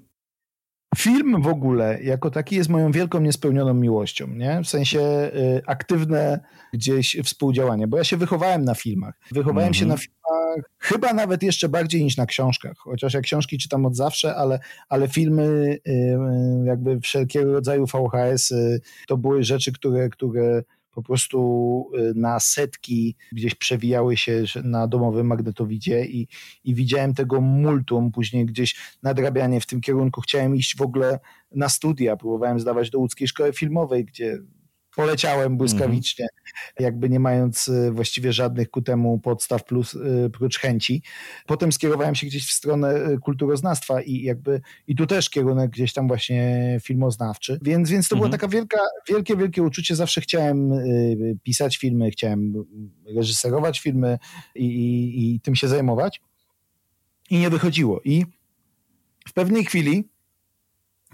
Film 0.95 1.41
w 1.41 1.47
ogóle 1.47 2.03
jako 2.03 2.31
taki 2.31 2.55
jest 2.55 2.69
moją 2.69 2.91
wielką 2.91 3.21
niespełnioną 3.21 3.73
miłością, 3.73 4.27
nie? 4.27 4.61
W 4.63 4.67
sensie 4.67 4.99
e, 4.99 5.31
aktywne 5.65 6.39
gdzieś 6.73 7.17
współdziałanie, 7.23 7.87
bo 7.87 7.97
ja 7.97 8.03
się 8.03 8.17
wychowałem 8.17 8.65
na 8.65 8.75
filmach. 8.75 9.19
Wychowałem 9.31 9.63
mm 9.63 9.73
-hmm. 9.73 9.79
się 9.79 9.85
na 9.85 9.97
filmach 9.97 10.15
chyba 10.79 11.13
nawet 11.13 11.43
jeszcze 11.43 11.69
bardziej 11.69 12.03
niż 12.03 12.17
na 12.17 12.25
książkach, 12.25 12.77
chociaż 12.77 13.13
ja 13.13 13.21
książki 13.21 13.57
czytam 13.57 13.85
od 13.85 13.95
zawsze, 13.95 14.35
ale, 14.35 14.59
ale 14.89 15.07
filmy, 15.07 15.77
y, 15.87 16.17
jakby 16.65 16.99
wszelkiego 16.99 17.53
rodzaju 17.53 17.85
VHS, 17.85 18.51
-y, 18.51 18.79
to 19.07 19.17
były 19.17 19.43
rzeczy, 19.43 19.71
które, 19.71 20.09
które 20.09 20.63
po 20.95 21.03
prostu 21.03 21.91
y, 21.95 22.13
na 22.15 22.39
setki 22.39 23.15
gdzieś 23.31 23.55
przewijały 23.55 24.17
się 24.17 24.43
na 24.63 24.87
domowym 24.87 25.27
magnetowidzie 25.27 26.05
i, 26.05 26.27
i 26.63 26.75
widziałem 26.75 27.13
tego 27.13 27.41
multum, 27.41 28.11
później 28.11 28.45
gdzieś 28.45 28.75
nadrabianie 29.03 29.61
w 29.61 29.65
tym 29.65 29.81
kierunku. 29.81 30.21
Chciałem 30.21 30.55
iść 30.55 30.77
w 30.77 30.81
ogóle 30.81 31.19
na 31.51 31.69
studia, 31.69 32.17
próbowałem 32.17 32.59
zdawać 32.59 32.89
do 32.89 32.99
łódzkiej 32.99 33.27
szkoły 33.27 33.53
filmowej, 33.53 34.05
gdzie 34.05 34.39
poleciałem 34.95 35.57
błyskawicznie, 35.57 36.27
jakby 36.79 37.09
nie 37.09 37.19
mając 37.19 37.67
y, 37.67 37.91
właściwie 37.91 38.33
żadnych 38.33 38.69
ku 38.69 38.81
temu 38.81 39.19
podstaw 39.19 39.63
plus 39.63 39.93
y, 39.93 40.29
prócz 40.33 40.59
chęci. 40.59 41.03
Potem 41.45 41.71
skierowałem 41.71 42.15
się 42.15 42.27
gdzieś 42.27 42.47
w 42.47 42.51
stronę 42.51 43.09
y, 43.09 43.17
kulturoznawstwa 43.17 44.01
i 44.01 44.21
jakby 44.21 44.61
i 44.87 44.95
tu 44.95 45.07
też 45.07 45.29
kierunek 45.29 45.71
gdzieś 45.71 45.93
tam 45.93 46.07
właśnie 46.07 46.77
filmoznawczy. 46.83 47.59
Więc, 47.61 47.89
więc 47.89 48.07
to 48.07 48.15
mhm. 48.15 48.29
była 48.29 48.39
taka 48.39 48.51
wielka, 48.51 48.79
wielkie, 49.09 49.37
wielkie 49.37 49.63
uczucie. 49.63 49.95
Zawsze 49.95 50.21
chciałem 50.21 50.71
pisać 51.43 51.77
filmy, 51.77 52.11
chciałem 52.11 52.65
reżyserować 53.15 53.79
filmy 53.79 54.17
i, 54.55 54.65
i, 54.65 55.35
i 55.35 55.39
tym 55.39 55.55
się 55.55 55.67
zajmować. 55.67 56.21
I 57.29 57.39
nie 57.39 57.49
wychodziło. 57.49 58.01
I 58.03 58.25
w 59.27 59.33
pewnej 59.33 59.65
chwili 59.65 60.09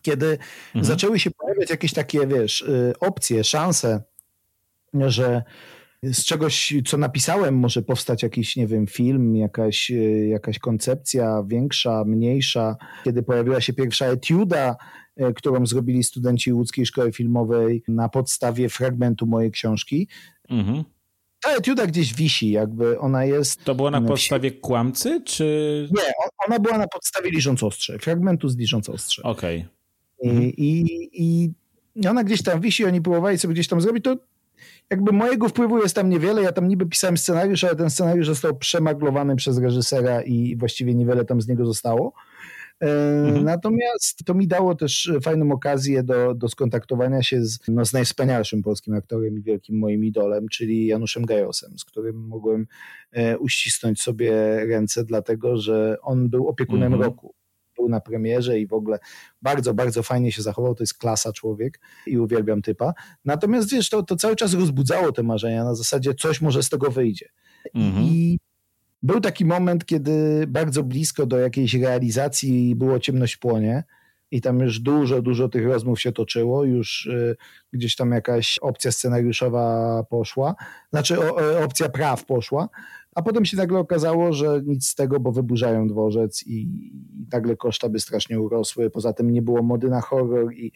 kiedy 0.01 0.37
mhm. 0.67 0.85
zaczęły 0.85 1.19
się 1.19 1.31
pojawiać 1.51 1.69
jakieś 1.69 1.93
takie, 1.93 2.27
wiesz, 2.27 2.61
y, 2.61 2.93
opcje, 2.99 3.43
szanse, 3.43 4.03
że 4.93 5.43
z 6.03 6.25
czegoś, 6.25 6.73
co 6.87 6.97
napisałem, 6.97 7.55
może 7.55 7.81
powstać 7.81 8.23
jakiś, 8.23 8.55
nie 8.55 8.67
wiem, 8.67 8.87
film, 8.87 9.35
jakaś, 9.35 9.91
y, 9.91 10.27
jakaś 10.27 10.59
koncepcja 10.59 11.43
większa, 11.47 12.03
mniejsza. 12.05 12.75
Kiedy 13.03 13.23
pojawiła 13.23 13.61
się 13.61 13.73
pierwsza 13.73 14.05
etiuda, 14.05 14.75
y, 15.21 15.33
którą 15.33 15.65
zrobili 15.65 16.03
studenci 16.03 16.53
łódzkiej 16.53 16.85
szkoły 16.85 17.11
filmowej 17.11 17.83
na 17.87 18.09
podstawie 18.09 18.69
fragmentu 18.69 19.25
mojej 19.25 19.51
książki. 19.51 20.07
Mhm. 20.49 20.83
Ta 21.43 21.55
etiuda 21.55 21.87
gdzieś 21.87 22.13
wisi, 22.13 22.51
jakby 22.51 22.99
ona 22.99 23.25
jest... 23.25 23.63
To 23.63 23.75
była 23.75 23.91
na 23.91 24.01
podstawie 24.01 24.51
kłamcy, 24.51 25.21
czy... 25.25 25.87
Nie, 25.91 26.11
ona 26.47 26.59
była 26.59 26.77
na 26.77 26.87
podstawie 26.87 27.31
Liżąc 27.31 27.63
Ostrze, 27.63 27.99
fragmentu 27.99 28.49
z 28.49 28.57
Liżąc 28.57 28.89
Ostrze. 28.89 29.23
Okej. 29.23 29.57
Okay. 29.57 29.80
Mhm. 30.23 30.43
I, 30.43 30.85
I 31.13 31.51
ona 32.07 32.23
gdzieś 32.23 32.43
tam 32.43 32.61
wisi, 32.61 32.85
oni 32.85 33.01
próbowali 33.01 33.37
sobie 33.37 33.53
gdzieś 33.53 33.67
tam 33.67 33.81
zrobić, 33.81 34.03
to 34.03 34.17
jakby 34.89 35.11
mojego 35.11 35.49
wpływu 35.49 35.77
jest 35.77 35.95
tam 35.95 36.09
niewiele. 36.09 36.41
Ja 36.41 36.51
tam 36.51 36.67
niby 36.67 36.85
pisałem 36.85 37.17
scenariusz, 37.17 37.63
ale 37.63 37.75
ten 37.75 37.89
scenariusz 37.89 38.27
został 38.27 38.57
przemaglowany 38.57 39.35
przez 39.35 39.57
reżysera 39.57 40.21
i 40.21 40.55
właściwie 40.55 40.95
niewiele 40.95 41.25
tam 41.25 41.41
z 41.41 41.47
niego 41.47 41.65
zostało. 41.65 42.13
E, 42.81 42.87
mhm. 43.27 43.45
Natomiast 43.45 44.25
to 44.25 44.33
mi 44.33 44.47
dało 44.47 44.75
też 44.75 45.11
fajną 45.23 45.51
okazję 45.51 46.03
do, 46.03 46.33
do 46.33 46.49
skontaktowania 46.49 47.23
się 47.23 47.45
z, 47.45 47.59
no, 47.67 47.85
z 47.85 47.93
najwspanialszym 47.93 48.63
polskim 48.63 48.93
aktorem 48.93 49.37
i 49.37 49.41
wielkim 49.41 49.79
moim 49.79 50.05
idolem, 50.05 50.47
czyli 50.49 50.87
Januszem 50.87 51.25
Gajosem, 51.25 51.79
z 51.79 51.85
którym 51.85 52.27
mogłem 52.27 52.67
e, 53.11 53.37
uścisnąć 53.37 54.01
sobie 54.01 54.31
ręce, 54.65 55.03
dlatego 55.03 55.57
że 55.57 55.97
on 56.01 56.29
był 56.29 56.47
opiekunem 56.47 56.93
mhm. 56.93 57.03
roku 57.03 57.33
był 57.81 57.89
na 57.89 58.01
premierze 58.01 58.59
i 58.59 58.67
w 58.67 58.73
ogóle 58.73 58.99
bardzo, 59.41 59.73
bardzo 59.73 60.03
fajnie 60.03 60.31
się 60.31 60.41
zachował. 60.41 60.75
To 60.75 60.83
jest 60.83 60.97
klasa 60.97 61.33
człowiek 61.33 61.79
i 62.07 62.17
uwielbiam 62.17 62.61
typa. 62.61 62.93
Natomiast 63.25 63.71
wiesz, 63.71 63.89
to, 63.89 64.03
to 64.03 64.15
cały 64.15 64.35
czas 64.35 64.53
rozbudzało 64.53 65.11
te 65.11 65.23
marzenia 65.23 65.63
na 65.63 65.75
zasadzie 65.75 66.13
coś 66.13 66.41
może 66.41 66.63
z 66.63 66.69
tego 66.69 66.91
wyjdzie. 66.91 67.29
Mhm. 67.73 68.05
I 68.05 68.39
był 69.03 69.21
taki 69.21 69.45
moment, 69.45 69.85
kiedy 69.85 70.45
bardzo 70.47 70.83
blisko 70.83 71.25
do 71.25 71.37
jakiejś 71.37 71.73
realizacji 71.73 72.75
było 72.75 72.99
ciemność 72.99 73.37
płonie 73.37 73.83
i 74.31 74.41
tam 74.41 74.59
już 74.59 74.79
dużo, 74.79 75.21
dużo 75.21 75.49
tych 75.49 75.65
rozmów 75.65 76.01
się 76.01 76.11
toczyło, 76.11 76.63
już 76.63 77.05
y, 77.05 77.35
gdzieś 77.73 77.95
tam 77.95 78.11
jakaś 78.11 78.57
opcja 78.57 78.91
scenariuszowa 78.91 80.03
poszła, 80.09 80.55
znaczy 80.89 81.19
o, 81.19 81.63
opcja 81.63 81.89
praw 81.89 82.25
poszła, 82.25 82.69
a 83.15 83.21
potem 83.21 83.45
się 83.45 83.57
nagle 83.57 83.79
okazało, 83.79 84.33
że 84.33 84.61
nic 84.65 84.87
z 84.87 84.95
tego, 84.95 85.19
bo 85.19 85.31
wyburzają 85.31 85.87
dworzec 85.87 86.43
i, 86.47 86.61
i 86.61 86.91
nagle 87.31 87.55
koszta 87.55 87.89
by 87.89 87.99
strasznie 87.99 88.39
urosły. 88.39 88.89
Poza 88.89 89.13
tym 89.13 89.31
nie 89.31 89.41
było 89.41 89.63
mody 89.63 89.89
na 89.89 90.01
horror 90.01 90.53
i 90.53 90.71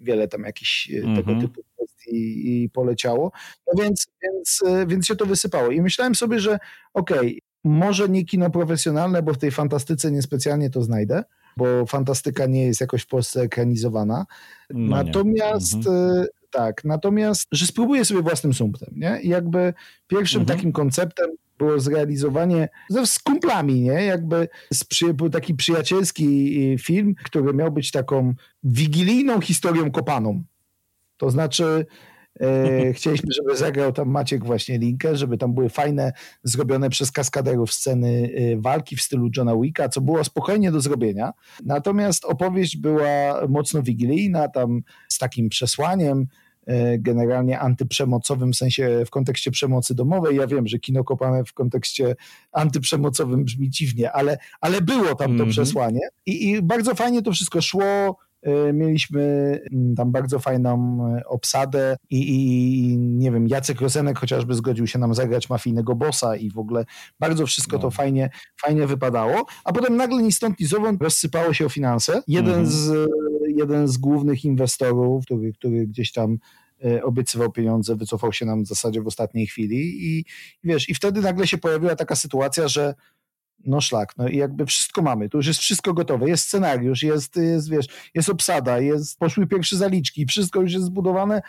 wiele 0.00 0.28
tam 0.28 0.42
jakichś 0.42 0.90
mm 0.90 1.02
-hmm. 1.02 1.16
tego 1.16 1.32
mhm. 1.32 1.48
typu 1.48 1.62
kwestii 1.74 2.62
i 2.62 2.70
poleciało. 2.70 3.32
No 3.66 3.82
więc, 3.82 4.06
więc, 4.22 4.60
e, 4.66 4.86
więc 4.86 5.06
się 5.06 5.16
to 5.16 5.26
wysypało. 5.26 5.70
I 5.70 5.80
myślałem 5.80 6.14
sobie, 6.14 6.40
że 6.40 6.58
okej, 6.94 7.18
okay, 7.18 7.38
może 7.64 8.08
nie 8.08 8.24
kino 8.24 8.50
profesjonalne, 8.50 9.22
bo 9.22 9.32
w 9.32 9.38
tej 9.38 9.50
fantastyce 9.50 10.10
niespecjalnie 10.10 10.70
to 10.70 10.82
znajdę, 10.82 11.24
bo 11.56 11.86
fantastyka 11.86 12.46
nie 12.46 12.66
jest 12.66 12.80
jakoś 12.80 13.02
w 13.02 13.06
Polsce 13.06 13.40
ekranizowana. 13.40 14.26
No 14.70 14.96
natomiast 14.96 15.74
mhm. 15.74 16.26
tak, 16.50 16.84
natomiast, 16.84 17.48
że 17.52 17.66
spróbuję 17.66 18.04
sobie 18.04 18.22
własnym 18.22 18.54
sumptem, 18.54 18.94
nie? 18.96 19.20
I 19.22 19.28
jakby 19.28 19.74
pierwszym 20.06 20.40
mhm. 20.40 20.58
takim 20.58 20.72
konceptem 20.72 21.30
było 21.60 21.80
zrealizowanie 21.80 22.68
ze, 22.88 23.06
z 23.06 23.18
kumplami, 23.18 23.80
nie? 23.80 23.92
Jakby 23.92 24.48
przy, 24.88 25.14
był 25.14 25.30
taki 25.30 25.54
przyjacielski 25.54 26.24
y, 26.74 26.78
film, 26.78 27.14
który 27.24 27.54
miał 27.54 27.72
być 27.72 27.90
taką 27.90 28.34
wigilijną 28.62 29.40
historią 29.40 29.90
kopaną. 29.90 30.42
To 31.16 31.30
znaczy 31.30 31.86
e, 32.40 32.92
chcieliśmy, 32.92 33.28
żeby 33.32 33.56
zagrał 33.56 33.92
tam 33.92 34.08
Maciek 34.08 34.44
właśnie 34.44 34.78
linkę, 34.78 35.16
żeby 35.16 35.38
tam 35.38 35.54
były 35.54 35.68
fajne, 35.68 36.12
zrobione 36.42 36.90
przez 36.90 37.12
kaskaderów 37.12 37.72
sceny 37.72 38.08
y, 38.08 38.56
walki 38.60 38.96
w 38.96 39.02
stylu 39.02 39.30
Johna 39.36 39.56
Wicka, 39.56 39.88
co 39.88 40.00
było 40.00 40.24
spokojnie 40.24 40.72
do 40.72 40.80
zrobienia. 40.80 41.32
Natomiast 41.64 42.24
opowieść 42.24 42.76
była 42.76 43.46
mocno 43.48 43.82
wigilijna, 43.82 44.48
tam 44.48 44.82
z 45.08 45.18
takim 45.18 45.48
przesłaniem, 45.48 46.26
generalnie 46.98 47.58
antyprzemocowym, 47.58 48.52
w 48.52 48.56
sensie 48.56 49.02
w 49.06 49.10
kontekście 49.10 49.50
przemocy 49.50 49.94
domowej. 49.94 50.36
Ja 50.36 50.46
wiem, 50.46 50.66
że 50.66 50.78
kino 50.78 51.04
kopane 51.04 51.44
w 51.44 51.52
kontekście 51.52 52.16
antyprzemocowym 52.52 53.44
brzmi 53.44 53.70
dziwnie, 53.70 54.12
ale, 54.12 54.38
ale 54.60 54.80
było 54.80 55.14
tam 55.14 55.16
to 55.16 55.24
mm 55.24 55.46
-hmm. 55.46 55.50
przesłanie 55.50 56.00
I, 56.26 56.50
i 56.50 56.62
bardzo 56.62 56.94
fajnie 56.94 57.22
to 57.22 57.32
wszystko 57.32 57.60
szło. 57.60 58.16
E, 58.42 58.72
mieliśmy 58.72 59.22
mm, 59.72 59.94
tam 59.94 60.12
bardzo 60.12 60.38
fajną 60.38 61.06
e, 61.16 61.24
obsadę 61.26 61.96
i, 62.10 62.28
i, 62.28 62.98
nie 62.98 63.32
wiem, 63.32 63.48
Jacek 63.48 63.80
Rozenek 63.80 64.18
chociażby 64.18 64.54
zgodził 64.54 64.86
się 64.86 64.98
nam 64.98 65.14
zagrać 65.14 65.50
mafijnego 65.50 65.94
bossa 65.94 66.36
i 66.36 66.50
w 66.50 66.58
ogóle 66.58 66.84
bardzo 67.20 67.46
wszystko 67.46 67.76
no. 67.76 67.82
to 67.82 67.90
fajnie, 67.90 68.30
fajnie 68.60 68.86
wypadało, 68.86 69.46
a 69.64 69.72
potem 69.72 69.96
nagle 69.96 70.22
ni 70.22 70.32
stąd 70.32 70.60
ni 70.60 70.66
zowąd 70.66 71.02
rozsypało 71.02 71.52
się 71.52 71.66
o 71.66 71.68
finanse. 71.68 72.22
Jeden, 72.28 72.64
-hmm. 72.64 72.66
z, 72.66 73.10
jeden 73.56 73.88
z 73.88 73.98
głównych 73.98 74.44
inwestorów, 74.44 75.24
który, 75.24 75.52
który 75.52 75.86
gdzieś 75.86 76.12
tam 76.12 76.38
E, 76.38 76.59
obiecywał 77.02 77.52
pieniądze, 77.52 77.96
wycofał 77.96 78.32
się 78.32 78.46
nam 78.46 78.64
w 78.64 78.68
zasadzie 78.68 79.02
w 79.02 79.06
ostatniej 79.06 79.46
chwili 79.46 80.06
i, 80.06 80.24
wiesz, 80.64 80.88
i 80.88 80.94
wtedy 80.94 81.20
nagle 81.20 81.46
się 81.46 81.58
pojawiła 81.58 81.96
taka 81.96 82.16
sytuacja, 82.16 82.68
że 82.68 82.94
no 83.64 83.80
szlak, 83.80 84.14
no 84.16 84.28
i 84.28 84.36
jakby 84.36 84.66
wszystko 84.66 85.02
mamy, 85.02 85.28
to 85.28 85.38
już 85.38 85.46
jest 85.46 85.60
wszystko 85.60 85.94
gotowe, 85.94 86.28
jest 86.28 86.44
scenariusz, 86.44 87.02
jest, 87.02 87.36
jest 87.36 87.70
wiesz, 87.70 87.86
jest 88.14 88.28
obsada, 88.28 88.78
jest, 88.78 89.18
poszły 89.18 89.46
pierwsze 89.46 89.76
zaliczki, 89.76 90.26
wszystko 90.26 90.60
już 90.60 90.72
jest 90.72 90.84
zbudowane, 90.84 91.42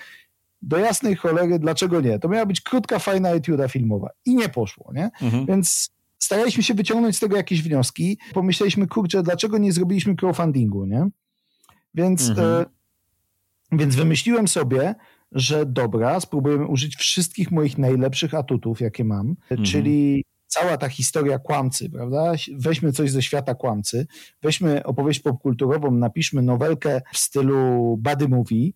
do 0.62 0.78
jasnej 0.78 1.16
cholery, 1.16 1.60
dlaczego 1.60 2.02
nie? 2.02 2.20
To 2.20 2.30
miała 2.30 2.46
być 2.46 2.62
krótka, 2.62 3.00
fajna 3.00 3.30
etiuda 3.30 3.68
filmowa 3.68 4.10
i 4.26 4.36
nie 4.36 4.50
poszło, 4.50 4.92
nie? 4.94 5.10
Mhm. 5.22 5.46
Więc 5.46 5.90
staraliśmy 6.20 6.64
się 6.64 6.74
wyciągnąć 6.74 7.18
z 7.18 7.20
tego 7.20 7.38
jakieś 7.38 7.62
wnioski, 7.62 8.18
pomyśleliśmy, 8.34 8.88
kurczę, 8.88 9.24
dlaczego 9.24 9.58
nie 9.58 9.72
zrobiliśmy 9.72 10.16
crowdfundingu, 10.16 10.86
nie? 10.86 11.08
Więc, 11.94 12.30
mhm. 12.30 12.48
e, 12.48 12.66
więc 13.72 13.96
wymyśliłem 13.96 14.48
sobie, 14.48 14.96
że 15.32 15.66
dobra, 15.66 16.20
spróbujemy 16.20 16.68
użyć 16.68 16.96
wszystkich 16.96 17.52
moich 17.52 17.78
najlepszych 17.78 18.34
atutów, 18.34 18.82
jakie 18.82 19.04
mam, 19.04 19.30
mhm. 19.30 19.64
czyli 19.64 20.24
cała 20.48 20.78
ta 20.78 20.90
historia 20.90 21.40
kłamcy, 21.40 21.90
prawda? 21.90 22.34
Weźmy 22.58 22.92
coś 22.92 23.12
ze 23.12 23.22
świata 23.22 23.56
kłamcy, 23.56 24.08
weźmy 24.44 24.84
opowieść 24.84 25.20
popkulturową, 25.20 25.92
napiszmy 25.92 26.42
nowelkę 26.42 27.02
w 27.14 27.18
stylu 27.18 27.98
body 28.00 28.28
movie, 28.28 28.72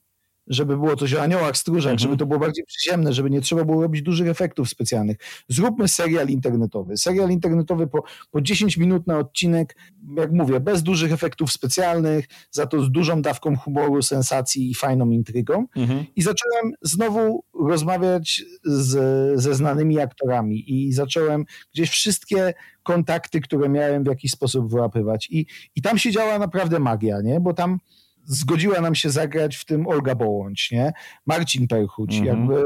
żeby 0.48 0.78
było 0.78 0.96
coś 0.96 1.14
o 1.14 1.22
aniołach, 1.22 1.58
stróżach, 1.58 1.92
mhm. 1.92 2.00
żeby 2.00 2.18
to 2.18 2.26
było 2.26 2.40
bardziej 2.40 2.66
przyziemne, 2.66 3.14
żeby 3.14 3.30
nie 3.30 3.42
trzeba 3.42 3.66
było 3.66 3.82
robić 3.82 4.02
dużych 4.02 4.28
efektów 4.28 4.70
specjalnych. 4.70 5.18
Zróbmy 5.50 5.88
serial 5.88 6.28
internetowy. 6.28 6.98
Serial 6.98 7.30
internetowy 7.30 7.88
po, 7.88 8.04
po 8.32 8.42
10 8.42 8.78
minut 8.78 9.08
na 9.08 9.20
odcinek, 9.20 9.76
jak 10.18 10.32
mówię, 10.32 10.60
bez 10.60 10.84
dużych 10.84 11.12
efektów 11.12 11.52
specjalnych, 11.52 12.26
za 12.52 12.68
to 12.68 12.84
z 12.84 12.92
dużą 12.92 13.22
dawką 13.22 13.58
humoru, 13.58 14.02
sensacji 14.02 14.72
i 14.72 14.76
fajną 14.76 15.10
intrygą. 15.10 15.68
Mhm. 15.76 16.06
I 16.16 16.22
zacząłem 16.22 16.74
znowu 16.82 17.44
rozmawiać 17.60 18.44
z, 18.64 18.96
ze 19.42 19.56
znanymi 19.56 20.00
aktorami 20.00 20.74
i 20.74 20.94
zacząłem 20.94 21.46
gdzieś 21.74 21.90
wszystkie 21.90 22.54
kontakty, 22.84 23.42
które 23.42 23.70
miałem 23.70 24.04
w 24.04 24.08
jakiś 24.08 24.32
sposób 24.32 24.70
wyłapywać. 24.70 25.28
I, 25.32 25.46
i 25.76 25.82
tam 25.82 25.98
się 25.98 26.12
działa 26.12 26.40
naprawdę 26.40 26.80
magia, 26.80 27.22
nie? 27.22 27.40
Bo 27.40 27.54
tam 27.54 27.80
zgodziła 28.26 28.82
nam 28.82 28.96
się 28.96 29.10
zagrać 29.10 29.56
w 29.56 29.66
tym 29.66 29.88
Olga 29.88 30.16
Bołądź, 30.16 30.72
nie? 30.72 30.94
Marcin 31.26 31.68
Perchuć, 31.68 32.18
mhm. 32.18 32.38
jakby 32.40 32.64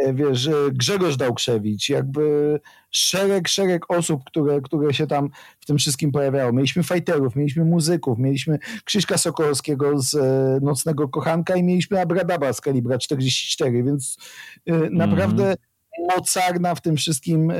e, 0.00 0.14
wiesz, 0.14 0.50
Grzegorz 0.72 1.16
Dałkrzewicz, 1.16 1.88
jakby 1.88 2.60
szereg, 2.90 3.48
szereg 3.48 3.90
osób, 3.90 4.24
które, 4.24 4.60
które 4.60 4.94
się 4.94 5.06
tam 5.06 5.30
w 5.60 5.66
tym 5.66 5.78
wszystkim 5.78 6.12
pojawiało. 6.12 6.52
Mieliśmy 6.52 6.82
fighterów, 6.82 7.36
mieliśmy 7.36 7.64
muzyków, 7.64 8.18
mieliśmy 8.18 8.58
Krzyśka 8.84 9.18
Sokolowskiego 9.18 10.00
z 10.00 10.16
Nocnego 10.62 11.08
Kochanka 11.08 11.56
i 11.56 11.62
mieliśmy 11.62 12.00
Abradaba 12.00 12.52
z 12.52 12.60
kalibra 12.60 12.98
44, 12.98 13.82
więc 13.82 14.16
naprawdę 14.90 15.44
mm 15.44 15.56
mocarna 16.16 16.74
w 16.74 16.80
tym 16.80 16.96
wszystkim 16.96 17.50
e, 17.50 17.56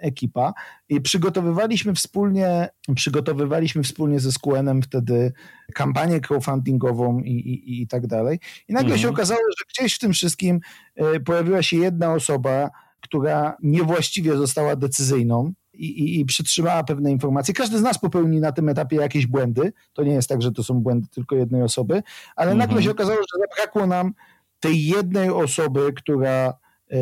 ekipa. 0.00 0.52
I 0.88 1.00
przygotowywaliśmy 1.00 1.94
wspólnie, 1.94 2.68
przygotowywaliśmy 2.94 3.82
wspólnie 3.82 4.20
ze 4.20 4.32
SQN-em 4.32 4.82
wtedy 4.82 5.32
kampanię 5.74 6.20
crowdfundingową 6.20 7.20
i, 7.20 7.30
i, 7.30 7.82
i 7.82 7.86
tak 7.86 8.06
dalej. 8.06 8.40
I 8.68 8.72
nagle 8.72 8.94
mhm. 8.94 9.00
się 9.00 9.08
okazało, 9.08 9.40
że 9.58 9.64
gdzieś 9.70 9.94
w 9.94 9.98
tym 9.98 10.12
wszystkim 10.12 10.60
e, 10.96 11.20
pojawiła 11.20 11.62
się 11.62 11.76
jedna 11.76 12.14
osoba, 12.14 12.70
która 13.00 13.56
niewłaściwie 13.62 14.36
została 14.36 14.76
decyzyjną, 14.76 15.52
i, 15.74 15.86
i, 15.86 16.20
i, 16.20 16.24
przytrzymała 16.24 16.84
pewne 16.84 17.10
informacje. 17.10 17.54
Każdy 17.54 17.78
z 17.78 17.82
nas 17.82 17.98
popełni 17.98 18.40
na 18.40 18.52
tym 18.52 18.68
etapie 18.68 18.96
jakieś 18.96 19.26
błędy. 19.26 19.72
To 19.92 20.02
nie 20.02 20.12
jest 20.12 20.28
tak, 20.28 20.42
że 20.42 20.52
to 20.52 20.64
są 20.64 20.74
błędy 20.74 21.08
tylko 21.08 21.36
jednej 21.36 21.62
osoby, 21.62 22.02
ale 22.36 22.50
nagle 22.50 22.64
mhm. 22.76 22.82
się 22.82 22.90
okazało, 22.90 23.18
że 23.18 23.40
zabrakło 23.48 23.86
nam 23.86 24.14
tej 24.60 24.86
jednej 24.86 25.30
osoby, 25.30 25.92
która 25.96 26.54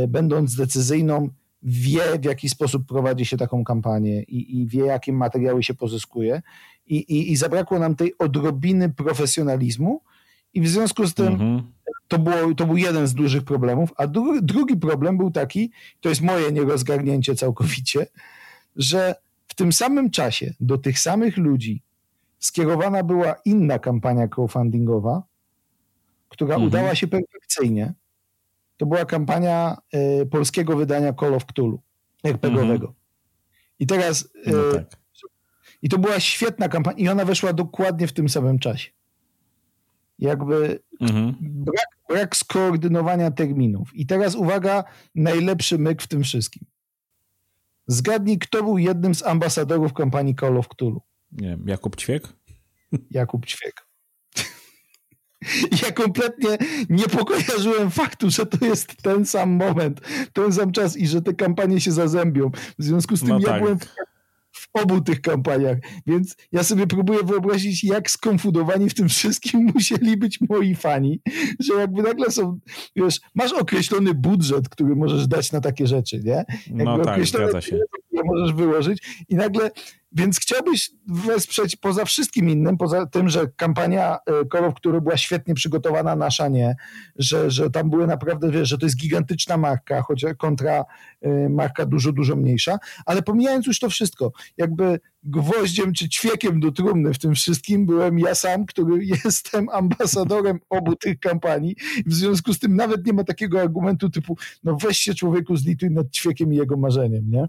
będąc 0.09 0.57
decyzyjną, 0.57 1.29
wie 1.63 2.19
w 2.19 2.25
jaki 2.25 2.49
sposób 2.49 2.87
prowadzi 2.87 3.27
się 3.27 3.37
taką 3.37 3.65
kampanię 3.65 4.23
i, 4.23 4.61
i 4.61 4.67
wie 4.67 4.85
jakie 4.85 5.13
materiały 5.13 5.63
się 5.63 5.75
pozyskuje 5.75 6.43
I, 6.87 6.97
i, 6.97 7.33
i, 7.33 7.37
zabrakło 7.37 7.79
nam 7.79 7.97
tej 7.97 8.19
odrobiny 8.19 8.89
profesjonalizmu 8.89 10.01
i 10.55 10.61
w 10.61 10.69
związku 10.69 11.07
z 11.07 11.15
tym 11.15 11.27
mhm. 11.27 11.63
to, 12.09 12.19
było, 12.19 12.55
to 12.55 12.67
był 12.67 12.77
jeden 12.77 13.07
z 13.07 13.15
dużych 13.15 13.43
problemów, 13.45 13.93
a 13.97 14.07
dru, 14.07 14.43
drugi 14.43 14.77
problem 14.77 15.19
był 15.19 15.31
taki, 15.31 15.71
to 16.01 16.09
jest 16.09 16.21
moje 16.21 16.53
nierozgarnięcie 16.53 17.35
całkowicie, 17.35 18.07
że 18.77 19.15
w 19.49 19.55
tym 19.55 19.73
samym 19.73 20.11
czasie 20.11 20.55
do 20.61 20.79
tych 20.79 20.99
samych 20.99 21.37
ludzi 21.37 21.83
skierowana 22.39 23.03
była 23.03 23.35
inna 23.45 23.79
kampania 23.79 24.29
crowdfundingowa, 24.29 25.23
która 26.29 26.55
mhm. 26.55 26.69
udała 26.69 26.95
się 26.95 27.09
perfekcyjnie, 27.09 27.95
to 28.81 28.87
była 28.87 29.05
kampania 29.05 29.77
y, 30.23 30.27
polskiego 30.27 30.77
wydania 30.77 31.13
Call 31.13 31.35
of 31.35 31.47
Cthulhu, 31.47 31.83
RPGowego. 32.25 32.87
Mhm. 32.87 32.95
I 33.79 33.87
teraz... 33.87 34.23
Y, 34.23 34.29
no 34.47 34.73
tak. 34.73 35.01
I 35.83 35.89
to 35.89 35.99
była 35.99 36.21
świetna 36.21 36.69
kampania 36.69 36.99
i 36.99 37.09
ona 37.09 37.25
weszła 37.25 37.53
dokładnie 37.53 38.07
w 38.07 38.13
tym 38.13 38.29
samym 38.29 38.59
czasie. 38.59 38.91
Jakby 40.19 40.81
mhm. 41.01 41.37
brak, 41.41 41.87
brak 42.09 42.37
skoordynowania 42.37 43.31
terminów. 43.31 43.95
I 43.95 44.07
teraz 44.07 44.35
uwaga, 44.35 44.85
najlepszy 45.15 45.79
myk 45.79 46.03
w 46.03 46.09
tym 46.09 46.23
wszystkim. 46.23 46.67
Zgadnij, 47.87 48.39
kto 48.39 48.63
był 48.63 48.79
jednym 48.79 49.15
z 49.15 49.23
ambasadorów 49.23 49.93
kampanii 49.93 50.35
Call 50.35 50.57
of 50.57 50.69
Cthulhu. 50.69 51.03
Nie 51.33 51.49
wiem, 51.49 51.65
Jakub 51.67 51.97
Ćwiek? 51.97 52.29
Jakub 53.11 53.47
Ćwiek. 53.47 53.87
Ja 55.83 55.93
kompletnie 55.93 56.59
nie 56.91 57.05
pokojarzyłem 57.05 57.91
faktu, 57.91 58.31
że 58.31 58.47
to 58.47 58.67
jest 58.67 59.03
ten 59.03 59.27
sam 59.27 59.51
moment, 59.51 60.01
ten 60.33 60.53
sam 60.53 60.73
czas 60.73 60.97
i 60.97 61.07
że 61.07 61.23
te 61.23 61.35
kampanie 61.35 61.81
się 61.81 61.93
zazębią. 61.93 62.51
W 62.79 62.85
związku 62.85 63.17
z 63.17 63.21
tym 63.21 63.29
no 63.29 63.39
ja 63.39 63.47
tak. 63.49 63.63
byłem 63.63 63.79
w, 64.53 64.69
obu 64.73 65.01
tych 65.01 65.21
kampaniach, 65.21 65.79
więc 66.07 66.37
ja 66.53 66.63
sobie 66.63 66.87
próbuję 66.87 67.19
wyobrazić, 67.25 67.85
jak 67.85 68.11
skonfudowani 68.11 68.91
w 68.91 68.95
tym 68.95 69.09
wszystkim 69.09 69.61
musieli 69.75 70.17
być 70.17 70.39
moi 70.49 70.75
fani, 70.75 71.21
że 71.59 71.75
jakby 71.75 72.03
nagle 72.03 72.31
są, 72.31 72.59
wiesz, 72.97 73.21
masz 73.35 73.53
określony 73.53 74.15
budżet, 74.15 74.69
który 74.69 74.97
możesz 74.97 75.27
dać 75.27 75.53
na 75.53 75.61
takie 75.61 75.87
rzeczy, 75.87 76.21
nie? 76.25 76.45
Jakby 76.67 76.85
no 76.85 77.05
tak, 77.05 77.27
zgadza 77.27 77.61
się. 77.61 77.79
Możesz 78.25 78.53
wyłożyć 78.53 79.25
i 79.29 79.37
nagle 79.37 79.71
więc 80.13 80.41
chciałbyś 80.41 80.91
wesprzeć 81.07 81.77
poza 81.77 82.05
wszystkim 82.05 82.49
innym, 82.49 82.77
poza 82.77 83.07
tym, 83.07 83.29
że 83.29 83.47
kampania 83.57 84.19
Call 84.53 84.65
of 84.65 84.75
Cthulhu 84.75 85.01
była 85.01 85.17
świetnie 85.17 85.55
przygotowana, 85.55 86.17
nasza 86.17 86.49
nie, 86.49 86.77
że, 87.17 87.51
że 87.51 87.71
tam 87.71 87.91
były 87.91 88.07
naprawdę, 88.07 88.51
wiesz, 88.51 88.69
że 88.69 88.79
to 88.79 88.87
jest 88.87 88.97
gigantyczna 88.97 89.57
marka, 89.57 90.03
choć 90.03 90.25
kontra 90.39 90.85
e, 91.21 91.49
marka 91.49 91.87
dużo, 91.87 92.13
dużo 92.13 92.37
mniejsza, 92.37 92.79
ale 93.07 93.23
pomijając 93.23 93.67
już 93.67 93.79
to 93.79 93.91
wszystko, 93.91 94.33
jakby 94.57 95.01
gwoździem 95.23 95.93
czy 95.93 96.09
ćwiekiem 96.09 96.61
do 96.61 96.73
trumny 96.73 97.15
w 97.15 97.19
tym 97.19 97.35
wszystkim 97.35 97.87
byłem 97.87 98.19
ja 98.19 98.35
sam, 98.35 98.67
który 98.67 99.05
jestem 99.25 99.69
ambasadorem 99.69 100.59
obu 100.71 100.97
tych 100.97 101.21
kampanii. 101.21 101.77
W 102.07 102.15
związku 102.15 102.55
z 102.55 102.59
tym 102.59 102.77
nawet 102.77 103.07
nie 103.07 103.13
ma 103.13 103.25
takiego 103.25 103.61
argumentu 103.61 104.11
typu, 104.11 104.37
no 104.65 104.77
weź 104.83 104.99
się 104.99 105.15
człowieku 105.15 105.57
zlituj 105.57 105.91
nad 105.91 106.11
ćwiekiem 106.11 106.53
i 106.53 106.57
jego 106.57 106.77
marzeniem, 106.77 107.31
nie? 107.31 107.49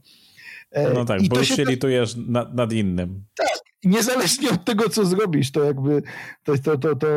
E, 0.71 0.93
no 0.93 1.05
tak, 1.05 1.21
I 1.21 1.29
bo 1.29 1.43
się 1.43 1.65
litujesz 1.65 2.15
nad, 2.15 2.53
nad, 2.53 2.73
innym. 2.73 3.23
Tak, 3.35 3.59
niezależnie 3.83 4.49
od 4.49 4.65
tego, 4.65 4.89
co 4.89 5.05
zrobisz, 5.05 5.51
to 5.51 5.63
jakby 5.63 6.03
to, 6.43 6.57
to, 6.57 6.77
to, 6.77 6.95
to 6.95 7.07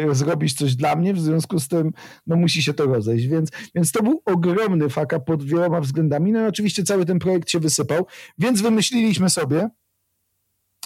yy, 0.00 0.14
zrobisz 0.14 0.54
coś 0.54 0.76
dla 0.76 0.96
mnie, 0.96 1.14
w 1.14 1.20
związku 1.20 1.60
z 1.60 1.68
tym 1.68 1.92
no, 2.26 2.36
musi 2.36 2.62
się 2.62 2.74
to 2.74 2.86
rozejść. 2.86 3.26
Więc, 3.26 3.50
więc 3.74 3.92
to 3.92 4.02
był 4.02 4.22
ogromny 4.24 4.88
faka 4.88 5.20
pod 5.20 5.44
wieloma 5.44 5.80
względami. 5.80 6.32
No 6.32 6.40
i 6.40 6.46
oczywiście 6.46 6.82
cały 6.84 7.06
ten 7.06 7.18
projekt 7.18 7.50
się 7.50 7.60
wysypał, 7.60 8.06
więc 8.38 8.60
wymyśliliśmy 8.62 9.30
sobie, 9.30 9.68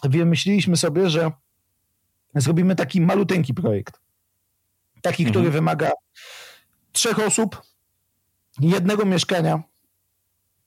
wymyśliliśmy 0.03 0.77
sobie, 0.77 1.11
że 1.11 1.31
zrobimy 2.35 2.77
taki 2.77 3.01
maluteńki 3.01 3.55
projekt. 3.55 4.01
Taki, 5.03 5.23
mhm. 5.23 5.33
który 5.33 5.51
wymaga 5.51 5.91
trzech 6.93 7.19
osób, 7.19 7.63
jednego 8.61 9.05
mieszkania, 9.05 9.63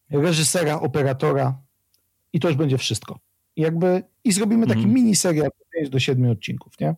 reżysera, 0.10 0.80
operatora 0.80 1.62
i 2.34 2.40
to 2.40 2.48
już 2.48 2.58
będzie 2.58 2.78
wszystko. 2.78 3.20
I 3.56 3.62
jakby 3.62 4.04
i 4.24 4.32
zrobimy 4.32 4.68
taki 4.68 4.82
mm. 4.82 4.94
mini 4.94 5.16
serial 5.16 5.50
5 5.74 5.90
do 5.90 6.00
7 6.00 6.32
odcinków, 6.32 6.80
nie? 6.80 6.96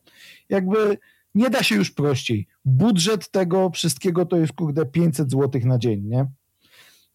Jakby 0.50 0.98
nie 1.36 1.50
da 1.50 1.64
się 1.64 1.76
już 1.76 1.92
prościej. 1.92 2.48
Budżet 2.66 3.32
tego 3.32 3.70
wszystkiego 3.70 4.26
to 4.26 4.38
jest 4.38 4.54
kurde 4.54 4.86
500 4.86 5.32
zł 5.32 5.62
na 5.66 5.78
dzień, 5.78 6.04
nie? 6.04 6.26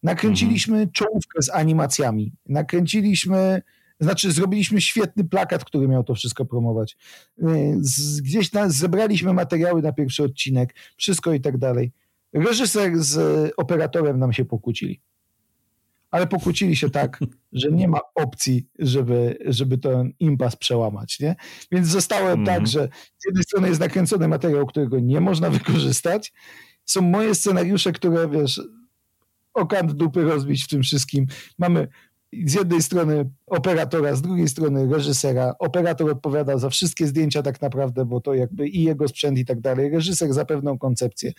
Nakręciliśmy 0.03 0.77
mm. 0.77 0.91
czołówkę 0.91 1.41
z 1.41 1.49
animacjami. 1.49 2.33
Nakręciliśmy, 2.45 3.61
znaczy 3.99 4.31
zrobiliśmy 4.31 4.81
świetny 4.81 5.23
plakat, 5.23 5.65
który 5.65 5.87
miał 5.87 6.03
to 6.03 6.15
wszystko 6.15 6.45
promować. 6.45 6.97
Y, 7.39 7.77
z, 7.79 8.21
gdzieś 8.21 8.53
na, 8.53 8.69
zebraliśmy 8.69 9.33
materiały 9.33 9.81
na 9.81 9.91
pierwszy 9.91 10.23
odcinek, 10.23 10.75
wszystko 10.97 11.33
i 11.33 11.41
tak 11.41 11.57
dalej. 11.57 11.91
Reżyser 12.33 13.03
z 13.03 13.53
operatorem 13.57 14.19
nam 14.19 14.33
się 14.33 14.45
pokłócili 14.45 15.01
ale 16.11 16.27
pokłócili 16.27 16.75
się 16.75 16.89
tak, 16.89 17.19
że 17.51 17.71
nie 17.71 17.87
ma 17.87 17.99
opcji, 18.15 18.67
żeby, 18.79 19.37
żeby 19.45 19.77
ten 19.77 20.13
impas 20.19 20.55
przełamać. 20.55 21.19
Nie? 21.19 21.35
Więc 21.71 21.87
zostałem 21.87 22.33
mm. 22.33 22.45
tak, 22.45 22.67
że 22.67 22.89
z 23.17 23.25
jednej 23.25 23.43
strony 23.43 23.67
jest 23.67 23.79
nakręcony 23.79 24.27
materiał, 24.27 24.65
którego 24.65 24.99
nie 24.99 25.21
można 25.21 25.49
wykorzystać. 25.59 26.33
Są 26.85 27.01
moje 27.01 27.35
scenariusze, 27.35 27.91
które 27.91 28.29
wiesz, 28.29 28.61
okant 29.53 29.91
dupy 29.91 30.23
rozbić 30.23 30.63
w 30.63 30.67
tym 30.67 30.83
wszystkim. 30.83 31.25
Mamy 31.57 31.87
z 32.45 32.53
jednej 32.53 32.81
strony 32.81 33.29
operatora, 33.47 34.15
z 34.15 34.21
drugiej 34.21 34.47
strony 34.47 34.87
reżysera. 34.93 35.55
Operator 35.59 36.09
odpowiada 36.09 36.57
za 36.57 36.69
wszystkie 36.69 37.07
zdjęcia 37.07 37.41
tak 37.41 37.61
naprawdę, 37.61 38.05
bo 38.05 38.21
to 38.21 38.33
jakby 38.33 38.67
i 38.67 38.83
jego 38.83 39.07
sprzęt 39.07 39.37
i 39.37 39.45
tak 39.45 39.61
dalej. 39.61 39.89
Reżyser 39.89 40.33
za 40.33 40.45
pewną 40.45 40.77
koncepcję. 40.77 41.33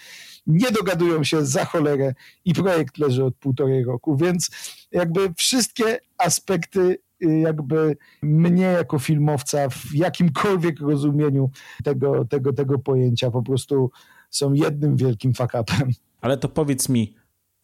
Nie 0.46 0.70
dogadują 0.70 1.24
się 1.24 1.46
za 1.46 1.64
cholerę 1.64 2.14
i 2.44 2.54
projekt 2.54 2.98
leży 2.98 3.24
od 3.24 3.36
półtorej 3.36 3.84
roku, 3.84 4.16
więc 4.16 4.50
jakby 4.92 5.34
wszystkie 5.36 5.98
aspekty 6.18 6.98
y, 7.24 7.38
jakby 7.38 7.96
mnie 8.22 8.64
jako 8.64 8.98
filmowca 8.98 9.68
w 9.68 9.94
jakimkolwiek 9.94 10.80
rozumieniu 10.80 11.50
tego, 11.84 12.24
tego, 12.24 12.52
tego 12.52 12.78
pojęcia 12.78 13.30
po 13.30 13.42
prostu 13.42 13.90
są 14.30 14.52
jednym 14.52 14.96
wielkim 14.96 15.32
fuck-upem. 15.32 15.90
Ale 16.20 16.36
to 16.36 16.48
powiedz 16.48 16.88
mi, 16.88 17.14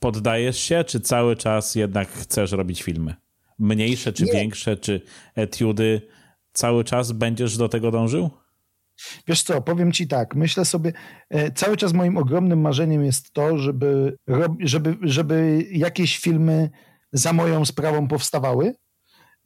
poddajesz 0.02 0.58
się, 0.58 0.84
czy 0.84 1.00
cały 1.00 1.36
czas 1.36 1.74
jednak 1.74 2.08
chcesz 2.08 2.52
robić 2.52 2.82
filmy? 2.82 3.14
Mniejsze, 3.58 4.12
czy 4.12 4.24
Nie. 4.24 4.32
większe, 4.32 4.76
czy 4.76 5.00
etiudy, 5.34 6.02
cały 6.52 6.84
czas 6.84 7.12
będziesz 7.12 7.56
do 7.56 7.68
tego 7.68 7.90
dążył? 7.90 8.30
Wiesz 9.28 9.42
co, 9.42 9.62
powiem 9.62 9.92
ci 9.92 10.08
tak, 10.08 10.34
myślę 10.34 10.64
sobie, 10.64 10.92
e, 11.30 11.50
cały 11.50 11.76
czas 11.76 11.92
moim 11.92 12.16
ogromnym 12.16 12.60
marzeniem 12.60 13.04
jest 13.04 13.32
to, 13.32 13.58
żeby, 13.58 14.16
żeby, 14.60 14.96
żeby 15.02 15.66
jakieś 15.70 16.18
filmy 16.18 16.70
za 17.12 17.32
moją 17.32 17.64
sprawą 17.64 18.08
powstawały 18.08 18.74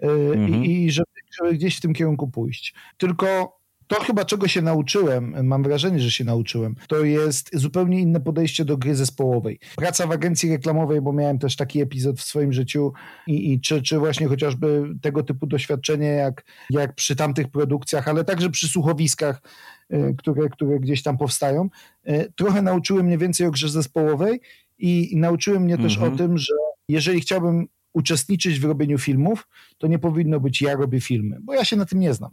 e, 0.02 0.08
mhm. 0.08 0.64
i, 0.64 0.84
i 0.84 0.90
żeby, 0.90 1.08
żeby 1.38 1.54
gdzieś 1.54 1.76
w 1.76 1.80
tym 1.80 1.92
kierunku 1.94 2.30
pójść. 2.30 2.74
Tylko 2.96 3.56
to 3.86 4.00
chyba 4.00 4.24
czego 4.24 4.48
się 4.48 4.62
nauczyłem, 4.62 5.46
mam 5.46 5.62
wrażenie, 5.62 6.00
że 6.00 6.10
się 6.10 6.24
nauczyłem, 6.24 6.74
to 6.88 7.04
jest 7.04 7.50
zupełnie 7.52 8.00
inne 8.00 8.20
podejście 8.20 8.64
do 8.64 8.76
gry 8.76 8.94
zespołowej. 8.94 9.58
Praca 9.76 10.06
w 10.06 10.10
agencji 10.10 10.50
reklamowej, 10.50 11.00
bo 11.00 11.12
miałem 11.12 11.38
też 11.38 11.56
taki 11.56 11.80
epizod 11.80 12.20
w 12.20 12.22
swoim 12.22 12.52
życiu 12.52 12.92
i, 13.26 13.52
i 13.52 13.60
czy, 13.60 13.82
czy 13.82 13.98
właśnie 13.98 14.26
chociażby 14.26 14.94
tego 15.02 15.22
typu 15.22 15.46
doświadczenie 15.46 16.06
jak, 16.06 16.44
jak 16.70 16.94
przy 16.94 17.16
tamtych 17.16 17.48
produkcjach, 17.48 18.08
ale 18.08 18.24
także 18.24 18.50
przy 18.50 18.68
słuchowiskach, 18.68 19.42
y, 19.92 20.14
które, 20.18 20.48
które 20.48 20.80
gdzieś 20.80 21.02
tam 21.02 21.18
powstają, 21.18 21.68
y, 22.08 22.32
trochę 22.36 22.62
nauczyły 22.62 23.02
mnie 23.02 23.18
więcej 23.18 23.46
o 23.46 23.50
grze 23.50 23.68
zespołowej 23.68 24.40
i, 24.78 25.12
i 25.12 25.16
nauczyły 25.16 25.60
mnie 25.60 25.78
też 25.78 25.94
mhm. 25.94 26.12
o 26.12 26.16
tym, 26.16 26.38
że 26.38 26.54
jeżeli 26.88 27.20
chciałbym 27.20 27.66
uczestniczyć 27.92 28.60
w 28.60 28.64
robieniu 28.64 28.98
filmów, 28.98 29.48
to 29.78 29.86
nie 29.86 29.98
powinno 29.98 30.40
być 30.40 30.62
ja 30.62 30.74
robię 30.74 31.00
filmy, 31.00 31.38
bo 31.42 31.54
ja 31.54 31.64
się 31.64 31.76
na 31.76 31.86
tym 31.86 32.00
nie 32.00 32.14
znam. 32.14 32.30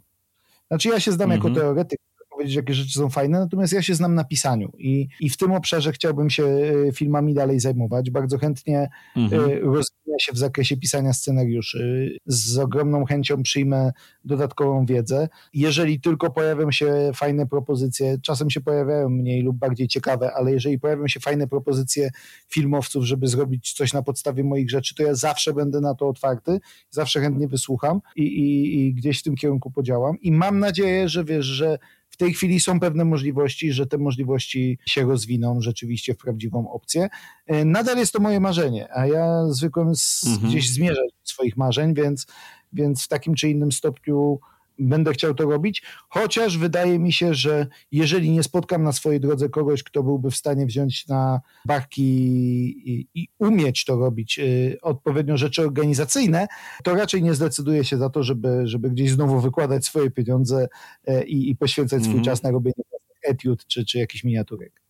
Znaczy 0.70 0.88
ja 0.88 1.00
się 1.00 1.12
znam 1.12 1.30
jako 1.30 1.48
mhm. 1.48 1.66
teoretyk, 1.66 2.00
powiedzieć, 2.34 2.56
jakie 2.56 2.74
rzeczy 2.74 2.98
są 2.98 3.10
fajne, 3.10 3.38
natomiast 3.38 3.72
ja 3.72 3.82
się 3.82 3.94
znam 3.94 4.14
na 4.14 4.24
pisaniu 4.24 4.72
i, 4.78 5.08
i 5.20 5.30
w 5.30 5.36
tym 5.36 5.52
obszarze 5.52 5.92
chciałbym 5.92 6.30
się 6.30 6.44
e, 6.44 6.92
filmami 6.92 7.34
dalej 7.34 7.60
zajmować. 7.60 8.10
Bardzo 8.10 8.38
chętnie 8.38 8.88
mhm. 9.16 9.42
Rozwinę 9.62 10.18
się 10.20 10.32
w 10.32 10.38
zakresie 10.38 10.76
pisania 10.76 11.12
scenariuszy. 11.12 12.10
Z 12.26 12.58
ogromną 12.58 13.04
chęcią 13.04 13.42
przyjmę 13.42 13.92
dodatkową 14.24 14.86
wiedzę. 14.86 15.28
Jeżeli 15.54 16.00
tylko 16.00 16.30
pojawią 16.30 16.70
się 16.70 17.10
fajne 17.14 17.46
propozycje, 17.46 18.18
czasem 18.22 18.50
się 18.50 18.60
pojawiają 18.60 19.08
mniej 19.08 19.42
lub 19.42 19.56
bardziej 19.56 19.88
ciekawe, 19.88 20.32
ale 20.34 20.52
jeżeli 20.52 20.78
pojawią 20.78 21.08
się 21.08 21.20
fajne 21.20 21.48
propozycje 21.48 22.10
filmowców, 22.48 23.04
żeby 23.04 23.26
zrobić 23.26 23.72
coś 23.72 23.92
na 23.92 24.02
podstawie 24.02 24.44
moich 24.44 24.70
rzeczy, 24.70 24.94
to 24.94 25.02
ja 25.02 25.14
zawsze 25.14 25.52
będę 25.52 25.80
na 25.80 25.94
to 25.94 26.08
otwarty, 26.08 26.60
zawsze 26.90 27.20
chętnie 27.20 27.48
wysłucham 27.48 28.00
i, 28.16 28.22
i, 28.22 28.78
i 28.80 28.94
gdzieś 28.94 29.20
w 29.20 29.22
tym 29.22 29.36
kierunku 29.36 29.70
podziałam. 29.70 30.20
I 30.20 30.32
mam 30.32 30.58
nadzieję, 30.58 31.08
że 31.08 31.24
wiesz, 31.24 31.46
że 31.46 31.78
w 32.14 32.16
tej 32.16 32.34
chwili 32.34 32.60
są 32.60 32.80
pewne 32.80 33.04
możliwości, 33.04 33.72
że 33.72 33.86
te 33.86 33.98
możliwości 33.98 34.78
się 34.86 35.02
rozwiną 35.02 35.60
rzeczywiście 35.60 36.14
w 36.14 36.16
prawdziwą 36.16 36.70
opcję. 36.72 37.08
E, 37.46 37.64
nadal 37.64 37.98
jest 37.98 38.12
to 38.12 38.20
moje 38.20 38.40
marzenie, 38.40 38.88
a 38.96 39.06
ja 39.06 39.46
zwykłem 39.48 39.96
z, 39.96 40.26
mhm. 40.26 40.48
gdzieś 40.48 40.72
zmierzać 40.72 41.12
do 41.12 41.26
swoich 41.26 41.56
marzeń, 41.56 41.94
więc, 41.94 42.26
więc 42.72 43.04
w 43.04 43.08
takim 43.08 43.34
czy 43.34 43.48
innym 43.48 43.72
stopniu 43.72 44.38
będę 44.78 45.12
chciał 45.12 45.34
to 45.34 45.44
robić, 45.44 45.82
chociaż 46.08 46.58
wydaje 46.58 46.98
mi 46.98 47.12
się, 47.12 47.34
że 47.34 47.66
jeżeli 47.92 48.30
nie 48.30 48.42
spotkam 48.42 48.82
na 48.82 48.92
swojej 48.92 49.20
drodze 49.20 49.48
kogoś, 49.48 49.82
kto 49.82 50.02
byłby 50.02 50.30
w 50.30 50.36
stanie 50.36 50.66
wziąć 50.66 51.08
na 51.08 51.40
barki 51.64 52.02
i, 52.02 53.08
i 53.14 53.28
umieć 53.38 53.84
to 53.84 53.96
robić, 53.96 54.38
y, 54.38 54.78
odpowiednio 54.82 55.36
rzeczy 55.36 55.62
organizacyjne, 55.62 56.46
to 56.84 56.94
raczej 56.94 57.22
nie 57.22 57.34
zdecyduję 57.34 57.84
się 57.84 57.96
za 57.96 58.10
to, 58.10 58.22
żeby, 58.22 58.62
żeby 58.64 58.90
gdzieś 58.90 59.10
znowu 59.10 59.40
wykładać 59.40 59.84
swoje 59.84 60.10
pieniądze 60.10 60.68
y, 61.08 61.24
i, 61.24 61.56
poświęcać 61.56 62.02
swój 62.02 62.12
mm. 62.12 62.24
czas 62.24 62.42
na 62.42 62.50
robienie 62.50 62.84
etiud 63.24 63.66
czy, 63.66 63.84
czy 63.84 63.98
jakichś 63.98 64.24
miniaturek. 64.24 64.82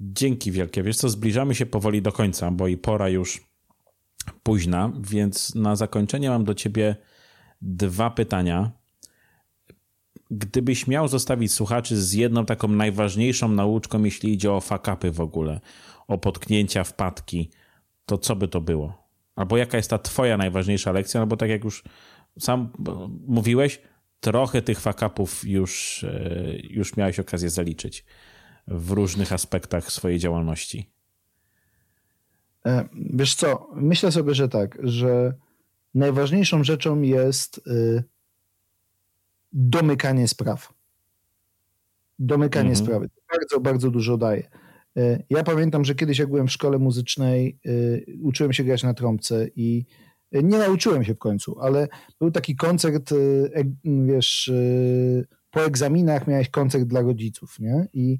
Dzięki 0.00 0.52
wielkie. 0.52 0.82
Wiesz 0.82 0.96
co, 0.96 1.08
zbliżamy 1.08 1.54
się 1.54 1.66
powoli 1.66 2.02
do 2.02 2.12
końca, 2.12 2.50
bo 2.50 2.68
i 2.68 2.76
pora 2.76 3.08
już 3.08 3.46
późna, 4.42 4.92
więc 5.00 5.54
na 5.54 5.76
zakończenie 5.76 6.30
mam 6.30 6.44
do 6.44 6.54
ciebie 6.54 6.96
dwa 7.62 8.10
pytania 8.10 8.81
gdybyś 10.32 10.86
miał 10.86 11.08
zostawić 11.08 11.52
słuchaczy 11.52 11.96
z 11.96 12.12
jedną 12.12 12.46
taką 12.46 12.68
najważniejszą 12.68 13.48
nauczką, 13.48 14.04
jeśli 14.04 14.32
idzie 14.32 14.52
o 14.52 14.60
fakapy 14.60 15.10
w 15.10 15.20
ogóle, 15.20 15.60
o 16.08 16.18
potknięcia, 16.18 16.84
wpadki, 16.84 17.50
to 18.06 18.18
co 18.18 18.36
by 18.36 18.48
to 18.48 18.60
było? 18.60 19.08
Albo 19.36 19.56
jaka 19.56 19.76
jest 19.76 19.90
ta 19.90 19.98
twoja 19.98 20.36
najważniejsza 20.36 20.92
lekcja? 20.92 21.20
No 21.20 21.26
bo 21.26 21.36
tak 21.36 21.50
jak 21.50 21.64
już 21.64 21.84
sam 22.38 22.72
mówiłeś, 23.26 23.80
trochę 24.20 24.62
tych 24.62 24.80
fakapów 24.80 25.44
już, 25.44 26.04
e, 26.04 26.56
już 26.70 26.96
miałeś 26.96 27.20
okazję 27.20 27.50
zaliczyć 27.50 28.04
w 28.68 28.90
różnych 28.90 29.32
aspektach 29.32 29.92
swojej 29.92 30.18
działalności. 30.18 30.90
E, 32.66 32.88
wiesz 32.94 33.34
co, 33.34 33.70
myślę 33.74 34.12
sobie, 34.12 34.34
że 34.34 34.48
tak, 34.48 34.78
że 34.82 35.34
najważniejszą 35.94 36.64
rzeczą 36.64 37.02
jest 37.02 37.58
y, 37.66 38.04
domykanie 39.52 40.28
spraw. 40.28 40.72
Domykanie 42.18 42.70
mhm. 42.70 42.86
sprawy. 42.86 43.10
Bardzo, 43.32 43.60
bardzo 43.60 43.90
dużo 43.90 44.16
daje. 44.16 44.50
E, 44.96 45.22
ja 45.30 45.42
pamiętam, 45.42 45.84
że 45.84 45.94
kiedyś 45.94 46.18
jak 46.18 46.28
byłem 46.28 46.46
w 46.46 46.52
szkole 46.52 46.78
muzycznej, 46.78 47.58
y, 47.66 48.06
uczyłem 48.22 48.52
się 48.52 48.64
grać 48.64 48.82
na 48.82 48.94
trąbce 48.94 49.48
i 49.56 49.84
e, 50.32 50.42
nie 50.42 50.58
nauczyłem 50.58 51.04
się 51.04 51.14
w 51.14 51.18
końcu, 51.18 51.60
ale 51.60 51.88
był 52.20 52.30
taki 52.30 52.56
koncert, 52.56 53.14
wiesz, 53.84 54.50
po 55.50 55.64
egzaminach 55.64 56.26
miałeś 56.26 56.48
koncert 56.48 56.84
dla 56.84 57.00
rodziców, 57.00 57.58
nie? 57.58 57.86
I, 57.92 58.18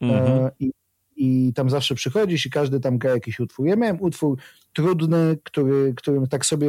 mhm. 0.00 0.50
i 0.58 0.72
i 1.16 1.52
tam 1.54 1.70
zawsze 1.70 1.94
przychodzisz 1.94 2.46
i 2.46 2.50
każdy 2.50 2.80
tam 2.80 2.98
gra 2.98 3.10
jakiś 3.10 3.40
utwór. 3.40 3.66
Ja 3.66 3.76
miałem 3.76 4.02
utwór 4.02 4.38
trudny, 4.74 5.38
który, 5.44 5.94
którym 5.96 6.26
tak 6.26 6.46
sobie, 6.46 6.68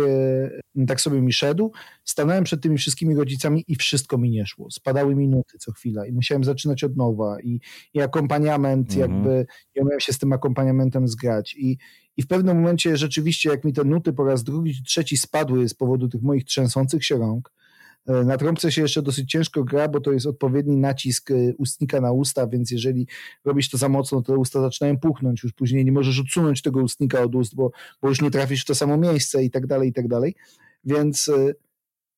tak 0.88 1.02
sobie 1.02 1.22
mi 1.22 1.34
szedł. 1.34 1.72
Stanąłem 2.04 2.44
przed 2.44 2.62
tymi 2.62 2.78
wszystkimi 2.78 3.16
rodzicami 3.16 3.64
i 3.68 3.76
wszystko 3.76 4.18
mi 4.18 4.30
nie 4.30 4.46
szło. 4.46 4.72
Spadały 4.72 5.16
minuty 5.16 5.58
co 5.60 5.72
chwila 5.72 6.06
i 6.06 6.12
musiałem 6.12 6.44
zaczynać 6.44 6.84
od 6.84 6.98
nowa 6.98 7.42
i, 7.42 7.60
i 7.94 8.02
akompaniament, 8.02 8.94
mhm. 8.94 9.12
jakby 9.12 9.46
ja 9.76 9.84
miałem 9.84 10.00
się 10.00 10.14
z 10.14 10.20
tym 10.20 10.34
akompaniamentem 10.34 11.08
zgrać 11.08 11.56
i, 11.56 11.78
i 12.18 12.22
w 12.22 12.28
pewnym 12.28 12.58
momencie 12.58 12.98
rzeczywiście 12.98 13.50
jak 13.50 13.64
mi 13.64 13.74
te 13.74 13.84
nuty 13.84 14.14
po 14.14 14.24
raz 14.24 14.44
drugi, 14.44 14.84
trzeci 14.86 15.18
spadły 15.18 15.70
z 15.70 15.74
powodu 15.74 16.08
tych 16.08 16.22
moich 16.22 16.44
trzęsących 16.44 17.06
się 17.06 17.18
rąk, 17.18 17.52
na 18.08 18.38
trąbce 18.38 18.72
się 18.72 18.82
jeszcze 18.82 19.02
dosyć 19.02 19.32
ciężko 19.32 19.64
gra, 19.64 19.88
bo 19.88 20.02
to 20.02 20.12
jest 20.12 20.26
odpowiedni 20.26 20.78
nacisk 20.78 21.32
e, 21.32 21.36
ustnika 21.58 22.02
na 22.02 22.12
usta, 22.12 22.48
więc 22.48 22.72
jeżeli 22.72 23.08
robisz 23.46 23.70
to 23.70 23.78
za 23.78 23.90
mocno, 23.90 24.22
to 24.22 24.34
usta 24.34 24.62
zaczynają 24.62 25.00
puchnąć, 25.00 25.44
już 25.44 25.54
później 25.54 25.86
nie 25.86 25.92
możesz 25.92 26.20
odsunąć 26.20 26.62
tego 26.62 26.80
ustnika 26.80 27.22
od 27.22 27.36
ust, 27.36 27.56
bo, 27.56 27.72
bo 28.02 28.10
już 28.10 28.22
nie 28.22 28.32
trafisz 28.32 28.62
w 28.62 28.66
to 28.66 28.76
samo 28.76 28.98
miejsce 28.98 29.44
i 29.44 29.52
tak 29.52 29.68
dalej, 29.68 29.90
i 29.90 29.94
tak 29.94 30.08
dalej. 30.08 30.36
Więc 30.84 31.28
e, 31.28 31.54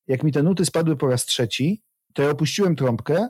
jak 0.06 0.22
mi 0.22 0.32
te 0.32 0.42
nuty 0.42 0.64
spadły 0.64 0.96
po 0.96 1.06
raz 1.06 1.24
trzeci, 1.24 1.82
to 2.12 2.22
ja 2.22 2.30
opuściłem 2.30 2.76
trąbkę 2.76 3.28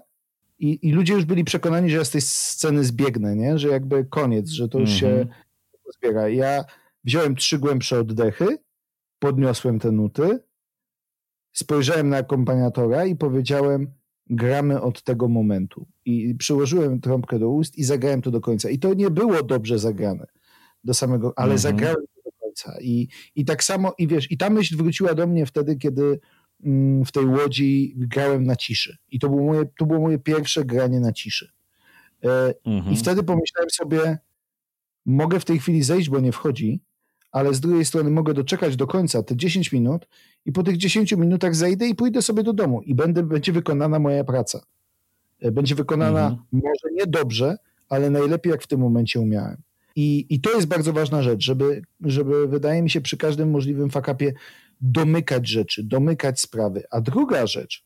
i, 0.59 0.89
i 0.89 0.93
ludzie 0.93 1.15
już 1.15 1.25
byli 1.25 1.45
przekonani, 1.45 1.91
że 1.91 1.97
ja 1.97 2.05
z 2.05 2.11
tej 2.11 2.21
sceny 2.21 2.85
zbiegnę, 2.85 3.37
nie? 3.37 3.59
że 3.59 3.69
jakby 3.69 4.05
koniec, 4.05 4.49
że 4.49 4.69
to 4.69 4.79
już 4.79 4.91
się 4.91 5.09
mhm. 5.09 5.29
zbiera. 5.97 6.29
Ja 6.29 6.65
wziąłem 7.05 7.37
trzy 7.37 7.59
głębsze 7.59 7.99
oddechy, 7.99 8.59
podniosłem 9.19 9.79
te 9.79 9.93
nuty, 9.93 10.39
spojrzałem 11.59 12.09
na 12.09 12.17
akompaniatora 12.17 13.05
i 13.07 13.17
powiedziałem, 13.17 13.93
gramy 14.31 14.81
od 14.81 15.03
tego 15.03 15.29
momentu. 15.29 15.87
I 16.05 16.35
przyłożyłem 16.35 17.01
trąbkę 17.01 17.39
do 17.39 17.49
ust 17.49 17.79
i 17.79 17.85
zagrałem 17.85 18.23
to 18.23 18.31
do 18.31 18.41
końca. 18.41 18.71
I 18.71 18.79
to 18.79 18.95
nie 18.95 19.11
było 19.11 19.43
dobrze 19.43 19.79
zagrane 19.79 20.27
do 20.85 20.95
samego, 20.95 21.33
ale 21.37 21.53
mhm. 21.55 21.59
zagrałem 21.59 21.97
to 22.15 22.31
do 22.31 22.37
końca. 22.41 22.75
I, 22.81 23.09
I 23.35 23.45
tak 23.45 23.65
samo, 23.65 23.95
i 23.99 24.07
wiesz, 24.07 24.31
i 24.31 24.37
ta 24.37 24.51
myśl 24.51 24.77
wróciła 24.77 25.15
do 25.15 25.27
mnie 25.27 25.47
wtedy, 25.47 25.77
kiedy 25.77 26.21
mm, 26.65 27.05
w 27.05 27.13
tej 27.13 27.27
łodzi 27.27 27.95
grałem 27.97 28.45
na 28.45 28.57
ciszy. 28.57 28.97
I 29.11 29.19
to 29.19 29.29
było 29.29 29.45
moje, 29.45 29.65
to 29.79 29.87
było 29.87 30.01
moje 30.01 30.19
pierwsze 30.19 30.65
granie 30.65 31.01
na 31.01 31.13
ciszy. 31.13 31.53
Mhm. 32.65 32.95
I 32.95 32.97
wtedy 32.97 33.23
pomyślałem 33.23 33.71
sobie, 33.71 34.19
mogę 35.07 35.41
w 35.41 35.45
tej 35.45 35.59
chwili 35.59 35.83
zejść, 35.83 36.11
bo 36.11 36.21
nie 36.21 36.33
wchodzi, 36.33 36.81
ale 37.39 37.55
z 37.55 37.61
drugiej 37.61 37.85
strony 37.85 38.11
mogę 38.11 38.35
doczekać 38.35 38.77
do 38.77 38.87
końca 38.87 39.23
te 39.23 39.37
10 39.37 39.73
minut 39.73 40.09
i 40.47 40.53
po 40.53 40.63
tych 40.63 40.77
10 40.77 41.13
minutach 41.13 41.55
zejdę 41.55 41.89
i 41.89 41.95
pójdę 41.95 42.23
sobie 42.23 42.43
do 42.43 42.53
domu 42.53 42.83
i 42.83 42.95
będę, 42.95 43.23
będzie 43.23 43.53
wykonana 43.53 43.99
moja 43.99 44.25
praca. 44.25 44.61
E, 45.41 45.51
będzie 45.51 45.75
wykonana 45.75 46.29
mhm. 46.29 46.43
może 46.53 46.95
nie 46.95 47.07
dobrze, 47.07 47.57
ale 47.89 48.11
najlepiej 48.11 48.51
jak 48.51 48.63
w 48.63 48.67
tym 48.67 48.81
momencie 48.81 49.21
umiałem. 49.21 49.57
I, 49.97 50.27
I 50.31 50.41
to 50.41 50.55
jest 50.55 50.67
bardzo 50.67 50.93
ważna 50.93 51.23
rzecz, 51.23 51.45
żeby, 51.45 51.83
żeby 52.01 52.49
wydaje 52.49 52.83
mi 52.83 52.91
się 52.91 53.01
przy 53.01 53.17
każdym 53.17 53.51
możliwym 53.51 53.91
fakapie 53.91 54.33
domykać 54.81 55.49
rzeczy, 55.49 55.85
domykać 55.85 56.41
sprawy. 56.41 56.83
A 56.91 57.01
druga 57.01 57.47
rzecz, 57.47 57.85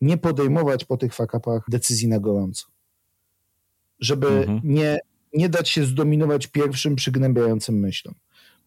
nie 0.00 0.18
podejmować 0.18 0.84
po 0.84 0.96
tych 0.96 1.14
fakapach 1.14 1.64
decyzji 1.68 2.08
na 2.08 2.20
gorąco. 2.20 2.66
Żeby 4.00 4.28
mhm. 4.28 4.60
nie, 4.64 4.98
nie 5.34 5.48
dać 5.48 5.68
się 5.68 5.84
zdominować 5.84 6.46
pierwszym 6.46 6.96
przygnębiającym 6.96 7.74
myślom. 7.78 8.14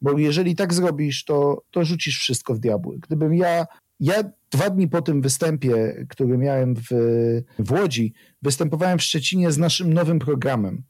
Bo 0.02 0.18
jeżeli 0.18 0.56
tak 0.56 0.74
zrobisz, 0.74 1.26
to, 1.26 1.64
to 1.72 1.86
rzucisz 1.86 2.20
wszystko 2.20 2.54
w 2.54 2.60
diabły. 2.60 3.00
Gdybym 3.00 3.34
ja 3.34 3.66
ja 4.00 4.24
dwa 4.52 4.70
dni 4.70 4.88
po 4.88 5.02
tym 5.02 5.22
występie, 5.22 6.06
który 6.10 6.38
miałem 6.38 6.76
w, 6.76 6.88
w 7.60 7.72
Łodzi, 7.72 8.14
występowałem 8.42 9.00
w 9.00 9.04
Szczecinie 9.04 9.52
z 9.52 9.58
naszym 9.58 9.94
nowym 9.94 10.20
programem, 10.20 10.84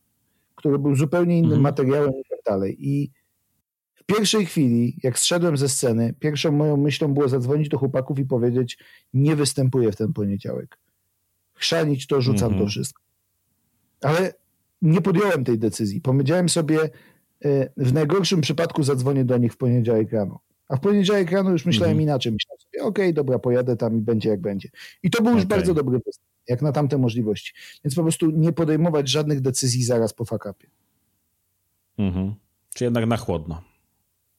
który 0.56 0.80
był 0.80 0.96
zupełnie 0.96 1.38
innym 1.38 1.46
mhm. 1.46 1.62
materiałem 1.62 2.10
i 2.10 2.30
tak 2.30 2.40
dalej. 2.46 2.76
I 2.80 3.12
w 3.96 4.04
pierwszej 4.04 4.46
chwili, 4.46 5.00
jak 5.04 5.20
zszedłem 5.20 5.58
ze 5.58 5.70
sceny, 5.70 6.14
pierwszą 6.20 6.52
moją 6.52 6.78
myślą 6.78 7.14
było 7.14 7.28
zadzwonić 7.28 7.70
do 7.70 7.78
chłopaków 7.78 8.20
i 8.20 8.26
powiedzieć: 8.26 8.78
Nie 9.14 9.36
występuję 9.36 9.92
w 9.92 9.96
ten 9.96 10.14
poniedziałek. 10.14 10.78
Chrzanić 11.54 12.08
to, 12.08 12.22
rzucam 12.22 12.48
mhm. 12.48 12.64
to 12.64 12.70
wszystko. 12.70 13.02
Ale 14.02 14.34
nie 14.82 15.02
podjąłem 15.02 15.44
tej 15.44 15.60
decyzji. 15.60 16.02
Powiedziałem 16.02 16.50
sobie, 16.50 16.90
w 17.78 17.94
najgorszym 17.94 18.42
przypadku 18.42 18.84
zadzwonię 18.84 19.26
do 19.26 19.38
nich 19.38 19.54
w 19.54 19.58
poniedziałek 19.58 20.12
rano. 20.12 20.40
A 20.70 20.76
w 20.76 20.80
poniedziałek 20.80 21.32
rano 21.32 21.52
już 21.52 21.66
myślałem 21.66 21.92
mhm. 21.92 22.04
inaczej. 22.04 22.32
Myślałem 22.32 22.60
sobie, 22.60 22.84
okej, 22.84 23.06
okay, 23.06 23.14
dobra, 23.14 23.40
pojadę 23.40 23.78
tam 23.78 23.98
i 23.98 24.02
będzie 24.02 24.30
jak 24.30 24.42
będzie. 24.42 24.70
I 25.04 25.10
to 25.10 25.24
był 25.24 25.32
już 25.32 25.46
okay. 25.46 25.58
bardzo 25.58 25.74
dobry 25.74 26.00
występ, 26.06 26.28
jak 26.48 26.62
na 26.62 26.72
tamte 26.72 26.98
możliwości. 26.98 27.54
Więc 27.84 27.96
po 27.96 28.02
prostu 28.02 28.32
nie 28.32 28.54
podejmować 28.54 29.10
żadnych 29.10 29.42
decyzji 29.42 29.84
zaraz 29.84 30.14
po 30.14 30.26
fakapie. 30.26 30.68
Mhm. 31.98 32.36
Czy 32.76 32.84
jednak 32.84 33.06
na 33.06 33.18
chłodno. 33.18 33.62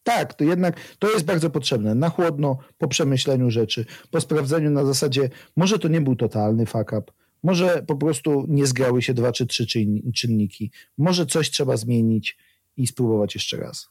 Tak, 0.03 0.35
to 0.35 0.45
jednak 0.45 0.81
to 0.99 1.11
jest 1.11 1.25
bardzo 1.25 1.51
potrzebne. 1.51 1.95
Na 1.95 2.09
chłodno, 2.09 2.59
po 2.79 2.89
przemyśleniu 2.89 3.51
rzeczy, 3.51 3.87
po 4.11 4.21
sprawdzeniu 4.21 4.71
na 4.71 4.85
zasadzie, 4.85 5.31
może 5.57 5.79
to 5.79 5.89
nie 5.89 6.01
był 6.01 6.17
totalny 6.17 6.67
fakap, 6.67 7.11
może 7.43 7.83
po 7.87 7.97
prostu 7.97 8.45
nie 8.49 8.67
zgrały 8.67 9.03
się 9.03 9.15
dwa 9.15 9.33
czy 9.33 9.47
trzy 9.47 9.67
czynniki, 10.15 10.71
może 10.99 11.27
coś 11.27 11.51
trzeba 11.51 11.77
zmienić 11.77 12.39
i 12.77 12.87
spróbować 12.87 13.35
jeszcze 13.35 13.57
raz. 13.57 13.89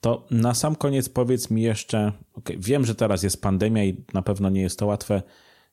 To 0.00 0.26
na 0.30 0.54
sam 0.54 0.76
koniec 0.76 1.08
powiedz 1.08 1.50
mi 1.50 1.62
jeszcze, 1.62 2.12
okay, 2.32 2.56
wiem, 2.58 2.84
że 2.84 2.94
teraz 2.94 3.22
jest 3.22 3.42
pandemia 3.42 3.84
i 3.84 4.04
na 4.14 4.22
pewno 4.22 4.50
nie 4.50 4.60
jest 4.60 4.78
to 4.78 4.86
łatwe. 4.86 5.22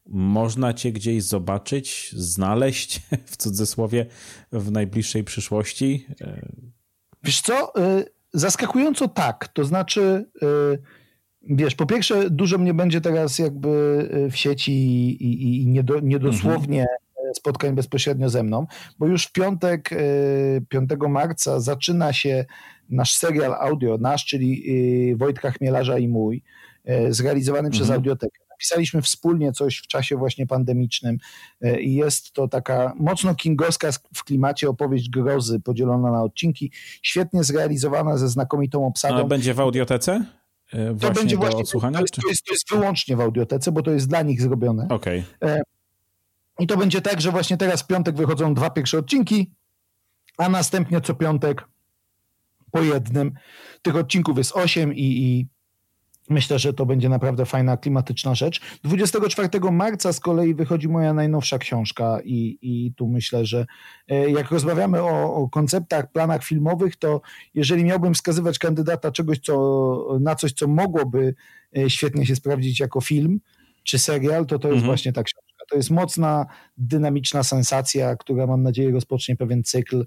Można 0.05 0.73
cię 0.73 0.91
gdzieś 0.91 1.23
zobaczyć, 1.23 2.11
znaleźć 2.17 3.01
w 3.31 3.37
cudzysłowie 3.37 4.05
w 4.51 4.71
najbliższej 4.71 5.23
przyszłości? 5.23 6.07
Wiesz 7.23 7.41
co? 7.41 7.79
Y, 7.99 8.05
zaskakująco 8.33 9.07
tak. 9.07 9.47
To 9.47 9.65
znaczy, 9.65 10.25
y, 10.43 10.79
wiesz, 11.41 11.75
po 11.75 11.85
pierwsze, 11.85 12.29
dużo 12.29 12.57
mnie 12.57 12.73
będzie 12.73 13.01
teraz 13.01 13.39
jakby 13.39 13.69
w 14.31 14.35
sieci 14.35 14.71
i, 14.71 15.61
i 15.63 15.67
niedosłownie 16.03 16.81
mhm. 16.81 17.04
Spotkań 17.35 17.75
bezpośrednio 17.75 18.29
ze 18.29 18.43
mną, 18.43 18.67
bo 18.99 19.07
już 19.07 19.25
w 19.25 19.31
piątek, 19.31 19.89
5 20.69 20.89
marca 21.09 21.59
zaczyna 21.59 22.13
się 22.13 22.45
nasz 22.89 23.15
serial 23.15 23.53
audio, 23.53 23.97
nasz, 23.97 24.25
czyli 24.25 24.63
Wojtka 25.15 25.51
Chmielarza 25.51 25.97
i 25.97 26.07
mój, 26.07 26.43
zrealizowany 27.09 27.67
mhm. 27.67 27.71
przez 27.71 27.89
Audiotekę. 27.89 28.45
Napisaliśmy 28.55 29.01
wspólnie 29.01 29.51
coś 29.51 29.77
w 29.77 29.87
czasie 29.87 30.17
właśnie 30.17 30.47
pandemicznym 30.47 31.17
e, 31.61 31.81
i 31.81 31.95
jest 31.95 32.33
to 32.33 32.47
taka 32.47 32.93
mocno 32.95 33.35
kingowska 33.35 33.91
w 34.15 34.23
klimacie 34.23 34.69
opowieść 34.69 35.09
grozy 35.09 35.59
podzielona 35.59 36.11
na 36.11 36.23
odcinki, 36.23 36.71
świetnie 37.01 37.43
zrealizowana 37.43 38.17
ze 38.17 38.29
znakomitą 38.29 38.85
obsadą. 38.85 39.15
A 39.15 39.23
będzie 39.23 39.53
w 39.53 39.59
audiotece? 39.59 40.25
Właśnie 40.73 40.99
to 40.99 41.13
będzie 41.13 41.37
właśnie, 41.37 41.61
odsłuchania, 41.61 41.97
to, 41.97 42.03
jest, 42.03 42.13
to, 42.13 42.29
jest, 42.29 42.45
to 42.45 42.53
jest 42.53 42.69
wyłącznie 42.71 43.15
w 43.15 43.21
audiotece, 43.21 43.71
bo 43.71 43.81
to 43.81 43.91
jest 43.91 44.07
dla 44.09 44.21
nich 44.21 44.41
zrobione. 44.41 44.87
Okay. 44.89 45.23
I 46.59 46.67
to 46.67 46.77
będzie 46.77 47.01
tak, 47.01 47.21
że 47.21 47.31
właśnie 47.31 47.57
teraz 47.57 47.81
w 47.81 47.87
piątek 47.87 48.15
wychodzą 48.15 48.53
dwa 48.53 48.69
pierwsze 48.69 48.97
odcinki, 48.97 49.51
a 50.37 50.49
następnie 50.49 51.01
co 51.01 51.13
piątek 51.13 51.67
po 52.71 52.81
jednym. 52.81 53.33
Tych 53.81 53.95
odcinków 53.95 54.37
jest 54.37 54.51
osiem 54.55 54.93
i, 54.93 55.03
i 55.03 55.47
Myślę, 56.29 56.59
że 56.59 56.73
to 56.73 56.85
będzie 56.85 57.09
naprawdę 57.09 57.45
fajna, 57.45 57.77
klimatyczna 57.77 58.35
rzecz. 58.35 58.61
24 58.83 59.49
marca 59.71 60.13
z 60.13 60.19
kolei 60.19 60.55
wychodzi 60.55 60.87
moja 60.87 61.13
najnowsza 61.13 61.57
książka 61.57 62.19
i, 62.23 62.57
i 62.61 62.93
tu 62.93 63.07
myślę, 63.07 63.45
że 63.45 63.65
e, 64.07 64.29
jak 64.29 64.51
rozmawiamy 64.51 65.01
o, 65.01 65.33
o, 65.33 65.49
konceptach, 65.49 66.11
planach 66.11 66.43
filmowych, 66.43 66.95
to 66.95 67.21
jeżeli 67.53 67.83
miałbym 67.83 68.13
wskazywać 68.13 68.59
kandydata 68.59 69.11
czegoś, 69.11 69.39
co, 69.39 70.17
na 70.19 70.35
coś, 70.35 70.53
co 70.53 70.67
mogłoby 70.67 71.35
e, 71.77 71.89
świetnie 71.89 72.25
się 72.25 72.35
sprawdzić 72.35 72.79
jako 72.79 73.01
film 73.01 73.39
czy 73.83 73.99
serial, 73.99 74.45
to 74.45 74.59
to 74.59 74.67
jest 74.67 74.75
mhm. 74.75 74.85
właśnie 74.85 75.13
ta 75.13 75.23
książka. 75.23 75.44
To 75.69 75.75
jest 75.75 75.91
mocna, 75.91 76.45
dynamiczna 76.77 77.43
sensacja, 77.43 78.15
która 78.15 78.47
mam 78.47 78.63
nadzieję 78.63 78.91
rozpocznie 78.91 79.35
pewien 79.35 79.63
cykl 79.63 80.05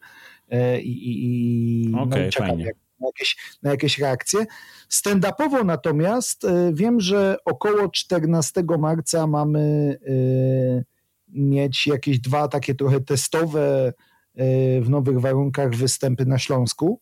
e, 0.49 0.81
i, 0.81 1.25
i, 1.25 1.95
okay, 1.95 2.25
no, 2.25 2.31
czekam, 2.31 2.61
jak, 2.61 2.77
na 3.01 3.07
jakieś, 3.07 3.37
na 3.63 3.71
jakieś 3.71 3.99
reakcje. 3.99 4.47
Stand-upowo 4.89 5.65
natomiast 5.65 6.45
e, 6.45 6.71
wiem, 6.75 7.01
że 7.01 7.37
około 7.45 7.89
14 7.89 8.63
marca 8.79 9.27
mamy 9.27 9.99
e, 10.07 10.85
mieć 11.29 11.87
jakieś 11.87 12.21
dwa 12.21 12.49
takie 12.49 12.75
trochę 12.75 13.01
testowe 13.01 13.93
w 14.81 14.87
nowych 14.89 15.21
warunkach 15.21 15.75
występy 15.75 16.27
na 16.27 16.39
Śląsku. 16.39 17.01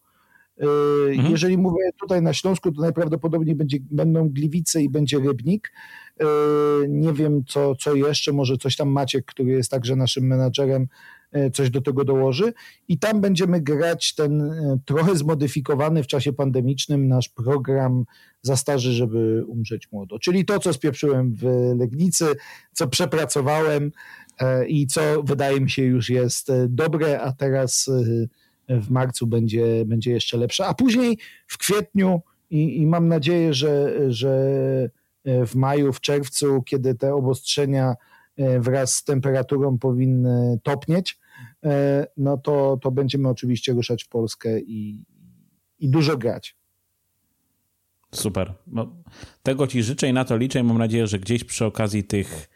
Mhm. 1.10 1.30
Jeżeli 1.30 1.58
mówię 1.58 1.90
tutaj 2.00 2.22
na 2.22 2.32
Śląsku, 2.32 2.72
to 2.72 2.80
najprawdopodobniej 2.80 3.56
będzie, 3.56 3.78
będą 3.90 4.28
Gliwice 4.28 4.82
i 4.82 4.88
będzie 4.88 5.18
Rybnik. 5.18 5.72
Nie 6.88 7.12
wiem, 7.12 7.44
co, 7.48 7.74
co 7.74 7.94
jeszcze, 7.94 8.32
może 8.32 8.56
coś 8.56 8.76
tam 8.76 8.88
Maciek, 8.88 9.24
który 9.24 9.50
jest 9.50 9.70
także 9.70 9.96
naszym 9.96 10.26
menadżerem, 10.26 10.88
E, 11.32 11.50
coś 11.50 11.70
do 11.70 11.80
tego 11.80 12.04
dołoży 12.04 12.52
i 12.88 12.98
tam 12.98 13.20
będziemy 13.20 13.60
grać 13.60 14.14
ten 14.14 14.42
e, 14.42 14.78
trochę 14.84 15.16
zmodyfikowany 15.16 16.02
w 16.02 16.06
czasie 16.06 16.32
pandemicznym 16.32 17.08
nasz 17.08 17.28
program 17.28 18.04
za 18.42 18.56
starzy, 18.56 18.92
żeby 18.92 19.44
umrzeć 19.46 19.92
młodo. 19.92 20.18
Czyli 20.18 20.44
to, 20.44 20.58
co 20.58 20.72
spieprzyłem 20.72 21.34
w 21.34 21.44
Legnicy, 21.78 22.26
co 22.72 22.88
przepracowałem 22.88 23.92
i 24.68 24.86
co 24.86 25.22
wydaje 25.22 25.60
mi 25.60 25.70
się 25.70 25.82
już 25.82 26.10
jest 26.10 26.48
dobre, 26.68 27.20
a 27.20 27.32
teraz 27.32 27.90
w 28.68 28.90
marcu 28.90 29.26
będzie, 29.26 29.84
będzie 29.86 30.12
jeszcze 30.12 30.36
lepsze, 30.36 30.66
a 30.66 30.74
później 30.74 31.18
w 31.46 31.58
kwietniu 31.58 32.22
i, 32.50 32.80
i 32.80 32.86
mam 32.86 33.08
nadzieję, 33.08 33.54
że, 33.54 33.94
że 34.12 34.50
w 35.46 35.54
maju, 35.54 35.92
w 35.92 36.00
czerwcu, 36.00 36.62
kiedy 36.62 36.94
te 36.94 37.14
obostrzenia 37.14 37.94
wraz 38.58 38.94
z 38.94 39.04
temperaturą 39.04 39.78
powinny 39.78 40.58
topnieć, 40.62 41.18
E, 41.64 42.06
no 42.16 42.38
to, 42.38 42.78
to 42.82 42.90
będziemy 42.90 43.28
oczywiście 43.28 43.72
ruszać 43.72 44.04
w 44.04 44.08
Polskę 44.08 44.60
i, 44.60 45.04
i 45.78 45.88
dużo 45.88 46.16
grać. 46.16 46.56
Super. 48.14 48.54
No, 48.66 48.96
tego 49.42 49.66
Ci 49.66 49.82
życzę 49.82 50.08
i 50.08 50.12
na 50.12 50.24
to 50.24 50.36
liczę 50.36 50.60
i 50.60 50.62
mam 50.62 50.78
nadzieję, 50.78 51.06
że 51.06 51.18
gdzieś 51.18 51.44
przy 51.44 51.64
okazji 51.64 52.04
tych, 52.04 52.48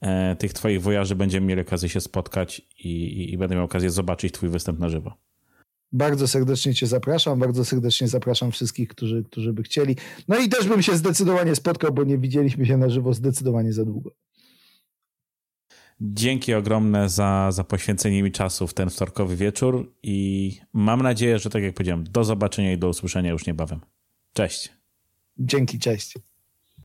e, 0.00 0.36
tych 0.36 0.52
Twoich 0.52 0.82
wojaży 0.82 1.14
będziemy 1.14 1.46
mieli 1.46 1.60
okazję 1.60 1.88
się 1.88 2.00
spotkać 2.00 2.62
i, 2.78 3.32
i 3.32 3.38
będę 3.38 3.54
miał 3.54 3.64
okazję 3.64 3.90
zobaczyć 3.90 4.32
Twój 4.32 4.48
występ 4.48 4.78
na 4.78 4.88
żywo. 4.88 5.14
Bardzo 5.92 6.28
serdecznie 6.28 6.74
Cię 6.74 6.86
zapraszam, 6.86 7.38
bardzo 7.38 7.64
serdecznie 7.64 8.08
zapraszam 8.08 8.52
wszystkich, 8.52 8.88
którzy, 8.88 9.24
którzy 9.24 9.52
by 9.52 9.62
chcieli. 9.62 9.96
No 10.28 10.38
i 10.38 10.48
też 10.48 10.68
bym 10.68 10.82
się 10.82 10.96
zdecydowanie 10.96 11.56
spotkał, 11.56 11.92
bo 11.92 12.04
nie 12.04 12.18
widzieliśmy 12.18 12.66
się 12.66 12.76
na 12.76 12.88
żywo 12.88 13.14
zdecydowanie 13.14 13.72
za 13.72 13.84
długo. 13.84 14.10
Dzięki 16.00 16.54
ogromne 16.54 17.08
za, 17.08 17.48
za 17.52 17.64
poświęcenie 17.64 18.22
mi 18.22 18.32
czasu 18.32 18.66
w 18.66 18.74
ten 18.74 18.90
wtorkowy 18.90 19.36
wieczór 19.36 19.92
i 20.02 20.52
mam 20.72 21.02
nadzieję, 21.02 21.38
że 21.38 21.50
tak 21.50 21.62
jak 21.62 21.74
powiedziałem, 21.74 22.04
do 22.04 22.24
zobaczenia 22.24 22.72
i 22.72 22.78
do 22.78 22.88
usłyszenia 22.88 23.30
już 23.30 23.46
niebawem. 23.46 23.80
Cześć. 24.32 24.72
Dzięki, 25.38 25.78
cześć. 25.78 26.14